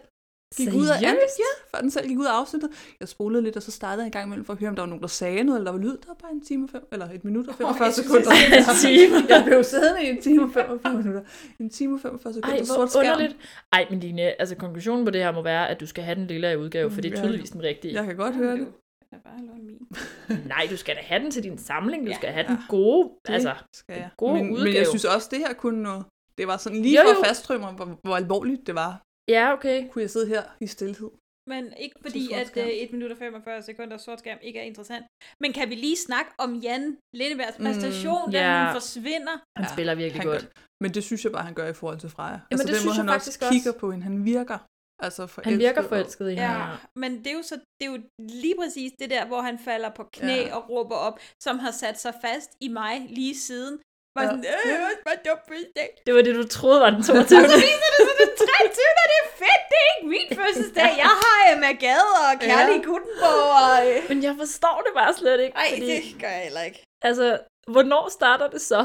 gik 0.57 0.68
ud 0.74 0.86
af. 0.86 0.99
Seriøst? 0.99 1.38
Ja, 1.38 1.76
før 1.76 1.80
den 1.80 1.90
selv 1.90 2.09
gik 2.09 2.18
ud 2.18 2.24
af 2.24 2.30
afsnittet. 2.40 2.70
Jeg 3.01 3.09
spolede 3.09 3.42
lidt, 3.42 3.57
og 3.57 3.62
så 3.62 3.70
startede 3.70 4.01
jeg 4.03 4.07
en 4.07 4.12
gang 4.12 4.26
imellem 4.26 4.44
for 4.44 4.53
at 4.53 4.59
høre, 4.59 4.68
om 4.70 4.76
der 4.76 4.82
var 4.82 4.86
nogen, 4.88 5.03
der 5.03 5.09
sagde 5.09 5.44
noget, 5.44 5.59
eller 5.59 5.72
der 5.72 5.78
var 5.78 5.84
lyd. 5.84 5.90
Der 5.97 6.07
var 6.07 6.14
bare 6.14 6.32
en 6.32 6.40
time 6.40 6.64
og 6.66 6.70
fem, 6.70 6.88
eller 6.92 7.11
et 7.11 7.24
minut 7.24 7.49
og 7.49 7.55
45 7.55 7.84
jeg 7.84 7.92
synes, 7.94 8.07
sekunder. 8.07 8.30
en 8.30 8.64
time. 8.86 9.16
jeg 9.28 9.42
blev 9.47 9.64
siddende 9.64 10.03
i 10.07 10.09
en 10.11 10.22
time 10.22 10.42
og 10.44 10.51
45 10.53 10.94
minutter. 10.94 11.22
En 11.61 11.70
time 11.70 11.94
og 11.97 12.01
45 12.01 12.32
sekunder 12.34 12.57
Ej, 12.59 12.64
sort 12.64 12.78
hvor 12.78 12.86
skærm. 12.86 13.12
underligt. 13.12 13.36
Ej, 13.72 13.86
men 13.90 14.01
Line, 14.01 14.22
altså 14.40 14.55
konklusionen 14.55 15.05
på 15.05 15.11
det 15.11 15.22
her 15.22 15.32
må 15.32 15.42
være, 15.42 15.68
at 15.68 15.80
du 15.80 15.86
skal 15.86 16.05
have 16.05 16.14
den 16.14 16.26
lille 16.26 16.59
udgave, 16.59 16.90
for 16.90 17.01
det 17.01 17.12
er 17.12 17.16
Ja. 17.18 17.22
tydeligvis 17.24 17.51
den 17.51 17.62
rigtige. 17.62 17.94
Jeg 17.94 18.05
kan 18.05 18.16
godt 18.16 18.34
høre 18.34 18.53
det. 18.57 18.68
Jeg 19.12 19.20
bare 19.24 19.38
låne 19.47 19.62
min. 19.64 19.78
Nej, 20.55 20.66
du 20.70 20.76
skal 20.76 20.97
da 20.97 21.01
have 21.05 21.22
den 21.22 21.30
til 21.30 21.42
din 21.42 21.59
samling. 21.59 22.05
Du 22.05 22.11
Ja. 22.11 22.16
skal 22.16 22.28
have 22.28 22.47
den 22.49 22.59
gode, 22.68 23.11
Det 23.26 23.34
altså, 23.34 23.53
skal 23.72 23.97
jeg. 23.97 24.11
gode 24.16 24.34
men, 24.34 24.51
udgave. 24.51 24.64
men 24.64 24.74
jeg 24.74 24.86
synes 24.86 25.05
også, 25.05 25.28
det 25.30 25.38
her 25.38 25.53
kunne 25.53 25.82
noget. 25.82 26.05
Det 26.38 26.47
var 26.47 26.57
sådan 26.57 26.82
lige 26.82 26.97
Jo, 27.01 27.03
for 27.09 27.14
jo. 27.14 27.20
at 27.20 27.26
faststrømme, 27.26 27.66
hvor, 27.66 27.99
hvor 28.03 28.16
alvorligt 28.16 28.66
det 28.66 28.74
var. 28.74 29.03
Ja, 29.29 29.53
okay. 29.53 29.89
Kunne 29.91 30.03
jeg 30.03 30.11
sidde 30.11 30.27
her 30.35 30.43
i 30.61 30.66
stillhed? 30.66 31.11
Men 31.49 31.72
ikke 31.85 31.97
fordi, 32.03 32.33
at 32.33 32.57
uh, 32.57 32.62
1 32.66 32.93
minut 32.93 33.11
og 33.12 33.18
45 33.18 33.62
sekunder 33.62 33.97
sort 33.97 34.18
skærm 34.18 34.39
ikke 34.43 34.59
er 34.59 34.62
interessant. 34.64 35.07
Men 35.41 35.53
kan 35.53 35.70
vi 35.70 35.74
lige 35.74 35.97
snakke 35.97 36.31
om 36.39 36.55
Jan 36.55 36.97
Lindebergs 37.14 37.57
præstation, 37.57 38.22
mm, 38.27 38.33
da 38.33 38.39
ja. 38.39 38.64
hun 38.64 38.72
forsvinder? 38.81 39.35
Han 39.59 39.66
spiller 39.74 39.95
virkelig 39.95 40.22
han 40.22 40.31
godt. 40.31 40.43
Gør, 40.43 40.62
men 40.83 40.95
det 40.95 41.05
synes 41.05 41.24
jeg 41.24 41.33
bare, 41.33 41.43
han 41.51 41.55
gør 41.55 41.68
i 41.68 41.72
forhold 41.81 41.99
til 42.01 42.11
Freja. 42.11 42.29
Jamen, 42.31 42.43
altså 42.51 42.66
det 42.66 42.72
den 42.74 42.81
synes 42.81 42.85
måde, 42.85 42.97
jeg 42.97 43.05
han 43.05 43.12
faktisk 43.14 43.39
også 43.43 43.47
også. 43.49 43.55
kigger 43.55 43.72
på 43.81 43.91
hende. 43.91 44.05
Han 44.05 44.24
virker 44.24 44.59
altså 45.07 45.22
forelsket. 45.27 45.53
Han 45.53 45.59
virker 45.66 45.83
forelsket 45.93 46.27
i 46.31 46.35
Ja, 46.35 46.53
hende. 46.53 46.77
men 47.03 47.11
det 47.18 47.27
er 47.27 47.37
jo 47.41 47.43
så 47.43 47.57
det 47.81 47.85
er 47.89 47.93
jo 47.95 47.99
lige 48.45 48.57
præcis 48.61 48.93
det 49.01 49.11
der, 49.11 49.27
hvor 49.27 49.41
han 49.49 49.59
falder 49.59 49.91
på 49.99 50.03
knæ 50.12 50.37
Ja. 50.37 50.55
og 50.57 50.70
råber 50.70 50.95
op, 51.09 51.16
som 51.43 51.59
har 51.59 51.70
sat 51.70 52.01
sig 52.05 52.14
fast 52.24 52.51
i 52.61 52.68
mig 52.68 52.95
lige 53.18 53.37
siden. 53.49 53.79
Var 54.16 54.22
Ja. 54.22 54.28
sådan, 54.30 54.44
øh, 54.54 54.62
det 54.70 54.76
var 54.84 54.92
bare 55.08 55.18
dum 55.26 55.38
fødselsdag. 55.50 55.88
Det 56.06 56.12
var 56.16 56.22
det, 56.26 56.32
du 56.40 56.44
troede 56.58 56.78
var 56.84 56.90
den 56.94 57.00
Og 57.04 57.06
22. 57.06 57.48
så 57.54 57.58
viser 57.68 57.88
det 57.94 58.00
sig 58.08 58.14
den 58.22 58.30
23. 58.50 58.92
og 59.02 59.06
det 59.12 59.18
er 59.24 59.28
fedt, 59.42 59.62
det 59.72 59.78
er 59.84 59.88
ikke 59.94 60.06
min 60.14 60.28
fødselsdag. 60.40 60.90
Jeg 61.04 61.12
har 61.24 61.38
Emma 61.52 61.70
Gade 61.84 62.10
og 62.26 62.32
Kærlig 62.48 62.76
Ja. 62.80 62.86
Gutenborg. 62.90 63.48
Og... 63.64 63.76
øh, 63.90 63.98
Men 64.10 64.18
jeg 64.26 64.34
forstår 64.42 64.76
det 64.86 64.92
bare 65.00 65.12
slet 65.20 65.38
ikke. 65.44 65.54
Ej, 65.62 65.68
fordi, 65.78 65.86
det 65.96 66.20
gør 66.22 66.32
jeg 66.38 66.42
heller 66.48 66.64
ikke. 66.68 66.80
Altså, 67.08 67.26
hvornår 67.74 68.04
starter 68.18 68.48
det 68.54 68.62
så? 68.72 68.82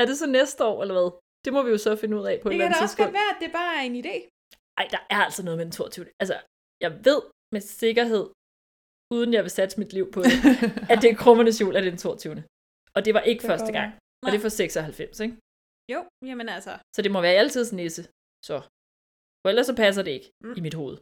Er 0.00 0.04
det 0.10 0.16
så 0.22 0.26
næste 0.38 0.60
år, 0.70 0.76
eller 0.82 0.94
hvad? 0.98 1.08
Det 1.44 1.50
må 1.54 1.60
vi 1.66 1.70
jo 1.74 1.78
så 1.86 1.90
finde 2.02 2.14
ud 2.20 2.24
af 2.30 2.34
på 2.42 2.48
et 2.48 2.52
Det 2.52 2.54
eller 2.54 2.64
kan 2.64 2.66
andet 2.66 2.78
da 2.80 2.84
også 2.84 2.96
godt 2.96 3.08
tidspunkt. 3.08 3.14
være, 3.20 3.30
at 3.34 3.40
det 3.44 3.50
bare 3.60 3.72
er 3.78 3.82
en 3.90 3.96
idé. 4.02 4.16
Ej, 4.80 4.86
der 4.94 5.02
er 5.14 5.20
altså 5.26 5.42
noget 5.46 5.56
med 5.58 5.64
den 5.64 5.72
22. 5.72 6.06
Altså, 6.22 6.36
jeg 6.84 6.90
ved 7.08 7.20
med 7.54 7.60
sikkerhed, 7.60 8.24
uden 9.14 9.30
jeg 9.34 9.42
vil 9.42 9.50
satse 9.50 9.78
mit 9.80 9.92
liv 9.92 10.06
på 10.12 10.20
det, 10.22 10.32
at 10.92 10.96
det 11.02 11.08
er 11.10 11.14
krummernes 11.22 11.60
jul, 11.60 11.76
at 11.76 11.82
det 11.82 11.88
er 11.88 11.92
den 11.96 11.98
22. 11.98 12.44
Og 12.94 13.04
det 13.04 13.14
var 13.14 13.20
ikke 13.20 13.42
Det 13.42 13.50
første 13.50 13.72
går. 13.72 13.86
Gang. 14.20 14.26
Og 14.26 14.32
det 14.32 14.38
er 14.38 14.44
for 14.46 14.48
96, 14.48 15.20
ikke? 15.24 15.34
Jo, 15.92 16.00
jamen 16.28 16.48
altså. 16.56 16.72
Så 16.96 17.00
det 17.04 17.10
må 17.14 17.20
være 17.26 17.36
altid 17.42 17.62
nisse. 17.80 18.02
Så. 18.48 18.56
For 19.42 19.48
ellers 19.52 19.66
så 19.70 19.74
passer 19.82 20.02
det 20.06 20.10
ikke 20.18 20.30
Mm. 20.42 20.48
mm. 20.48 20.54
i 20.58 20.60
mit 20.66 20.74
hoved. 20.80 20.96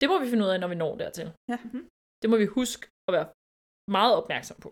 Det 0.00 0.06
må 0.12 0.16
vi 0.22 0.26
finde 0.30 0.44
ud 0.46 0.50
af, 0.54 0.58
når 0.60 0.68
vi 0.72 0.78
når 0.84 0.92
dertil. 1.02 1.26
Ja. 1.52 1.58
Det 2.22 2.28
må 2.30 2.36
vi 2.42 2.46
huske 2.58 2.82
at 3.08 3.12
være 3.16 3.28
meget 3.96 4.12
opmærksom 4.20 4.56
på. 4.64 4.70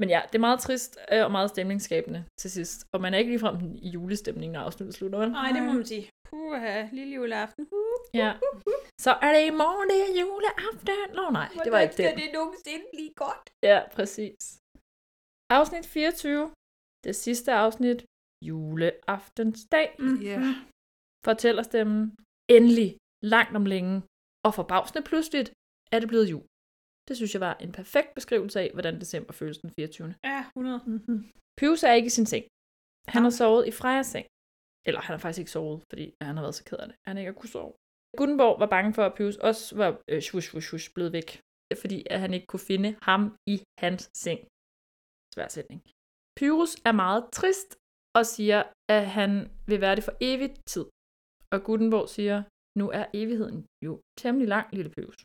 Men 0.00 0.08
ja, 0.14 0.20
det 0.28 0.34
er 0.40 0.46
meget 0.48 0.60
trist 0.66 0.92
øh, 1.12 1.24
og 1.26 1.30
meget 1.36 1.50
stemningsskabende 1.54 2.20
til 2.40 2.50
sidst. 2.56 2.78
Og 2.94 2.98
man 3.04 3.10
er 3.14 3.18
ikke 3.18 3.30
ligefrem 3.34 3.56
i 3.86 3.88
julestemning, 3.96 4.48
når 4.52 4.60
afsnittet 4.68 4.94
slutter, 4.98 5.18
vel? 5.22 5.30
Nej, 5.40 5.50
det 5.56 5.62
må 5.66 5.72
man 5.72 5.86
sige. 5.92 6.04
Puha, 6.28 6.88
lille 6.98 7.12
juleaften. 7.18 7.62
Uh, 7.78 8.00
Ja. 8.22 8.30
Så 9.06 9.12
er 9.26 9.30
det 9.36 9.42
i 9.50 9.54
morgen, 9.62 9.86
det 9.92 9.98
er 10.06 10.10
juleaften? 10.20 10.96
Nå 11.18 11.24
nej, 11.40 11.48
det 11.64 11.72
var 11.74 11.80
ikke 11.84 11.94
skal 11.94 12.10
det. 12.16 12.22
det 12.22 12.30
nogensinde 12.38 12.84
blive 12.94 13.12
godt? 13.24 13.44
Ja, 13.70 13.78
præcis. 13.96 14.40
Afsnit 15.58 15.86
24. 15.86 16.42
Det 17.04 17.14
sidste 17.16 17.50
afsnit. 17.52 17.98
Juleaftensdag. 18.48 19.88
Ja. 20.30 20.40
Fortæller 21.28 21.62
stemmen. 21.62 22.16
Endelig, 22.56 22.88
langt 23.34 23.56
om 23.60 23.66
længe, 23.74 23.94
og 24.46 24.54
forbavsende 24.58 25.02
pludseligt, 25.08 25.48
er 25.94 25.98
det 26.00 26.08
blevet 26.08 26.30
jul. 26.32 26.44
Det 27.08 27.14
synes 27.16 27.32
jeg 27.34 27.40
var 27.48 27.54
en 27.64 27.72
perfekt 27.80 28.10
beskrivelse 28.18 28.60
af, 28.60 28.70
hvordan 28.72 29.00
december 29.00 29.32
føles 29.32 29.58
den 29.58 29.70
24. 29.70 30.14
Ja, 30.24 30.40
100. 30.56 30.82
Mm-hmm. 30.86 31.20
Pius 31.58 31.82
er 31.82 31.92
ikke 31.92 32.10
i 32.12 32.16
sin 32.18 32.26
seng. 32.32 32.44
Han 33.14 33.22
har 33.22 33.30
sovet 33.40 33.66
i 33.70 33.72
Frejas 33.80 34.06
seng. 34.06 34.26
Eller 34.86 35.00
han 35.00 35.12
har 35.14 35.18
faktisk 35.18 35.38
ikke 35.42 35.50
sovet, 35.50 35.78
fordi 35.90 36.04
han 36.26 36.36
har 36.36 36.42
været 36.42 36.54
så 36.54 36.64
ked 36.64 36.78
af 36.78 36.88
det. 36.88 36.96
Han 37.06 37.18
ikke 37.18 37.30
har 37.32 37.38
kunnet 37.40 37.52
sove. 37.56 37.72
Gutenborg 38.18 38.60
var 38.60 38.70
bange 38.76 38.94
for, 38.96 39.04
at 39.06 39.14
Pius 39.16 39.36
også 39.36 39.76
var 39.76 39.90
øh, 40.10 40.20
shush, 40.28 40.48
shush, 40.48 40.66
shush, 40.68 40.86
blevet 40.94 41.12
væk. 41.12 41.30
Fordi 41.82 41.98
at 42.10 42.20
han 42.24 42.34
ikke 42.34 42.46
kunne 42.46 42.66
finde 42.72 42.90
ham 43.02 43.22
i 43.46 43.56
hans 43.82 44.02
seng. 44.24 44.40
Svær 45.34 45.48
sætning. 45.56 45.80
Pyrus 46.40 46.72
er 46.88 46.94
meget 47.02 47.22
trist 47.38 47.70
og 48.18 48.24
siger, 48.34 48.60
at 48.96 49.04
han 49.18 49.30
vil 49.70 49.80
være 49.80 49.96
det 49.96 50.04
for 50.08 50.16
evigt 50.30 50.56
tid. 50.72 50.86
Og 51.54 51.58
Gutenborg 51.66 52.08
siger, 52.16 52.36
nu 52.80 52.86
er 52.98 53.04
evigheden 53.20 53.58
jo 53.86 53.92
temmelig 54.22 54.48
lang, 54.54 54.66
lille 54.78 54.90
Pyrus. 54.96 55.20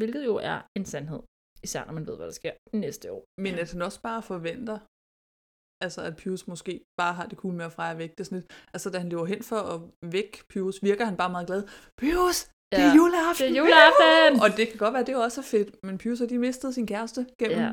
Hvilket 0.00 0.22
jo 0.30 0.34
er 0.50 0.58
en 0.78 0.84
sandhed. 0.92 1.22
Især 1.66 1.82
når 1.84 1.94
man 1.98 2.06
ved, 2.08 2.16
hvad 2.16 2.26
der 2.30 2.36
sker 2.40 2.54
næste 2.84 3.06
år. 3.16 3.22
Men 3.44 3.54
at 3.62 3.72
han 3.72 3.82
også 3.88 4.00
bare 4.08 4.22
forventer, 4.32 4.78
altså 5.84 6.00
at 6.08 6.14
Pius 6.20 6.42
måske 6.52 6.72
bare 7.00 7.14
har 7.18 7.26
det 7.30 7.38
cool 7.42 7.54
med 7.54 7.64
at 7.64 7.72
Freja 7.76 7.94
væk. 8.02 8.10
Det 8.14 8.20
er 8.20 8.28
sådan 8.28 8.38
lidt, 8.40 8.50
altså 8.74 8.86
da 8.90 8.96
han 9.02 9.08
løber 9.12 9.26
hen 9.34 9.42
for 9.50 9.60
at 9.74 9.78
væk 10.16 10.32
Pius, 10.50 10.76
virker 10.88 11.04
han 11.10 11.16
bare 11.22 11.32
meget 11.36 11.46
glad. 11.50 11.62
Pius, 12.00 12.38
det 12.72 12.78
er 12.80 12.88
Ja, 12.88 12.96
juleaften! 12.98 13.42
det 13.42 13.52
er 13.52 13.58
juleaften! 13.62 14.34
Og 14.44 14.48
det 14.58 14.64
kan 14.68 14.78
godt 14.84 14.92
være, 14.94 15.04
at 15.04 15.10
det 15.10 15.16
også 15.26 15.40
er 15.44 15.48
fedt, 15.56 15.70
men 15.86 15.94
Pius 16.02 16.18
har 16.22 16.26
de 16.32 16.38
mistet 16.46 16.74
sin 16.74 16.86
kæreste 16.92 17.20
gennem 17.40 17.58
ja. 17.58 17.72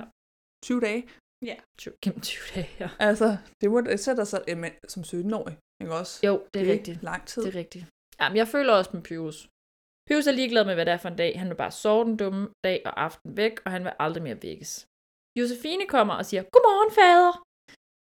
20 0.63 0.82
dage. 0.88 1.01
Ja. 1.50 1.56
Gennem 2.02 2.22
20 2.22 2.44
dage, 2.56 2.70
ja. 2.80 2.89
Altså, 3.00 3.38
det, 3.62 3.72
må, 3.72 3.82
det 3.82 4.00
sætter 4.00 4.24
sig 4.24 4.41
jamen, 4.48 4.72
som 4.88 5.02
17-årig, 5.04 5.58
ikke 5.82 5.94
også? 6.02 6.16
Jo, 6.28 6.34
det 6.54 6.60
er 6.60 6.64
Det 6.64 6.70
er 6.70 6.74
rigtigt. 6.74 7.04
lang 7.04 7.28
tid. 7.28 7.41
Det 7.44 7.56
er 7.56 7.60
rigtigt. 7.60 7.86
Jamen, 8.22 8.38
jeg 8.38 8.48
føler 8.48 8.74
også 8.74 8.91
med 8.94 9.04
Pyrus. 9.04 9.50
Pyrus 10.10 10.28
er 10.28 10.32
ligeglad 10.32 10.66
med, 10.66 10.74
hvad 10.76 10.86
det 10.86 10.94
er 10.94 10.98
for 10.98 11.10
en 11.10 11.16
dag. 11.24 11.39
Han 11.39 11.50
vil 11.50 11.56
bare 11.56 11.72
sove 11.72 12.06
den 12.06 12.18
dumme 12.18 12.50
dag 12.64 12.82
og 12.86 13.04
aften 13.04 13.38
væk, 13.38 13.56
og 13.66 13.72
han 13.72 13.84
vil 13.84 13.94
aldrig 14.00 14.24
mere 14.24 14.39
vækkes. 14.44 14.86
Josefine 15.39 15.86
kommer 15.88 16.14
og 16.14 16.26
siger, 16.26 16.44
Godmorgen, 16.54 16.91
fader! 17.00 17.34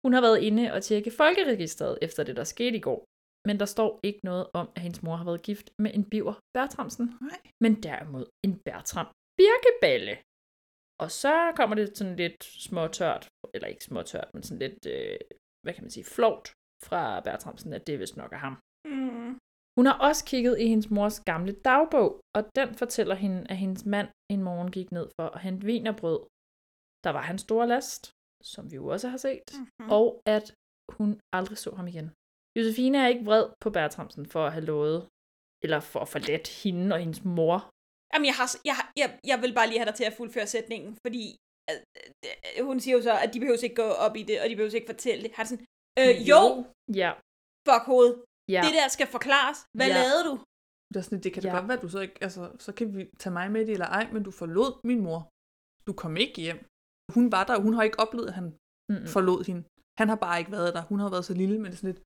Hun 0.05 0.13
har 0.13 0.21
været 0.21 0.39
inde 0.49 0.73
og 0.73 0.83
tjekke 0.83 1.11
folkeregisteret 1.11 1.99
efter 2.03 2.23
det, 2.25 2.37
der 2.37 2.45
skete 2.45 2.77
i 2.77 2.81
går. 2.81 3.05
Men 3.49 3.61
der 3.61 3.67
står 3.67 4.01
ikke 4.03 4.21
noget 4.25 4.47
om, 4.55 4.67
at 4.77 4.83
hendes 4.83 5.03
mor 5.03 5.17
har 5.17 5.25
været 5.25 5.43
gift 5.43 5.71
med 5.83 5.91
en 5.95 6.05
biver 6.11 6.35
Bertramsen. 6.55 7.07
Nej. 7.21 7.41
Men 7.63 7.83
derimod 7.83 8.27
en 8.47 8.53
Bertram 8.65 9.07
Birkeballe. 9.39 10.15
Og 11.03 11.11
så 11.11 11.53
kommer 11.57 11.75
det 11.77 11.99
sådan 11.99 12.17
lidt 12.17 12.45
småtørt, 12.45 13.29
eller 13.55 13.69
ikke 13.69 13.85
småtørt, 13.85 14.31
men 14.35 14.43
sådan 14.43 14.59
lidt, 14.59 14.87
øh, 14.87 15.19
hvad 15.63 15.73
kan 15.75 15.85
man 15.85 15.91
sige, 15.91 16.05
flovt 16.05 16.47
fra 16.87 17.21
Bertramsen, 17.21 17.73
at 17.73 17.87
det 17.87 17.99
vist 17.99 18.17
nok 18.17 18.33
er 18.33 18.43
ham. 18.47 18.57
Mm. 18.85 19.39
Hun 19.79 19.87
har 19.87 19.99
også 20.09 20.25
kigget 20.25 20.61
i 20.61 20.67
hendes 20.73 20.91
mors 20.91 21.21
gamle 21.21 21.53
dagbog, 21.53 22.21
og 22.37 22.43
den 22.59 22.75
fortæller 22.75 23.15
hende, 23.15 23.47
at 23.51 23.57
hendes 23.57 23.85
mand 23.85 24.09
en 24.33 24.43
morgen 24.43 24.71
gik 24.71 24.93
ned 24.93 25.07
for 25.17 25.27
at 25.27 25.41
hente 25.41 25.67
vin 25.67 25.87
og 25.87 25.97
brød. 25.97 26.21
Der 27.05 27.11
var 27.11 27.23
hans 27.23 27.43
store 27.43 27.67
last, 27.67 28.13
som 28.43 28.71
vi 28.71 28.77
jo 28.77 28.87
også 28.87 29.09
har 29.09 29.17
set, 29.17 29.49
mm-hmm. 29.53 29.91
og 29.91 30.23
at 30.27 30.55
hun 30.97 31.21
aldrig 31.33 31.59
så 31.59 31.71
ham 31.75 31.87
igen. 31.87 32.11
Josefine 32.57 32.99
er 32.99 33.09
ikke 33.09 33.25
vred 33.25 33.47
på 33.61 33.71
Bertramsen 33.71 34.27
for 34.27 34.47
at 34.47 34.53
have 34.53 34.65
lovet, 34.65 35.09
eller 35.65 35.81
for 35.81 36.01
at 36.01 36.09
forladt 36.09 36.63
hende 36.63 36.95
og 36.95 37.01
hendes 37.01 37.25
mor. 37.25 37.71
Jamen, 38.13 38.27
jeg, 38.31 38.35
har, 38.41 38.49
jeg, 38.71 38.77
jeg, 39.03 39.09
jeg 39.31 39.39
vil 39.43 39.55
bare 39.59 39.69
lige 39.69 39.79
have 39.81 39.91
dig 39.91 39.95
til 40.01 40.05
at 40.11 40.15
fuldføre 40.21 40.47
sætningen, 40.47 40.91
fordi 41.07 41.25
øh, 41.71 41.77
øh, 42.59 42.67
hun 42.69 42.81
siger 42.81 42.95
jo 42.97 43.03
så, 43.09 43.15
at 43.25 43.31
de 43.35 43.41
behøver 43.41 43.65
ikke 43.69 43.83
gå 43.85 43.89
op 44.07 44.15
i 44.17 44.23
det, 44.23 44.37
og 44.43 44.47
de 44.51 44.57
behøver 44.57 44.75
ikke 44.81 44.93
fortælle 44.95 45.23
det. 45.25 45.31
Har 45.37 45.43
det 45.45 45.51
sådan, 45.51 45.67
øh, 46.01 46.15
jo, 46.31 46.41
Ja. 47.01 47.11
fuck 47.69 47.85
hoved. 47.93 48.13
Ja. 48.55 48.61
Det 48.67 48.73
der 48.81 48.89
skal 48.97 49.07
forklares. 49.17 49.59
Hvad 49.79 49.89
Ja. 49.89 49.95
lavede 50.01 50.23
du? 50.29 50.35
Det, 50.91 50.97
er 51.01 51.05
sådan, 51.07 51.23
det 51.25 51.31
kan 51.33 51.43
da 51.43 51.49
Ja. 51.49 51.55
godt 51.57 51.69
være, 51.69 51.77
at 51.79 51.83
du 51.87 51.89
så 51.97 52.01
ikke, 52.07 52.19
altså, 52.27 52.43
så 52.65 52.71
kan 52.79 52.87
vi 52.97 53.01
tage 53.23 53.33
mig 53.39 53.47
med 53.55 53.63
det 53.67 53.73
eller 53.73 53.87
ej, 53.99 54.05
men 54.15 54.23
du 54.29 54.31
forlod 54.41 54.71
min 54.91 55.01
mor. 55.07 55.21
Du 55.87 55.93
kom 56.03 56.17
ikke 56.25 56.39
hjem. 56.47 56.61
Hun 57.17 57.25
var 57.35 57.43
der, 57.45 57.55
og 57.59 57.63
hun 57.67 57.75
har 57.75 57.83
ikke 57.89 58.01
oplevet, 58.05 58.29
at 58.29 58.35
han 58.41 58.47
Mm-mm. 58.91 59.07
forlod 59.15 59.41
hende. 59.49 59.63
Han 60.01 60.09
har 60.13 60.19
bare 60.27 60.39
ikke 60.41 60.53
været 60.59 60.75
der. 60.77 60.83
Hun 60.91 60.99
har 61.03 61.11
været 61.15 61.25
så 61.31 61.35
lille, 61.43 61.57
men 61.59 61.67
det 61.67 61.73
er 61.73 61.81
sådan 61.83 61.93
lidt, 61.95 62.03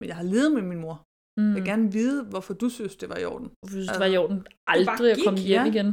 men 0.00 0.06
jeg 0.10 0.16
har 0.20 0.26
levet 0.34 0.50
med 0.56 0.62
min 0.70 0.80
mor. 0.84 0.96
Mm. 1.38 1.46
Jeg 1.48 1.54
vil 1.54 1.64
gerne 1.72 1.92
vide, 1.92 2.24
hvorfor 2.24 2.54
du 2.54 2.68
synes, 2.68 2.96
det 2.96 3.08
var 3.08 3.18
i 3.24 3.24
orden. 3.24 3.48
Jeg 3.62 3.70
synes, 3.70 3.88
det 3.88 4.00
var 4.04 4.10
i 4.14 4.16
orden 4.16 4.46
aldrig 4.66 5.10
at 5.10 5.16
gik, 5.16 5.24
komme 5.26 5.40
hjem 5.40 5.66
ja. 5.66 5.70
igen. 5.72 5.88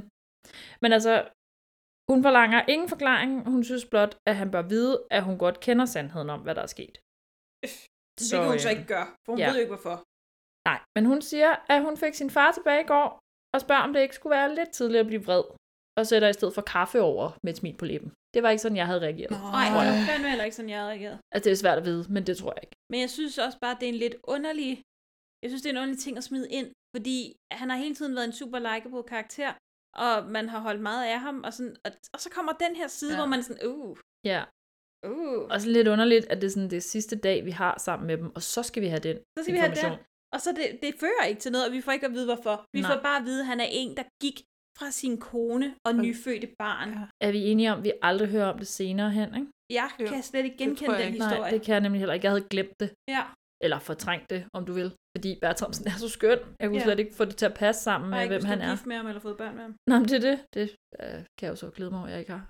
Men 0.82 0.94
altså, 0.98 1.14
hun 2.12 2.24
forlanger 2.24 2.60
ingen 2.74 2.90
forklaring. 2.90 3.32
Hun 3.54 3.64
synes 3.64 3.86
blot, 3.86 4.14
at 4.30 4.36
han 4.36 4.52
bør 4.52 4.62
vide, 4.62 4.96
at 5.12 5.24
hun 5.24 5.38
godt 5.38 5.60
kender 5.60 5.86
sandheden 5.86 6.30
om, 6.30 6.40
hvad 6.46 6.56
der 6.56 6.62
er 6.62 6.72
sket. 6.78 6.96
Det 8.20 8.26
kan 8.32 8.48
hun 8.52 8.60
så 8.60 8.70
øh, 8.70 8.76
ikke 8.76 8.88
gøre, 8.94 9.08
for 9.24 9.32
hun 9.32 9.40
ja. 9.40 9.48
ved 9.48 9.56
jo 9.56 9.60
ikke, 9.60 9.74
hvorfor. 9.76 9.96
Nej, 10.70 10.80
men 10.96 11.06
hun 11.12 11.22
siger, 11.22 11.52
at 11.74 11.82
hun 11.88 11.98
fik 11.98 12.14
sin 12.14 12.30
far 12.30 12.52
tilbage 12.52 12.82
i 12.84 12.88
går, 12.94 13.08
og 13.54 13.62
spørger, 13.62 13.82
om 13.82 13.94
det 13.94 14.02
ikke 14.02 14.16
skulle 14.16 14.36
være 14.38 14.56
lidt 14.56 14.72
tidligere 14.72 15.06
at 15.06 15.12
blive 15.12 15.24
vred, 15.28 15.44
og 16.00 16.08
sætter 16.08 16.28
i 16.30 16.34
stedet 16.34 16.54
for 16.54 16.62
kaffe 16.62 17.02
over 17.02 17.28
med 17.44 17.54
et 17.54 17.58
smil 17.58 17.78
på 17.78 17.86
læben. 17.86 18.12
Det 18.34 18.44
var 18.44 18.50
ikke 18.50 18.62
sådan, 18.62 18.78
jeg 18.78 18.86
havde 18.86 19.02
reageret. 19.08 19.32
Nej, 19.32 19.68
det 19.98 20.08
fandme 20.10 20.30
heller 20.30 20.46
ikke 20.46 20.56
sådan, 20.56 20.70
jeg 20.70 20.80
havde 20.80 20.92
reageret. 20.92 21.18
Altså, 21.32 21.44
det 21.46 21.52
er 21.52 21.62
svært 21.64 21.78
at 21.78 21.86
vide, 21.86 22.04
men 22.14 22.28
det 22.28 22.38
tror 22.38 22.52
jeg 22.56 22.64
ikke. 22.64 22.76
Men 22.92 23.00
jeg 23.04 23.10
synes 23.10 23.38
også 23.38 23.58
bare, 23.64 23.74
at 23.76 23.80
det 23.80 23.88
er 23.90 23.94
en 23.94 24.02
lidt 24.06 24.16
underlig... 24.24 24.72
Jeg 25.44 25.50
synes, 25.50 25.62
det 25.62 25.70
er 25.70 25.74
en 25.74 25.78
underlig 25.78 26.00
ting 26.06 26.18
at 26.18 26.24
smide 26.24 26.48
ind, 26.60 26.68
fordi 26.96 27.18
han 27.60 27.70
har 27.70 27.78
hele 27.78 27.96
tiden 27.96 28.16
været 28.16 28.26
en 28.32 28.34
super 28.42 28.60
likeable 28.60 29.04
karakter, 29.14 29.52
og 30.06 30.14
man 30.36 30.50
har 30.50 30.60
holdt 30.60 30.82
meget 30.82 31.04
af 31.14 31.20
ham, 31.20 31.44
og, 31.46 31.54
sådan, 31.54 31.76
og, 31.86 31.92
og 32.14 32.20
så 32.20 32.30
kommer 32.36 32.52
den 32.66 32.76
her 32.76 32.88
side, 32.88 33.12
Ja. 33.14 33.18
hvor 33.20 33.26
man 33.32 33.40
er 33.40 33.44
sådan, 33.44 33.66
uh, 33.68 33.98
Ja. 34.32 34.42
uh. 35.08 35.42
Også 35.56 35.70
lidt 35.70 35.88
underligt, 35.88 36.26
at 36.32 36.38
det 36.42 36.48
er 36.48 36.52
sådan 36.52 36.70
det 36.70 36.84
sidste 36.84 37.16
dag, 37.28 37.46
vi 37.46 37.52
har 37.52 37.74
sammen 37.80 38.08
med 38.08 38.18
dem, 38.18 38.36
og 38.36 38.42
så 38.42 38.64
skal 38.64 38.82
vi 38.84 38.88
have 38.88 39.00
den 39.10 39.18
Så 39.38 39.44
skal 39.44 39.54
vi 39.54 39.60
have 39.60 39.72
information. 39.72 39.98
den. 39.98 40.06
Og 40.34 40.42
så 40.42 40.50
det, 40.52 40.80
det 40.84 40.92
fører 41.00 41.26
ikke 41.30 41.42
til 41.42 41.52
noget, 41.52 41.68
og 41.68 41.74
vi 41.74 41.82
får 41.82 41.92
ikke 41.92 42.06
at 42.06 42.14
vide, 42.14 42.26
hvorfor. 42.34 42.66
Vi 42.76 42.82
Nej. 42.82 42.90
får 42.96 43.02
bare 43.02 43.18
at 43.20 43.26
vide, 43.26 43.40
at 43.40 43.46
han 43.46 43.60
er 43.60 43.70
en, 43.82 43.98
der 43.98 44.04
gik 44.24 44.38
fra 44.80 44.92
sin 44.92 45.18
kone 45.20 45.76
og 45.88 45.96
nyfødte 45.96 46.50
barn. 46.60 46.90
Ja. 46.90 47.28
Er 47.28 47.32
vi 47.32 47.42
enige 47.52 47.72
om, 47.72 47.78
at 47.78 47.84
vi 47.84 47.92
aldrig 48.02 48.28
hører 48.30 48.50
om 48.54 48.58
det 48.58 48.68
senere 48.68 49.12
hen, 49.12 49.30
ikke? 49.36 49.48
Jeg 49.70 49.90
kan 50.10 50.24
slet 50.24 50.46
ikke 50.46 50.58
genkende 50.58 50.98
den 50.98 51.14
historie. 51.14 51.40
Nej, 51.40 51.50
det 51.50 51.62
kan 51.62 51.74
jeg 51.74 51.82
nemlig 51.82 52.00
heller 52.00 52.14
ikke. 52.14 52.26
Jeg 52.26 52.32
havde 52.32 52.48
glemt 52.54 52.80
det. 52.80 52.90
Ja. 53.16 53.24
Eller 53.64 53.80
fortrængt 53.80 54.30
det, 54.30 54.46
om 54.54 54.66
du 54.66 54.74
vil. 54.74 54.94
Fordi 55.18 55.38
Bertramsen 55.42 55.88
er 55.88 55.92
så 55.92 56.10
skøn. 56.10 56.40
Jeg 56.60 56.68
kunne 56.70 56.78
Ja. 56.78 56.84
slet 56.84 57.00
ikke 57.00 57.16
få 57.16 57.26
det 57.26 57.36
til 57.36 57.46
at 57.46 57.54
passe 57.54 57.84
sammen 57.84 58.10
med, 58.10 58.28
hvem 58.28 58.46
han 58.46 58.62
er. 58.62 58.78
med 58.86 58.96
ham 58.96 59.08
eller 59.08 59.22
fået 59.22 59.38
børn 59.38 59.56
med 59.56 59.62
ham. 59.64 59.76
Nå, 59.88 59.96
men 60.00 60.08
det 60.08 60.14
er 60.26 60.30
det. 60.32 60.40
Det 60.54 60.76
øh, 61.02 61.08
kan 61.14 61.24
jeg 61.42 61.50
jo 61.50 61.56
så 61.56 61.70
glæde 61.70 61.92
mig 61.92 62.00
over, 62.00 62.08
jeg 62.10 62.20
ikke 62.20 62.32
har. 62.32 62.46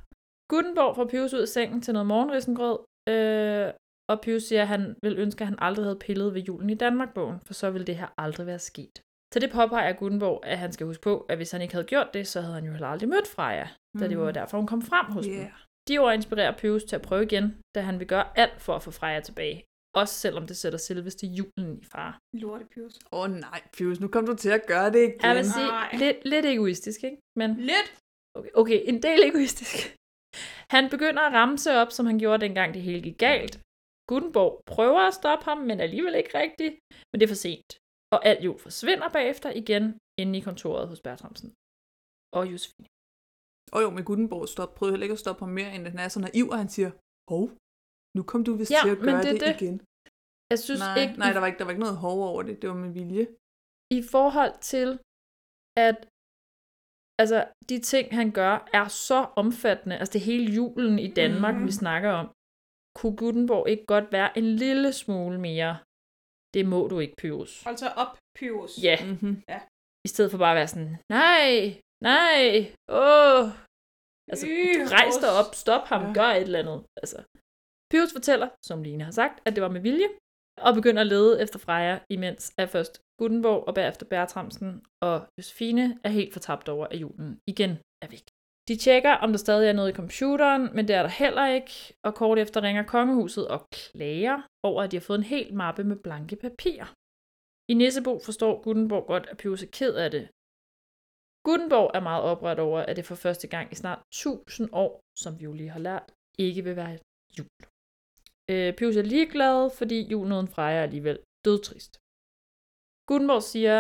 Gutenborg 0.49 0.95
får 0.95 1.05
Pius 1.05 1.34
ud 1.34 1.39
af 1.39 1.47
sengen 1.47 1.82
til 1.82 1.93
noget 1.93 2.07
morgenrisengrød, 2.07 2.78
øh, 3.09 3.74
og 4.09 4.22
Pius 4.22 4.43
siger, 4.43 4.62
at 4.62 4.68
han 4.68 4.95
vil 5.03 5.20
ønske, 5.20 5.41
at 5.41 5.47
han 5.47 5.57
aldrig 5.62 5.86
havde 5.86 5.99
pillet 5.99 6.34
ved 6.34 6.41
julen 6.41 6.70
i 6.70 6.74
Danmark-bogen, 6.76 7.39
for 7.45 7.53
så 7.53 7.70
ville 7.72 7.88
det 7.88 7.95
her 7.95 8.07
aldrig 8.18 8.45
være 8.47 8.59
sket. 8.59 9.01
Så 9.34 9.39
det 9.39 9.51
påpeger 9.51 9.93
Gutenborg, 9.93 10.39
at 10.43 10.57
han 10.57 10.72
skal 10.72 10.86
huske 10.88 11.01
på, 11.03 11.20
at 11.30 11.38
hvis 11.38 11.51
han 11.51 11.62
ikke 11.62 11.74
havde 11.74 11.86
gjort 11.88 12.14
det, 12.14 12.28
så 12.28 12.41
havde 12.41 12.53
han 12.55 12.66
jo 12.66 12.72
heller 12.72 12.88
aldrig 12.88 13.09
mødt 13.09 13.28
Freja, 13.28 13.68
da 13.99 14.07
det 14.07 14.18
var 14.20 14.32
derfor, 14.32 14.57
hun 14.57 14.68
kom 14.68 14.82
frem 14.82 15.05
hos 15.12 15.26
Yeah. 15.26 15.38
dem. 15.39 15.47
De 15.88 15.97
ord 15.99 16.14
inspirerer 16.14 16.57
Pius 16.57 16.84
til 16.84 16.95
at 16.95 17.01
prøve 17.01 17.24
igen, 17.24 17.57
da 17.76 17.82
han 17.82 17.99
vil 17.99 18.07
gøre 18.07 18.26
alt 18.39 18.62
for 18.62 18.76
at 18.76 18.84
få 18.84 18.91
Freja 18.91 19.20
tilbage. 19.20 19.64
Også 19.96 20.14
selvom 20.24 20.48
det 20.48 20.58
sætter 20.58 20.80
selveste 20.80 21.28
julen 21.28 21.70
i 21.82 21.86
fare. 21.94 22.14
Lorte 22.42 22.66
Pius. 22.74 22.94
Åh 23.12 23.20
oh, 23.20 23.30
nej, 23.46 23.62
Pius, 23.74 24.00
nu 24.00 24.08
kom 24.08 24.26
du 24.26 24.36
til 24.36 24.50
at 24.50 24.64
gøre 24.68 24.89
det 24.96 25.04
igen. 25.10 25.22
Jeg 25.24 25.36
vil 25.36 25.46
sige, 25.58 25.72
lidt, 26.04 26.18
lidt 26.34 26.46
egoistisk, 26.46 27.00
ikke? 27.04 27.18
Men 27.39 27.50
Lidt. 27.72 27.89
Okay, 28.38 28.54
okay, 28.62 28.80
en 28.92 29.04
del 29.08 29.20
egoistisk. 29.30 29.76
Han 30.76 30.89
begynder 30.94 31.22
at 31.28 31.34
ramse 31.34 31.72
op, 31.82 31.92
som 31.92 32.06
han 32.06 32.20
gjorde 32.20 32.46
dengang 32.46 32.74
det 32.74 32.82
hele 32.82 33.02
gik 33.08 33.18
galt. 33.18 33.56
Gutenborg 34.10 34.54
prøver 34.74 35.02
at 35.08 35.14
stoppe 35.14 35.46
ham, 35.50 35.58
men 35.70 35.78
alligevel 35.80 36.16
ikke 36.16 36.38
rigtigt. 36.44 36.74
Men 37.10 37.16
det 37.20 37.26
er 37.26 37.34
for 37.34 37.44
sent. 37.48 37.70
Og 38.14 38.20
alt 38.30 38.42
jul 38.46 38.60
forsvinder 38.60 39.10
bagefter 39.18 39.50
igen 39.62 39.84
inde 40.22 40.34
i 40.39 40.42
kontoret 40.48 40.88
hos 40.92 41.02
Bertramsen. 41.06 41.50
Og 42.38 42.44
Josefine. 42.52 42.88
Og 43.76 43.80
jo, 43.84 43.89
med 43.98 44.04
Gutenborg 44.08 44.48
stop, 44.56 44.72
prøvede 44.78 44.94
heller 44.94 45.08
ikke 45.08 45.20
at 45.20 45.24
stoppe 45.26 45.42
ham 45.46 45.54
mere, 45.60 45.72
end 45.76 45.86
at 45.86 45.92
han 45.94 46.02
er 46.06 46.12
så 46.16 46.20
naiv, 46.20 46.46
og 46.54 46.58
han 46.58 46.70
siger, 46.76 46.92
hov, 47.32 47.44
nu 48.16 48.22
kom 48.30 48.41
du 48.47 48.51
vist 48.59 48.72
Ja, 48.76 48.82
til 48.84 48.89
at 48.95 48.99
men 48.99 49.05
gøre 49.05 49.22
det 49.24 49.32
det, 49.34 49.39
det 49.41 49.47
det. 49.47 49.62
igen. 49.62 49.76
Jeg 50.51 50.59
synes 50.68 50.80
nej, 50.80 51.01
ikke, 51.03 51.16
nej 51.22 51.32
der, 51.34 51.39
var 51.39 51.47
ikke, 51.49 51.59
der 51.59 51.66
var 51.68 51.74
ikke 51.76 51.86
noget 51.88 51.97
hov 52.05 52.18
over 52.30 52.41
det, 52.47 52.55
det 52.62 52.68
var 52.70 52.76
med 52.86 52.91
vilje. 52.99 53.26
i 53.97 54.01
forhold 54.14 54.53
til, 54.74 54.89
at 55.88 55.97
altså, 57.22 57.39
de 57.70 57.78
ting, 57.91 58.05
han 58.20 58.32
gør, 58.32 58.53
er 58.80 58.88
så 58.88 59.20
omfattende. 59.43 59.95
Altså, 59.99 60.14
det 60.14 60.22
hele 60.30 60.45
julen 60.57 60.99
i 61.07 61.09
Danmark, 61.22 61.55
mm. 61.55 61.66
vi 61.68 61.72
snakker 61.72 62.12
om. 62.22 62.28
Kunne 62.97 63.16
Gutenborg 63.22 63.70
ikke 63.70 63.86
godt 63.93 64.07
være 64.12 64.38
en 64.38 64.47
lille 64.64 64.93
smule 64.93 65.38
mere? 65.47 65.74
Det 66.53 66.64
må 66.74 66.88
du 66.91 66.99
ikke, 66.99 67.16
Pyrus. 67.22 67.64
Hold 67.64 67.78
så 67.78 67.89
op, 68.03 68.14
Pius. 68.38 68.72
Ja. 68.88 68.95
Mm-hmm. 69.05 69.36
Ja. 69.49 69.59
I 70.05 70.07
stedet 70.14 70.32
for 70.32 70.38
bare 70.38 70.51
at 70.55 70.59
være 70.62 70.68
sådan, 70.76 70.93
nej, 71.20 71.49
nej, 72.09 72.41
åh. 73.03 73.45
Altså, 74.32 74.45
rejs 74.97 75.18
dig 75.24 75.32
op, 75.39 75.49
stop 75.64 75.84
ham, 75.91 76.01
ja. 76.07 76.14
gør 76.14 76.30
et 76.38 76.41
eller 76.41 76.59
andet. 76.64 76.80
Altså, 77.01 77.18
Pyrus 77.92 78.14
fortæller, 78.14 78.50
som 78.62 78.84
Line 78.84 79.04
har 79.04 79.12
sagt, 79.12 79.42
at 79.46 79.56
det 79.56 79.64
var 79.64 79.70
med 79.70 79.82
vilje, 79.82 80.10
og 80.58 80.76
begynder 80.76 81.02
at 81.02 81.08
lede 81.08 81.42
efter 81.42 81.60
Freja, 81.60 82.00
imens 82.10 82.54
at 82.58 82.70
først 82.70 83.02
Gutenborg 83.20 83.68
og 83.68 83.74
bagefter 83.76 84.06
Bertramsen 84.06 84.82
og 85.02 85.28
Josefine 85.38 86.00
er 86.04 86.10
helt 86.10 86.34
fortabt 86.34 86.70
over, 86.70 86.88
at 86.88 87.02
julen 87.02 87.39
igen 87.48 87.72
er 88.02 88.08
væk. 88.08 88.26
De 88.68 88.76
tjekker, 88.76 89.14
om 89.24 89.30
der 89.32 89.38
stadig 89.38 89.70
er 89.70 89.74
noget 89.74 89.92
i 89.92 89.96
computeren, 89.96 90.70
men 90.76 90.88
det 90.88 90.96
er 90.96 91.02
der 91.02 91.10
heller 91.10 91.48
ikke, 91.48 91.72
og 92.04 92.16
kort 92.16 92.39
efter 92.39 92.62
ringer 92.62 92.84
kongehuset 92.84 93.48
og 93.48 93.68
klager 93.70 94.42
over, 94.64 94.84
at 94.84 94.92
de 94.92 94.98
har 94.98 95.02
fået 95.02 95.18
en 95.18 95.24
hel 95.24 95.54
mappe 95.54 95.84
med 95.84 95.96
blanke 95.96 96.36
papirer. 96.36 96.94
I 97.72 97.74
Nissebo 97.74 98.20
forstår 98.26 98.62
Gutenborg 98.64 99.06
godt, 99.08 99.28
at 99.32 99.38
Pyrus 99.38 99.64
er 99.64 99.72
ked 99.72 99.94
af 99.96 100.12
det. 100.12 100.30
Gutenborg 101.46 101.92
er 101.94 102.00
meget 102.10 102.24
oprørt 102.24 102.60
over, 102.60 102.80
at 102.80 102.96
det 102.96 103.06
for 103.06 103.16
første 103.16 103.48
gang 103.48 103.72
i 103.72 103.76
snart 103.76 104.00
1000 104.00 104.70
år, 104.74 105.02
som 105.24 105.39
vi 105.39 105.44
jo 105.44 105.54
lige 105.54 105.70
har 105.70 105.80
lært, 105.80 106.12
ikke 106.39 106.64
vil 106.64 106.76
være 106.76 106.98
jul. 107.38 107.70
Øh, 108.52 108.74
Pius 108.78 108.95
er 108.95 109.08
ligeglad, 109.16 109.70
fordi 109.80 109.97
julen 110.12 110.32
uden 110.32 110.47
Freja 110.47 110.78
er 110.80 110.84
alligevel 110.84 111.20
dødtrist. 111.45 111.93
Gutenborg 113.10 113.43
siger, 113.43 113.78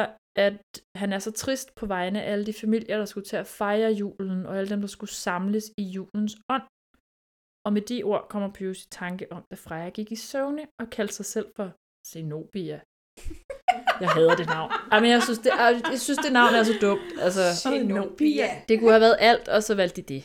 at 0.47 0.61
han 1.01 1.13
er 1.13 1.19
så 1.19 1.31
trist 1.31 1.75
på 1.75 1.85
vegne 1.85 2.21
af 2.23 2.31
alle 2.31 2.45
de 2.45 2.53
familier, 2.53 2.97
der 2.97 3.05
skulle 3.05 3.27
til 3.31 3.35
at 3.43 3.47
fejre 3.47 3.91
julen, 3.91 4.45
og 4.45 4.57
alle 4.57 4.69
dem, 4.69 4.81
der 4.81 4.87
skulle 4.87 5.11
samles 5.11 5.65
i 5.77 5.83
julens 5.83 6.35
ånd. 6.49 6.65
Og 7.65 7.73
med 7.73 7.81
de 7.81 8.03
ord 8.03 8.23
kommer 8.29 8.49
Pius 8.57 8.83
i 8.85 8.89
tanke 8.89 9.31
om, 9.31 9.43
at 9.51 9.57
Freja 9.57 9.89
gik 9.89 10.11
i 10.11 10.15
søvne 10.15 10.63
og 10.81 10.89
kaldte 10.89 11.13
sig 11.13 11.25
selv 11.25 11.47
for 11.55 11.67
Zenobia. 12.07 12.79
Jeg 14.01 14.09
hader 14.09 14.35
det 14.35 14.47
navn. 14.47 14.71
Ej, 14.91 14.99
men 14.99 15.09
jeg 15.09 15.23
synes, 15.23 15.39
det, 15.39 15.51
jeg 15.93 15.99
synes, 16.07 16.19
det 16.25 16.33
navn 16.33 16.53
er 16.59 16.63
så 16.63 16.75
dumt. 16.81 17.07
Altså, 17.25 17.43
Zenobia. 17.63 18.49
det 18.69 18.79
kunne 18.79 18.91
have 18.91 19.05
været 19.07 19.17
alt, 19.19 19.47
og 19.55 19.63
så 19.63 19.75
valgte 19.75 20.01
de 20.01 20.13
det. 20.13 20.23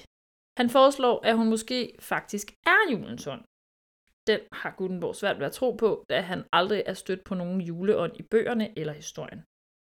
Han 0.60 0.68
foreslår, 0.70 1.16
at 1.28 1.36
hun 1.36 1.48
måske 1.54 1.78
faktisk 2.00 2.46
er 2.66 2.80
julens 2.92 3.26
ånd. 3.26 3.44
Den 4.26 4.40
har 4.52 4.74
Gutenborg 4.78 5.16
svært 5.16 5.38
ved 5.38 5.46
at 5.46 5.52
tro 5.52 5.72
på, 5.72 6.04
da 6.10 6.20
han 6.20 6.44
aldrig 6.52 6.82
er 6.86 6.94
stødt 6.94 7.24
på 7.24 7.34
nogen 7.34 7.60
juleånd 7.60 8.12
i 8.16 8.22
bøgerne 8.22 8.78
eller 8.78 8.92
historien. 8.92 9.42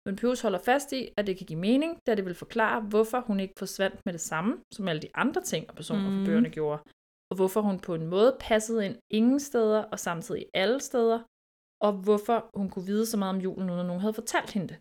Men 0.06 0.16
Pius 0.16 0.40
holder 0.40 0.58
fast 0.58 0.92
i, 0.92 1.08
at 1.16 1.26
det 1.26 1.38
kan 1.38 1.46
give 1.46 1.58
mening, 1.58 1.98
da 2.06 2.14
det 2.14 2.24
vil 2.24 2.34
forklare, 2.34 2.80
hvorfor 2.80 3.20
hun 3.20 3.40
ikke 3.40 3.54
forsvandt 3.58 4.00
med 4.06 4.12
det 4.12 4.20
samme, 4.20 4.58
som 4.74 4.88
alle 4.88 5.02
de 5.02 5.08
andre 5.14 5.42
ting 5.42 5.70
og 5.70 5.76
personer 5.76 6.02
fra 6.02 6.10
Mm. 6.18 6.24
bøgerne 6.24 6.50
gjorde, 6.50 6.82
og 7.30 7.36
hvorfor 7.36 7.60
hun 7.60 7.80
på 7.80 7.94
en 7.94 8.06
måde 8.06 8.36
passede 8.40 8.86
ind 8.86 8.96
ingen 9.10 9.40
steder 9.40 9.82
og 9.92 9.98
samtidig 9.98 10.46
alle 10.54 10.80
steder, 10.80 11.18
og 11.80 11.92
hvorfor 11.92 12.50
hun 12.54 12.70
kunne 12.70 12.86
vide 12.86 13.06
så 13.06 13.16
meget 13.16 13.34
om 13.34 13.40
julen, 13.40 13.70
uden 13.70 13.80
at 13.80 13.86
nogen 13.86 14.00
havde 14.00 14.14
fortalt 14.14 14.50
hende 14.52 14.68
det. 14.68 14.76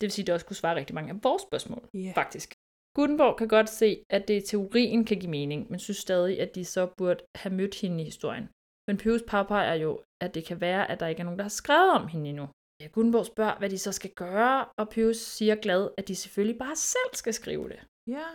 Det 0.00 0.02
vil 0.06 0.10
sige, 0.12 0.22
at 0.22 0.26
det 0.26 0.34
også 0.34 0.46
kunne 0.46 0.56
svare 0.56 0.76
rigtig 0.76 0.94
mange 0.94 1.10
af 1.14 1.18
vores 1.24 1.42
spørgsmål, 1.42 1.88
Ja. 1.94 2.12
faktisk. 2.16 2.54
Gutenborg 2.96 3.36
kan 3.36 3.48
godt 3.48 3.70
se, 3.70 4.04
at 4.10 4.28
det 4.28 4.42
i 4.42 4.46
teorien 4.46 5.04
kan 5.04 5.20
give 5.20 5.30
mening, 5.30 5.70
men 5.70 5.78
synes 5.78 5.96
stadig, 5.98 6.40
at 6.40 6.54
de 6.54 6.64
så 6.64 6.86
burde 6.98 7.24
have 7.34 7.54
mødt 7.54 7.80
hende 7.80 8.00
i 8.02 8.04
historien. 8.04 8.48
Men 8.88 8.96
Pius 9.02 9.22
påpeger 9.28 9.74
jo, 9.74 10.02
at 10.24 10.34
det 10.34 10.44
kan 10.44 10.60
være, 10.60 10.90
at 10.90 11.00
der 11.00 11.06
ikke 11.06 11.20
er 11.20 11.24
nogen, 11.24 11.38
der 11.38 11.44
har 11.44 11.56
skrevet 11.62 11.90
om 11.92 12.06
hende 12.08 12.28
endnu. 12.30 12.46
Ja, 12.80 12.86
Gutenborg 12.86 13.26
spørger, 13.26 13.58
hvad 13.58 13.70
de 13.70 13.78
så 13.78 13.92
skal 13.92 14.10
gøre, 14.24 14.64
og 14.80 14.88
Pius 14.88 15.16
siger 15.16 15.54
glad, 15.54 15.90
at 15.98 16.08
de 16.08 16.14
selvfølgelig 16.16 16.58
bare 16.58 16.76
selv 16.76 17.12
skal 17.14 17.34
skrive 17.34 17.68
det. 17.68 17.80
Ja. 18.16 18.28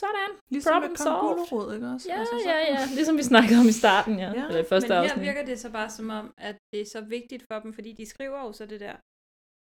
Sådan. 0.00 0.30
Ligesom 0.50 0.72
Problem 0.72 0.90
med 0.90 0.96
kong. 1.06 1.20
Gulerod, 1.20 1.74
ikke 1.74 1.86
også? 1.94 2.08
Ja, 2.12 2.18
Altså, 2.20 2.34
så- 2.44 2.50
ja, 2.50 2.58
ja. 2.74 2.80
Ligesom 2.98 3.16
vi 3.16 3.22
snakkede 3.32 3.58
om 3.62 3.68
i 3.74 3.76
starten, 3.82 4.14
ja. 4.24 4.30
ja. 4.38 4.46
Eller 4.48 4.60
i 4.64 4.68
første 4.72 4.88
Men 4.88 4.96
her 4.96 5.02
afsnit. 5.02 5.26
virker 5.28 5.44
det 5.50 5.58
så 5.64 5.70
bare 5.78 5.90
som 5.90 6.10
om, 6.10 6.26
at 6.48 6.56
det 6.72 6.80
er 6.80 6.86
så 6.96 7.00
vigtigt 7.00 7.44
for 7.52 7.58
dem, 7.60 7.72
fordi 7.72 7.90
de 7.92 8.06
skriver 8.06 8.38
jo 8.46 8.52
så 8.52 8.66
det 8.66 8.80
der. 8.80 8.96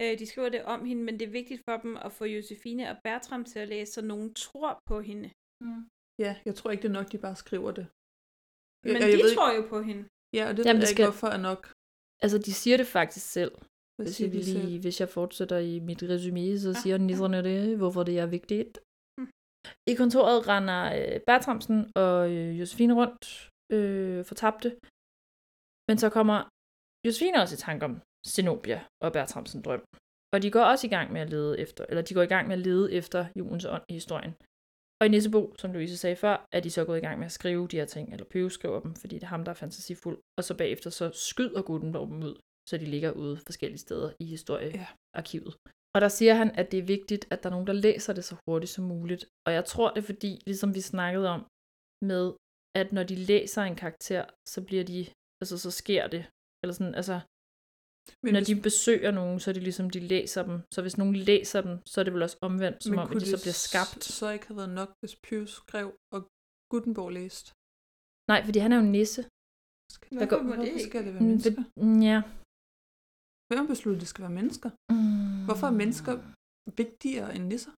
Øh, 0.01 0.19
de 0.19 0.25
skriver 0.25 0.49
det 0.49 0.63
om 0.63 0.85
hende, 0.85 1.03
men 1.03 1.19
det 1.19 1.25
er 1.27 1.31
vigtigt 1.39 1.61
for 1.69 1.77
dem 1.77 1.97
at 1.97 2.11
få 2.11 2.25
Josefine 2.25 2.83
og 2.91 2.97
Bertram 3.03 3.43
til 3.45 3.59
at 3.59 3.67
læse, 3.67 3.91
så 3.91 4.01
nogen 4.01 4.33
tror 4.33 4.79
på 4.89 5.01
hende. 5.01 5.29
Mm. 5.63 5.81
Ja, 6.19 6.35
jeg 6.45 6.55
tror 6.55 6.71
ikke, 6.71 6.81
det 6.83 6.89
er 6.89 6.93
nok, 6.99 7.11
de 7.11 7.17
bare 7.17 7.35
skriver 7.35 7.71
det. 7.71 7.87
Men 8.93 9.01
jeg 9.01 9.01
de 9.11 9.17
ved 9.17 9.29
ikke- 9.29 9.35
tror 9.37 9.51
jo 9.59 9.63
på 9.73 9.77
hende. 9.89 10.03
Ja, 10.37 10.43
og 10.49 10.53
det 10.57 10.65
Jamen, 10.65 10.81
ved 10.81 10.81
det 10.81 10.87
jeg 10.87 10.87
skal- 10.87 11.03
ikke, 11.03 11.11
hvorfor 11.11 11.27
er 11.37 11.41
nok. 11.49 11.61
Altså, 12.23 12.37
de 12.37 12.53
siger 12.61 12.77
det 12.77 12.87
faktisk 12.87 13.25
selv. 13.37 13.51
Hvad 13.95 14.05
Hvis 14.05 14.21
jeg, 14.21 14.29
lige, 14.29 14.45
selv? 14.45 14.79
hvis 14.83 14.99
jeg 15.01 15.09
fortsætter 15.09 15.57
i 15.57 15.79
mit 15.79 16.03
resume, 16.03 16.59
så 16.59 16.71
siger 16.81 16.97
nisserne 16.97 17.43
det, 17.49 17.77
hvorfor 17.77 18.03
det 18.09 18.15
er 18.23 18.25
vigtigt. 18.37 18.73
I 19.91 19.93
kontoret 20.01 20.47
render 20.47 20.81
øh, 20.97 21.19
Bertramsen 21.27 21.77
og 21.95 22.17
øh, 22.33 22.59
Josefine 22.59 22.93
rundt, 22.99 23.23
øh, 23.75 24.25
fortabte. 24.29 24.69
Men 25.89 25.97
så 26.03 26.07
kommer 26.17 26.37
Josefine 27.07 27.41
også 27.43 27.55
i 27.55 27.61
tanke 27.67 27.85
om 27.85 27.93
Zenobia 28.27 28.79
og 29.03 29.09
Bertramsen 29.15 29.61
drøm. 29.65 29.83
Og 30.33 30.41
de 30.43 30.51
går 30.51 30.63
også 30.71 30.87
i 30.87 30.89
gang 30.95 31.07
med 31.13 31.21
at 31.21 31.29
lede 31.29 31.59
efter, 31.59 31.85
eller 31.89 32.01
de 32.01 32.13
går 32.13 32.21
i 32.21 32.31
gang 32.33 32.47
med 32.47 32.55
at 32.59 32.63
lede 32.69 32.93
efter 32.93 33.19
julens 33.37 33.65
ånd 33.65 33.83
i 33.89 33.93
historien. 33.93 34.33
Og 34.99 35.07
i 35.07 35.09
Nissebo, 35.09 35.55
som 35.59 35.71
Louise 35.73 35.97
sagde 35.97 36.15
før, 36.15 36.47
er 36.51 36.59
de 36.59 36.69
så 36.69 36.85
gået 36.85 36.97
i 36.97 37.01
gang 37.01 37.19
med 37.19 37.25
at 37.25 37.31
skrive 37.31 37.67
de 37.67 37.77
her 37.77 37.85
ting, 37.85 38.13
eller 38.13 38.25
Pøve 38.25 38.51
skriver 38.51 38.79
dem, 38.79 38.95
fordi 38.95 39.15
det 39.15 39.23
er 39.23 39.27
ham, 39.27 39.43
der 39.43 39.51
er 39.51 39.55
fantasifuld. 39.55 40.19
Og 40.37 40.43
så 40.43 40.57
bagefter 40.57 40.89
så 40.89 41.11
skyder 41.13 41.61
Gutenberg 41.61 42.07
dem 42.07 42.23
ud, 42.23 42.35
så 42.69 42.77
de 42.77 42.85
ligger 42.85 43.11
ude 43.11 43.37
forskellige 43.37 43.79
steder 43.79 44.11
i 44.19 44.25
historiearkivet. 44.25 45.53
Og 45.95 46.01
der 46.01 46.07
siger 46.07 46.33
han, 46.33 46.51
at 46.59 46.71
det 46.71 46.79
er 46.79 46.83
vigtigt, 46.95 47.27
at 47.31 47.43
der 47.43 47.49
er 47.49 47.55
nogen, 47.55 47.67
der 47.67 47.73
læser 47.73 48.13
det 48.13 48.23
så 48.23 48.35
hurtigt 48.47 48.71
som 48.71 48.83
muligt. 48.83 49.25
Og 49.47 49.53
jeg 49.53 49.65
tror, 49.65 49.89
det 49.89 49.97
er 49.97 50.05
fordi, 50.13 50.41
ligesom 50.45 50.75
vi 50.75 50.81
snakkede 50.81 51.29
om, 51.29 51.41
med 52.01 52.33
at 52.75 52.87
når 52.93 53.03
de 53.03 53.15
læser 53.15 53.61
en 53.61 53.75
karakter, 53.75 54.25
så 54.47 54.65
bliver 54.67 54.83
de, 54.83 54.99
altså 55.41 55.57
så 55.57 55.71
sker 55.71 56.07
det. 56.07 56.23
Eller 56.61 56.73
sådan, 56.73 56.95
altså, 56.95 57.19
Men 58.23 58.31
når 58.33 58.39
hvis- 58.39 58.47
de 58.51 58.55
besøger 58.69 59.11
nogen, 59.19 59.35
så 59.41 59.45
er 59.51 59.53
det 59.57 59.63
ligesom, 59.69 59.87
de 59.95 59.99
læser 60.13 60.41
dem. 60.49 60.55
Så 60.73 60.79
hvis 60.83 60.97
nogen 61.01 61.15
læser 61.29 61.59
dem, 61.67 61.73
så 61.91 61.95
er 61.99 62.03
det 62.05 62.13
vel 62.15 62.23
også 62.27 62.37
omvendt, 62.47 62.77
som 62.83 62.91
Men 62.91 62.99
om, 62.99 63.07
at 63.11 63.15
de 63.21 63.25
så 63.33 63.35
det 63.37 63.43
bliver 63.45 63.59
skabt. 63.69 64.03
så 64.19 64.25
ikke 64.35 64.47
have 64.49 64.57
været 64.61 64.73
nok, 64.79 64.89
hvis 65.01 65.15
Pius 65.25 65.51
skrev, 65.63 65.87
og 66.15 66.19
Gutenborg 66.71 67.11
læste? 67.19 67.47
Nej, 68.31 68.39
fordi 68.47 68.59
han 68.63 68.71
er 68.71 68.77
jo 68.79 68.83
en 68.89 68.91
nisse. 68.99 69.21
Hvorfor 70.17 70.43
må 70.49 70.53
det 70.61 70.67
ikke? 70.67 70.83
skal 70.89 71.01
det 71.05 71.11
være 71.15 71.23
Mm, 71.23 71.27
mennesker? 71.29 71.51
for- 71.55 72.03
Ja. 72.09 72.17
Hvem 73.49 73.65
at 73.71 74.01
det 74.03 74.07
skal 74.13 74.21
være 74.27 74.35
mennesker? 74.39 74.69
Mm. 74.93 75.45
Hvorfor 75.47 75.67
er 75.71 75.75
mennesker 75.83 76.13
vigtigere 76.81 77.29
end 77.35 77.43
nisser? 77.51 77.71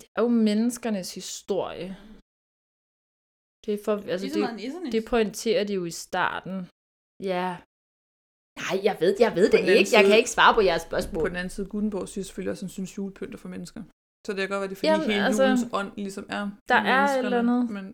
Det 0.00 0.06
er 0.16 0.20
jo 0.26 0.30
menneskernes 0.50 1.10
historie. 1.20 1.88
Det 3.64 3.70
er 3.76 3.80
for, 3.86 3.94
altså 4.14 4.24
Lige 4.26 4.34
så 4.38 4.42
meget 4.46 4.56
nissernes. 4.62 4.88
det, 4.92 4.92
det 4.96 5.04
pointerer 5.14 5.64
de 5.68 5.72
jo 5.80 5.84
i 5.92 5.94
starten. 6.06 6.56
Ja. 7.32 7.48
Nej, 8.60 8.80
jeg 8.88 8.96
ved, 9.00 9.16
jeg 9.20 9.32
ved 9.36 9.50
det 9.50 9.58
ikke. 9.58 9.90
Jeg 9.96 10.02
kan 10.04 10.10
side- 10.10 10.16
ikke 10.16 10.30
svare 10.30 10.54
på 10.54 10.60
jeres 10.60 10.82
spørgsmål. 10.82 11.22
På 11.22 11.28
den 11.28 11.36
anden 11.36 11.50
side, 11.50 11.66
Gutenborg 11.66 12.08
synes 12.08 12.26
selvfølgelig 12.26 12.50
også, 12.50 12.64
at 12.64 12.68
han 12.68 12.74
synes 12.78 12.98
julepynt 12.98 13.34
er 13.34 13.38
for 13.38 13.48
mennesker. 13.48 13.82
Så 14.26 14.32
det 14.32 14.40
kan 14.40 14.48
godt 14.48 14.60
være, 14.60 14.68
det 14.68 14.74
er 14.74 14.80
fordi 14.80 14.88
Jamen, 14.88 15.10
hele 15.10 15.24
altså, 15.24 15.42
julens 15.42 15.64
ånd 15.72 15.90
ligesom 15.96 16.26
er 16.28 16.44
for 16.48 16.56
der 16.68 16.74
er 16.74 17.04
et 17.04 17.24
eller 17.24 17.38
andet. 17.38 17.70
Men 17.70 17.84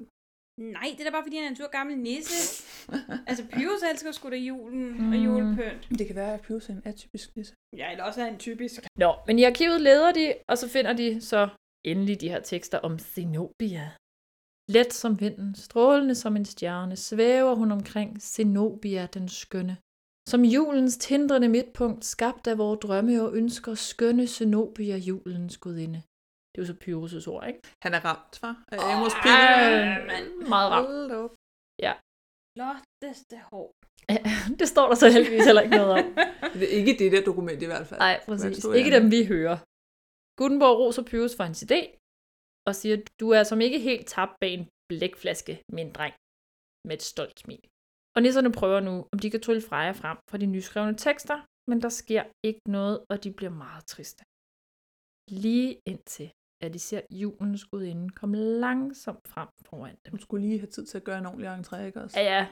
Nej, 0.77 0.89
det 0.93 1.01
er 1.01 1.05
da 1.05 1.11
bare 1.11 1.23
fordi, 1.25 1.37
han 1.37 1.45
er 1.45 1.49
en 1.49 1.57
tur 1.57 1.71
gammel 1.79 1.99
nisse. 1.99 2.39
altså, 3.29 3.43
Pius 3.53 3.83
elsker 3.93 4.13
sgu 4.13 4.31
da 4.31 4.37
julen 4.37 4.85
mm. 5.03 5.13
og 5.13 5.17
julepynt. 5.25 5.99
det 5.99 6.07
kan 6.07 6.17
være, 6.17 6.35
at 6.35 6.41
Pius 6.41 6.69
er 6.69 6.73
en 6.73 6.83
atypisk 6.85 7.37
nisse. 7.37 7.55
Ja, 7.77 7.91
eller 7.93 8.05
også 8.05 8.23
er 8.23 8.27
en 8.27 8.39
typisk. 8.39 8.81
Nå, 8.99 9.11
men 9.27 9.39
i 9.39 9.45
arkivet 9.45 9.81
leder 9.81 10.13
de, 10.13 10.35
og 10.49 10.59
så 10.59 10.69
finder 10.69 10.93
de 10.93 11.21
så 11.21 11.49
endelig 11.85 12.21
de 12.21 12.29
her 12.29 12.41
tekster 12.41 12.79
om 12.79 12.99
Zenobia. 12.99 13.91
Let 14.77 14.93
som 14.93 15.21
vinden, 15.21 15.55
strålende 15.55 16.15
som 16.15 16.37
en 16.37 16.45
stjerne, 16.45 16.97
svæver 16.97 17.55
hun 17.55 17.73
omkring 17.73 18.23
Zenobia 18.23 19.07
den 19.07 19.29
skønne. 19.29 19.77
Som 20.33 20.41
julens 20.45 20.97
tindrende 20.97 21.49
midtpunkt, 21.49 22.05
skabt 22.05 22.47
af 22.47 22.59
vores 22.59 22.81
drømme 22.85 23.23
og 23.23 23.31
ønsker, 23.41 23.75
skønne 23.75 24.27
Zenobia 24.27 24.97
julens 24.97 25.57
gudinde. 25.65 26.01
Det 26.51 26.57
er 26.59 26.63
jo 26.63 26.67
så 26.73 26.77
Pyrrhus' 26.83 27.29
ord, 27.33 27.45
ikke? 27.51 27.61
Han 27.85 27.93
er 27.95 28.03
ramt, 28.09 28.33
hva? 28.41 28.51
Af 28.73 28.79
Amos 28.93 29.15
Ej, 29.15 29.21
Pigge. 29.25 30.49
meget 30.55 30.69
ramt. 30.73 30.89
Hold 30.89 31.11
op. 31.23 31.35
Ja. 31.87 31.93
Flotteste 32.55 33.37
hår. 33.51 33.69
det 34.61 34.67
står 34.73 34.87
der 34.89 34.97
så 35.03 35.07
heldigvis 35.15 35.45
heller 35.49 35.63
ikke 35.67 35.77
noget 35.77 35.93
om. 35.99 36.05
Det 36.61 36.67
er 36.73 36.77
ikke 36.81 36.95
det 37.01 37.13
der 37.13 37.23
dokument 37.31 37.61
i 37.63 37.69
hvert 37.73 37.87
fald. 37.87 38.01
Nej, 38.07 38.17
præcis. 38.29 38.65
Ikke 38.81 38.93
dem, 38.97 39.07
vi 39.17 39.21
hører. 39.33 39.57
Gutenborg 40.39 40.79
roser 40.83 41.05
Pyrus 41.11 41.37
for 41.37 41.45
hans 41.49 41.63
idé, 41.67 41.81
og 42.69 42.73
siger, 42.81 42.97
du 43.21 43.27
er 43.37 43.43
som 43.51 43.61
ikke 43.67 43.79
helt 43.89 44.07
tabt 44.15 44.35
bag 44.41 44.53
en 44.59 44.67
blækflaske, 44.89 45.55
min 45.77 45.91
dreng, 45.97 46.15
med 46.89 46.95
et 46.99 47.03
stolt 47.13 47.39
smil. 47.45 47.65
Og 48.19 48.23
nisserne 48.23 48.53
prøver 48.53 48.81
nu, 48.81 48.95
om 49.13 49.19
de 49.19 49.31
kan 49.31 49.41
trylle 49.41 49.63
Freja 49.69 49.93
frem 50.03 50.19
fra 50.31 50.39
de 50.39 50.47
nyskrevne 50.47 50.97
tekster, 51.07 51.39
men 51.71 51.83
der 51.83 51.89
sker 51.89 52.23
ikke 52.49 52.65
noget, 52.77 52.97
og 53.11 53.25
de 53.25 53.31
bliver 53.39 53.55
meget 53.65 53.85
triste. 53.93 54.23
Lige 55.45 55.71
indtil, 55.91 56.29
at 56.65 56.75
de 56.75 56.79
ser 56.79 57.03
julens 57.11 57.65
gudinde 57.65 58.11
komme 58.21 58.37
langsomt 58.37 59.29
frem 59.29 59.49
foran 59.69 59.97
dem. 60.03 60.11
Hun 60.11 60.21
skulle 60.21 60.47
lige 60.47 60.59
have 60.59 60.73
tid 60.77 60.87
til 60.87 60.99
at 60.99 61.05
gøre 61.05 61.19
en 61.19 61.27
ordentlig 61.27 61.49
entré, 61.59 61.77
ikke 61.89 62.01
også? 62.05 62.21
Ja, 62.21 62.25
ja. 62.37 62.45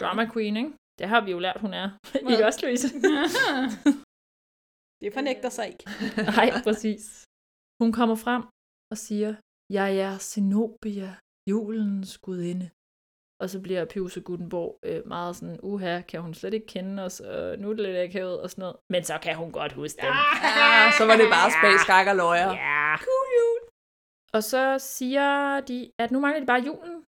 Drama 0.00 0.24
queen, 0.32 0.56
ikke? 0.56 0.72
Det 0.98 1.06
har 1.12 1.20
vi 1.24 1.30
jo 1.30 1.38
lært, 1.38 1.60
hun 1.60 1.74
er. 1.82 1.88
Ikke 2.32 2.46
også, 2.48 2.60
Louise? 2.62 2.88
det 5.02 5.10
fornægter 5.18 5.50
sig 5.56 5.66
ikke. 5.72 5.84
Nej, 6.38 6.48
præcis. 6.66 7.04
Hun 7.82 7.90
kommer 7.98 8.16
frem 8.24 8.42
og 8.92 8.98
siger, 9.06 9.30
jeg 9.78 9.88
er 10.06 10.14
Zenobia, 10.18 11.10
julens 11.50 12.18
gudinde. 12.18 12.66
Og 13.42 13.50
så 13.50 13.60
bliver 13.60 13.84
Pius 13.84 14.16
og 14.16 14.24
Gutenborg 14.24 14.78
øh, 14.82 15.06
meget 15.06 15.36
sådan, 15.36 15.58
uha, 15.62 16.00
kan 16.00 16.20
hun 16.20 16.34
slet 16.34 16.54
ikke 16.54 16.66
kende 16.66 17.02
os, 17.04 17.20
og 17.20 17.58
nu 17.58 17.70
er 17.70 17.74
det 17.74 17.84
lidt 17.84 17.96
akavet 17.96 18.40
og 18.40 18.50
sådan 18.50 18.62
noget. 18.62 18.76
Men 18.90 19.04
så 19.04 19.18
kan 19.22 19.36
hun 19.36 19.52
godt 19.52 19.72
huske 19.72 19.98
dem. 20.02 20.12
Ja, 20.60 20.90
så 20.98 21.04
var 21.06 21.16
det 21.16 21.28
bare 21.36 21.50
spag, 21.50 21.74
skak 21.84 22.06
og 22.06 22.16
løjer. 22.16 22.50
Ja. 22.68 22.96
Cool 22.96 23.26
jul. 23.36 23.58
Og 24.36 24.42
så 24.52 24.78
siger 24.78 25.60
de, 25.60 25.90
at 26.02 26.10
nu 26.10 26.20
mangler 26.20 26.40
de 26.40 26.46
bare 26.46 26.62
julen. 26.66 27.04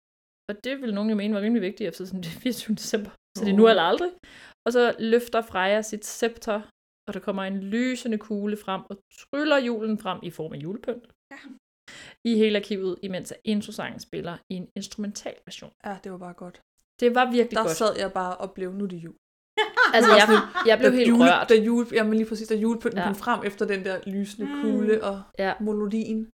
Og 0.49 0.63
det 0.63 0.81
vil 0.81 0.93
nogen 0.93 1.09
jo 1.09 1.15
mene 1.15 1.33
var 1.35 1.41
rimelig 1.41 1.61
vigtigt, 1.61 1.87
efter 1.87 2.05
sådan 2.05 2.21
det 2.21 2.35
er 2.35 2.39
24. 2.39 2.75
december. 2.75 3.11
Så 3.37 3.45
det 3.45 3.51
er 3.51 3.57
nu 3.57 3.67
eller 3.67 3.83
aldrig. 3.83 4.11
Og 4.65 4.73
så 4.73 4.95
løfter 4.99 5.41
Freja 5.41 5.81
sit 5.81 6.05
scepter, 6.05 6.61
og 7.07 7.13
der 7.13 7.19
kommer 7.19 7.43
en 7.43 7.59
lysende 7.73 8.17
kugle 8.17 8.57
frem 8.65 8.81
og 8.89 8.95
tryller 9.19 9.57
julen 9.57 9.97
frem 9.99 10.19
i 10.23 10.31
form 10.31 10.53
af 10.53 10.57
julepynt. 10.57 11.05
Ja. 11.31 11.39
I 12.25 12.35
hele 12.35 12.57
arkivet, 12.57 12.99
imens 13.03 13.31
at 13.31 13.37
introsangen 13.43 13.99
spiller 13.99 14.37
i 14.49 14.53
en 14.53 14.67
instrumental 14.75 15.35
version. 15.45 15.71
Ja, 15.85 15.97
det 16.03 16.11
var 16.11 16.17
bare 16.17 16.33
godt. 16.33 16.61
Det 16.99 17.15
var 17.15 17.31
virkelig 17.31 17.55
Der 17.57 17.61
godt. 17.63 17.71
sad 17.77 17.97
jeg 17.99 18.13
bare 18.13 18.37
og 18.37 18.51
blev, 18.51 18.73
nu 18.73 18.83
er 18.83 18.87
det 18.87 18.97
jul. 18.97 19.15
Altså, 19.93 20.11
jeg, 20.21 20.27
jeg 20.67 20.77
blev 20.79 20.91
helt 20.91 21.09
jule, 21.09 21.23
rørt. 21.31 21.49
Da 21.49 21.55
jule, 21.55 21.87
jamen 21.91 22.13
lige 22.13 22.25
præcis, 22.29 22.47
da 22.47 22.55
julepynten 22.55 22.99
Ja. 22.99 23.05
kom 23.05 23.15
frem 23.15 23.39
efter 23.45 23.65
den 23.67 23.85
der 23.85 23.99
lysende 24.07 24.47
kugle 24.61 25.03
og 25.03 25.21
ja. 25.39 25.53
melodien. 25.59 26.29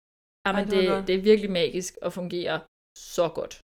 Jamen, 0.47 0.65
Ej, 0.65 0.71
det 0.71 0.89
det, 0.89 1.07
det 1.07 1.15
er 1.15 1.23
virkelig 1.23 1.51
magisk 1.51 1.95
og 2.03 2.13
fungerer 2.13 2.59
så 3.17 3.29
godt. 3.39 3.61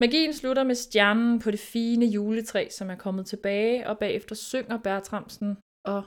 Magien 0.00 0.32
slutter 0.34 0.64
med 0.64 0.74
stjernen 0.74 1.38
på 1.38 1.50
det 1.50 1.60
fine 1.60 2.06
juletræ, 2.06 2.68
som 2.70 2.90
er 2.90 2.94
kommet 2.96 3.26
tilbage, 3.26 3.88
og 3.88 3.98
bagefter 3.98 4.34
synger 4.34 4.78
Bertramsen 4.78 5.56
og 5.84 6.04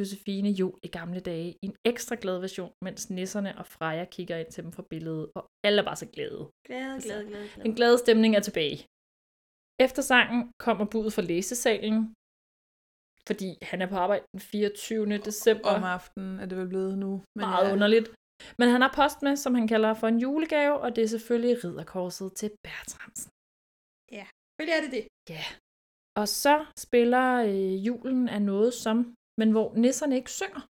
Josefine 0.00 0.50
jul 0.60 0.78
i 0.82 0.88
gamle 0.98 1.20
dage 1.20 1.48
i 1.62 1.66
en 1.68 1.76
ekstra 1.92 2.16
glad 2.22 2.38
version, 2.46 2.72
mens 2.84 3.10
nisserne 3.10 3.50
og 3.60 3.66
Freja 3.74 4.04
kigger 4.16 4.36
ind 4.42 4.50
til 4.54 4.64
dem 4.64 4.72
fra 4.76 4.84
billedet, 4.90 5.26
og 5.36 5.42
alle 5.66 5.78
er 5.80 5.86
bare 5.90 6.00
så 6.04 6.08
glade. 6.14 6.42
Glæde, 6.66 6.96
glæde, 7.04 7.24
glæde, 7.30 7.48
glæde. 7.52 7.64
Den 7.66 7.74
glade 7.78 7.98
stemning 7.98 8.32
er 8.36 8.44
tilbage. 8.48 8.78
Efter 9.86 10.02
sangen 10.12 10.40
kommer 10.64 10.84
budet 10.92 11.12
fra 11.16 11.22
læsesalen, 11.22 11.98
fordi 13.28 13.50
han 13.70 13.78
er 13.82 13.88
på 13.92 13.96
arbejde 14.04 14.24
den 14.32 14.40
24. 14.40 15.18
december. 15.18 15.68
Om 15.76 15.84
aftenen 15.84 16.40
er 16.40 16.46
det 16.46 16.58
vel 16.58 16.68
blevet 16.68 16.98
nu. 16.98 17.12
Men 17.36 17.46
Meget 17.50 17.66
ja. 17.68 17.72
underligt. 17.72 18.08
Men 18.58 18.68
han 18.68 18.80
har 18.84 18.92
post 19.00 19.18
med, 19.22 19.36
som 19.36 19.54
han 19.54 19.68
kalder 19.68 19.94
for 19.94 20.08
en 20.08 20.18
julegave, 20.18 20.76
og 20.84 20.96
det 20.96 21.04
er 21.04 21.08
selvfølgelig 21.16 21.64
ridderkorset 21.64 22.28
til 22.40 22.50
Bertramsen. 22.64 23.30
Ja, 24.18 24.24
selvfølgelig 24.48 24.76
er 24.78 24.82
det 24.84 24.92
det. 24.98 25.04
Ja. 25.34 25.44
Og 26.20 26.28
så 26.28 26.54
spiller 26.86 27.26
øh, 27.50 27.86
julen 27.86 28.28
af 28.28 28.42
noget 28.42 28.74
som, 28.74 28.96
men 29.40 29.50
hvor 29.54 29.68
nisserne 29.84 30.16
ikke 30.20 30.32
synger. 30.40 30.62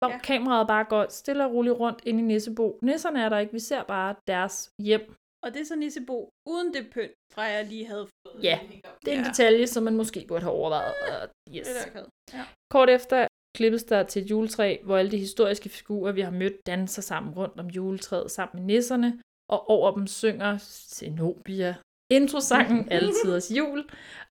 Hvor 0.00 0.10
ja. 0.12 0.18
kameraet 0.30 0.66
bare 0.74 0.84
går 0.92 1.02
stille 1.20 1.44
og 1.46 1.52
roligt 1.54 1.78
rundt 1.82 2.00
ind 2.08 2.18
i 2.20 2.22
Nissebo. 2.22 2.78
Nisserne 2.82 3.18
er 3.24 3.28
der 3.28 3.38
ikke, 3.38 3.52
vi 3.52 3.64
ser 3.70 3.82
bare 3.82 4.14
deres 4.26 4.56
hjem. 4.88 5.06
Og 5.44 5.48
det 5.52 5.60
er 5.60 5.64
så 5.64 5.76
Nissebo 5.76 6.18
uden 6.52 6.74
det 6.74 6.84
pynt, 6.94 7.12
fra 7.34 7.42
jeg 7.42 7.66
lige 7.66 7.86
havde 7.86 8.06
fået. 8.26 8.44
Ja, 8.44 8.58
det 9.04 9.14
er 9.14 9.18
en 9.18 9.24
detalje, 9.24 9.66
som 9.66 9.82
man 9.82 9.96
måske 9.96 10.24
burde 10.28 10.42
have 10.42 10.52
overvejet. 10.60 10.94
Uh, 11.10 11.56
yes. 11.56 11.66
Det 11.68 11.76
er 11.94 12.04
ja. 12.32 12.44
Kort 12.72 12.90
efter 12.90 13.26
klippes 13.56 13.84
der 13.84 14.02
til 14.02 14.22
et 14.22 14.30
juletræ, 14.30 14.76
hvor 14.84 14.96
alle 14.96 15.10
de 15.10 15.18
historiske 15.18 15.68
figurer, 15.68 16.12
vi 16.12 16.20
har 16.20 16.30
mødt, 16.30 16.66
danser 16.66 17.02
sammen 17.02 17.34
rundt 17.34 17.60
om 17.60 17.66
juletræet 17.66 18.30
sammen 18.30 18.54
med 18.56 18.74
nisserne, 18.74 19.22
og 19.48 19.70
over 19.70 19.90
dem 19.94 20.06
synger 20.06 20.58
Zenobia 20.96 21.74
introsangen 22.10 22.88
Altiders 22.96 23.50
Jul, 23.50 23.84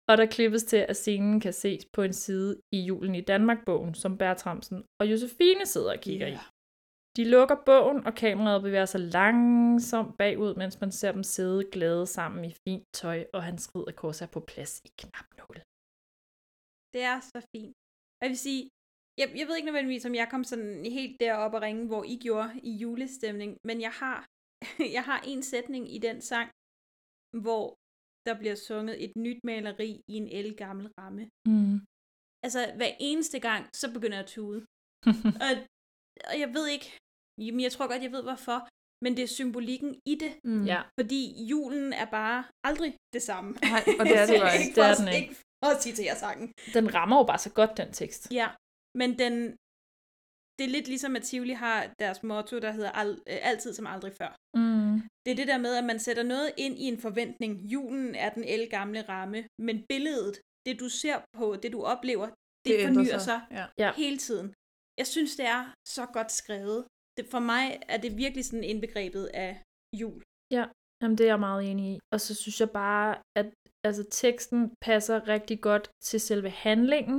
og 0.08 0.18
der 0.18 0.26
klippes 0.26 0.64
til, 0.64 0.76
at 0.88 0.96
scenen 0.96 1.40
kan 1.40 1.52
ses 1.52 1.84
på 1.92 2.02
en 2.02 2.12
side 2.12 2.60
i 2.72 2.80
Julen 2.88 3.14
i 3.14 3.20
Danmark-bogen, 3.20 3.94
som 3.94 4.18
Bertramsen 4.18 4.84
og 5.00 5.10
Josefine 5.10 5.66
sidder 5.66 5.92
og 5.92 6.00
kigger 6.00 6.28
yeah. 6.28 6.36
i. 6.36 6.58
De 7.16 7.24
lukker 7.24 7.58
bogen, 7.66 8.06
og 8.06 8.14
kameraet 8.14 8.62
bevæger 8.62 8.90
sig 8.94 9.00
langsomt 9.00 10.18
bagud, 10.18 10.54
mens 10.54 10.80
man 10.80 10.92
ser 10.92 11.12
dem 11.12 11.22
sidde 11.22 11.70
glade 11.72 12.06
sammen 12.06 12.44
i 12.44 12.52
fint 12.64 12.86
tøj, 12.94 13.26
og 13.34 13.42
hans 13.42 13.74
ridderkors 13.74 14.22
er 14.22 14.30
på 14.36 14.40
plads 14.40 14.72
i 14.84 14.90
knapnålet. 15.00 15.64
Det 16.94 17.02
er 17.12 17.18
så 17.32 17.40
fint. 17.54 17.76
Jeg 18.22 18.28
vil 18.32 18.38
sige, 18.46 18.62
jeg, 19.20 19.28
jeg 19.38 19.46
ved 19.46 19.54
ikke 19.56 19.70
nødvendigvis, 19.70 20.06
om 20.10 20.14
jeg 20.14 20.28
kom 20.30 20.44
sådan 20.44 20.84
helt 20.98 21.16
derop 21.20 21.54
og 21.54 21.62
ringe, 21.62 21.86
hvor 21.86 22.04
I 22.04 22.16
gjorde 22.26 22.50
i 22.70 22.72
julestemning, 22.82 23.50
men 23.68 23.80
jeg 23.86 23.94
har, 24.02 24.18
jeg 24.96 25.04
har 25.10 25.20
en 25.32 25.42
sætning 25.42 25.84
i 25.96 25.98
den 25.98 26.18
sang, 26.30 26.48
hvor 27.44 27.64
der 28.28 28.34
bliver 28.40 28.56
sunget 28.68 29.04
et 29.04 29.12
nyt 29.24 29.40
maleri 29.48 29.90
i 30.12 30.14
en 30.20 30.56
gammel 30.64 30.86
ramme. 30.98 31.22
Mm. 31.52 31.76
Altså, 32.44 32.60
hver 32.78 32.92
eneste 33.10 33.38
gang, 33.48 33.62
så 33.80 33.86
begynder 33.94 34.16
jeg 34.18 34.26
at 34.26 34.32
tude. 34.36 34.60
og, 35.44 35.50
og 36.30 36.36
jeg 36.42 36.48
ved 36.56 36.66
ikke, 36.74 36.88
jamen 37.44 37.60
jeg 37.66 37.72
tror 37.72 37.86
godt, 37.90 38.02
jeg 38.06 38.12
ved 38.16 38.22
hvorfor, 38.28 38.58
men 39.04 39.12
det 39.16 39.22
er 39.22 39.36
symbolikken 39.40 39.90
i 40.12 40.14
det. 40.22 40.32
Mm. 40.44 40.64
Ja. 40.72 40.80
Fordi 41.00 41.22
julen 41.50 41.92
er 42.02 42.08
bare 42.18 42.40
aldrig 42.68 42.90
det 43.16 43.22
samme. 43.30 43.50
Nej, 43.74 43.82
og 44.00 44.04
det 44.10 44.16
er 44.22 44.26
det 44.30 44.40
bare 44.44 44.58
ikke. 44.62 44.74
Det 44.76 44.84
er 44.90 44.94
den 45.00 45.08
ikke. 45.08 45.20
ikke 45.20 45.34
for 45.62 45.70
at 45.74 45.82
citere 45.86 46.14
sangen. 46.24 46.48
Den 46.76 46.86
rammer 46.96 47.16
jo 47.20 47.24
bare 47.30 47.42
så 47.46 47.52
godt, 47.58 47.72
den 47.80 47.90
tekst. 48.00 48.22
Ja, 48.40 48.48
men 49.00 49.10
den, 49.22 49.34
det 50.56 50.64
er 50.68 50.72
lidt 50.76 50.88
ligesom, 50.92 51.16
at 51.18 51.22
Tivoli 51.28 51.56
har 51.66 51.78
deres 52.02 52.20
motto, 52.22 52.54
der 52.64 52.72
hedder 52.78 52.92
al, 53.00 53.10
øh, 53.32 53.38
altid 53.50 53.70
som 53.78 53.86
aldrig 53.94 54.12
før. 54.20 54.30
Mm. 54.60 54.77
Det 55.24 55.30
er 55.32 55.36
det 55.36 55.48
der 55.52 55.58
med, 55.58 55.72
at 55.80 55.84
man 55.84 55.98
sætter 55.98 56.22
noget 56.22 56.50
ind 56.64 56.74
i 56.78 56.84
en 56.92 56.98
forventning. 57.06 57.52
Julen 57.72 58.14
er 58.14 58.30
den 58.36 58.44
el 58.44 58.68
gamle 58.70 59.00
ramme, 59.08 59.40
men 59.66 59.76
billedet, 59.88 60.34
det 60.66 60.80
du 60.80 60.88
ser 60.88 61.16
på, 61.38 61.56
det 61.62 61.72
du 61.72 61.80
oplever, 61.82 62.26
det, 62.64 62.78
Det 62.78 62.86
fornyer 62.86 63.18
sig, 63.18 63.40
sig, 63.50 63.68
ja. 63.78 63.92
Hele 64.02 64.18
tiden. 64.18 64.54
Jeg 65.00 65.06
synes, 65.06 65.36
det 65.36 65.46
er 65.46 65.62
så 65.96 66.06
godt 66.16 66.32
skrevet. 66.32 66.84
Det, 67.16 67.26
for 67.30 67.38
mig 67.38 67.80
er 67.88 67.98
det 68.04 68.16
virkelig 68.16 68.44
sådan 68.44 68.64
indbegrebet 68.64 69.24
af 69.34 69.62
jul. 70.00 70.22
Ja, 70.56 70.64
jamen 71.02 71.18
det 71.18 71.24
er 71.24 71.32
jeg 71.34 71.40
meget 71.40 71.70
enig 71.70 71.86
i. 71.94 71.98
Og 72.12 72.20
så 72.20 72.34
synes 72.34 72.60
jeg 72.60 72.70
bare, 72.70 73.18
at 73.40 73.46
altså, 73.84 74.04
teksten 74.10 74.60
passer 74.80 75.28
rigtig 75.28 75.60
godt 75.60 75.90
til 76.04 76.20
selve 76.20 76.50
handlingen 76.50 77.18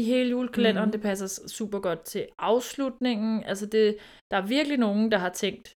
i 0.00 0.02
hele 0.02 0.30
julekalenderen. 0.30 0.88
Mm. 0.88 0.92
Det 0.92 1.00
passer 1.00 1.48
super 1.48 1.80
godt 1.80 2.02
til 2.04 2.28
afslutningen. 2.38 3.44
Altså 3.44 3.66
det, 3.66 3.98
der 4.30 4.36
er 4.36 4.46
virkelig 4.46 4.78
nogen, 4.78 5.12
der 5.12 5.18
har 5.18 5.32
tænkt 5.44 5.72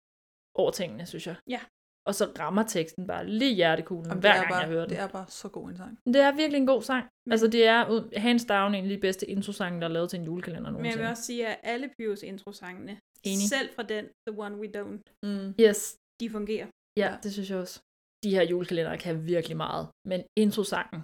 over 0.62 0.72
tingene, 0.72 1.06
synes 1.06 1.28
jeg. 1.28 1.36
Ja. 1.50 1.62
Og 2.08 2.16
så 2.16 2.26
rammer 2.40 2.64
teksten 2.64 3.08
bare 3.08 3.24
lige 3.40 3.56
hjertekuglen, 3.56 4.08
Jamen, 4.10 4.22
hver 4.22 4.30
er 4.34 4.36
gang 4.42 4.50
bare, 4.50 4.60
jeg 4.60 4.68
hører 4.68 4.82
den. 4.86 4.90
Det 4.90 5.00
er 5.00 5.08
bare 5.08 5.28
så 5.28 5.48
god 5.50 5.70
en 5.70 5.78
sang. 5.78 5.94
Det 6.14 6.16
er 6.28 6.32
virkelig 6.42 6.60
en 6.60 6.68
god 6.74 6.82
sang. 6.82 7.04
Altså 7.34 7.48
det 7.48 7.64
er 7.68 7.80
hands 8.20 8.46
down 8.46 8.76
en 8.76 8.84
af 8.84 8.90
de 8.90 8.98
bedste 9.08 9.26
introsange, 9.36 9.80
der 9.82 9.88
er 9.88 9.92
lavet 9.98 10.10
til 10.10 10.20
en 10.20 10.26
julekalender 10.26 10.70
Men 10.72 10.76
jeg 10.76 10.82
nogensinde. 10.82 11.02
vil 11.04 11.10
også 11.12 11.24
sige, 11.24 11.48
at 11.48 11.60
alle 11.64 11.88
Pius 11.98 12.22
introsangene, 12.24 12.94
Enig. 13.32 13.50
selv 13.50 13.70
fra 13.76 13.84
den 13.84 14.04
The 14.28 14.34
One 14.46 14.56
We 14.62 14.68
Don't, 14.78 15.02
Mm. 15.26 15.54
Yes, 15.66 15.80
de 16.20 16.30
fungerer. 16.30 16.68
ja, 16.98 17.10
det 17.24 17.34
synes 17.34 17.50
jeg 17.50 17.58
også. 17.66 17.78
De 18.24 18.30
her 18.36 18.44
julekalendere 18.52 18.98
kan 18.98 19.26
virkelig 19.34 19.58
meget, 19.58 19.86
men 20.10 20.20
introsangen 20.46 21.02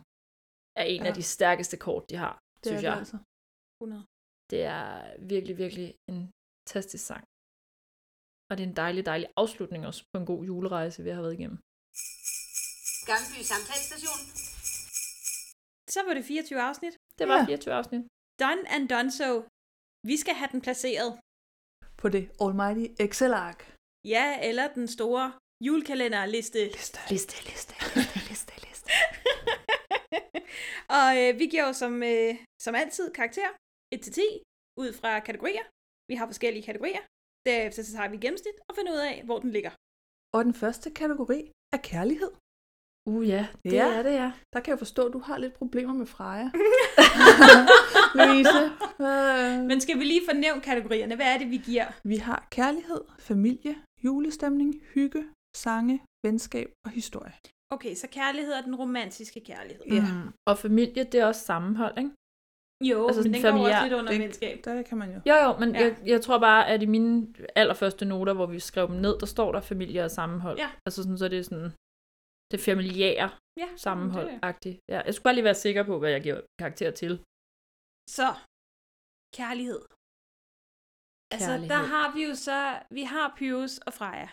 er 0.81 0.83
en 0.93 1.01
ja. 1.01 1.07
af 1.07 1.11
Ja. 1.11 1.15
de 1.19 1.23
stærkeste 1.23 1.77
kort, 1.85 2.03
de 2.09 2.15
har, 2.23 2.33
Det 2.63 2.65
synes 2.69 2.83
er 2.83 2.87
jeg. 2.87 2.93
det 2.95 2.99
altså. 3.03 3.17
100. 3.81 4.03
Det 4.51 4.61
er 4.63 4.85
virkelig, 5.33 5.55
virkelig 5.63 5.87
en 6.11 6.19
fantastisk 6.67 7.03
sang. 7.11 7.23
Og 8.51 8.57
det 8.57 8.63
er 8.63 8.69
en 8.69 8.75
dejlig, 8.85 9.05
dejlig 9.05 9.27
afslutning 9.43 9.81
også 9.89 10.01
på 10.13 10.17
en 10.21 10.25
god 10.31 10.41
julerejse, 10.45 11.03
vi 11.03 11.09
har 11.09 11.21
været 11.25 11.33
igennem. 11.39 11.57
Gammelby 13.09 13.41
Samtalstation. 13.51 14.19
Så 15.95 15.99
var 16.07 16.13
det 16.17 16.25
24 16.25 16.61
afsnit. 16.69 16.93
Det 17.19 17.25
var 17.27 17.37
Ja. 17.39 17.45
24 17.45 17.73
afsnit. 17.79 18.01
Done 18.43 18.63
and 18.75 18.83
done 18.93 19.11
so. 19.19 19.29
Vi 20.09 20.15
skal 20.23 20.33
have 20.39 20.49
den 20.53 20.61
placeret. 20.67 21.09
På 22.01 22.07
det 22.15 22.23
almighty 22.45 22.85
Excel-ark. 23.05 23.59
Ja, 24.15 24.25
eller 24.49 24.65
den 24.77 24.87
store 24.97 25.25
julekalenderliste. 25.67 26.61
Liste. 26.77 26.99
Liste, 27.13 27.35
liste, 27.49 27.73
liste, 27.95 28.19
liste, 28.29 28.53
liste. 28.67 28.89
Og 30.99 31.09
øh, 31.21 31.31
vi 31.39 31.45
giver 31.51 31.65
jo 31.69 31.73
som, 31.83 31.93
øh, 32.13 32.31
som 32.65 32.73
altid 32.81 33.05
karakter 33.19 33.49
1-10 33.95 34.21
ud 34.83 34.89
fra 34.99 35.11
kategorier. 35.27 35.65
Vi 36.09 36.15
har 36.19 36.25
forskellige 36.31 36.65
kategorier. 36.69 37.03
Derefter 37.45 37.83
så 37.83 37.91
tager 37.95 38.09
vi 38.09 38.17
gennemsnit 38.17 38.53
og 38.69 38.75
finder 38.75 38.91
ud 38.91 38.97
af, 38.97 39.21
hvor 39.25 39.39
den 39.39 39.51
ligger. 39.51 39.71
Og 40.33 40.45
den 40.45 40.53
første 40.53 40.89
kategori 40.91 41.51
er 41.73 41.77
kærlighed. 41.77 42.31
Uh 43.09 43.27
ja, 43.27 43.47
det 43.63 43.73
Ja. 43.73 43.87
er 43.97 44.03
det, 44.03 44.13
ja. 44.13 44.31
Der 44.53 44.59
kan 44.59 44.71
jeg 44.71 44.77
forstå, 44.79 45.07
at 45.07 45.13
du 45.13 45.19
har 45.19 45.37
lidt 45.37 45.53
problemer 45.53 45.93
med 45.93 46.05
Freja. 46.05 46.49
Louise. 48.19 48.59
Øh, 49.01 49.65
Men 49.67 49.81
skal 49.81 49.99
vi 49.99 50.03
lige 50.03 50.21
fornævne 50.29 50.61
kategorierne? 50.61 51.15
Hvad 51.15 51.25
er 51.33 51.37
det, 51.37 51.49
vi 51.51 51.57
giver? 51.57 51.85
Vi 52.03 52.15
har 52.15 52.47
kærlighed, 52.51 53.01
familie, 53.19 53.75
julestemning, 54.03 54.75
hygge, 54.93 55.25
sange, 55.55 56.01
venskab 56.25 56.71
og 56.85 56.91
historie. 56.91 57.33
Okay, 57.69 57.95
så 57.95 58.07
kærlighed 58.07 58.53
er 58.53 58.61
den 58.61 58.75
romantiske 58.75 59.39
kærlighed. 59.45 59.83
Ja. 59.85 60.01
Mm. 60.13 60.29
Og 60.47 60.57
familie, 60.57 61.03
det 61.03 61.19
er 61.19 61.25
også 61.25 61.41
sammenhold, 61.45 61.97
ikke? 61.97 62.11
Jo, 62.89 63.07
Altså 63.07 63.19
men 63.21 63.23
sådan 63.23 63.33
den 63.33 63.41
går 63.41 63.49
familiær- 63.49 63.75
også 63.75 63.83
lidt 63.83 63.93
under 63.99 64.11
det- 64.11 64.21
venskab. 64.21 64.55
Der 64.65 64.81
kan 64.81 64.97
man 64.97 65.09
jo. 65.13 65.19
Jo, 65.29 65.35
jo, 65.45 65.57
men 65.61 65.69
Ja. 65.75 65.81
jeg, 65.81 65.97
jeg 66.05 66.21
tror 66.21 66.39
bare, 66.39 66.67
at 66.67 66.81
i 66.83 66.85
mine 66.85 67.33
allerførste 67.55 68.05
noter, 68.05 68.33
hvor 68.33 68.45
vi 68.45 68.59
skrev 68.59 68.87
dem 68.87 68.95
ned, 68.95 69.19
der 69.19 69.25
står 69.25 69.51
der 69.51 69.61
familie 69.61 70.03
og 70.03 70.11
sammenhold. 70.11 70.57
Ja. 70.57 70.69
Altså 70.87 71.03
sådan, 71.03 71.17
så 71.17 71.27
det 71.27 71.39
er 71.39 71.43
sådan 71.43 71.71
det 72.51 72.59
familiære 72.59 73.29
Ja, 73.57 73.67
sammenhold-agtigt. 73.77 74.79
Ja, 74.89 74.99
jeg 75.05 75.13
skulle 75.13 75.23
bare 75.23 75.33
lige 75.35 75.43
være 75.43 75.55
sikker 75.65 75.83
på, 75.83 75.99
hvad 75.99 76.11
jeg 76.11 76.21
giver 76.21 76.41
karakter 76.59 76.91
til. 76.91 77.13
Så, 78.17 78.27
kærlighed. 79.39 79.81
Altså, 81.33 81.47
Kærlighed. 81.51 81.69
der 81.75 81.81
har 81.93 82.07
vi 82.15 82.21
jo 82.29 82.35
så, 82.35 82.59
vi 82.97 83.03
har 83.13 83.33
Pyrus 83.37 83.77
og 83.87 83.93
Freja. 83.93 84.29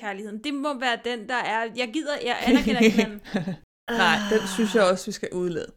Kærligheden. 0.00 0.44
Det 0.44 0.54
må 0.54 0.70
være 0.86 0.98
den, 1.04 1.28
der 1.28 1.40
er, 1.54 1.60
jeg 1.82 1.88
gider, 1.96 2.16
jeg 2.30 2.36
anerkender 2.48 2.80
ikke 2.80 2.96
hinanden. 2.96 3.20
Nej, 4.04 4.16
den 4.32 4.42
synes 4.56 4.74
jeg 4.74 4.84
også, 4.90 5.04
vi 5.06 5.12
skal 5.12 5.28
udlade. 5.42 5.70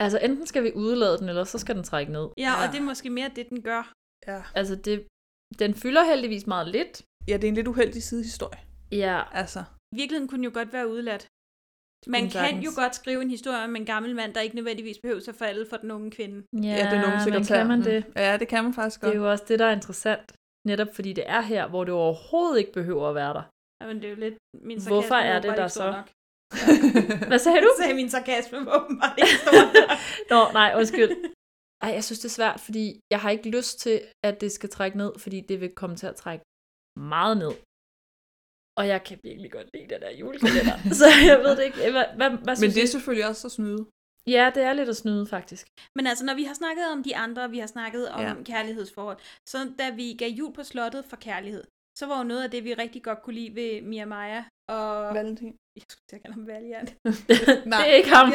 Altså, 0.00 0.18
enten 0.18 0.46
skal 0.46 0.62
vi 0.64 0.72
udelade 0.74 1.18
den, 1.18 1.28
eller 1.28 1.44
så 1.44 1.58
skal 1.58 1.74
den 1.74 1.84
trække 1.84 2.12
ned. 2.12 2.28
Ja, 2.38 2.52
og 2.62 2.72
det 2.72 2.78
er 2.80 2.84
måske 2.92 3.10
mere 3.10 3.30
det, 3.36 3.48
den 3.48 3.62
gør. 3.62 3.92
Ja. 4.26 4.42
Altså, 4.54 4.74
det, 4.76 5.06
den 5.58 5.74
fylder 5.74 6.04
heldigvis 6.04 6.46
meget 6.46 6.68
lidt. 6.68 7.02
ja, 7.28 7.34
det 7.36 7.44
er 7.44 7.48
en 7.48 7.54
lidt 7.54 7.68
uheldig 7.68 8.02
sidehistorie. 8.02 8.60
Ja, 8.92 9.22
Altså, 9.32 9.64
Virkeligheden 9.94 10.28
kunne 10.28 10.44
jo 10.44 10.50
godt 10.54 10.72
være 10.72 10.88
udladt. 10.88 11.26
Man 12.06 12.20
kunne 12.20 12.30
kan 12.30 12.40
sagtens. 12.44 12.64
jo 12.64 12.70
godt 12.82 12.94
skrive 12.94 13.22
en 13.22 13.30
historie 13.30 13.64
om 13.64 13.76
en 13.76 13.86
gammel 13.86 14.14
mand, 14.16 14.34
der 14.34 14.40
ikke 14.40 14.56
nødvendigvis 14.56 14.98
behøver 15.02 15.20
at 15.28 15.34
falde 15.34 15.66
for 15.70 15.76
den 15.76 15.90
unge 15.90 16.10
kvinde. 16.10 16.38
ja, 16.52 16.68
ja, 16.68 16.84
den 16.94 17.04
unge 17.04 17.16
men 17.16 17.20
sekretær. 17.20 17.56
kan 17.56 17.66
man 17.68 17.80
det? 17.82 18.04
Ja, 18.16 18.36
det 18.36 18.48
kan 18.48 18.64
man 18.64 18.74
faktisk 18.74 19.00
Det 19.00 19.04
godt. 19.06 19.14
er 19.14 19.18
jo 19.18 19.30
også 19.30 19.44
det, 19.48 19.58
der 19.58 19.66
er 19.66 19.72
interessant. 19.72 20.32
Netop 20.68 20.88
fordi 20.94 21.12
det 21.12 21.24
er 21.26 21.40
her, 21.40 21.68
hvor 21.68 21.84
det 21.84 21.94
overhovedet 21.94 22.58
ikke 22.58 22.72
behøver 22.72 23.08
at 23.08 23.14
være 23.14 23.34
der. 23.34 23.42
Jamen, 23.82 23.96
det 23.96 24.04
er 24.04 24.10
jo 24.10 24.16
lidt 24.26 24.34
min 24.68 24.80
sarkasme. 24.80 24.94
Hvorfor 24.94 25.14
er 25.14 25.40
det 25.40 25.56
der 25.56 25.68
så? 25.68 25.90
Nok. 25.90 26.08
Hvad 27.30 27.38
sagde 27.38 27.60
du? 27.60 27.70
Så 27.76 27.78
sagde 27.82 27.94
min 27.94 28.10
sarkasme 28.10 28.66
var 28.66 28.84
åbenbart 28.84 29.14
ikke 29.18 29.36
stor. 29.42 29.52
Nå, 30.32 30.52
nej, 30.52 30.72
undskyld. 30.76 31.10
Ej, 31.82 31.90
jeg 31.90 32.04
synes, 32.04 32.18
det 32.18 32.28
er 32.28 32.38
svært, 32.40 32.60
fordi 32.60 33.00
jeg 33.10 33.20
har 33.20 33.30
ikke 33.30 33.50
lyst 33.50 33.80
til, 33.80 34.00
at 34.24 34.40
det 34.40 34.52
skal 34.52 34.68
trække 34.68 34.98
ned, 34.98 35.12
fordi 35.18 35.40
det 35.40 35.60
vil 35.60 35.70
komme 35.74 35.96
til 35.96 36.06
at 36.06 36.16
trække 36.16 36.44
meget 36.96 37.36
ned. 37.36 37.54
Og 38.78 38.88
jeg 38.88 39.04
kan 39.04 39.18
virkelig 39.22 39.52
godt 39.52 39.68
lide 39.74 39.88
den 39.94 40.00
der 40.00 40.10
julekalender. 40.10 40.76
så 41.00 41.06
jeg 41.30 41.38
ved 41.44 41.56
det 41.56 41.64
ikke. 41.64 41.90
Hvad, 41.90 42.04
hvad, 42.16 42.30
hvad 42.30 42.56
Men 42.60 42.70
det 42.70 42.82
er 42.82 42.86
selvfølgelig 42.86 43.26
også 43.26 43.46
at 43.48 43.52
snyde. 43.52 43.86
Ja, 44.26 44.50
det 44.54 44.62
er 44.62 44.72
lidt 44.72 44.88
at 44.88 44.96
snyde, 44.96 45.26
faktisk. 45.26 45.68
Men 45.96 46.06
altså, 46.06 46.24
når 46.24 46.34
vi 46.34 46.44
har 46.44 46.54
snakket 46.54 46.84
om 46.92 47.02
de 47.02 47.16
andre, 47.16 47.50
vi 47.50 47.58
har 47.58 47.66
snakket 47.66 48.08
om 48.08 48.20
ja. 48.20 48.34
kærlighedsforhold, 48.44 49.18
så 49.48 49.58
da 49.78 49.90
vi 49.90 50.16
gav 50.18 50.30
jul 50.30 50.52
på 50.54 50.62
slottet 50.62 51.04
for 51.04 51.16
kærlighed, 51.16 51.64
så 51.98 52.06
var 52.06 52.18
jo 52.18 52.24
noget 52.24 52.42
af 52.42 52.50
det, 52.50 52.64
vi 52.64 52.74
rigtig 52.74 53.02
godt 53.02 53.22
kunne 53.22 53.34
lide 53.34 53.54
ved 53.54 53.82
Mia 53.82 54.04
Maja 54.04 54.44
og... 54.68 55.14
Valentin. 55.14 55.52
Jeg 55.76 55.82
skulle 55.90 56.04
til 56.08 56.16
at 56.16 56.22
kalde 56.22 56.34
ham 56.34 56.46
Valiant. 56.46 56.90
det 57.72 57.86
er 57.90 57.94
ikke 58.00 58.08
ham. 58.18 58.32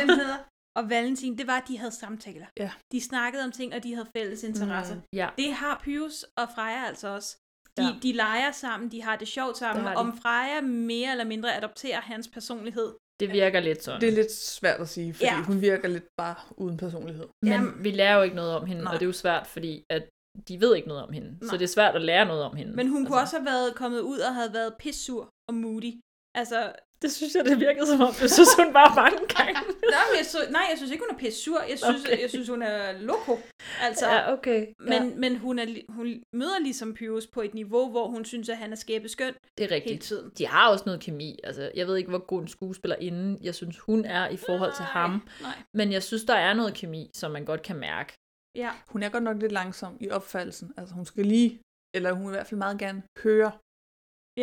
Og 0.80 0.90
Valentin, 0.90 1.38
det 1.38 1.48
var, 1.48 1.58
at 1.58 1.68
de 1.68 1.78
havde 1.78 1.92
samtaler. 1.92 2.46
Ja. 2.60 2.72
De 2.92 3.02
snakkede 3.02 3.44
om 3.44 3.52
ting, 3.52 3.74
og 3.76 3.84
de 3.84 3.94
havde 3.96 4.08
fælles 4.18 4.44
interesser. 4.44 4.96
Mm. 4.96 5.02
Ja. 5.14 5.30
Det 5.38 5.54
har 5.54 5.80
Pius 5.84 6.26
og 6.38 6.48
Freja 6.56 6.86
altså 6.88 7.08
også. 7.08 7.38
De, 7.78 7.84
Ja. 7.84 7.88
ja. 7.90 7.96
de 8.04 8.12
leger 8.12 8.52
sammen, 8.52 8.92
de 8.92 9.02
har 9.04 9.16
det 9.16 9.28
sjovt 9.28 9.58
sammen. 9.58 9.86
Det. 9.86 9.96
Om 9.96 10.18
Freja 10.18 10.62
mere 10.62 11.12
eller 11.12 11.24
mindre 11.26 11.58
adopterer 11.58 12.02
hans 12.02 12.28
personlighed. 12.28 12.94
Det 13.20 13.32
virker 13.32 13.60
lidt 13.60 13.84
sådan. 13.84 14.02
Det 14.02 14.10
er 14.10 14.14
lidt 14.22 14.32
svært 14.32 14.80
at 14.80 14.90
sige, 14.90 15.14
fordi 15.14 15.26
Ja. 15.26 15.42
hun 15.44 15.62
virker 15.62 15.88
lidt 15.88 16.06
bare 16.18 16.36
uden 16.58 16.78
personlighed. 16.78 17.28
Men 17.44 17.52
Jamen- 17.54 17.84
vi 17.84 17.92
lærer 17.92 18.16
jo 18.18 18.22
ikke 18.24 18.36
noget 18.36 18.56
om 18.56 18.66
hende, 18.66 18.84
Nej. 18.84 18.94
og 18.94 19.00
det 19.00 19.06
er 19.06 19.12
jo 19.14 19.14
svært, 19.26 19.48
fordi 19.48 19.84
at 19.90 20.04
de 20.48 20.62
ved 20.62 20.76
ikke 20.76 20.88
noget 20.88 21.04
om 21.04 21.14
hende. 21.14 21.38
Så 21.42 21.46
Nej. 21.48 21.58
det 21.58 21.64
er 21.64 21.68
svært 21.68 21.96
at 21.96 22.02
lære 22.02 22.26
noget 22.26 22.44
om 22.44 22.56
hende. 22.56 22.72
Men 22.76 22.88
hun 22.88 22.98
altså. 23.02 23.10
kunne 23.10 23.22
også 23.22 23.38
have 23.38 23.46
været 23.46 23.76
kommet 23.76 24.00
ud 24.00 24.20
og 24.20 24.36
havde 24.36 24.54
været 24.54 24.74
pissur 24.80 25.30
og 25.50 25.54
moody. 25.56 25.94
Altså, 26.36 26.72
det 27.02 27.12
synes 27.12 27.36
jeg, 27.36 27.46
det 27.46 27.60
virkede 27.60 27.88
som 27.88 28.02
om, 28.02 28.14
du 28.22 28.28
synes, 28.28 28.50
hun 28.58 28.74
var 28.74 28.96
mange 28.96 29.18
gange. 29.38 29.54
nej, 29.54 30.04
men 30.12 30.18
jeg 30.18 30.26
sy- 30.26 30.52
nej, 30.52 30.62
jeg 30.70 30.78
synes 30.78 30.92
ikke, 30.92 31.04
hun 31.10 31.16
er 31.16 31.20
pisse 31.20 31.42
sur. 31.44 31.60
Jeg 31.70 31.80
synes, 31.80 32.06
Okay. 32.06 32.22
jeg 32.22 32.30
synes 32.30 32.48
hun 32.50 32.62
er 32.62 32.92
loko. 33.00 33.38
Altså, 33.82 34.06
Ja, 34.10 34.34
okay. 34.34 34.68
Men, 34.80 34.94
Ja. 35.10 35.16
men 35.18 35.38
hun, 35.38 35.60
er, 35.60 35.66
hun 35.90 36.24
møder 36.36 36.60
ligesom 36.62 36.94
Pyrus 36.94 37.28
på 37.28 37.42
et 37.42 37.54
niveau, 37.54 37.90
hvor 37.92 38.08
hun 38.08 38.26
synes, 38.26 38.50
at 38.50 38.58
han 38.58 38.72
er 38.72 38.76
skæbeskøn 38.76 39.34
Det 39.58 39.64
er 39.64 39.72
rigtigt. 39.76 39.92
hele 39.92 40.00
tiden. 40.02 40.32
De 40.38 40.48
har 40.48 40.70
også 40.72 40.84
noget 40.86 41.02
kemi. 41.02 41.40
Altså, 41.44 41.72
jeg 41.76 41.88
ved 41.88 41.98
ikke, 41.98 42.10
hvor 42.10 42.26
god 42.26 42.42
en 42.42 42.48
skuespiller 42.48 42.96
inden 42.96 43.38
jeg 43.42 43.56
synes, 43.56 43.80
hun 43.80 44.06
er 44.06 44.30
i 44.30 44.38
forhold 44.38 44.74
til 44.76 44.86
ham. 44.86 45.28
Nej. 45.42 45.52
Men 45.74 45.92
jeg 45.92 46.04
synes, 46.04 46.24
der 46.24 46.36
er 46.36 46.54
noget 46.54 46.74
kemi, 46.74 47.10
som 47.16 47.32
man 47.32 47.46
godt 47.46 47.62
kan 47.62 47.76
mærke. 47.76 48.14
Ja. 48.56 48.72
Hun 48.92 49.04
er 49.04 49.10
godt 49.10 49.24
nok 49.24 49.38
lidt 49.44 49.52
langsom 49.52 49.98
i 50.06 50.10
opfattelsen. 50.10 50.74
Altså 50.78 50.96
hun 50.96 51.06
skal 51.06 51.26
lige, 51.26 51.50
eller 51.96 52.12
hun 52.14 52.24
vil 52.26 52.34
i 52.34 52.38
hvert 52.38 52.48
fald 52.48 52.58
meget 52.66 52.78
gerne 52.80 53.00
høre, 53.24 53.52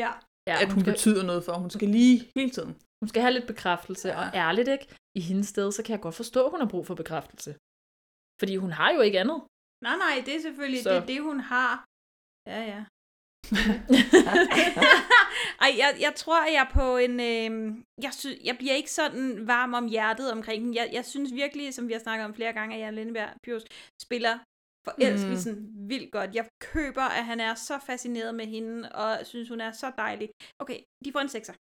Ja. 0.03 0.11
Ja, 0.51 0.57
at 0.63 0.73
hun 0.75 0.81
skal, 0.83 0.93
betyder 0.93 1.23
noget 1.31 1.43
for. 1.45 1.53
Hun 1.65 1.71
skal 1.77 1.89
lige 1.89 2.19
hele 2.37 2.51
tiden. 2.57 2.73
hun 3.01 3.09
skal 3.09 3.23
have 3.23 3.35
lidt 3.39 3.47
bekræftelse. 3.53 4.09
Ja. 4.09 4.19
Og 4.21 4.27
ærligt 4.47 4.69
ikke, 4.69 4.87
i 5.19 5.21
hendes 5.29 5.49
sted, 5.55 5.73
så 5.73 5.81
kan 5.85 5.93
jeg 5.97 6.03
godt 6.07 6.15
forstå, 6.23 6.41
at 6.47 6.51
hun 6.51 6.61
har 6.61 6.69
brug 6.75 6.85
for 6.87 6.95
bekræftelse. 7.03 7.51
Fordi 8.41 8.55
hun 8.65 8.73
har 8.79 8.91
jo 8.97 9.01
ikke 9.01 9.21
andet. 9.21 9.39
Nej, 9.87 9.97
nej, 10.05 10.15
det 10.27 10.33
er 10.37 10.41
selvfølgelig 10.49 10.83
Så- 10.83 10.95
det, 10.95 11.09
det, 11.09 11.19
hun 11.29 11.39
har. 11.53 11.73
Ja, 12.53 12.61
ja. 12.73 12.81
Ej, 15.65 15.71
jeg, 15.79 15.97
jeg 16.01 16.13
tror, 16.17 16.45
jeg 16.45 16.67
er 16.69 16.73
på 16.73 16.97
en... 16.97 17.21
Øh, 17.21 17.75
jeg, 18.03 18.13
sy- 18.13 18.41
jeg 18.45 18.57
bliver 18.59 18.75
ikke 18.75 18.91
sådan 18.91 19.47
varm 19.47 19.75
om 19.75 19.87
hjertet 19.87 20.33
omkring 20.33 20.65
den. 20.65 20.75
Jeg, 20.75 20.91
jeg 20.93 21.05
synes 21.05 21.35
virkelig, 21.35 21.75
som 21.75 21.89
vi 21.89 21.93
har 21.93 22.01
snakket 22.01 22.25
om 22.25 22.35
flere 22.35 22.53
gange, 22.53 22.75
at 22.75 22.81
Jan 22.81 22.95
Lindeberg 22.95 23.29
Pyrus 23.45 23.63
spiller 24.03 24.39
forelskelsen 24.85 25.55
mm. 25.55 25.89
vildt 25.89 26.13
godt. 26.13 26.35
Jeg 26.35 26.47
køber, 26.61 27.03
at 27.03 27.25
han 27.25 27.41
er 27.41 27.55
så 27.55 27.79
fascineret 27.87 28.35
med 28.35 28.47
hende, 28.47 28.89
og 28.93 29.19
synes, 29.25 29.49
hun 29.49 29.61
er 29.61 29.73
så 29.73 29.93
dejlig. 29.97 30.29
Okay, 30.59 30.79
de 31.05 31.13
får 31.13 31.21
en 31.21 31.29
sekser. 31.29 31.53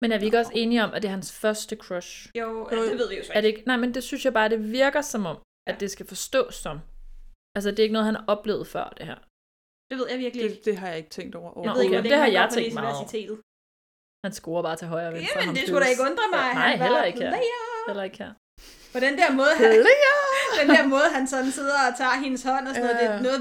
Men 0.00 0.12
er 0.12 0.18
vi 0.18 0.24
ikke 0.24 0.38
også 0.38 0.52
enige 0.54 0.84
om, 0.84 0.90
at 0.94 1.02
det 1.02 1.08
er 1.08 1.12
hans 1.12 1.32
første 1.32 1.76
crush? 1.76 2.28
Jo, 2.38 2.66
altså, 2.66 2.90
det 2.90 2.98
ved 2.98 3.08
vi 3.08 3.16
jo 3.16 3.24
så 3.24 3.32
Er 3.34 3.40
det 3.40 3.48
ikke? 3.48 3.62
Nej, 3.66 3.76
men 3.76 3.94
det 3.94 4.02
synes 4.02 4.24
jeg 4.24 4.32
bare, 4.32 4.48
det 4.48 4.72
virker 4.72 5.00
som 5.00 5.26
om, 5.26 5.36
at 5.66 5.80
det 5.80 5.90
skal 5.90 6.06
forstås 6.06 6.54
som. 6.54 6.78
Altså, 7.56 7.70
det 7.70 7.78
er 7.78 7.82
ikke 7.82 7.92
noget, 7.92 8.06
han 8.06 8.14
har 8.14 8.24
oplevet 8.28 8.66
før, 8.66 8.94
det 8.98 9.06
her. 9.06 9.16
Det 9.90 9.96
ved 9.98 10.06
jeg 10.12 10.18
virkelig 10.24 10.42
ikke. 10.46 10.56
Det, 10.56 10.64
det 10.68 10.74
har 10.80 10.88
jeg 10.92 10.98
ikke 11.02 11.12
tænkt 11.18 11.34
over. 11.40 11.50
Jeg 11.66 11.72
ved 11.74 11.82
ikke, 11.82 11.96
okay, 11.98 12.00
hvor 12.02 12.10
det 12.12 12.18
har 12.24 12.30
jeg 12.38 12.46
tænkt 12.56 12.74
meget 12.74 12.88
over. 12.88 12.96
universitetet. 12.96 13.36
Han 14.24 14.32
scorer 14.40 14.62
bare 14.68 14.76
til 14.80 14.88
højre 14.94 15.08
og 15.10 15.14
venstre. 15.16 15.32
Jamen, 15.40 15.46
ham 15.48 15.54
det 15.58 15.64
skulle 15.68 15.84
da 15.84 15.90
ikke 15.94 16.04
undre 16.10 16.26
mig, 16.36 16.44
Ja, 16.50 16.54
nej, 16.62 16.70
han 16.76 16.82
heller 16.86 17.04
ikke 17.10 17.20
her. 17.24 17.30
player. 17.34 17.62
Heller 17.90 18.04
ikke 18.08 18.18
her. 18.24 18.32
På 18.94 18.98
den 19.06 19.14
der 19.20 19.28
måde, 19.40 19.52
han, 19.60 19.68
den 20.60 20.68
der 20.76 20.84
måde, 20.94 21.08
han 21.16 21.24
sådan 21.34 21.50
sidder 21.58 21.78
og 21.88 21.92
tager 22.00 22.16
hendes 22.24 22.42
hånd 22.50 22.64
og 22.68 22.72
sådan 22.74 22.86
noget, 22.88 23.00
det 23.02 23.06
er 23.10 23.14
Ja. 23.16 23.22
noget, 23.28 23.40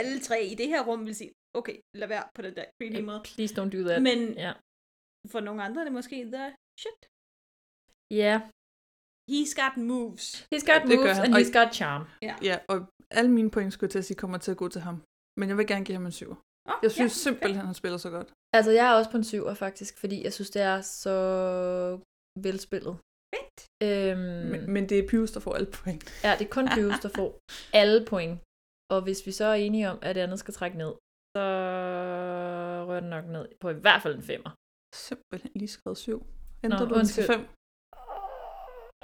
alle 0.00 0.16
tre 0.28 0.38
i 0.52 0.54
det 0.60 0.68
her 0.72 0.80
rum 0.88 1.00
vil 1.08 1.14
sige, 1.20 1.32
okay, 1.58 1.76
lad 2.00 2.08
være 2.14 2.24
på 2.36 2.40
den 2.46 2.52
der 2.58 2.64
creepy 2.76 3.00
måde. 3.08 3.20
Please 3.34 3.52
don't 3.58 3.70
do 3.76 3.80
that. 3.88 3.98
Men 4.08 4.18
Ja. 4.46 4.52
for 5.32 5.40
nogle 5.46 5.60
andre 5.66 5.78
er 5.82 5.86
det 5.88 5.94
måske 6.00 6.16
the 6.36 6.44
shit. 6.82 7.00
Ja. 8.22 8.34
He's 9.32 9.52
got 9.62 9.74
moves. 9.92 10.26
He's 10.54 10.64
got 10.72 10.82
gør 10.88 10.96
moves, 10.96 11.18
and 11.24 11.32
Og- 11.34 11.40
he's 11.40 11.52
got 11.58 11.70
charm. 11.80 12.02
Ja. 12.28 12.34
Ja, 12.48 12.56
og 12.72 12.76
alle 13.18 13.30
mine 13.38 13.50
point 13.54 13.72
skulle 13.72 13.86
jeg 13.88 13.92
til 13.94 13.98
at 13.98 14.04
sige 14.08 14.16
kommer 14.22 14.38
til 14.38 14.50
at 14.50 14.56
gå 14.62 14.68
til 14.68 14.80
ham. 14.88 14.96
Men 15.38 15.48
jeg 15.48 15.56
vil 15.58 15.66
gerne 15.66 15.84
give 15.84 15.96
ham 15.96 16.06
en 16.06 16.12
syver. 16.20 16.36
Oh, 16.68 16.74
Jeg 16.82 16.90
synes 16.90 17.12
ja, 17.12 17.22
simpelthen, 17.30 17.66
han 17.66 17.74
spiller 17.74 17.98
så 17.98 18.10
godt. 18.10 18.28
Altså, 18.56 18.70
jeg 18.70 18.86
er 18.90 18.94
også 18.98 19.10
på 19.10 19.16
en 19.16 19.24
syver, 19.24 19.54
faktisk, 19.54 19.98
fordi 19.98 20.24
jeg 20.24 20.32
synes, 20.32 20.50
det 20.50 20.62
er 20.62 20.80
så 20.80 21.14
velspillet. 22.46 22.94
Fedt. 23.34 23.58
Øhm, 23.82 24.18
Men, 24.52 24.60
men 24.74 24.88
det 24.88 24.98
er 24.98 25.08
Pius, 25.08 25.30
der 25.32 25.40
får 25.40 25.54
alle 25.54 25.70
point. 25.78 26.02
Ja, 26.24 26.32
det 26.38 26.44
er 26.46 26.50
kun 26.56 26.68
Pius, 26.76 26.98
der 27.04 27.08
får 27.18 27.30
alle 27.72 28.06
point. 28.12 28.34
Og 28.94 29.02
hvis 29.02 29.26
vi 29.26 29.32
så 29.32 29.44
er 29.44 29.54
enige 29.54 29.90
om, 29.90 29.98
at 30.02 30.14
det 30.14 30.20
andet 30.20 30.38
skal 30.38 30.54
trække 30.54 30.76
ned, 30.78 30.92
så 31.36 31.42
rører 32.88 33.00
den 33.00 33.10
nok 33.10 33.24
ned 33.36 33.44
på 33.60 33.68
i 33.70 33.78
hvert 33.84 34.02
fald 34.02 34.14
en 34.16 34.22
femmer. 34.22 34.50
Simpelthen 34.94 35.50
lige 35.54 35.68
skrevet 35.68 35.98
syv. 35.98 36.18
Ændrer 36.64 36.78
Nå, 36.78 36.84
du 36.86 36.94
den 36.98 37.06
til 37.06 37.24
fem? 37.32 37.42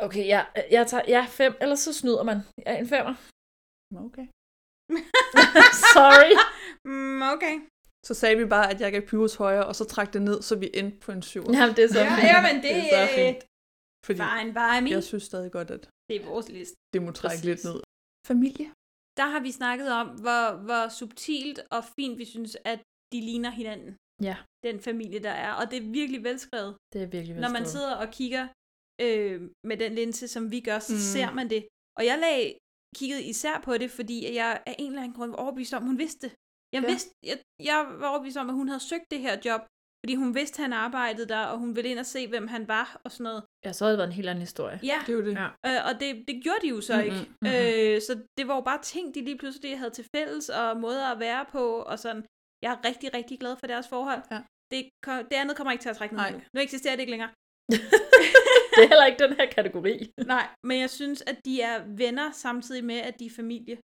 Okay, 0.06 0.26
ja, 0.26 0.40
jeg 0.70 0.86
tager 0.86 1.04
ja, 1.08 1.22
fem, 1.28 1.52
ellers 1.60 1.78
så 1.78 1.92
snyder 2.00 2.22
man. 2.30 2.38
Ja, 2.66 2.72
en 2.78 2.88
femmer. 2.94 3.14
Okay. 4.06 4.26
Sorry. 5.96 6.32
Mm, 6.84 7.22
okay. 7.34 7.56
Så 8.06 8.14
sagde 8.14 8.36
vi 8.36 8.44
bare, 8.44 8.70
at 8.72 8.80
jeg 8.80 8.92
gav 8.92 9.02
Pyrus 9.10 9.34
højere, 9.34 9.66
og 9.66 9.74
så 9.76 9.84
trak 9.84 10.12
det 10.12 10.22
ned, 10.22 10.42
så 10.42 10.56
vi 10.56 10.70
endte 10.74 10.98
på 11.04 11.12
en 11.12 11.22
syver. 11.22 11.52
Jamen, 11.58 11.76
det 11.76 11.84
er 11.84 11.88
så 11.88 11.98
Ja, 12.00 12.14
fint. 12.16 12.28
jamen, 12.34 12.54
det, 12.64 12.70
det 12.74 12.94
er 12.94 13.06
så 13.06 13.14
fint. 13.14 13.42
Fordi 14.06 14.18
Fine 14.18 14.52
by 14.60 14.74
me. 14.84 14.90
jeg 14.96 15.04
synes 15.04 15.22
stadig 15.22 15.52
godt, 15.52 15.70
at 15.70 15.82
Det 16.08 16.16
er 16.20 16.24
vores 16.32 16.48
liste. 16.48 16.74
det 16.94 17.02
må 17.02 17.10
trække 17.10 17.34
Præcis. 17.34 17.44
lidt 17.44 17.64
ned. 17.64 17.78
Familie. 18.26 18.66
Der 19.20 19.26
har 19.34 19.40
vi 19.40 19.50
snakket 19.60 19.88
om, 20.00 20.06
hvor, 20.24 20.42
hvor 20.66 20.88
subtilt 21.00 21.58
og 21.70 21.82
fint 21.98 22.18
vi 22.18 22.24
synes, 22.24 22.56
at 22.64 22.80
de 23.12 23.20
ligner 23.20 23.50
hinanden. 23.50 23.96
Ja, 24.22 24.36
Den 24.62 24.80
familie, 24.80 25.18
der 25.28 25.30
er. 25.46 25.52
Og 25.52 25.64
det 25.70 25.76
er 25.82 25.86
virkelig 26.00 26.24
velskrevet. 26.24 26.76
det 26.92 27.02
er 27.02 27.06
virkelig 27.06 27.34
Når 27.36 27.40
man 27.40 27.62
velskrevet. 27.62 27.68
sidder 27.70 27.94
og 27.96 28.08
kigger 28.18 28.44
øh, 29.04 29.40
med 29.68 29.76
den 29.76 29.92
linse, 29.94 30.28
som 30.28 30.50
vi 30.50 30.60
gør, 30.60 30.78
så 30.78 30.92
mm. 30.94 30.98
ser 31.14 31.28
man 31.38 31.50
det. 31.50 31.62
Og 31.98 32.02
jeg 32.10 32.18
lagde, 32.18 32.54
kiggede 32.96 33.22
især 33.24 33.60
på 33.64 33.78
det, 33.78 33.90
fordi 33.90 34.34
jeg 34.34 34.62
af 34.66 34.76
en 34.78 34.86
eller 34.90 35.02
anden 35.02 35.16
grund 35.16 35.30
var 35.30 35.36
overbevist 35.36 35.74
om, 35.74 35.82
hun 35.82 35.98
vidste 35.98 36.26
det. 36.26 36.34
Jeg, 36.72 36.82
Ja. 36.82 36.88
vidste, 36.88 37.10
jeg, 37.22 37.38
jeg 37.62 37.86
var 37.98 38.08
overbevist 38.08 38.36
om, 38.36 38.48
at 38.48 38.54
hun 38.54 38.68
havde 38.68 38.80
søgt 38.80 39.10
det 39.10 39.20
her 39.20 39.36
job, 39.44 39.60
fordi 40.04 40.14
hun 40.14 40.34
vidste, 40.34 40.58
at 40.58 40.62
han 40.62 40.72
arbejdede 40.72 41.28
der, 41.28 41.44
og 41.46 41.58
hun 41.58 41.76
ville 41.76 41.90
ind 41.90 41.98
og 41.98 42.06
se, 42.06 42.28
hvem 42.28 42.46
han 42.46 42.68
var 42.68 43.00
og 43.04 43.12
sådan 43.12 43.24
noget. 43.24 43.42
Ja, 43.64 43.72
så 43.72 43.84
havde 43.84 43.92
det 43.92 43.98
været 43.98 44.08
en 44.08 44.14
helt 44.20 44.28
anden 44.28 44.42
historie. 44.42 44.80
Ja, 44.82 44.98
Det 45.06 45.12
er 45.12 45.16
jo 45.16 45.24
det. 45.24 45.34
Ja. 45.34 45.46
øh, 45.66 45.80
og 45.88 46.00
det, 46.00 46.24
det 46.28 46.42
gjorde 46.44 46.58
de 46.62 46.68
jo 46.68 46.80
så 46.80 46.96
Mhm, 46.96 47.04
ikke. 47.04 47.94
Øh, 47.94 48.02
så 48.02 48.12
det 48.38 48.48
var 48.48 48.54
jo 48.54 48.60
bare 48.60 48.82
ting, 48.82 49.14
de 49.14 49.20
lige 49.24 49.38
pludselig 49.38 49.78
havde 49.78 49.90
til 49.90 50.06
fælles, 50.16 50.48
og 50.48 50.76
måder 50.80 51.06
at 51.14 51.18
være 51.20 51.44
på, 51.52 51.64
og 51.90 51.98
sådan. 51.98 52.24
Jeg 52.62 52.72
er 52.72 52.88
rigtig, 52.88 53.14
rigtig 53.14 53.40
glad 53.40 53.56
for 53.60 53.66
deres 53.66 53.88
forhold. 53.88 54.22
Ja. 54.30 54.40
Det, 54.72 54.80
det 55.30 55.36
andet 55.42 55.56
kommer 55.56 55.72
ikke 55.72 55.82
til 55.82 55.88
at 55.88 55.96
trække 55.96 56.14
noget 56.14 56.32
nu. 56.32 56.40
Nu 56.54 56.60
eksisterer 56.60 56.94
det 56.94 57.00
ikke 57.00 57.10
længere. 57.10 57.30
Det 58.76 58.84
er 58.84 58.88
heller 58.92 59.06
ikke 59.10 59.22
den 59.26 59.32
her 59.38 59.46
kategori. 59.58 59.94
Nej, 60.34 60.46
men 60.68 60.76
jeg 60.84 60.90
synes, 60.90 61.22
at 61.30 61.38
de 61.44 61.54
er 61.70 61.76
venner 62.02 62.28
samtidig 62.32 62.84
med, 62.90 62.98
at 63.08 63.14
de 63.20 63.26
er 63.26 63.34
familie. 63.42 63.76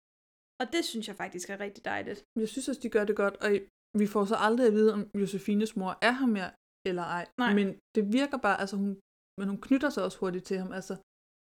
Og 0.61 0.67
det 0.75 0.83
synes 0.91 1.09
jeg 1.09 1.17
faktisk 1.23 1.51
er 1.51 1.61
rigtig 1.67 1.85
dejligt. 1.85 2.19
Jeg 2.43 2.49
synes 2.49 2.69
også, 2.69 2.81
de 2.85 2.91
gør 2.97 3.05
det 3.05 3.17
godt, 3.17 3.37
og 3.45 3.51
vi 4.01 4.07
får 4.15 4.25
så 4.25 4.37
aldrig 4.47 4.67
at 4.67 4.73
vide, 4.73 4.93
om 4.97 5.11
Josefines 5.23 5.77
mor 5.77 5.93
er 6.03 6.11
ham 6.21 6.29
mere 6.29 6.51
eller 6.89 7.03
ej. 7.03 7.25
Nej. 7.39 7.53
Men 7.59 7.67
det 7.95 8.13
virker 8.19 8.39
bare, 8.47 8.61
altså 8.63 8.77
hun, 8.77 8.91
men 9.41 9.49
hun 9.49 9.61
knytter 9.67 9.91
sig 9.91 10.03
også 10.05 10.19
hurtigt 10.19 10.45
til 10.45 10.59
ham. 10.63 10.73
Altså, 10.73 10.95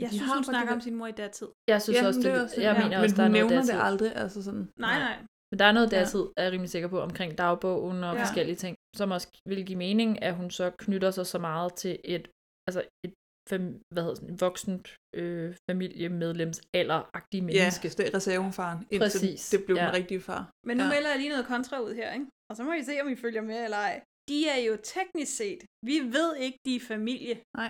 Jeg 0.01 0.09
de 0.09 0.13
synes, 0.15 0.27
har 0.29 0.35
hun 0.35 0.43
snakker 0.43 0.65
det 0.67 0.73
om 0.73 0.79
der- 0.79 0.83
sin 0.83 0.95
mor 0.95 1.07
i 1.07 1.11
datid. 1.23 1.47
Jeg 1.69 1.81
synes 1.81 1.97
Ja, 2.01 2.07
også, 2.07 2.19
men 2.19 2.25
det, 2.25 2.31
er 2.37 2.43
også- 2.43 2.61
jeg 2.61 2.71
ja, 2.75 2.83
mener 2.83 2.97
men 2.97 3.03
også, 3.03 3.15
der 3.15 3.23
hun 3.27 3.35
er 3.35 3.39
noget 3.39 3.49
nævner 3.51 3.65
det 3.73 3.87
aldrig. 3.89 4.11
Altså 4.23 4.39
sådan, 4.47 4.65
Nej, 4.87 4.99
Nej. 5.07 5.17
Men 5.51 5.59
der 5.59 5.65
er 5.65 5.71
noget 5.77 5.91
Ja. 5.91 5.99
dertid, 5.99 6.23
er 6.37 6.43
jeg 6.43 6.51
rimelig 6.51 6.69
sikker 6.75 6.87
på, 6.95 6.99
omkring 7.07 7.37
dagbogen 7.37 7.97
og 8.03 8.11
Ja. 8.13 8.17
ja. 8.19 8.23
forskellige 8.25 8.55
ting, 8.63 8.75
som 8.99 9.11
også 9.11 9.27
vil 9.51 9.65
give 9.65 9.77
mening, 9.77 10.09
at 10.23 10.33
hun 10.39 10.51
så 10.51 10.65
knytter 10.83 11.11
sig 11.11 11.25
så 11.33 11.39
meget 11.39 11.73
til 11.81 11.99
et, 12.03 12.25
altså 12.67 12.81
et 13.05 13.13
fam, 13.49 13.63
hvad 13.93 14.03
hedder 14.03 14.15
sådan, 14.15 14.41
voksent 14.41 14.95
øh, 15.15 15.55
familiemedlems 15.69 16.61
alderagtige 16.73 17.41
ja, 17.41 17.45
menneske. 17.47 17.89
det 17.97 18.07
er 18.07 18.13
reservefaren, 18.17 18.79
indtil 18.91 18.99
Præcis, 18.99 19.49
det 19.49 19.59
blev 19.65 19.75
ja. 19.77 19.85
den 19.85 19.93
rigtige 19.93 20.21
far. 20.21 20.41
Men 20.67 20.77
nu 20.77 20.83
Ja. 20.83 20.89
melder 20.89 21.09
jeg 21.09 21.19
lige 21.19 21.29
noget 21.35 21.45
kontra 21.53 21.75
ud 21.85 21.93
her, 21.93 22.13
ikke? 22.13 22.25
Og 22.49 22.53
så 22.57 22.63
må 22.63 22.71
vi 22.79 22.83
se, 22.83 23.01
om 23.03 23.09
I 23.09 23.15
følger 23.15 23.41
med 23.41 23.63
eller 23.63 23.77
ej. 23.77 24.01
De 24.29 24.47
er 24.49 24.59
jo 24.69 24.73
teknisk 24.83 25.33
set, 25.37 25.59
vi 25.89 25.97
ved 26.17 26.35
ikke, 26.45 26.57
de 26.65 26.75
er 26.75 26.79
familie. 26.93 27.35
Nej. 27.57 27.69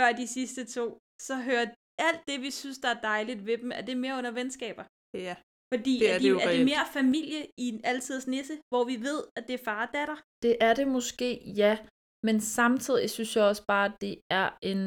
Før 0.00 0.08
de 0.20 0.26
sidste 0.26 0.64
to. 0.76 0.98
Så 1.28 1.34
hører 1.48 1.66
alt 2.08 2.20
det, 2.28 2.40
vi 2.46 2.50
synes, 2.50 2.78
der 2.78 2.88
er 2.94 3.00
dejligt 3.00 3.46
ved 3.46 3.58
dem, 3.58 3.70
er 3.74 3.80
det 3.80 3.96
mere 3.96 4.18
under 4.18 4.30
venskaber. 4.30 4.84
Ja. 5.14 5.34
Fordi 5.74 5.92
Det 5.92 6.00
det 6.00 6.10
er 6.10 6.14
er, 6.14 6.18
det 6.18 6.22
de, 6.24 6.28
er 6.30 6.34
det 6.38 6.46
reelt. 6.48 6.64
mere 6.64 6.86
familie 6.92 7.40
i 7.64 7.68
en 7.68 7.80
altidens 7.84 8.26
nisse, 8.26 8.54
hvor 8.74 8.84
vi 8.84 8.96
ved, 9.08 9.20
at 9.36 9.44
det 9.48 9.54
er 9.54 9.64
far 9.64 9.86
og 9.86 9.92
datter. 9.94 10.16
Det 10.42 10.56
er 10.60 10.74
det 10.74 10.88
måske, 10.88 11.28
ja. 11.62 11.78
Men 12.26 12.40
samtidig 12.40 13.10
synes 13.10 13.36
jeg 13.36 13.44
også 13.44 13.64
bare, 13.68 13.84
at 13.90 13.96
det 14.00 14.14
er 14.30 14.48
en, 14.62 14.80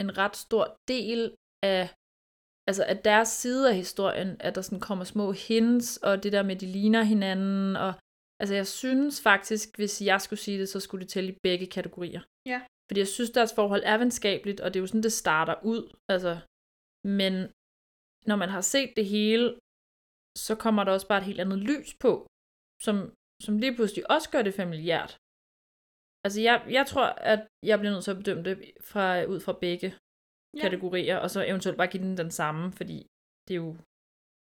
en 0.00 0.18
ret 0.18 0.36
stor 0.36 0.64
del 0.88 1.20
af, 1.62 1.82
altså 2.68 2.84
af 2.84 2.98
deres 2.98 3.28
side 3.28 3.70
af 3.70 3.76
historien, 3.76 4.36
at 4.40 4.54
der 4.54 4.62
sådan 4.62 4.80
kommer 4.88 5.04
små 5.04 5.32
hints, 5.32 5.96
og 5.96 6.22
det 6.22 6.32
der 6.32 6.42
med, 6.42 6.54
at 6.54 6.60
de 6.60 6.66
ligner 6.66 7.02
hinanden, 7.02 7.76
og 7.76 7.92
altså 8.40 8.54
jeg 8.54 8.66
synes 8.66 9.22
faktisk, 9.22 9.76
hvis 9.76 10.02
jeg 10.02 10.20
skulle 10.20 10.40
sige 10.40 10.58
det, 10.60 10.68
så 10.68 10.80
skulle 10.80 11.02
det 11.02 11.12
tælle 11.12 11.32
i 11.32 11.38
begge 11.42 11.66
kategorier. 11.66 12.22
Ja. 12.46 12.60
Fordi 12.88 13.00
jeg 13.00 13.08
synes, 13.08 13.30
deres 13.30 13.54
forhold 13.54 13.82
er 13.84 13.98
venskabeligt, 13.98 14.60
og 14.60 14.68
det 14.74 14.78
er 14.78 14.82
jo 14.82 14.86
sådan, 14.86 15.02
det 15.02 15.12
starter 15.12 15.56
ud. 15.72 15.82
Altså, 16.08 16.32
men 17.18 17.34
når 18.26 18.36
man 18.36 18.48
har 18.48 18.60
set 18.60 18.92
det 18.96 19.06
hele, 19.06 19.58
så 20.38 20.54
kommer 20.64 20.84
der 20.84 20.92
også 20.92 21.08
bare 21.08 21.18
et 21.18 21.24
helt 21.24 21.40
andet 21.40 21.58
lys 21.58 21.94
på, 22.04 22.26
som, 22.82 22.96
som 23.44 23.58
lige 23.58 23.74
pludselig 23.74 24.10
også 24.10 24.30
gør 24.30 24.42
det 24.42 24.54
familiært. 24.54 25.18
Altså, 26.24 26.40
jeg, 26.48 26.56
jeg 26.78 26.84
tror, 26.86 27.06
at 27.32 27.40
jeg 27.70 27.78
bliver 27.78 27.92
nødt 27.92 28.04
til 28.04 28.10
at 28.14 28.20
bedømme 28.22 28.44
det 28.48 28.56
fra, 28.90 29.04
ud 29.32 29.40
fra 29.46 29.54
begge 29.66 29.88
Ja. 30.56 30.62
kategorier, 30.66 31.16
og 31.24 31.28
så 31.34 31.40
eventuelt 31.50 31.78
bare 31.78 31.92
give 31.92 32.02
den 32.02 32.16
den 32.22 32.30
samme, 32.40 32.72
fordi 32.78 32.98
det 33.48 33.52
er 33.54 33.60
jo, 33.64 33.70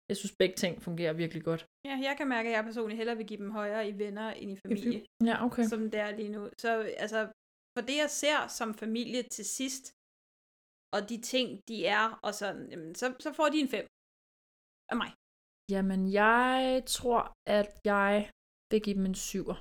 jeg 0.09 0.17
synes, 0.17 0.33
begge 0.41 0.55
ting 0.63 0.73
fungerer 0.87 1.13
virkelig 1.23 1.43
godt. 1.49 1.61
Ja, 1.89 1.95
jeg 2.07 2.13
kan 2.17 2.27
mærke, 2.35 2.49
at 2.49 2.55
jeg 2.55 2.63
personligt 2.63 2.97
hellere 2.97 3.17
vil 3.17 3.27
give 3.31 3.41
dem 3.43 3.51
højere 3.59 3.83
i 3.89 3.93
venner 4.03 4.27
end 4.41 4.51
i 4.55 4.57
familie. 4.65 4.99
Ja, 5.29 5.35
okay. 5.47 5.63
Som 5.73 5.81
det 5.91 5.99
er 6.07 6.11
lige 6.19 6.31
nu. 6.35 6.41
Så 6.63 6.69
altså, 7.03 7.19
for 7.75 7.83
det 7.89 7.97
jeg 8.03 8.09
ser 8.21 8.37
som 8.59 8.69
familie 8.83 9.21
til 9.35 9.45
sidst, 9.57 9.83
og 10.95 11.01
de 11.09 11.17
ting, 11.33 11.47
de 11.69 11.77
er, 11.97 12.05
og 12.25 12.31
sådan, 12.41 12.63
jamen, 12.71 12.95
så, 13.01 13.05
så 13.25 13.29
får 13.39 13.47
de 13.53 13.57
en 13.65 13.69
fem. 13.75 13.85
Af 14.91 14.97
mig. 15.01 15.09
Jamen, 15.73 16.01
jeg 16.21 16.83
tror, 16.97 17.21
at 17.57 17.69
jeg 17.91 18.11
vil 18.71 18.81
give 18.85 18.97
dem 18.99 19.05
en 19.11 19.19
syver. 19.29 19.55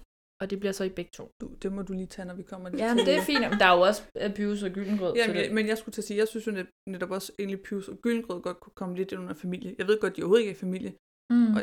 Og 0.45 0.51
det 0.51 0.61
bliver 0.61 0.73
så 0.73 0.85
i 0.85 0.89
begge 0.89 1.11
to. 1.15 1.25
Du, 1.41 1.47
det 1.63 1.73
må 1.73 1.83
du 1.83 1.93
lige 1.93 2.07
tage, 2.07 2.27
når 2.27 2.35
vi 2.35 2.43
kommer 2.43 2.69
lidt 2.69 2.81
Ja, 2.81 2.95
men 2.95 3.07
det 3.07 3.15
er 3.15 3.23
fint. 3.23 3.41
Men 3.41 3.59
der 3.63 3.67
er 3.67 3.77
jo 3.77 3.81
også 3.81 4.03
øh, 4.21 4.35
Pyrus 4.35 4.63
og 4.63 4.71
Gyldengrød. 4.71 5.13
Jamen, 5.17 5.37
jeg, 5.37 5.55
men 5.55 5.67
jeg 5.69 5.79
skulle 5.79 5.93
til 5.93 6.01
at 6.01 6.07
sige, 6.09 6.19
jeg 6.19 6.29
synes 6.29 6.47
jo 6.47 6.53
net, 6.53 6.67
netop 6.89 7.11
også 7.11 7.33
egentlig 7.39 7.61
Pius 7.63 7.89
og 7.89 7.97
Gyllengrød 8.03 8.43
godt 8.43 8.61
kunne 8.61 8.77
komme 8.81 8.97
lidt 8.97 9.13
ind 9.13 9.21
under 9.21 9.35
familie. 9.35 9.75
Jeg 9.79 9.87
ved 9.89 10.01
godt, 10.01 10.17
de 10.17 10.23
overhovedet 10.23 10.43
ikke 10.43 10.57
er 10.57 10.65
familie. 10.67 10.91
Mm. 11.33 11.55
Og, 11.57 11.63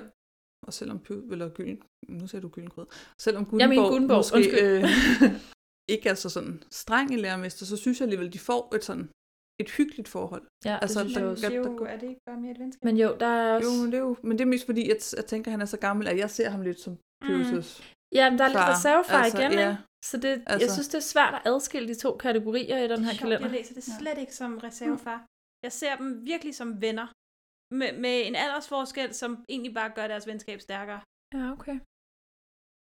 og 0.68 0.74
selvom 0.74 1.00
Pius, 1.00 1.24
eller 1.32 1.50
Gylden, 1.50 1.78
nu 2.10 2.28
sagde 2.28 2.44
du 2.44 2.50
Gyllengrød, 2.50 2.88
selvom 3.26 3.44
Jeg 3.60 3.70
mener 3.70 3.90
Gutenborg, 3.90 3.92
Gutenborg, 3.92 4.38
måske 4.38 4.58
øh, 4.66 4.84
ikke 5.94 6.10
er 6.10 6.14
så 6.14 6.30
sådan 6.30 6.64
streng 6.72 7.14
i 7.14 7.18
lærermester, 7.26 7.66
så 7.66 7.78
synes 7.78 8.00
jeg 8.00 8.06
alligevel, 8.06 8.34
de 8.34 8.40
får 8.40 8.76
et 8.76 8.84
sådan 8.84 9.10
et 9.62 9.70
hyggeligt 9.78 10.08
forhold. 10.08 10.44
Ja, 10.66 10.78
det 10.82 10.90
synes 10.90 11.16
jeg 11.16 11.26
også. 11.26 11.50
der, 11.50 11.86
er 11.86 11.98
det 11.98 12.10
ikke 12.10 12.22
bare 12.30 12.40
mere 12.44 12.52
et 12.52 12.60
venskab? 12.60 12.84
Men 12.84 12.98
jo, 12.98 13.16
der 13.20 13.26
er 13.26 13.56
også... 13.56 13.68
jo, 13.68 13.82
men 13.82 13.92
det 13.92 13.98
er 13.98 14.06
jo, 14.10 14.16
men 14.24 14.34
det 14.38 14.42
er 14.42 14.52
mest 14.54 14.66
fordi, 14.66 14.90
at 14.90 15.14
jeg 15.18 15.26
tænker, 15.26 15.48
at 15.50 15.52
han 15.52 15.62
er 15.62 15.66
så 15.76 15.80
gammel, 15.88 16.08
at 16.08 16.18
jeg 16.18 16.30
ser 16.30 16.50
ham 16.50 16.62
lidt 16.62 16.80
som 16.80 16.94
Pius' 17.24 17.56
Ja, 17.56 17.62
men 18.14 18.38
der 18.40 18.46
er 18.46 18.50
lidt 18.50 18.58
far. 18.58 18.74
reservefar 18.76 19.18
Altså, 19.24 19.38
igen, 19.40 19.52
ja. 19.52 19.60
ikke? 19.70 19.78
Så 20.06 20.18
det, 20.18 20.44
altså, 20.48 20.66
jeg 20.66 20.72
synes, 20.72 20.88
det 20.88 20.96
er 21.04 21.08
svært 21.16 21.34
at 21.34 21.42
adskille 21.46 21.88
de 21.88 21.96
to 22.06 22.18
kategorier 22.18 22.78
i 22.78 22.88
den 22.88 23.04
her 23.04 23.12
Sjovt, 23.14 23.20
kalender. 23.20 23.48
Jeg 23.48 23.52
læser 23.58 23.74
det 23.74 23.84
slet 24.00 24.18
ikke 24.18 24.36
som 24.36 24.58
reservefar. 24.58 25.26
Jeg 25.64 25.72
ser 25.72 25.96
dem 25.96 26.26
virkelig 26.26 26.56
som 26.56 26.82
venner. 26.82 27.08
Med, 27.80 27.94
med 28.04 28.28
en 28.28 28.36
aldersforskel, 28.36 29.14
som 29.14 29.46
egentlig 29.50 29.74
bare 29.74 29.90
gør 29.96 30.08
deres 30.08 30.28
venskab 30.28 30.62
stærkere. 30.62 31.00
Ja, 31.36 31.52
okay. 31.52 31.80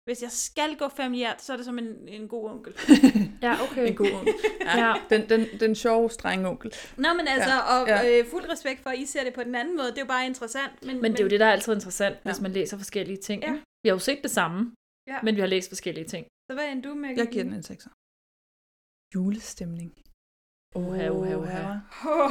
Hvis 0.08 0.22
jeg 0.22 0.30
skal 0.30 0.76
gå 0.76 0.88
familiært, 0.88 1.42
så 1.42 1.52
er 1.52 1.56
det 1.56 1.64
som 1.66 1.78
en, 1.78 2.08
en 2.08 2.28
god 2.28 2.50
onkel. 2.50 2.72
Ja, 3.46 3.52
okay. 3.62 3.88
En 3.88 3.96
god 3.96 4.12
onkel. 4.18 4.34
Ja, 4.64 4.86
Ja. 4.88 4.94
Den, 5.10 5.28
den, 5.28 5.46
den 5.60 5.74
sjove, 5.74 6.10
strenge 6.10 6.48
onkel. 6.48 6.74
Nå, 6.96 7.08
men 7.14 7.28
altså, 7.28 7.50
Ja, 7.50 7.80
og 7.80 7.88
ja. 7.88 8.18
øh, 8.20 8.26
fuld 8.30 8.48
respekt 8.48 8.82
for, 8.82 8.90
at 8.90 8.98
I 8.98 9.06
ser 9.06 9.24
det 9.24 9.34
på 9.34 9.42
den 9.44 9.54
anden 9.54 9.76
måde. 9.76 9.88
Det 9.88 9.98
er 9.98 10.02
jo 10.02 10.06
bare 10.06 10.26
interessant. 10.26 10.84
Men, 10.86 11.02
Men 11.02 11.12
det 11.12 11.20
er 11.20 11.24
jo 11.24 11.30
det, 11.30 11.40
der 11.40 11.46
er 11.46 11.52
altid 11.52 11.74
interessant, 11.74 12.16
hvis 12.22 12.36
Ja. 12.38 12.42
man 12.42 12.52
læser 12.52 12.76
forskellige 12.76 13.16
ting. 13.16 13.42
Ja. 13.42 13.48
Ja. 13.52 13.58
Vi 13.82 13.88
har 13.88 13.94
jo 13.94 13.98
set 13.98 14.18
det 14.22 14.30
samme, 14.30 14.74
Ja. 15.10 15.18
men 15.24 15.32
vi 15.36 15.40
har 15.40 15.46
læst 15.54 15.68
forskellige 15.74 16.08
ting. 16.14 16.24
Så 16.50 16.52
hvad 16.56 16.66
er 16.72 16.80
du 16.86 16.94
med? 16.94 17.10
Jeg 17.16 17.28
giver 17.32 17.44
den 17.44 17.54
en 17.60 17.62
sekser. 17.70 17.90
Julestemning. 19.14 19.90
Oha, 20.80 21.06
oha, 21.18 21.34
oha. 21.42 21.62
Oh. 22.14 22.30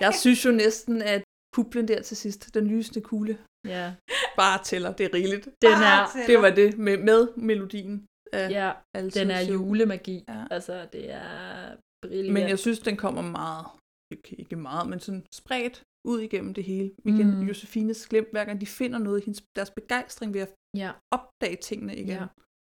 Jeg 0.00 0.14
synes 0.14 0.44
jo 0.46 0.50
næsten, 0.50 1.02
at 1.02 1.22
kuplen 1.56 1.88
der 1.88 2.02
til 2.02 2.16
sidst, 2.16 2.54
den 2.54 2.66
lysende 2.66 3.00
kugle, 3.00 3.38
Ja. 3.64 3.94
bare 4.36 4.58
tæller. 4.64 4.92
Det 4.92 5.06
er 5.06 5.14
rigeligt. 5.14 5.44
Den 5.62 5.72
er, 5.92 6.00
Det 6.26 6.38
var 6.44 6.50
det 6.60 6.78
med, 6.78 6.96
med 7.10 7.20
melodien. 7.36 8.06
Af 8.32 8.50
ja, 8.50 8.72
alle 8.94 9.10
den 9.10 9.30
er 9.30 9.40
julemagi. 9.40 10.24
Ja. 10.28 10.44
Altså, 10.50 10.88
det 10.92 11.10
er 11.10 11.76
brilliant. 12.02 12.32
Men 12.32 12.48
jeg 12.48 12.58
synes, 12.58 12.78
den 12.78 12.96
kommer 12.96 13.22
meget, 13.22 13.66
okay, 14.12 14.36
ikke 14.38 14.56
meget, 14.56 14.88
men 14.90 15.00
sådan 15.00 15.26
spredt 15.34 15.82
ud 16.08 16.20
igennem 16.20 16.54
det 16.54 16.64
hele. 16.64 16.90
Igen, 17.04 17.30
Mm. 17.34 17.46
Josefines 17.48 18.06
glemt, 18.06 18.30
hver 18.30 18.44
gang 18.44 18.60
de 18.60 18.66
finder 18.66 18.98
noget, 18.98 19.24
hendes, 19.24 19.42
deres 19.56 19.70
begejstring 19.70 20.34
ved 20.34 20.40
at 20.40 20.52
Ja. 20.76 20.90
opdage 21.10 21.56
tingene 21.56 21.96
igen. 21.96 22.08
Ja. 22.08 22.26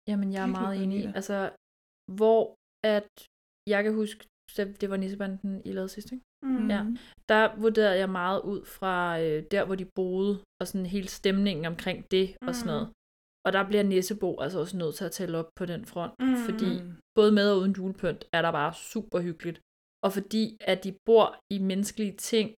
Jamen, 0.08 0.32
jeg 0.32 0.42
er 0.42 0.46
meget 0.46 0.82
enig. 0.82 1.04
det. 1.04 1.12
Altså, 1.14 1.50
hvor 2.18 2.54
at, 2.84 3.08
jeg 3.68 3.84
kan 3.84 3.94
huske, 3.94 4.28
det 4.56 4.80
det 4.80 4.90
var 4.90 4.96
Nissebanden, 4.96 5.62
I 5.64 5.72
lavede 5.72 5.88
sidst, 5.88 6.12
ikke? 6.12 6.24
Mm. 6.42 6.70
Ja. 6.70 6.80
Der 7.28 7.56
vurderede 7.56 7.98
jeg 7.98 8.10
meget 8.10 8.40
ud 8.42 8.64
fra 8.64 9.20
øh, 9.20 9.42
der, 9.50 9.64
hvor 9.64 9.74
de 9.74 9.84
boede, 9.94 10.44
og 10.60 10.66
sådan 10.68 10.86
hele 10.86 11.08
stemningen 11.08 11.64
omkring 11.66 12.10
det 12.10 12.36
og 12.46 12.54
sådan 12.54 12.66
Mm. 12.72 12.74
noget. 12.74 12.92
Og 13.46 13.52
der 13.52 13.66
bliver 13.68 13.82
Nissebo 13.82 14.40
altså 14.40 14.58
også 14.60 14.76
nødt 14.76 14.94
til 14.94 15.04
at 15.04 15.12
tælle 15.12 15.38
op 15.38 15.50
på 15.56 15.66
den 15.66 15.84
front, 15.84 16.12
Mm. 16.20 16.36
fordi 16.48 16.70
både 17.14 17.32
med 17.32 17.50
og 17.52 17.58
uden 17.58 17.72
julepynt 17.72 18.24
er 18.32 18.42
der 18.42 18.52
bare 18.52 18.74
super 18.74 19.20
hyggeligt. 19.20 19.60
Og 20.04 20.12
fordi 20.12 20.56
at 20.60 20.84
de 20.84 20.96
bor 21.06 21.26
i 21.54 21.58
menneskelige 21.58 22.16
ting, 22.16 22.54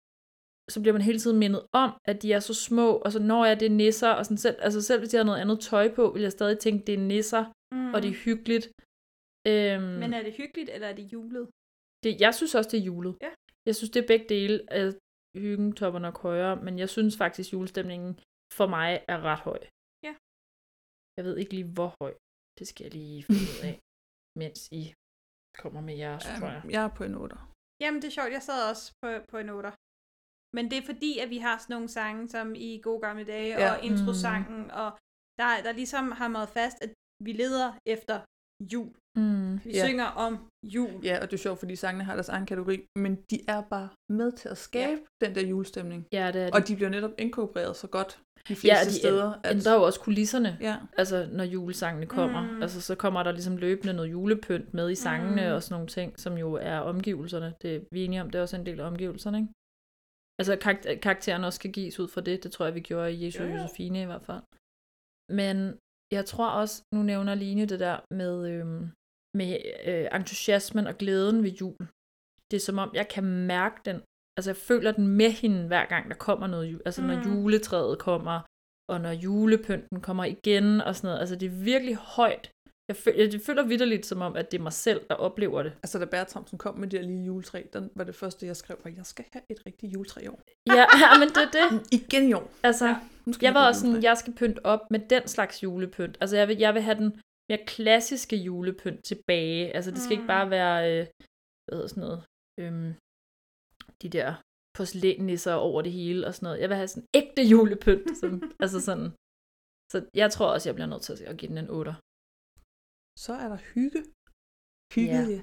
så 0.71 0.81
bliver 0.81 0.93
man 0.93 1.01
hele 1.01 1.19
tiden 1.19 1.39
mindet 1.39 1.61
om, 1.73 1.91
at 2.11 2.21
de 2.21 2.33
er 2.33 2.39
så 2.39 2.53
små, 2.67 2.87
og 3.05 3.11
så 3.11 3.19
når 3.19 3.45
jeg 3.45 3.59
det 3.59 3.65
er 3.65 3.75
nisser, 3.83 4.09
og 4.09 4.25
sådan 4.25 4.37
selv, 4.45 4.57
altså 4.59 4.81
selv 4.81 4.99
hvis 4.99 5.09
de 5.09 5.17
har 5.17 5.23
noget 5.23 5.41
andet 5.43 5.59
tøj 5.59 5.85
på, 5.95 6.03
vil 6.13 6.21
jeg 6.21 6.31
stadig 6.31 6.59
tænke, 6.59 6.85
det 6.87 6.93
er 6.95 7.03
nisser, 7.13 7.43
Mm. 7.75 7.93
og 7.93 8.01
det 8.03 8.09
er 8.09 8.17
hyggeligt. 8.27 8.65
Øhm, 9.51 9.99
Men 10.03 10.09
er 10.17 10.21
det 10.27 10.33
hyggeligt, 10.41 10.69
eller 10.75 10.87
er 10.87 10.95
det 10.99 11.13
julet? 11.13 11.45
det, 12.03 12.21
jeg 12.25 12.31
synes 12.35 12.55
også, 12.55 12.69
det 12.73 12.79
er 12.79 12.83
julet. 12.91 13.13
Ja. 13.21 13.31
Jeg 13.67 13.75
synes, 13.75 13.91
det 13.93 13.99
er 14.03 14.07
begge 14.11 14.25
dele. 14.35 14.55
Altså, 14.77 14.99
hyggen 15.37 15.69
topper 15.79 15.99
nok 15.99 16.17
højere, 16.27 16.55
men 16.65 16.73
jeg 16.79 16.89
synes 16.95 17.17
faktisk, 17.23 17.53
julestemningen 17.53 18.11
for 18.57 18.67
mig 18.75 18.89
er 19.13 19.19
ret 19.29 19.39
høj. 19.49 19.59
Ja. 20.07 20.13
Jeg 21.17 21.23
ved 21.27 21.35
ikke 21.41 21.53
lige, 21.57 21.69
hvor 21.77 21.89
høj. 22.01 22.13
Det 22.59 22.65
skal 22.67 22.83
jeg 22.85 22.93
lige 22.93 23.23
finde 23.23 23.41
ud 23.53 23.59
af, 23.69 23.75
mens 24.41 24.59
I 24.81 24.83
kommer 25.61 25.81
med 25.87 25.95
jeres, 26.03 26.23
tror 26.39 26.47
jeg. 26.55 26.61
Jeg 26.75 26.81
er 26.87 26.93
på 26.99 27.03
en 27.09 27.15
8. 27.15 27.35
Jamen, 27.81 27.99
det 28.01 28.07
er 28.07 28.15
sjovt. 28.19 28.31
Jeg 28.37 28.43
sad 28.49 28.59
også 28.71 28.85
på, 29.01 29.07
på 29.31 29.37
en 29.43 29.49
otter. 29.57 29.73
Men 30.55 30.71
det 30.71 30.77
er 30.77 30.85
fordi, 30.85 31.17
at 31.23 31.29
vi 31.29 31.37
har 31.37 31.57
sådan 31.57 31.73
nogle 31.73 31.89
sange, 31.89 32.29
som 32.29 32.55
i 32.55 32.79
gode 32.83 33.01
gamle 33.01 33.23
dage, 33.23 33.47
Ja. 33.59 33.71
og 33.71 33.83
introsangen, 33.83 34.71
og 34.71 34.89
der, 35.39 35.47
der 35.63 35.71
ligesom 35.71 36.11
har 36.11 36.27
meget 36.27 36.49
fast, 36.49 36.77
at 36.81 36.89
vi 37.25 37.31
leder 37.31 37.71
efter 37.85 38.19
jul. 38.73 38.89
Mm. 39.17 39.59
Vi 39.65 39.71
Ja. 39.71 39.85
synger 39.87 40.05
om 40.05 40.37
jul. 40.63 40.89
Ja, 41.03 41.15
og 41.21 41.31
det 41.31 41.33
er 41.33 41.37
sjovt, 41.37 41.59
fordi 41.59 41.75
sangene 41.75 42.03
har 42.03 42.13
deres 42.13 42.29
egen 42.29 42.45
kategori, 42.45 42.85
men 42.97 43.15
de 43.29 43.39
er 43.47 43.61
bare 43.61 43.89
med 44.09 44.31
til 44.31 44.49
at 44.49 44.57
skabe 44.57 45.01
ja. 45.21 45.25
den 45.25 45.35
der 45.35 45.41
julestemning. 45.47 46.05
Ja, 46.13 46.31
det 46.31 46.41
er 46.41 46.49
Og 46.53 46.59
det. 46.59 46.67
de 46.67 46.75
bliver 46.75 46.89
netop 46.89 47.11
inkorporeret 47.17 47.75
så 47.75 47.87
godt 47.87 48.19
de 48.47 48.55
fleste 48.55 48.67
Ja, 48.67 48.79
og 48.79 48.85
de 48.85 48.93
steder. 48.93 49.33
at... 49.43 49.55
ændrer 49.55 49.73
jo 49.75 49.83
også 49.83 49.99
kulisserne, 49.99 50.57
Ja. 50.61 50.75
altså 50.97 51.27
når 51.31 51.43
julesangene 51.43 52.05
kommer. 52.05 52.41
Mm. 52.41 52.53
Mm. 52.55 52.61
Altså 52.61 52.81
så 52.81 52.95
kommer 52.95 53.23
der 53.23 53.31
ligesom 53.31 53.57
løbende 53.57 53.93
noget 53.93 54.11
julepynt 54.11 54.73
med 54.73 54.91
i 54.91 54.95
sangene 54.95 55.41
Mm. 55.41 55.47
mm. 55.47 55.53
og 55.55 55.63
sådan 55.63 55.73
nogle 55.73 55.87
ting, 55.87 56.19
som 56.19 56.37
jo 56.37 56.53
er 56.53 56.79
omgivelserne. 56.79 57.53
Det, 57.61 57.87
vi 57.91 58.01
er 58.01 58.05
enige 58.05 58.21
om, 58.21 58.29
det 58.29 58.37
er 58.39 58.41
også 58.41 58.55
en 58.57 58.65
del 58.65 58.79
af 58.79 58.87
omgivelserne, 58.87 59.37
ikke? 59.37 59.49
Altså 60.41 60.53
karak- 60.65 60.99
karakteren 61.05 61.43
også 61.47 61.57
skal 61.61 61.71
gives 61.71 61.99
ud 62.01 62.07
fra 62.13 62.21
det, 62.21 62.43
det 62.43 62.51
tror 62.51 62.65
jeg, 62.65 62.75
vi 62.75 62.79
gjorde 62.89 63.13
i 63.13 63.25
Jesu 63.25 63.43
og 63.43 63.49
jo. 63.49 63.55
Josefine 63.55 64.01
i 64.01 64.05
hvert 64.11 64.25
fald. 64.29 64.43
Men 65.39 65.57
jeg 66.17 66.25
tror 66.31 66.49
også, 66.61 66.75
nu 66.95 66.99
nævner 67.11 67.35
Line 67.35 67.65
det 67.65 67.79
der 67.79 67.97
med, 68.21 68.33
øhm, 68.53 68.83
med 69.39 69.51
øh, 69.89 70.07
entusiasmen 70.19 70.87
og 70.87 70.95
glæden 71.01 71.43
ved 71.43 71.51
jul. 71.61 71.77
Det 72.51 72.57
er 72.57 72.65
som 72.69 72.77
om, 72.77 72.89
jeg 72.93 73.07
kan 73.07 73.23
mærke 73.23 73.77
den. 73.85 73.97
Altså 74.37 74.49
jeg 74.51 74.57
føler 74.69 74.91
den 74.91 75.07
med 75.07 75.31
hende, 75.41 75.67
hver 75.67 75.85
gang 75.85 76.03
der 76.11 76.15
kommer 76.27 76.47
noget 76.47 76.67
jul. 76.71 76.81
Altså 76.85 77.01
når 77.01 77.15
Mm. 77.17 77.21
juletræet 77.29 77.99
kommer, 77.99 78.37
og 78.91 79.01
når 79.01 79.11
julepynten 79.11 80.01
kommer 80.01 80.25
igen 80.25 80.81
og 80.81 80.95
sådan 80.95 81.07
noget. 81.07 81.19
Altså 81.19 81.35
det 81.35 81.45
er 81.45 81.63
virkelig 81.71 81.95
højt. 81.95 82.51
Jeg 82.91 82.97
føler, 82.97 83.29
jeg 83.31 83.41
føler 83.45 83.63
vidderligt 83.63 84.05
som 84.05 84.21
om, 84.21 84.35
at 84.35 84.51
det 84.51 84.57
er 84.57 84.61
mig 84.61 84.73
selv, 84.73 85.01
der 85.09 85.15
oplever 85.15 85.63
det. 85.63 85.73
Altså, 85.83 85.99
da 85.99 86.05
Bertramsen 86.05 86.57
kom 86.57 86.77
med 86.77 86.87
det 86.87 86.99
her 86.99 87.07
lille 87.07 87.23
juletræ, 87.23 87.63
den 87.73 87.89
var 87.95 88.03
det 88.03 88.15
første, 88.15 88.45
jeg 88.45 88.55
skrev, 88.55 88.77
at 88.85 88.97
jeg 88.97 89.05
skal 89.05 89.25
have 89.33 89.43
et 89.49 89.59
rigtigt 89.65 89.93
juletræ 89.93 90.21
i 90.21 90.27
år. 90.27 90.41
Ja, 90.67 90.85
ja 91.03 91.19
men 91.19 91.27
det 91.27 91.37
er 91.37 91.51
det. 91.59 91.67
Igen 91.99 92.29
i 92.29 92.33
år. 92.33 92.51
Altså, 92.63 92.87
Ja, 93.27 93.31
jeg 93.41 93.53
var 93.53 93.67
også 93.67 93.79
sådan, 93.81 93.91
juletræ. 93.91 94.09
jeg 94.09 94.17
skal 94.17 94.33
pynte 94.33 94.65
op 94.65 94.91
med 94.91 94.99
den 95.09 95.27
slags 95.27 95.63
julepynt. 95.63 96.17
Altså, 96.21 96.37
jeg 96.37 96.47
vil, 96.47 96.57
jeg 96.57 96.73
vil 96.73 96.81
have 96.81 96.97
den 96.97 97.21
mere 97.49 97.65
klassiske 97.67 98.35
julepynt 98.35 99.03
tilbage. 99.03 99.75
Altså, 99.75 99.91
det 99.91 99.99
skal 99.99 100.15
mm. 100.15 100.19
ikke 100.21 100.27
bare 100.27 100.49
være, 100.49 100.77
øh, 100.91 101.07
hvad 101.65 101.75
hedder 101.77 101.87
sådan 101.87 102.01
noget, 102.01 102.23
øhm, 102.59 102.93
de 104.01 104.09
der 104.09 104.33
porcelænsnisser 104.77 105.53
over 105.53 105.81
det 105.81 105.91
hele 105.91 106.27
og 106.27 106.33
sådan 106.35 106.45
noget. 106.47 106.61
Jeg 106.61 106.69
vil 106.69 106.77
have 106.77 106.87
sådan 106.87 107.07
ægte 107.13 107.43
julepynt. 107.43 108.17
Som, 108.19 108.31
altså 108.63 108.79
sådan. 108.79 109.11
Så 109.91 110.05
jeg 110.13 110.31
tror 110.31 110.47
også, 110.53 110.69
jeg 110.69 110.75
bliver 110.75 110.87
nødt 110.87 111.01
til 111.01 111.23
at 111.23 111.37
give 111.37 111.49
den 111.49 111.57
en 111.57 111.69
8. 111.69 111.95
Så 113.19 113.33
er 113.43 113.47
der 113.53 113.59
hygge. 113.73 114.01
Hyggede 114.95 115.35
Ja. 115.37 115.41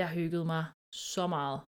Jeg 0.00 0.08
hyggede 0.18 0.44
mig 0.44 0.64
så 1.14 1.26
meget. 1.26 1.58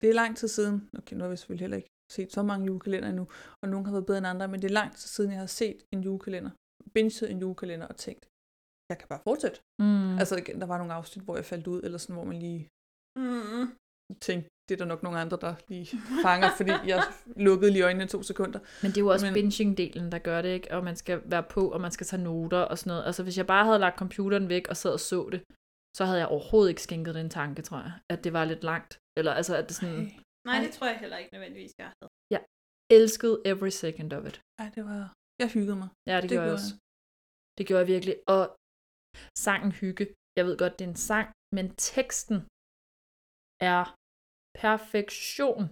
Det 0.00 0.10
er 0.10 0.14
lang 0.22 0.36
tid 0.36 0.48
siden. 0.48 0.90
Okay, 0.98 1.14
nu 1.16 1.22
har 1.24 1.30
vi 1.30 1.36
selvfølgelig 1.36 1.64
heller 1.64 1.76
ikke 1.76 1.92
set 2.12 2.32
så 2.32 2.42
mange 2.42 2.66
julekalender 2.66 3.08
endnu, 3.08 3.26
og 3.62 3.66
nogle 3.68 3.86
har 3.86 3.92
været 3.92 4.06
bedre 4.06 4.18
end 4.18 4.26
andre, 4.32 4.48
men 4.48 4.58
det 4.62 4.68
er 4.68 4.78
lang 4.80 4.90
tid 5.00 5.08
siden, 5.16 5.30
jeg 5.30 5.40
har 5.40 5.52
set 5.60 5.78
en 5.94 6.00
julekalender, 6.06 6.50
binget 6.94 7.30
en 7.30 7.38
julekalender 7.44 7.86
og 7.92 7.96
tænkt, 8.06 8.24
jeg 8.90 8.96
kan 9.00 9.08
bare 9.12 9.22
fortsætte. 9.28 9.58
Mm. 9.82 10.18
Altså, 10.20 10.34
der 10.62 10.66
var 10.72 10.78
nogle 10.78 10.94
afsnit, 10.98 11.24
hvor 11.24 11.36
jeg 11.36 11.44
faldt 11.52 11.66
ud, 11.66 11.80
eller 11.86 11.98
sådan, 11.98 12.16
hvor 12.16 12.24
man 12.32 12.38
lige 12.46 12.62
Mm. 13.24 13.66
tænkte, 14.26 14.48
det 14.68 14.74
er 14.74 14.78
der 14.78 14.84
nok 14.84 15.02
nogle 15.02 15.18
andre, 15.20 15.38
der 15.40 15.54
lige 15.68 15.86
fanger, 16.22 16.50
fordi 16.56 16.70
jeg 16.92 17.02
lukkede 17.36 17.70
lige 17.72 17.84
øjnene 17.84 18.04
i 18.04 18.08
to 18.08 18.22
sekunder. 18.22 18.60
Men 18.82 18.88
det 18.90 18.96
er 18.96 19.00
jo 19.00 19.10
også 19.14 19.26
Men- 19.26 19.34
binging-delen, 19.38 20.06
der 20.14 20.18
gør 20.28 20.42
det, 20.42 20.48
ikke? 20.48 20.68
Og 20.74 20.84
man 20.84 20.96
skal 20.96 21.22
være 21.24 21.42
på, 21.54 21.62
og 21.74 21.80
man 21.80 21.92
skal 21.92 22.06
tage 22.06 22.22
noter 22.22 22.58
og 22.58 22.78
sådan 22.78 22.90
noget. 22.90 23.04
Altså, 23.06 23.22
hvis 23.22 23.38
jeg 23.38 23.46
bare 23.46 23.64
havde 23.64 23.78
lagt 23.78 23.98
computeren 23.98 24.48
væk 24.48 24.68
og 24.68 24.76
sad 24.76 24.92
og 24.92 25.00
så 25.00 25.28
det, 25.32 25.40
så 25.98 26.02
havde 26.04 26.18
jeg 26.18 26.28
overhovedet 26.28 26.70
ikke 26.70 26.82
skænket 26.82 27.14
den 27.14 27.30
tanke, 27.30 27.62
tror 27.62 27.78
jeg. 27.86 27.92
At 28.12 28.24
det 28.24 28.32
var 28.32 28.44
lidt 28.44 28.62
langt. 28.64 28.92
Eller 29.18 29.32
altså, 29.32 29.56
at 29.56 29.64
det 29.68 29.74
sådan... 29.76 30.10
Nej, 30.50 30.58
det 30.64 30.70
tror 30.76 30.86
jeg 30.86 30.98
heller 30.98 31.16
ikke 31.16 31.32
nødvendigvis, 31.32 31.72
jeg 31.78 31.86
havde. 31.86 32.10
Jeg 32.34 32.40
elskede 32.98 33.36
every 33.50 33.72
second 33.82 34.12
of 34.12 34.22
it. 34.28 34.36
Ej, 34.58 34.68
det 34.74 34.84
var... 34.84 35.02
Jeg 35.42 35.48
hyggede 35.56 35.76
mig. 35.82 35.88
Ja, 36.10 36.14
det, 36.16 36.22
det 36.22 36.30
gjorde 36.30 36.44
jeg 36.44 36.52
også. 36.58 36.70
Det 37.58 37.66
gjorde 37.66 37.80
jeg 37.84 37.88
virkelig. 37.96 38.14
Og 38.34 38.42
sangen 39.46 39.72
Hygge. 39.80 40.06
Jeg 40.38 40.44
ved 40.46 40.56
godt, 40.62 40.78
det 40.78 40.84
er 40.84 40.88
en 40.88 40.96
sang, 41.10 41.26
men 41.56 41.66
teksten 41.90 42.36
er 43.72 43.82
perfektion 44.62 45.62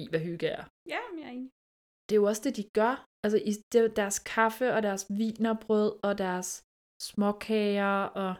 i, 0.00 0.02
hvad 0.10 0.20
hygge 0.28 0.46
er. 0.46 0.64
Ja, 0.94 1.00
men 1.10 1.18
jeg 1.20 1.26
er 1.28 1.34
enig. 1.38 1.50
det 2.06 2.12
er 2.14 2.20
jo 2.22 2.26
også 2.32 2.42
det, 2.46 2.56
de 2.56 2.64
gør. 2.80 2.94
Altså 3.24 3.38
i 3.50 3.52
deres 4.00 4.18
kaffe 4.34 4.66
og 4.76 4.80
deres 4.82 5.02
vinerbrød 5.20 5.90
og 6.08 6.18
deres 6.18 6.48
småkager 7.08 7.96
og... 8.22 8.30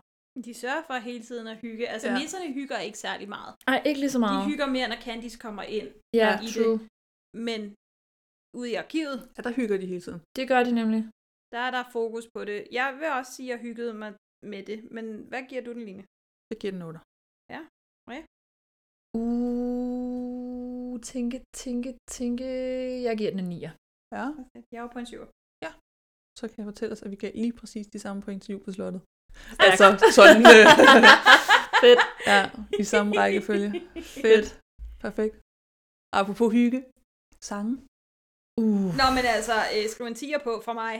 De 0.46 0.54
sørger 0.54 0.82
for 0.88 0.94
hele 1.08 1.22
tiden 1.28 1.46
at 1.46 1.56
hygge. 1.64 1.84
Altså, 1.88 2.08
Ja. 2.08 2.18
nisserne 2.18 2.52
hygger 2.58 2.78
ikke 2.78 2.98
særlig 3.06 3.28
meget. 3.36 3.52
Ej, 3.66 3.82
ikke 3.88 4.00
lige 4.00 4.10
så 4.16 4.18
meget. 4.18 4.36
De 4.44 4.50
hygger 4.50 4.66
mere, 4.76 4.88
når 4.92 5.00
Candice 5.06 5.38
kommer 5.46 5.62
ind 5.78 5.88
Ja, 6.20 6.30
i 6.44 6.46
true. 6.54 6.78
det. 6.78 6.88
Men 7.48 7.60
ude 8.58 8.68
i 8.72 8.74
arkivet, 8.84 9.18
Ja, 9.36 9.40
der 9.46 9.52
hygger 9.58 9.76
de 9.82 9.86
hele 9.92 10.00
tiden. 10.06 10.20
Det 10.36 10.44
gør 10.52 10.60
de 10.68 10.72
nemlig. 10.80 11.00
der 11.54 11.58
er 11.68 11.70
der 11.76 11.84
fokus 11.98 12.24
på 12.34 12.40
det. 12.50 12.58
Jeg 12.78 12.88
vil 13.00 13.08
også 13.18 13.30
sige, 13.36 13.46
at 13.48 13.52
jeg 13.54 13.60
hyggede 13.66 13.94
mig 14.02 14.10
med 14.52 14.62
det. 14.70 14.78
Men 14.96 15.04
hvad 15.30 15.42
giver 15.50 15.62
du 15.66 15.72
den, 15.76 15.82
Line? 15.88 16.02
Jeg 16.50 16.58
giver 16.60 16.72
den 16.76 16.82
8. 16.88 16.98
Ja, 17.54 17.60
Maria? 18.06 18.24
Uh, 19.18 21.00
tænke, 21.00 21.36
tænke, 21.62 21.90
tænke. 22.16 22.44
Jeg 23.06 23.14
giver 23.18 23.30
den 23.30 23.40
en 23.40 23.52
9'er. 23.52 23.72
Ja. 24.16 24.24
Jeg 24.72 24.78
er 24.78 24.82
jo 24.86 24.86
på 24.94 24.98
en 24.98 25.06
7. 25.06 25.18
Så 26.38 26.48
kan 26.48 26.58
jeg 26.58 26.64
fortælle 26.72 26.92
os, 26.92 27.02
at 27.02 27.10
vi 27.10 27.16
gav 27.16 27.32
lige 27.34 27.52
præcis 27.52 27.86
de 27.86 27.98
samme 27.98 28.22
point 28.22 28.42
til 28.42 28.52
jul 28.52 28.64
på 28.64 28.72
slottet. 28.72 29.00
Altså 29.66 29.86
sådan 30.18 30.42
øh, 30.56 30.64
Fedt. 31.82 32.00
Ja, 32.30 32.40
i 32.82 32.84
samme 32.92 33.10
rækkefølge. 33.20 33.68
Fedt. 34.24 34.46
Perfekt. 35.04 35.34
Apropos 36.20 36.52
hygge. 36.52 36.80
Sange. 37.50 37.72
Uh. 38.62 38.90
Nå, 39.00 39.06
men 39.16 39.24
altså, 39.36 39.56
øh, 39.76 39.84
skriv 39.92 40.06
en 40.06 40.14
tiger 40.22 40.38
på 40.46 40.52
for 40.66 40.72
mig 40.82 40.94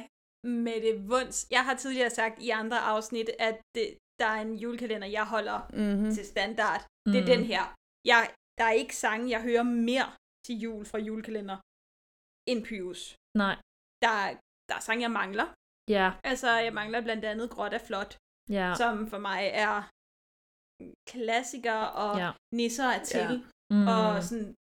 med 0.65 0.77
det 0.87 0.95
vunds. 1.13 1.37
Jeg 1.57 1.63
har 1.67 1.75
tidligere 1.77 2.11
sagt 2.11 2.37
i 2.47 2.49
andre 2.51 2.79
afsnit, 2.93 3.29
at 3.49 3.57
det, 3.77 3.87
der 4.21 4.27
er 4.37 4.41
en 4.47 4.55
julekalender, 4.63 5.09
jeg 5.19 5.27
holder 5.35 5.59
Mhm. 5.83 6.11
til 6.17 6.25
standard. 6.33 6.81
Det 7.13 7.17
er 7.17 7.27
Mm. 7.27 7.33
den 7.35 7.43
her. 7.53 7.63
Jeg, 8.05 8.23
der 8.59 8.65
er 8.65 8.73
ikke 8.83 8.97
sange, 8.97 9.31
jeg 9.31 9.43
hører 9.43 9.63
mere 9.63 10.09
til 10.47 10.55
jul 10.65 10.85
fra 10.91 10.99
julekalender 10.99 11.57
end 12.51 12.65
Pyrus. 12.67 13.03
Nej. 13.43 13.55
Der, 14.05 14.09
er- 14.27 14.37
der 14.69 14.75
er 14.77 14.81
sange, 14.81 15.03
jeg 15.03 15.11
mangler. 15.11 15.47
Ja. 15.97 16.07
Altså, 16.25 16.51
jeg 16.67 16.73
mangler 16.75 17.01
blandt 17.01 17.25
andet 17.25 17.51
Gråt 17.51 17.73
er 17.75 17.79
flot, 17.89 18.17
Ja. 18.59 18.69
som 18.81 19.09
for 19.13 19.19
mig 19.19 19.41
er 19.67 19.77
klassiker, 21.11 21.81
og 22.05 22.19
Ja. 22.19 22.31
nisser 22.55 22.85
er 22.97 23.03
til, 23.05 23.31
Ja. 23.35 23.75
Mm. 23.75 23.87
og 23.95 24.23
sådan 24.29 24.55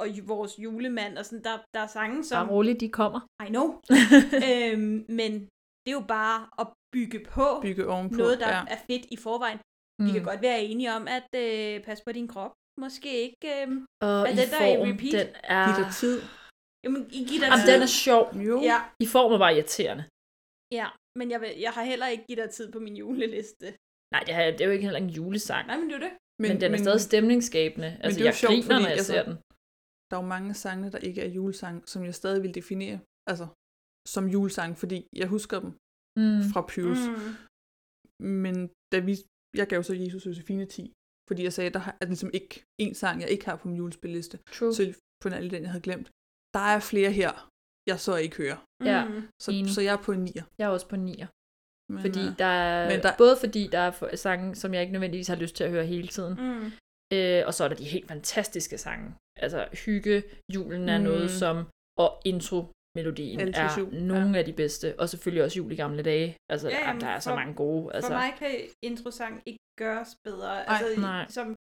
og 0.00 0.06
vores 0.32 0.58
julemand, 0.58 1.18
og 1.18 1.24
sådan, 1.26 1.44
der, 1.44 1.56
der 1.74 1.80
er 1.80 1.86
sange, 1.86 2.24
som... 2.24 2.46
Bare 2.46 2.54
roligt, 2.56 2.80
de 2.80 2.88
kommer. 3.00 3.20
I 3.46 3.48
know. 3.56 3.66
øhm, 4.48 4.96
men 5.18 5.32
det 5.82 5.88
er 5.92 5.98
jo 6.00 6.06
bare 6.20 6.38
at 6.60 6.66
bygge 6.94 7.20
på, 7.34 7.46
Bygge 7.62 7.84
ovenpå, 7.94 8.16
noget, 8.16 8.38
der 8.44 8.48
ja. 8.56 8.62
er 8.74 8.78
fedt 8.88 9.04
i 9.14 9.16
forvejen. 9.26 9.58
Mm. 9.98 10.06
Vi 10.06 10.10
kan 10.12 10.24
godt 10.30 10.42
være 10.42 10.60
enige 10.70 10.90
om, 10.98 11.04
at 11.18 11.28
øh, 11.44 11.84
pas 11.86 12.00
på 12.06 12.12
din 12.18 12.28
krop. 12.32 12.52
Måske 12.84 13.10
ikke 13.26 13.48
øh, 13.58 13.68
Og 14.08 14.16
er 14.28 14.32
i 14.32 14.36
den 14.40 14.48
der 14.54 14.62
i 14.66 14.76
form, 14.76 14.88
repeat. 14.90 15.12
den 15.18 15.28
er... 15.56 15.62
Giv 15.66 15.74
dig 15.84 15.90
tid. 16.02 16.16
Jamen, 16.84 17.02
I 17.18 17.20
giver 17.28 17.40
dig 17.44 17.48
Jamen, 17.50 17.64
tid. 17.64 17.72
den 17.72 17.82
er 17.88 17.92
sjov. 18.04 18.24
Jo. 18.48 18.56
Ja, 18.70 18.78
I 19.04 19.06
form 19.14 19.28
er 19.36 19.40
bare 19.44 19.54
irriterende. 19.56 20.04
ja. 20.78 20.86
Men 21.18 21.26
jeg, 21.32 21.40
vil, 21.42 21.50
jeg 21.66 21.72
har 21.76 21.84
heller 21.92 22.06
ikke 22.12 22.24
givet 22.28 22.42
dig 22.44 22.50
tid 22.58 22.66
på 22.74 22.78
min 22.86 22.96
juleliste. 23.02 23.66
Nej, 24.14 24.22
det 24.26 24.32
er, 24.38 24.44
det 24.56 24.60
er 24.60 24.64
jo 24.70 24.74
ikke 24.76 24.86
heller 24.88 25.00
en 25.06 25.12
julesang. 25.18 25.66
Nej, 25.66 25.76
men 25.80 25.86
det 25.88 25.94
er 25.94 25.98
jo 26.00 26.04
det. 26.08 26.12
Men, 26.42 26.48
men 26.50 26.60
den 26.62 26.70
er 26.74 26.78
stadig 26.86 27.00
stemningsskabende. 27.10 27.90
Altså, 28.02 28.14
det 28.18 28.20
er 28.20 28.24
jo 28.24 28.32
jeg 28.32 28.34
sjovt, 28.42 28.50
griner, 28.52 28.66
fordi, 28.68 28.82
når 28.82 28.88
jeg 28.94 28.98
altså, 29.02 29.12
ser 29.12 29.22
den. 29.28 29.34
Der 30.08 30.14
er 30.16 30.20
jo 30.22 30.28
mange 30.36 30.50
sange, 30.64 30.84
der 30.94 30.98
ikke 31.08 31.20
er 31.26 31.30
julesang, 31.38 31.76
som 31.92 32.00
jeg 32.08 32.14
stadig 32.20 32.40
vil 32.44 32.54
definere 32.60 32.96
altså, 33.30 33.46
som 34.14 34.24
julesang, 34.34 34.70
fordi 34.82 34.98
jeg 35.20 35.28
husker 35.36 35.58
dem 35.64 35.72
Mm. 36.22 36.42
fra 36.52 36.60
Pyrus. 36.70 37.02
Mm. 37.08 37.30
Men 38.44 38.54
da 38.92 38.98
vi, 39.08 39.12
jeg 39.60 39.66
gav 39.72 39.80
så 39.82 39.94
Jesus 39.94 40.26
Josefine 40.26 40.66
10, 40.66 40.92
fordi 41.30 41.42
jeg 41.48 41.52
sagde, 41.52 41.70
der 41.70 41.82
er 42.00 42.06
ligesom 42.12 42.30
ikke 42.38 42.52
en 42.84 42.94
sang, 43.02 43.20
jeg 43.22 43.28
ikke 43.34 43.44
har 43.48 43.56
på 43.56 43.68
min 43.68 43.76
julespilliste. 43.76 44.36
True. 44.58 44.74
Så 44.74 44.82
på 45.22 45.28
en 45.28 45.34
alle 45.38 45.50
den, 45.54 45.62
jeg 45.62 45.70
havde 45.74 45.82
glemt. 45.88 46.08
Der 46.56 46.64
er 46.74 46.80
flere 46.90 47.12
her, 47.20 47.32
jeg 47.90 47.98
så 48.06 48.14
ikke 48.24 48.36
hører. 48.42 48.58
Ja, 48.90 48.98
Mm. 49.08 49.22
Så, 49.42 49.48
enig. 49.50 49.70
så 49.74 49.80
jeg 49.86 49.92
er 49.98 50.02
på 50.06 50.12
en 50.12 50.24
9'er. 50.28 50.44
Jeg 50.58 50.64
er 50.68 50.72
også 50.76 50.88
på 50.88 50.96
9'er. 50.96 51.26
Men, 51.92 52.00
Fordi 52.04 52.20
øh, 52.28 52.38
der 52.38 52.44
er, 52.66 52.90
men 52.90 52.98
der- 53.04 53.16
både 53.22 53.36
fordi 53.44 53.62
der 53.74 53.78
er 53.78 54.16
sange, 54.16 54.54
som 54.54 54.74
jeg 54.74 54.80
ikke 54.82 54.92
nødvendigvis 54.92 55.28
har 55.28 55.36
lyst 55.36 55.54
til 55.56 55.64
at 55.64 55.70
høre 55.70 55.86
hele 55.94 56.08
tiden, 56.08 56.34
Mm. 56.44 56.66
øh, 57.16 57.42
og 57.46 57.54
så 57.54 57.64
er 57.64 57.68
der 57.68 57.76
de 57.76 57.84
helt 57.84 58.08
fantastiske 58.08 58.78
sange. 58.78 59.14
Altså 59.44 59.68
hygge, 59.84 60.22
julen 60.54 60.88
er 60.88 60.98
Mm. 60.98 61.04
noget 61.04 61.30
som, 61.30 61.56
og 61.98 62.10
Altid 62.96 63.62
er 63.62 63.78
jul, 63.78 63.94
ja. 63.94 64.00
nogle 64.00 64.38
af 64.38 64.44
de 64.44 64.52
bedste, 64.52 64.94
og 65.00 65.08
selvfølgelig 65.08 65.44
også 65.44 65.56
jul 65.56 65.72
i 65.72 65.76
gamle 65.76 66.02
dage. 66.02 66.36
Altså, 66.48 66.68
Ja, 66.68 66.76
ja, 66.78 66.86
jamen, 66.86 67.00
der 67.00 67.06
er 67.06 67.18
så 67.20 67.30
for- 67.30 67.36
mange 67.36 67.54
gode. 67.54 67.94
Altså, 67.94 68.10
For 68.10 68.14
mig 68.18 68.32
kan 68.38 68.50
introsang 68.82 69.42
ikke 69.46 69.58
gøres 69.78 70.08
bedre. 70.24 70.48
Ej, 70.64 70.64
altså, 70.84 71.00
nej. 71.00 71.26
Som, 71.28 71.54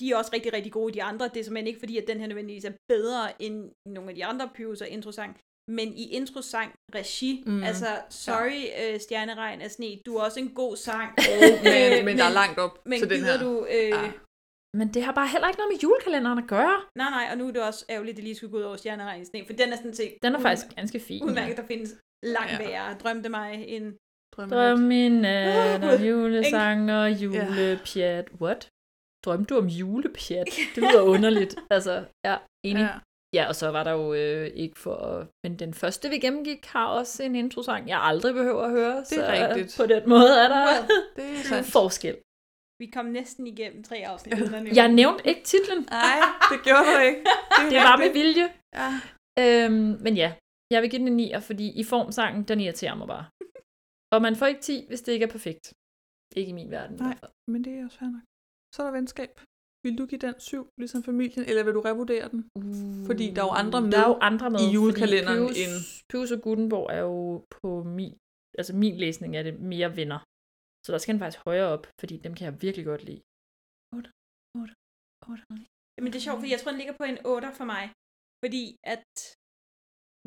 de 0.00 0.10
er 0.10 0.16
også 0.16 0.30
rigtig, 0.34 0.52
rigtig 0.52 0.72
gode 0.72 0.92
i 0.92 0.94
de 0.94 1.02
andre. 1.02 1.28
Det 1.28 1.36
er 1.40 1.44
simpelthen 1.44 1.66
ikke 1.66 1.78
fordi, 1.80 1.98
at 1.98 2.04
den 2.08 2.20
her 2.20 2.26
nødvendigvis 2.26 2.64
er 2.64 2.72
bedre 2.88 3.42
end 3.42 3.70
nogle 3.86 4.08
af 4.10 4.14
de 4.16 4.24
andre 4.24 4.50
Pyrus 4.54 4.80
og 4.80 4.88
introsang. 4.88 5.36
Men 5.70 5.88
i 5.94 6.04
introsang 6.10 6.72
regi, 6.94 7.42
Mm. 7.46 7.62
altså 7.62 7.86
sorry 8.10 8.64
ja. 8.78 8.94
uh, 8.94 9.00
Stjerneregn 9.00 9.60
af 9.60 9.70
sne, 9.70 9.98
du 10.06 10.16
er 10.16 10.22
også 10.22 10.40
en 10.40 10.48
god 10.54 10.76
sang. 10.76 11.10
men, 11.64 12.04
men 12.04 12.18
der 12.18 12.24
er 12.24 12.32
langt 12.32 12.58
op 12.58 12.78
men 12.86 12.98
til 13.00 13.10
den 13.10 13.24
her. 13.24 13.38
du... 13.38 13.66
Øh, 13.70 13.88
Ja. 13.88 14.12
Men 14.76 14.94
det 14.94 15.02
har 15.02 15.12
bare 15.12 15.28
heller 15.28 15.48
ikke 15.48 15.58
noget 15.60 15.72
med 15.74 15.80
julekalenderen 15.84 16.38
at 16.38 16.48
gøre. 16.48 16.76
Nej, 16.96 17.10
nej, 17.10 17.26
og 17.30 17.38
nu 17.38 17.48
er 17.48 17.52
det 17.52 17.62
også 17.62 17.84
ærgerligt, 17.90 18.12
at 18.14 18.16
det 18.16 18.24
lige 18.24 18.34
skulle 18.36 18.50
gå 18.50 18.58
ud 18.58 18.62
over 18.62 18.76
Stjerneregn 18.76 19.24
sne, 19.26 19.42
for 19.46 19.52
den 19.52 19.72
er 19.72 19.76
sådan 19.76 19.94
set... 19.94 20.14
Den 20.22 20.34
er 20.34 20.40
faktisk 20.40 20.76
ganske 20.76 21.00
fin. 21.00 21.24
Udmærket, 21.24 21.56
der 21.56 21.66
findes 21.66 21.90
langt 22.22 22.52
Ja. 22.52 22.62
ja. 22.62 22.68
værre. 22.68 22.94
Drømte 23.02 23.28
mig 23.28 23.64
en... 23.68 23.96
Drøm 24.36 24.90
i 24.90 25.08
nat 25.08 25.84
om 25.94 26.02
julesang 26.04 26.92
og 26.92 27.10
julepjat. 27.10 28.28
What? 28.40 28.68
Drømte 29.24 29.54
du 29.54 29.58
om 29.58 29.66
julepjat? 29.66 30.46
Det 30.74 30.82
lyder 30.82 31.02
underligt. 31.02 31.54
Altså, 31.70 32.04
ja, 32.26 32.36
enig. 32.64 32.82
Ja. 32.82 32.88
Ja, 33.34 33.48
og 33.48 33.54
så 33.56 33.68
var 33.70 33.84
der 33.84 33.90
jo 33.90 34.14
øh, 34.14 34.50
ikke 34.54 34.78
for... 34.78 35.26
Men 35.46 35.58
den 35.58 35.74
første, 35.74 36.08
vi 36.08 36.18
gennemgik, 36.18 36.66
har 36.66 36.86
også 36.86 37.22
en 37.22 37.34
introsang, 37.34 37.88
jeg 37.88 38.00
aldrig 38.02 38.34
behøver 38.34 38.62
at 38.62 38.70
høre. 38.70 38.96
Det 38.96 39.18
er 39.18 39.24
så 39.26 39.32
rigtigt. 39.32 39.74
på 39.76 39.86
den 39.86 40.08
måde 40.08 40.30
er 40.44 40.48
der 40.48 40.66
Det 41.16 41.24
er 41.52 41.58
en 41.58 41.64
forskel. 41.64 42.16
Vi 42.82 42.86
kom 42.96 43.06
næsten 43.06 43.46
igennem 43.46 43.82
tre 43.82 43.96
afsnit. 44.12 44.34
Jeg 44.80 44.88
nævnte 45.00 45.22
ikke 45.30 45.42
titlen. 45.52 45.82
Nej, 45.90 46.18
det 46.52 46.58
gjorde 46.66 46.86
du 46.92 46.98
ikke. 47.08 47.20
er 47.58 47.68
Det 47.74 47.80
var 47.88 47.96
med 48.04 48.12
vilje. 48.20 48.46
Ja. 48.80 48.90
Øhm, 49.42 49.90
men 50.04 50.14
ja, 50.22 50.28
jeg 50.72 50.78
vil 50.82 50.90
give 50.90 51.02
den 51.04 51.10
en 51.12 51.20
9'er, 51.20 51.42
fordi 51.50 51.66
i 51.82 51.84
formsangen, 51.92 52.42
den 52.50 52.58
irriterer 52.60 52.94
mig 53.00 53.06
bare. 53.14 53.26
Og 54.14 54.18
man 54.26 54.34
får 54.36 54.46
ikke 54.46 54.60
10, 54.60 54.84
hvis 54.88 55.02
det 55.02 55.12
ikke 55.12 55.26
er 55.28 55.34
perfekt. 55.36 55.64
Ikke 56.36 56.50
i 56.50 56.58
min 56.60 56.70
verden 56.70 56.96
Nej, 56.96 57.16
men 57.52 57.64
det 57.64 57.72
er 57.72 57.84
også 57.84 57.98
fair 57.98 58.10
nok. 58.16 58.24
Så 58.74 58.78
er 58.82 58.86
der 58.86 58.94
venskab. 59.00 59.32
Vil 59.84 59.98
du 59.98 60.06
give 60.06 60.22
den 60.26 60.34
syv, 60.48 60.62
ligesom 60.80 61.02
familien, 61.10 61.44
eller 61.48 61.62
vil 61.64 61.74
du 61.74 61.80
revurdere 61.80 62.28
den? 62.32 62.40
Fordi 63.08 63.26
der 63.34 63.42
er 63.42 63.48
jo 63.50 63.54
andre 63.62 63.80
med, 63.80 63.92
Der 63.92 64.04
er 64.06 64.08
jo 64.14 64.18
andre 64.30 64.50
med, 64.50 64.60
i 64.60 64.68
julekalenderen 64.76 65.48
fordi 65.48 65.60
end... 65.62 65.74
Pius, 65.78 66.04
Pius 66.10 66.30
og 66.36 66.40
Gutenborg 66.44 66.86
er 66.96 67.02
jo 67.10 67.44
på 67.56 67.68
min, 67.98 68.14
altså 68.58 68.72
min 68.76 68.96
læsning 69.04 69.30
er 69.36 69.42
det 69.42 69.54
mere 69.60 69.96
venner. 69.96 70.20
Så 70.84 70.88
der 70.92 70.98
skal 70.98 71.12
den 71.14 71.20
faktisk 71.22 71.42
højere 71.48 71.68
op, 71.74 71.84
fordi 72.00 72.14
dem 72.24 72.32
kan 72.36 72.44
jeg 72.48 72.54
virkelig 72.66 72.86
godt 72.92 73.02
lide. 73.08 73.20
8, 73.96 74.10
8, 74.60 74.74
8, 75.30 75.42
Men 76.04 76.08
det 76.12 76.18
er 76.20 76.26
sjovt, 76.28 76.38
fordi 76.40 76.52
jeg 76.54 76.60
tror, 76.60 76.70
den 76.74 76.80
ligger 76.82 76.96
på 77.00 77.04
en 77.12 77.18
8 77.24 77.48
for 77.58 77.66
mig. 77.74 77.84
Fordi 78.44 78.62
at 78.94 79.04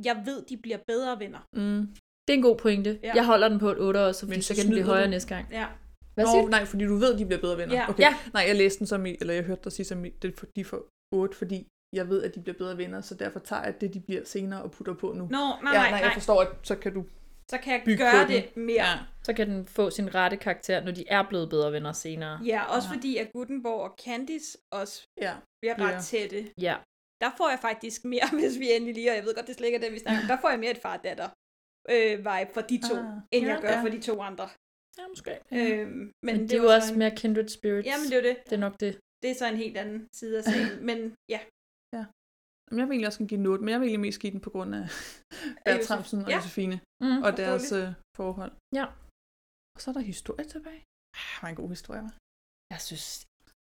jeg 0.07 0.15
ved, 0.27 0.39
de 0.51 0.55
bliver 0.65 0.79
bedre 0.91 1.11
venner. 1.23 1.41
Mm. 1.61 1.81
Det 2.25 2.31
er 2.33 2.37
en 2.41 2.47
god 2.49 2.57
pointe. 2.65 2.91
Ja. 3.03 3.13
Jeg 3.19 3.25
holder 3.31 3.47
den 3.49 3.59
på 3.59 3.69
et 3.75 3.79
8 3.79 3.97
også, 4.07 4.21
fordi 4.27 4.41
så, 4.41 4.47
så 4.47 4.53
kan 4.55 4.63
den 4.65 4.71
blive 4.71 4.85
højere 4.93 5.05
du. 5.05 5.15
næste 5.15 5.29
gang. 5.35 5.45
Ja. 5.59 5.67
Hvad 6.15 6.25
Nå, 6.25 6.31
siger 6.31 6.41
du? 6.41 6.47
nej, 6.47 6.65
fordi 6.65 6.85
du 6.93 6.95
ved, 6.95 7.11
de 7.17 7.25
bliver 7.25 7.41
bedre 7.41 7.57
venner. 7.57 7.75
Ja. 7.75 7.89
Okay. 7.89 8.03
Ja. 8.03 8.13
Nej, 8.33 8.43
jeg 8.49 8.55
læste 8.55 8.79
den 8.79 8.87
som 8.87 9.05
i, 9.05 9.17
eller 9.21 9.33
jeg 9.33 9.43
hørte 9.43 9.63
dig 9.63 9.71
sige 9.71 9.85
som 9.85 10.05
i, 10.05 10.09
det 10.09 10.31
er 10.31 10.37
for, 10.37 10.47
de 10.55 10.65
får 10.65 10.81
8, 11.11 11.37
fordi 11.37 11.67
jeg 11.95 12.09
ved, 12.09 12.23
at 12.23 12.35
de 12.35 12.39
bliver 12.41 12.57
bedre 12.57 12.77
venner, 12.77 13.01
så 13.01 13.15
derfor 13.15 13.39
tager 13.39 13.63
jeg 13.63 13.81
det, 13.81 13.93
de 13.93 13.99
bliver 13.99 14.23
senere 14.23 14.61
og 14.63 14.71
putter 14.71 14.93
på 14.93 15.13
nu. 15.13 15.23
Nå, 15.27 15.29
nej, 15.29 15.47
ja, 15.47 15.61
nej, 15.63 15.73
nej, 15.73 15.89
nej. 15.89 15.99
jeg 15.99 16.11
forstår, 16.13 16.41
at 16.41 16.47
så 16.63 16.75
kan 16.75 16.93
du 16.93 17.05
Så 17.51 17.57
kan 17.57 17.73
jeg 17.73 17.97
gøre 17.97 18.27
det 18.27 18.55
den. 18.55 18.65
mere. 18.65 18.75
Ja. 18.87 18.99
Så 19.23 19.33
kan 19.33 19.49
den 19.49 19.67
få 19.67 19.89
sin 19.89 20.15
rette 20.15 20.37
karakter, 20.37 20.83
når 20.83 20.91
de 20.91 21.03
er 21.07 21.23
blevet 21.29 21.49
bedre 21.49 21.71
venner 21.71 21.91
senere. 21.91 22.39
Ja, 22.45 22.63
også 22.75 22.87
Ja. 22.89 22.95
fordi 22.95 23.17
at 23.17 23.31
Gutenborg 23.33 23.81
og 23.81 23.95
Candice 24.05 24.57
også 24.71 25.07
Ja. 25.21 25.33
bliver 25.61 25.79
ret 25.79 26.03
tætte. 26.03 26.51
Ja. 26.61 26.75
Der 27.21 27.31
får 27.37 27.49
jeg 27.49 27.59
faktisk 27.61 28.05
mere, 28.05 28.27
hvis 28.41 28.59
vi 28.59 28.71
endelig 28.71 28.95
lige, 28.95 29.11
og 29.11 29.15
jeg 29.15 29.23
ved 29.25 29.35
godt, 29.35 29.47
det 29.47 29.55
slet 29.55 29.65
ikke 29.67 29.75
er 29.77 29.81
det, 29.81 29.91
vi 29.91 29.99
snakker 29.99 30.21
om, 30.21 30.27
der 30.27 30.37
får 30.41 30.49
jeg 30.49 30.59
mere 30.59 30.71
et 30.71 30.77
far-datter 30.77 31.29
øh, 31.89 32.17
vibe 32.19 32.51
for 32.53 32.61
de 32.61 32.77
to, 32.89 32.95
Ah. 32.95 33.05
end 33.31 33.45
Ja, 33.45 33.53
jeg 33.53 33.61
gør 33.61 33.69
ja. 33.69 33.81
for 33.83 33.89
de 33.89 34.01
to 34.01 34.21
andre. 34.21 34.49
Ja, 34.97 35.07
måske. 35.07 35.31
Øhm, 35.53 35.89
men, 35.89 36.13
Men, 36.23 36.35
det 36.39 36.49
det 36.49 36.53
er 36.57 36.61
jo 36.63 36.69
så 36.69 36.75
også 36.75 36.93
en- 36.93 36.99
mere 36.99 37.15
kindred 37.15 37.47
spirits. 37.47 37.85
Jamen, 37.87 38.07
det 38.09 38.17
er 38.17 38.21
det. 38.21 38.37
Det 38.45 38.53
er 38.53 38.57
nok 38.57 38.79
det. 38.79 38.99
Det 39.21 39.29
er 39.31 39.35
så 39.35 39.45
en 39.47 39.55
helt 39.57 39.77
anden 39.77 40.07
side 40.13 40.37
af 40.37 40.43
sagen. 40.43 40.85
Men 40.89 41.15
ja, 41.29 41.39
Jamen, 41.93 42.05
jeg 42.71 42.77
vil 42.87 42.91
egentlig 42.93 43.07
også 43.07 43.25
give 43.25 43.37
den 43.37 43.45
8, 43.45 43.63
men 43.63 43.71
jeg 43.71 43.79
vil 43.79 43.87
egentlig 43.87 43.99
mest 44.07 44.19
give 44.21 44.31
den 44.31 44.39
på 44.47 44.49
grund 44.49 44.75
af 44.75 44.85
Bertramsen 45.65 46.19
og 46.25 46.29
Ja. 46.29 46.35
Josefine 46.35 46.79
Mm. 47.03 47.23
og 47.25 47.31
deres 47.37 47.71
øh, 47.71 47.87
forhold. 48.17 48.51
Ja. 48.79 48.85
Og 49.75 49.79
så 49.81 49.85
er 49.91 49.93
der 49.93 50.01
historie 50.13 50.45
tilbage. 50.55 50.81
Ah, 51.19 51.27
det 51.33 51.39
var 51.43 51.49
en 51.49 51.55
god 51.55 51.69
historie, 51.69 52.01
hva'? 52.01 52.17
Jeg 52.73 52.81
synes, 52.89 53.05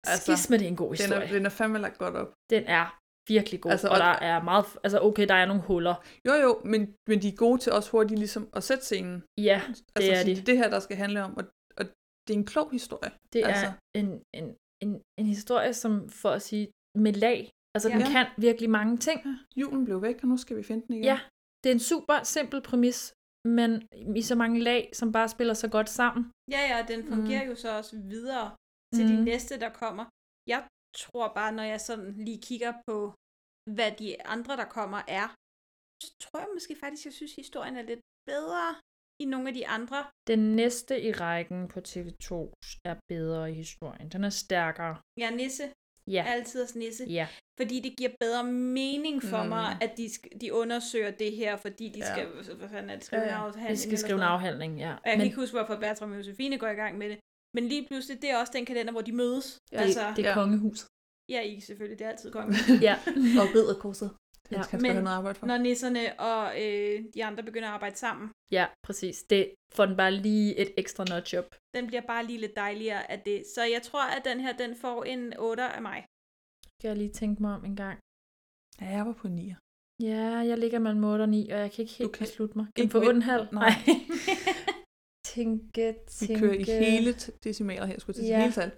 Altså, 0.07 0.23
skisme 0.23 0.57
det 0.57 0.65
er 0.65 0.73
en 0.75 0.81
god 0.83 0.91
Den 0.91 0.97
historie. 0.97 1.27
er, 1.27 1.31
den 1.37 1.45
er 1.45 1.49
fandme 1.49 1.79
lagt 1.85 1.97
godt 1.97 2.15
op. 2.21 2.29
Den 2.49 2.63
er 2.79 2.85
virkelig 3.29 3.61
god, 3.61 3.71
Altså, 3.71 3.87
og 3.87 3.93
og- 3.93 3.99
der 3.99 4.13
er 4.31 4.43
meget, 4.43 4.65
altså 4.83 4.99
okay, 5.07 5.27
der 5.27 5.33
er 5.43 5.45
nogle 5.51 5.61
huller. 5.69 5.95
Jo, 6.27 6.33
jo, 6.45 6.51
men, 6.71 6.81
men 7.09 7.21
de 7.21 7.27
er 7.29 7.35
gode 7.45 7.57
til 7.63 7.71
også 7.71 7.89
hurtigt 7.91 8.19
ligesom 8.19 8.43
at 8.57 8.63
sætte 8.63 8.83
scenen. 8.85 9.23
Ja, 9.49 9.61
altså, 9.95 10.11
er 10.11 10.23
de. 10.23 10.29
Det 10.35 10.39
er 10.39 10.45
det 10.51 10.57
her, 10.57 10.69
der 10.69 10.79
skal 10.79 10.97
handle 11.03 11.19
om, 11.23 11.31
og, 11.39 11.43
og 11.79 11.83
det 12.27 12.31
er 12.33 12.37
en 12.43 12.45
klog 12.53 12.71
historie. 12.71 13.11
Det 13.33 13.39
altså, 13.51 13.65
er 13.95 13.99
en, 14.01 14.09
en, 14.39 14.47
en, 14.83 14.91
en 15.19 15.25
historie, 15.35 15.73
som 15.73 16.09
for 16.09 16.29
at 16.37 16.41
sige, 16.41 16.65
med 17.05 17.13
lag. 17.13 17.39
Altså, 17.77 17.89
den 17.89 17.99
Ja. 18.07 18.11
kan 18.15 18.25
virkelig 18.47 18.69
mange 18.79 18.95
ting. 19.07 19.19
Ja, 19.25 19.33
julen 19.61 19.85
blev 19.87 19.97
væk, 20.07 20.17
og 20.23 20.27
nu 20.31 20.37
skal 20.43 20.57
vi 20.59 20.63
finde 20.69 20.83
den 20.87 20.93
igen. 20.95 21.03
Ja, 21.11 21.19
det 21.61 21.67
er 21.69 21.73
en 21.79 21.85
super 21.93 22.17
simpel 22.35 22.59
præmis, 22.69 22.99
men 23.57 23.71
i 24.21 24.21
så 24.31 24.35
mange 24.41 24.59
lag, 24.69 24.81
som 24.99 25.07
bare 25.17 25.29
spiller 25.35 25.53
så 25.63 25.67
godt 25.75 25.89
sammen. 25.99 26.21
ja, 26.55 26.61
ja, 26.71 26.77
den 26.91 26.99
fungerer 27.13 27.43
mm. 27.43 27.49
jo 27.49 27.55
så 27.55 27.69
også 27.79 27.95
videre 28.15 28.47
til 28.95 29.05
mm. 29.05 29.11
de 29.11 29.17
næste, 29.31 29.53
der 29.63 29.69
kommer. 29.83 30.05
Jeg 30.53 30.61
tror 31.03 31.27
bare, 31.39 31.51
når 31.57 31.63
jeg 31.73 31.81
sådan 31.81 32.09
lige 32.27 32.41
kigger 32.49 32.73
på, 32.87 32.97
hvad 33.75 33.91
de 34.01 34.09
andre, 34.35 34.53
der 34.61 34.67
kommer, 34.77 35.01
er, 35.19 35.27
så 36.03 36.09
tror 36.23 36.39
jeg 36.39 36.49
måske 36.57 36.75
faktisk, 36.83 37.05
jeg 37.05 37.13
synes, 37.13 37.35
historien 37.35 37.75
er 37.81 37.85
lidt 37.91 37.99
bedre 38.31 38.65
i 39.23 39.25
nogle 39.33 39.47
af 39.49 39.53
de 39.53 39.67
andre. 39.77 39.99
Den 40.27 40.39
næste 40.61 40.93
i 41.09 41.11
rækken 41.11 41.67
på 41.73 41.79
TV2 41.89 42.29
er 42.89 42.95
bedre 43.13 43.51
i 43.51 43.53
historien. 43.53 44.07
Den 44.09 44.23
er 44.23 44.29
stærkere. 44.29 44.95
Ja, 45.21 45.29
Nisse. 45.39 45.63
Ja. 46.11 46.23
Altid 46.27 46.63
os 46.63 46.75
Nisse. 46.75 47.03
Ja. 47.09 47.27
Fordi 47.59 47.79
det 47.79 47.97
giver 47.97 48.09
bedre 48.19 48.43
mening 48.43 49.23
for 49.23 49.43
Mm. 49.43 49.49
mig, 49.49 49.77
at 49.81 49.91
de, 49.97 50.09
de 50.41 50.53
undersøger 50.53 51.11
det 51.11 51.31
her, 51.31 51.57
fordi 51.57 51.89
de 51.89 51.99
Ja. 51.99 52.11
skal, 52.13 52.55
hvad 52.57 52.69
fanden 52.69 52.89
er 52.89 52.95
det, 52.95 53.03
skrive 53.05 53.21
Ja, 53.21 53.27
en 53.27 53.33
ja. 53.33 53.45
afhandling. 53.47 53.77
De 53.77 53.81
skal 53.81 53.97
skrive 53.97 54.15
en 54.17 54.23
afhandling, 54.23 54.79
ja. 54.79 54.91
Og 54.91 54.99
jeg 55.05 55.11
kan 55.11 55.17
Men- 55.17 55.25
ikke 55.25 55.35
huske, 55.37 55.57
hvorfor 55.57 55.75
Bertram 55.75 56.11
og 56.11 56.17
Josefine 56.17 56.57
går 56.57 56.67
i 56.67 56.73
gang 56.73 56.97
med 56.97 57.09
det. 57.09 57.17
Men 57.55 57.63
lige 57.67 57.87
pludselig, 57.87 58.21
det 58.21 58.29
er 58.29 58.37
også 58.37 58.53
den 58.55 58.65
kalender, 58.65 58.91
hvor 58.91 59.01
de 59.01 59.11
mødes. 59.11 59.57
Det, 59.71 59.77
altså, 59.77 60.13
det 60.15 60.25
er 60.25 60.33
kongehuset. 60.33 60.87
Ja, 61.29 61.41
I 61.41 61.59
selvfølgelig, 61.59 61.99
det 61.99 62.05
er 62.05 62.09
altid 62.09 62.31
kongen. 62.31 62.55
Ja. 62.87 62.95
Og 63.41 63.45
ridderkorset. 63.55 64.09
Ja. 64.51 64.61
Skal 64.63 64.81
have 64.85 65.03
noget 65.03 65.17
arbejde 65.17 65.39
for. 65.39 65.45
når 65.47 65.57
nisserne 65.57 66.19
og 66.19 66.43
øh, 66.63 67.03
de 67.13 67.25
andre 67.25 67.43
begynder 67.43 67.67
at 67.67 67.73
arbejde 67.73 67.95
sammen, 67.95 68.31
Ja, 68.51 68.65
præcis. 68.83 69.23
Det 69.23 69.53
får 69.75 69.85
den 69.85 69.97
bare 69.97 70.11
lige 70.11 70.55
et 70.61 70.71
ekstra 70.77 71.03
notch 71.09 71.37
op. 71.37 71.55
den 71.75 71.87
bliver 71.87 72.01
bare 72.01 72.25
lige 72.25 72.39
lidt 72.39 72.55
dejligere 72.55 73.11
af 73.11 73.19
det. 73.19 73.43
Så 73.55 73.63
jeg 73.63 73.81
tror, 73.81 74.03
at 74.17 74.25
den 74.25 74.39
her, 74.39 74.57
den 74.57 74.75
får 74.75 75.03
en 75.03 75.33
8 75.39 75.63
af 75.63 75.81
mig. 75.81 76.05
Skal 76.79 76.87
jeg 76.89 76.97
lige 76.97 77.13
tænke 77.13 77.41
mig 77.41 77.53
om 77.55 77.65
en 77.65 77.75
gang. 77.75 77.99
Ja, 78.81 78.85
jeg 78.97 79.05
var 79.05 79.13
på 79.13 79.27
9. 79.27 79.53
Ja, 80.01 80.23
jeg 80.51 80.57
ligger 80.57 80.79
mellem 80.79 81.03
8 81.03 81.21
og 81.21 81.29
9, 81.29 81.49
og 81.49 81.59
jeg 81.59 81.71
kan 81.71 81.81
ikke 81.81 81.93
helt 81.93 82.13
kan 82.13 82.25
beslutte 82.25 82.57
mig. 82.57 82.65
Kan 82.75 82.83
ikke 82.83 82.91
få 82.91 82.99
med- 82.99 83.23
8,5? 83.23 83.53
Nej. 83.53 83.71
tænke, 85.33 85.85
Vi 85.93 85.93
tænke... 86.07 86.39
kører 86.39 86.53
i 86.53 86.63
hele 86.63 87.13
decimaler 87.43 87.85
her, 87.85 87.99
skulle 87.99 88.15
til. 88.19 88.25
Ja. 88.25 88.39
Hele 88.41 88.53
tal. 88.53 88.71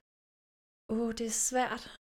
Åh, 0.89 0.99
oh, 0.99 1.11
det 1.11 1.25
er 1.25 1.29
svært. 1.49 1.95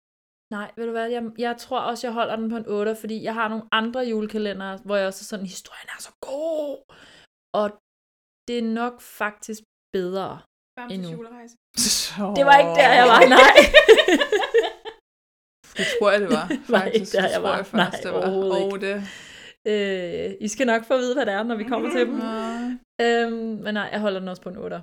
Nej, 0.52 0.70
ved 0.76 0.84
du 0.86 0.90
hvad, 0.90 1.08
jeg, 1.10 1.22
jeg 1.38 1.56
tror 1.56 1.80
også, 1.80 2.06
jeg 2.06 2.14
holder 2.14 2.36
den 2.36 2.50
på 2.50 2.56
en 2.56 2.68
8, 2.68 2.96
fordi 2.96 3.22
jeg 3.22 3.34
har 3.34 3.48
nogle 3.48 3.64
andre 3.72 4.00
julekalender, 4.00 4.78
hvor 4.84 4.96
jeg 4.96 5.06
også 5.06 5.22
er 5.22 5.30
sådan, 5.30 5.46
historien 5.46 5.88
er 5.96 6.00
så 6.00 6.12
god. 6.20 6.76
Og 7.60 7.66
det 8.48 8.58
er 8.58 8.62
nok 8.82 9.00
faktisk 9.00 9.60
bedre 9.92 10.38
Bamses 10.76 10.94
endnu. 10.98 11.10
julerejse. 11.16 11.54
Det 12.38 12.44
var 12.48 12.56
ikke 12.62 12.74
der, 12.80 12.90
jeg 13.00 13.06
var, 13.12 13.20
nej. 13.38 13.56
Det 15.78 15.86
tror 15.98 16.10
jeg, 16.10 16.20
det 16.20 16.30
var. 16.30 16.46
Det 16.52 16.60
var 16.68 16.84
ikke 16.84 16.98
faktisk. 16.98 17.12
der, 17.12 17.20
Det 17.22 17.30
jeg 17.30 17.40
tror 17.40 17.48
var. 17.48 17.56
jeg 17.56 17.66
faktisk, 17.66 18.04
Nej, 18.04 18.04
det 18.04 18.12
var. 18.12 18.30
overhovedet 18.30 18.84
ikke. 18.84 18.92
det... 18.92 19.02
Øh, 19.68 20.34
I 20.40 20.48
skal 20.48 20.66
nok 20.66 20.84
få 20.84 20.94
at 20.94 21.00
vide, 21.00 21.14
hvad 21.14 21.26
det 21.26 21.34
er, 21.34 21.42
når 21.42 21.54
vi 21.56 21.64
kommer 21.64 21.90
til 21.90 22.06
dem. 22.06 22.14
Øhm, 23.00 23.62
men 23.64 23.74
nej, 23.74 23.88
jeg 23.92 24.00
holder 24.00 24.18
den 24.20 24.28
også 24.28 24.42
på 24.42 24.48
en 24.48 24.56
8. 24.56 24.82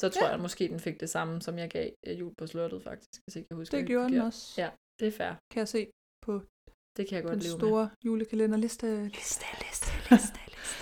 Så 0.00 0.06
tror 0.08 0.26
Ja. 0.26 0.30
jeg 0.34 0.40
måske, 0.46 0.64
den 0.74 0.80
fik 0.86 0.96
det 1.00 1.10
samme, 1.16 1.34
som 1.46 1.54
jeg 1.62 1.68
gav 1.70 1.86
øh, 2.06 2.20
jul 2.20 2.32
på 2.38 2.44
slottet, 2.46 2.82
faktisk. 2.88 3.16
Hvis 3.24 3.36
ikke 3.36 3.46
jeg 3.50 3.56
husker 3.56 3.78
Det 3.78 3.86
gjorde 3.86 4.08
den 4.12 4.20
også. 4.28 4.42
Ja, 4.62 4.68
det 5.00 5.06
er 5.08 5.12
fair. 5.20 5.32
Kan 5.52 5.58
jeg 5.64 5.68
se 5.76 5.82
på 6.26 6.32
Det 6.96 7.02
kan 7.08 7.14
jeg 7.16 7.24
godt 7.24 7.34
den 7.34 7.42
leve 7.48 7.58
store 7.60 7.90
julekalenderliste. 8.06 8.86
Liste, 9.18 9.44
liste, 9.64 9.86
liste, 10.10 10.38
liste. 10.50 10.80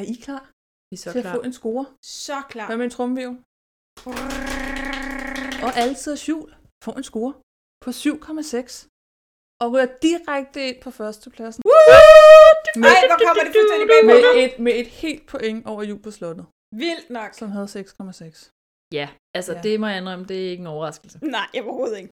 Er 0.00 0.04
I 0.12 0.14
klar? 0.26 0.42
Vi 0.90 0.94
er 0.98 1.02
så 1.04 1.12
til 1.12 1.20
klar. 1.22 1.32
at 1.32 1.36
få 1.38 1.42
en 1.48 1.52
score? 1.60 1.84
Så 2.26 2.36
klar. 2.52 2.66
Hvad 2.68 2.76
med 2.80 2.84
en 2.90 2.94
trumviv? 2.96 3.30
Og 5.66 5.70
altid 5.84 6.14
jul 6.28 6.48
får 6.84 6.94
en 7.00 7.06
score 7.10 7.32
på 7.84 7.90
7,6 7.90 8.88
og 9.62 9.66
ryger 9.72 9.90
direkte 10.06 10.60
ind 10.68 10.78
på 10.84 10.90
førstepladsen. 10.98 11.60
Ej, 11.66 13.02
hvor 13.10 13.18
kommer 13.26 13.42
det 13.46 13.52
fuldstændig 13.58 13.88
bag 13.92 14.02
med 14.10 14.18
et, 14.44 14.54
med 14.66 14.72
et 14.80 14.86
helt 15.02 15.22
point 15.32 15.60
over 15.70 15.82
jul 15.90 16.02
på 16.06 16.10
slottet. 16.18 16.46
Vildt 16.80 17.10
nok. 17.18 17.30
Som 17.40 17.48
havde 17.56 17.68
6,6. 17.78 18.50
Ja, 18.98 19.06
altså 19.38 19.52
Ja. 19.52 19.58
ja. 19.58 19.62
det 19.66 19.80
må 19.80 19.86
jeg 19.92 19.98
indrømme, 20.00 20.24
det 20.30 20.36
er 20.46 20.50
ikke 20.54 20.60
en 20.66 20.72
overraskelse. 20.74 21.16
Nej, 21.38 21.48
overhovedet 21.66 21.96
ikke. 22.00 22.12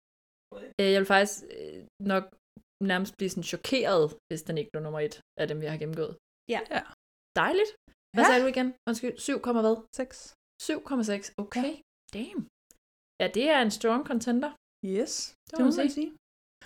Øh, 0.79 0.89
Jeg 0.93 0.99
vil 1.01 1.09
faktisk 1.15 1.35
øh, 1.57 1.79
nok 2.13 2.23
nærmest 2.91 3.13
blive 3.17 3.29
sådan 3.33 3.49
chokeret, 3.53 4.05
hvis 4.29 4.41
den 4.47 4.55
ikke 4.59 4.71
blev 4.73 4.83
nummer 4.83 4.99
et 5.07 5.15
af 5.41 5.45
dem, 5.51 5.57
vi 5.63 5.67
har 5.71 5.77
gennemgået. 5.83 6.13
Ja. 6.53 6.59
ja. 6.75 6.81
Dejligt. 7.43 7.71
Hvad 8.15 8.23
Ja. 8.23 8.27
sagde 8.29 8.41
du 8.43 8.47
igen? 8.53 8.67
Undskyld, 8.89 9.15
7, 9.27 9.37
hvad? 9.65 9.75
6. 10.01 10.33
7,6. 10.67 11.33
Okay. 11.43 11.71
Damn. 12.17 12.41
Ja, 13.21 13.27
det 13.37 13.45
er 13.55 13.59
en 13.67 13.71
strong 13.79 14.01
contender. 14.11 14.51
Yes, 14.97 15.13
det, 15.49 15.53
må 15.53 15.57
det 15.57 15.65
må 15.65 15.71
man 15.81 15.89
sige. 15.89 15.91
sige. 15.97 16.11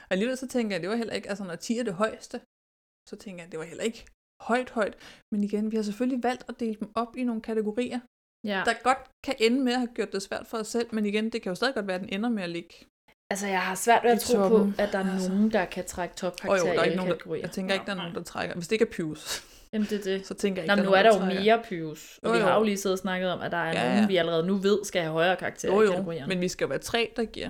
Og 0.07 0.11
alligevel 0.15 0.37
så 0.43 0.47
tænker 0.55 0.71
jeg, 0.75 0.81
det 0.83 0.89
var 0.93 0.95
heller 1.01 1.15
ikke, 1.19 1.29
altså 1.31 1.43
når 1.49 1.55
10 1.55 1.77
er 1.81 1.83
det 1.89 1.95
højeste, 2.03 2.37
så 3.09 3.15
tænker 3.23 3.39
jeg, 3.43 3.49
det 3.51 3.59
var 3.61 3.67
heller 3.71 3.83
ikke 3.89 4.01
højt, 4.49 4.69
højt. 4.69 4.95
Men 5.31 5.43
igen, 5.43 5.71
vi 5.71 5.75
har 5.75 5.83
selvfølgelig 5.83 6.23
valgt 6.23 6.43
at 6.49 6.59
dele 6.59 6.75
dem 6.79 6.91
op 6.95 7.17
i 7.17 7.23
nogle 7.23 7.41
kategorier, 7.41 7.99
Ja. 8.47 8.61
der 8.65 8.73
godt 8.83 8.97
kan 9.23 9.35
ende 9.39 9.59
med 9.63 9.73
at 9.73 9.79
have 9.79 9.93
gjort 9.95 10.11
det 10.13 10.21
svært 10.21 10.47
for 10.47 10.57
os 10.57 10.67
selv, 10.67 10.87
men 10.95 11.05
igen, 11.05 11.29
det 11.29 11.41
kan 11.41 11.49
jo 11.49 11.55
stadig 11.55 11.73
godt 11.75 11.87
være, 11.87 11.95
at 11.95 12.01
den 12.01 12.09
ender 12.13 12.29
med 12.29 12.43
at 12.43 12.49
ligge. 12.49 12.73
Altså, 13.31 13.47
jeg 13.47 13.61
har 13.61 13.75
svært 13.75 14.03
ved 14.03 14.11
at 14.11 14.23
I 14.23 14.33
tro 14.33 14.47
på, 14.49 14.67
at 14.77 14.89
der 14.91 14.99
er 14.99 15.13
Altså. 15.13 15.29
nogen, 15.29 15.51
der 15.51 15.65
kan 15.65 15.85
trække 15.85 16.13
Og 16.13 16.17
topkarakter 16.17 16.67
jo, 16.67 16.73
i 16.73 16.75
der 16.75 16.81
er 16.81 16.85
ikke 16.85 16.95
nogen, 16.97 17.11
der, 17.11 17.17
kategorier. 17.17 17.41
jeg 17.41 17.51
tænker 17.51 17.73
ikke, 17.73 17.85
der 17.85 17.91
er 17.91 17.95
nogen, 17.95 18.15
der 18.15 18.23
trækker. 18.23 18.55
Hvis 18.55 18.67
det 18.67 18.71
ikke 18.75 18.85
er 18.85 18.89
Pius, 18.91 19.43
Jamen, 19.73 19.87
det 19.89 19.99
er 19.99 20.03
det. 20.03 20.27
så 20.27 20.33
tænker 20.33 20.61
jeg 20.61 20.67
Nå, 20.67 20.73
ikke, 20.73 20.81
men 20.81 20.85
nu 20.85 20.91
der 20.91 20.97
er 20.99 21.03
der 21.03 21.13
jo 21.13 21.19
nogen, 21.25 21.43
mere 21.43 21.61
Pius, 21.63 22.19
og 22.23 22.27
Jo, 22.27 22.31
vi 22.33 22.37
jo. 22.39 22.43
har 22.45 22.57
jo 22.57 22.63
lige 22.63 22.77
siddet 22.77 22.93
og 22.95 22.99
snakket 22.99 23.29
om, 23.31 23.41
at 23.41 23.51
der 23.51 23.57
er 23.57 23.71
Ja, 23.79 23.83
nogen, 23.87 23.99
ja. 24.03 24.07
vi 24.07 24.17
allerede 24.17 24.47
nu 24.47 24.55
ved, 24.55 24.85
skal 24.85 25.01
have 25.01 25.11
højere 25.13 25.35
karakterer 25.35 25.73
Jo, 25.73 25.81
i 25.81 25.85
jo, 25.85 25.91
kategorierne. 25.91 26.27
men 26.27 26.41
vi 26.41 26.47
skal 26.47 26.65
jo 26.65 26.69
være 26.69 26.79
tre, 26.79 27.13
der 27.15 27.25
giver 27.25 27.49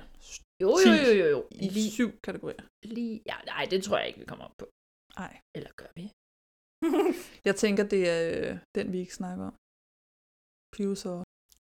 Jo, 0.62 0.78
jo, 0.86 0.92
jo, 1.06 1.12
jo, 1.22 1.26
jo. 1.30 1.44
i 1.50 1.68
Lige, 1.68 1.90
syv 1.90 2.10
kategorier. 2.24 2.62
lige, 2.84 3.22
ja, 3.26 3.34
nej, 3.46 3.66
det 3.70 3.84
tror 3.84 3.98
jeg 3.98 4.06
ikke, 4.06 4.18
vi 4.18 4.24
kommer 4.24 4.44
op 4.44 4.52
på. 4.58 4.66
Nej. 5.18 5.36
Eller 5.56 5.70
gør 5.76 5.86
vi? 5.96 6.10
Jeg 7.48 7.54
tænker, 7.62 7.82
det 7.94 8.02
er 8.14 8.20
øh, 8.32 8.52
den, 8.76 8.86
vi 8.92 8.98
ikke 9.04 9.14
snakker 9.20 9.44
om. 9.50 9.54
Pius 10.74 11.00
og... 11.12 11.20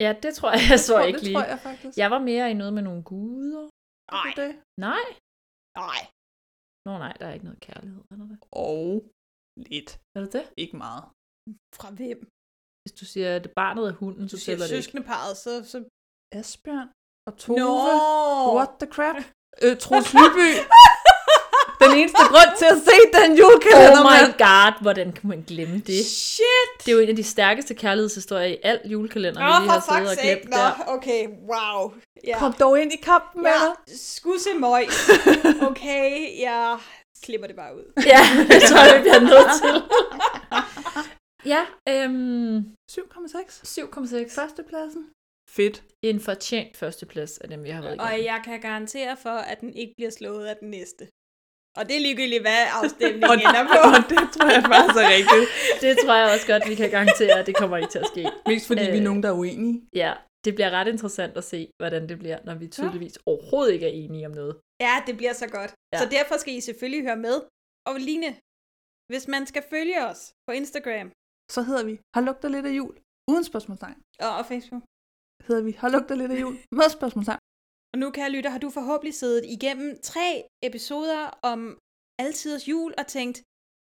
Ja, 0.06 0.12
det 0.24 0.32
tror 0.38 0.50
jeg, 0.56 0.62
jeg 0.74 0.80
så 0.88 0.94
tror- 0.94 1.08
ikke 1.10 1.20
det 1.20 1.28
lige. 1.28 1.36
tror 1.38 1.46
jeg 1.54 1.60
faktisk. 1.70 1.94
Jeg 2.04 2.10
var 2.16 2.22
mere 2.30 2.46
i 2.52 2.56
noget 2.62 2.74
med 2.78 2.84
nogle 2.90 3.04
guder. 3.12 3.66
Nej. 4.18 4.32
Det. 4.42 4.52
Nej. 4.88 5.06
Nej. 5.84 6.00
Nå 6.88 6.92
nej, 7.06 7.14
der 7.20 7.26
er 7.28 7.34
ikke 7.38 7.48
noget 7.50 7.62
kærlighed, 7.68 8.02
er 8.12 8.16
der 8.22 8.28
det? 8.32 8.38
Og 8.68 8.84
lidt. 9.70 9.90
Er 10.16 10.20
det 10.24 10.32
det? 10.38 10.46
Ikke 10.64 10.78
meget. 10.86 11.04
Fra 11.80 11.90
hvem? 11.98 12.20
Hvis 12.82 12.94
du 13.00 13.06
siger, 13.14 13.30
at 13.40 13.46
barnet 13.62 13.84
er 13.92 13.96
hunden, 14.04 14.26
så 14.30 14.38
tæller 14.46 14.66
det 14.66 14.72
ikke. 14.74 14.84
søskendeparet, 14.84 15.34
så... 15.44 15.52
så... 15.72 15.78
Asbjørn 16.40 16.90
og 17.28 17.34
Tove. 17.42 17.60
Nå! 17.60 17.72
What 18.58 18.72
the 18.82 18.90
crap? 18.96 19.18
Øh, 19.66 19.74
Troels 19.84 20.12
Lyby. 20.20 20.50
den 21.90 21.98
eneste 22.00 22.18
grund 22.34 22.52
til 22.58 22.66
at 22.74 22.78
se 22.88 22.98
den 23.20 23.38
julekalender, 23.38 24.00
Oh 24.06 24.12
my 24.14 24.24
god, 24.46 24.82
hvordan 24.82 25.12
kan 25.18 25.28
man 25.30 25.44
glemme 25.48 25.78
det? 25.80 26.06
Shit! 26.06 26.70
Det 26.86 26.88
er 26.92 26.96
jo 26.96 27.00
en 27.00 27.10
af 27.10 27.16
de 27.16 27.24
stærkeste 27.24 27.74
kærlighedshistorier 27.74 28.46
i 28.48 28.58
alt 28.64 28.82
julekalender, 28.92 29.40
Åh, 29.42 29.46
vi 29.48 29.62
lige 29.62 29.72
har 29.72 29.82
siddet 29.98 30.12
og 30.12 30.18
glemt. 30.24 30.50
Nå, 30.50 30.58
der. 30.58 30.84
okay, 30.88 31.28
wow. 31.52 31.94
Ja. 32.28 32.40
Kom 32.40 32.54
dog 32.54 32.82
ind 32.82 32.92
i 32.94 32.98
kampen 33.04 33.44
med 33.44 33.52
ja, 33.52 33.66
dig. 33.66 34.00
skudse 34.00 34.50
møg. 34.60 34.86
Okay, 35.70 36.40
jeg 36.42 36.78
klipper 37.24 37.48
det 37.48 37.56
bare 37.56 37.76
ud. 37.76 37.86
Ja, 38.14 38.22
det 38.54 38.62
tror 38.70 38.84
jeg, 38.86 38.94
vi 38.98 39.02
bliver 39.02 39.20
nødt 39.20 39.52
til. 39.62 39.76
ja, 41.54 41.62
øhm, 41.90 42.58
7,6. 42.92 43.64
7,6. 43.64 44.36
Førstepladsen. 44.36 45.06
Fedt. 45.50 45.84
En 46.04 46.20
fortjent 46.20 46.78
førsteplads 46.78 47.38
af 47.38 47.48
dem, 47.50 47.64
vi 47.64 47.70
har 47.70 47.82
været 47.82 48.00
Og 48.02 48.08
igennem. 48.08 48.26
jeg 48.26 48.42
kan 48.46 48.62
garantere 48.62 49.18
for, 49.18 49.30
at 49.30 49.62
den 49.62 49.74
ikke 49.74 49.94
bliver 49.98 50.12
slået 50.12 50.46
af 50.46 50.56
den 50.62 50.70
næste. 50.70 51.08
Og 51.78 51.84
det 51.88 51.96
er 52.00 52.02
ligegyldigt, 52.08 52.42
hvad 52.48 52.62
afstemningen 52.82 53.24
Og, 53.32 53.36
ender 53.48 53.64
på. 53.74 53.80
og 53.98 54.02
det 54.12 54.24
tror 54.36 54.50
jeg 54.56 54.64
faktisk 54.72 54.98
er 55.06 55.10
rigtigt. 55.18 55.46
Det 55.84 55.92
tror 56.02 56.16
jeg 56.22 56.28
også 56.34 56.48
godt, 56.52 56.64
vi 56.72 56.76
kan 56.82 56.90
garantere, 56.98 57.34
at 57.42 57.46
det 57.50 57.56
kommer 57.62 57.76
ikke 57.78 57.92
til 57.96 58.00
at 58.06 58.10
ske. 58.14 58.24
Mest 58.48 58.68
fordi 58.68 58.82
vi 58.82 58.88
er 58.88 59.04
Øh, 59.04 59.10
nogen, 59.10 59.24
der 59.24 59.30
er 59.34 59.38
uenige. 59.44 59.76
Ja, 60.04 60.12
det 60.46 60.52
bliver 60.56 60.70
ret 60.78 60.88
interessant 60.96 61.34
at 61.42 61.44
se, 61.54 61.60
hvordan 61.82 62.10
det 62.10 62.18
bliver, 62.20 62.38
når 62.48 62.56
vi 62.62 62.68
tydeligvis 62.68 63.16
overhovedet 63.26 63.74
ikke 63.74 63.86
er 63.92 63.96
enige 64.04 64.26
om 64.30 64.32
noget. 64.42 64.54
Ja, 64.86 64.94
det 65.08 65.14
bliver 65.20 65.34
så 65.34 65.48
godt. 65.58 65.72
Ja. 65.72 65.98
Ja. 65.98 66.00
Så 66.04 66.06
derfor 66.18 66.36
skal 66.38 66.54
I 66.60 66.62
selvfølgelig 66.62 67.02
høre 67.08 67.18
med. 67.28 67.36
Og 67.90 67.94
Line, 68.08 68.30
hvis 69.12 69.26
man 69.28 69.44
skal 69.52 69.64
følge 69.74 69.98
os 70.10 70.22
på 70.48 70.52
Instagram 70.60 71.08
Så 71.56 71.62
hedder 71.68 71.84
vi, 71.90 72.00
har 72.16 72.22
lugter 72.28 72.50
lidt 72.50 72.66
af 72.66 72.74
jul, 72.80 72.96
uden 73.32 73.44
spørgsmålstegn. 73.44 73.98
og, 74.26 74.32
og 74.40 74.46
Facebook, 74.52 74.84
Hedder 75.48 75.64
vi, 75.64 75.72
har 75.82 75.90
lugter 75.90 76.16
lidt 76.16 76.32
af 76.32 76.40
jul, 76.42 76.56
med 76.72 76.90
spørgsmålstegn. 76.98 77.40
Og 77.94 78.00
nu, 78.00 78.12
kære 78.12 78.32
lytter, 78.32 78.50
har 78.50 78.60
du 78.60 78.70
forhåbentlig 78.70 79.14
siddet 79.14 79.46
igennem 79.46 80.00
tre 80.02 80.44
episoder 80.64 81.40
om 81.42 81.80
altiders 82.20 82.68
jul 82.68 82.94
og 82.98 83.08
tænkt, 83.08 83.38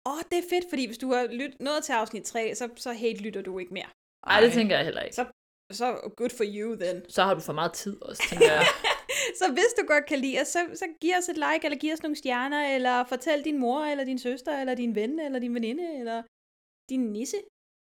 åh, 0.06 0.12
oh, 0.12 0.20
det 0.31 0.39
er 0.39 0.48
fedt, 0.52 0.66
fordi 0.68 0.86
hvis 0.86 0.98
du 0.98 1.09
har 1.12 1.27
lyt, 1.40 1.60
nået 1.60 1.85
til 1.85 1.93
afsnit 1.93 2.24
3, 2.24 2.55
så, 2.55 2.68
så 2.77 2.93
hate 2.93 3.20
lytter 3.27 3.43
du 3.43 3.59
ikke 3.59 3.74
mere. 3.74 3.90
Nej, 4.27 4.40
det 4.40 4.52
tænker 4.52 4.77
jeg 4.77 4.85
heller 4.85 5.02
ikke. 5.02 5.16
Så, 5.16 5.24
så 5.73 5.86
good 6.16 6.31
for 6.36 6.44
you 6.56 6.74
then. 6.85 7.10
Så 7.10 7.23
har 7.23 7.35
du 7.35 7.40
for 7.40 7.52
meget 7.52 7.73
tid 7.73 8.02
også, 8.02 8.23
tænker 8.31 8.52
jeg. 8.52 8.66
Så 9.40 9.52
hvis 9.52 9.73
du 9.78 9.86
godt 9.86 10.06
kan 10.06 10.18
lide 10.18 10.40
os, 10.40 10.48
så, 10.48 10.60
så 10.74 10.86
giv 11.01 11.14
os 11.18 11.28
et 11.28 11.36
like, 11.36 11.64
eller 11.64 11.78
giv 11.78 11.93
os 11.93 12.02
nogle 12.02 12.16
stjerner, 12.16 12.74
eller 12.74 13.05
fortæl 13.05 13.44
din 13.44 13.59
mor, 13.59 13.81
eller 13.81 14.05
din 14.05 14.18
søster, 14.18 14.60
eller 14.60 14.74
din 14.74 14.94
ven, 14.94 15.20
eller 15.20 15.39
din 15.39 15.55
veninde, 15.55 15.98
eller 15.98 16.23
din 16.90 17.12
nisse 17.12 17.36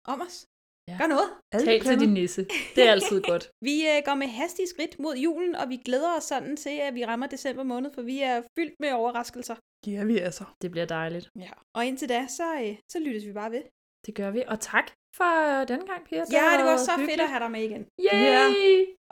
om 0.05 0.20
os. 0.20 0.47
Ja. 0.89 0.97
Gør 1.01 1.07
noget. 1.07 1.29
Tal 1.53 1.81
til 1.85 2.01
din 2.01 2.15
nisse. 2.15 2.47
Det 2.75 2.87
er 2.89 2.91
altid 2.93 3.21
godt. 3.31 3.51
Vi 3.61 3.87
øh, 3.89 4.03
går 4.05 4.15
med 4.15 4.27
hastige 4.27 4.69
skridt 4.69 4.99
mod 4.99 5.17
julen, 5.17 5.55
og 5.55 5.69
vi 5.69 5.77
glæder 5.77 6.17
os 6.17 6.25
sådan 6.25 6.57
til, 6.57 6.71
at 6.71 6.95
vi 6.95 7.05
rammer 7.05 7.27
december 7.27 7.63
måned, 7.63 7.91
for 7.95 8.03
vi 8.03 8.21
er 8.23 8.43
fyldt 8.59 8.75
med 8.81 8.93
overraskelser. 8.93 9.57
Ja, 9.87 10.05
vi 10.05 10.19
er 10.19 10.31
så. 10.31 10.45
Det 10.63 10.71
bliver 10.71 10.87
dejligt. 10.87 11.31
Ja. 11.39 11.51
Og 11.77 11.87
indtil 11.87 12.09
da, 12.09 12.27
så, 12.29 12.55
øh, 12.63 12.77
så 12.93 12.99
lyttes 12.99 13.27
vi 13.27 13.33
bare 13.33 13.51
ved. 13.51 13.63
Det 14.07 14.15
gør 14.15 14.31
vi. 14.31 14.43
Og 14.49 14.61
tak 14.61 14.91
for 15.17 15.65
denne 15.65 15.87
gang, 15.87 16.05
Pia. 16.09 16.19
Ja, 16.33 16.57
det 16.59 16.65
var 16.65 16.77
så 16.77 16.91
hyggeligt. 16.97 17.11
fedt 17.13 17.21
at 17.21 17.29
have 17.29 17.41
dig 17.41 17.51
med 17.51 17.63
igen. 17.63 17.83
Yay! 18.01 18.13
Ja. 18.13 18.45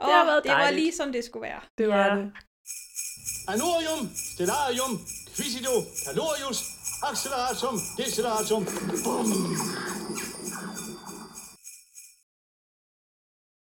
Det 0.05 0.13
har 0.19 0.25
været 0.25 0.43
det 0.43 0.51
var 0.51 0.57
dejligt. 0.57 0.81
lige 0.81 0.93
som 0.93 1.11
det 1.11 1.23
skulle 1.23 1.41
være. 1.49 1.61
Det 1.77 1.87
var 1.87 2.15
det. 2.15 2.31
Anorium, 3.53 4.01
stellarium, 4.33 4.93
quisido, 5.35 5.75
calorius, 6.05 6.59
acceleratum, 7.09 7.75
deceleratum. 7.97 8.63
Bum. 9.03 9.27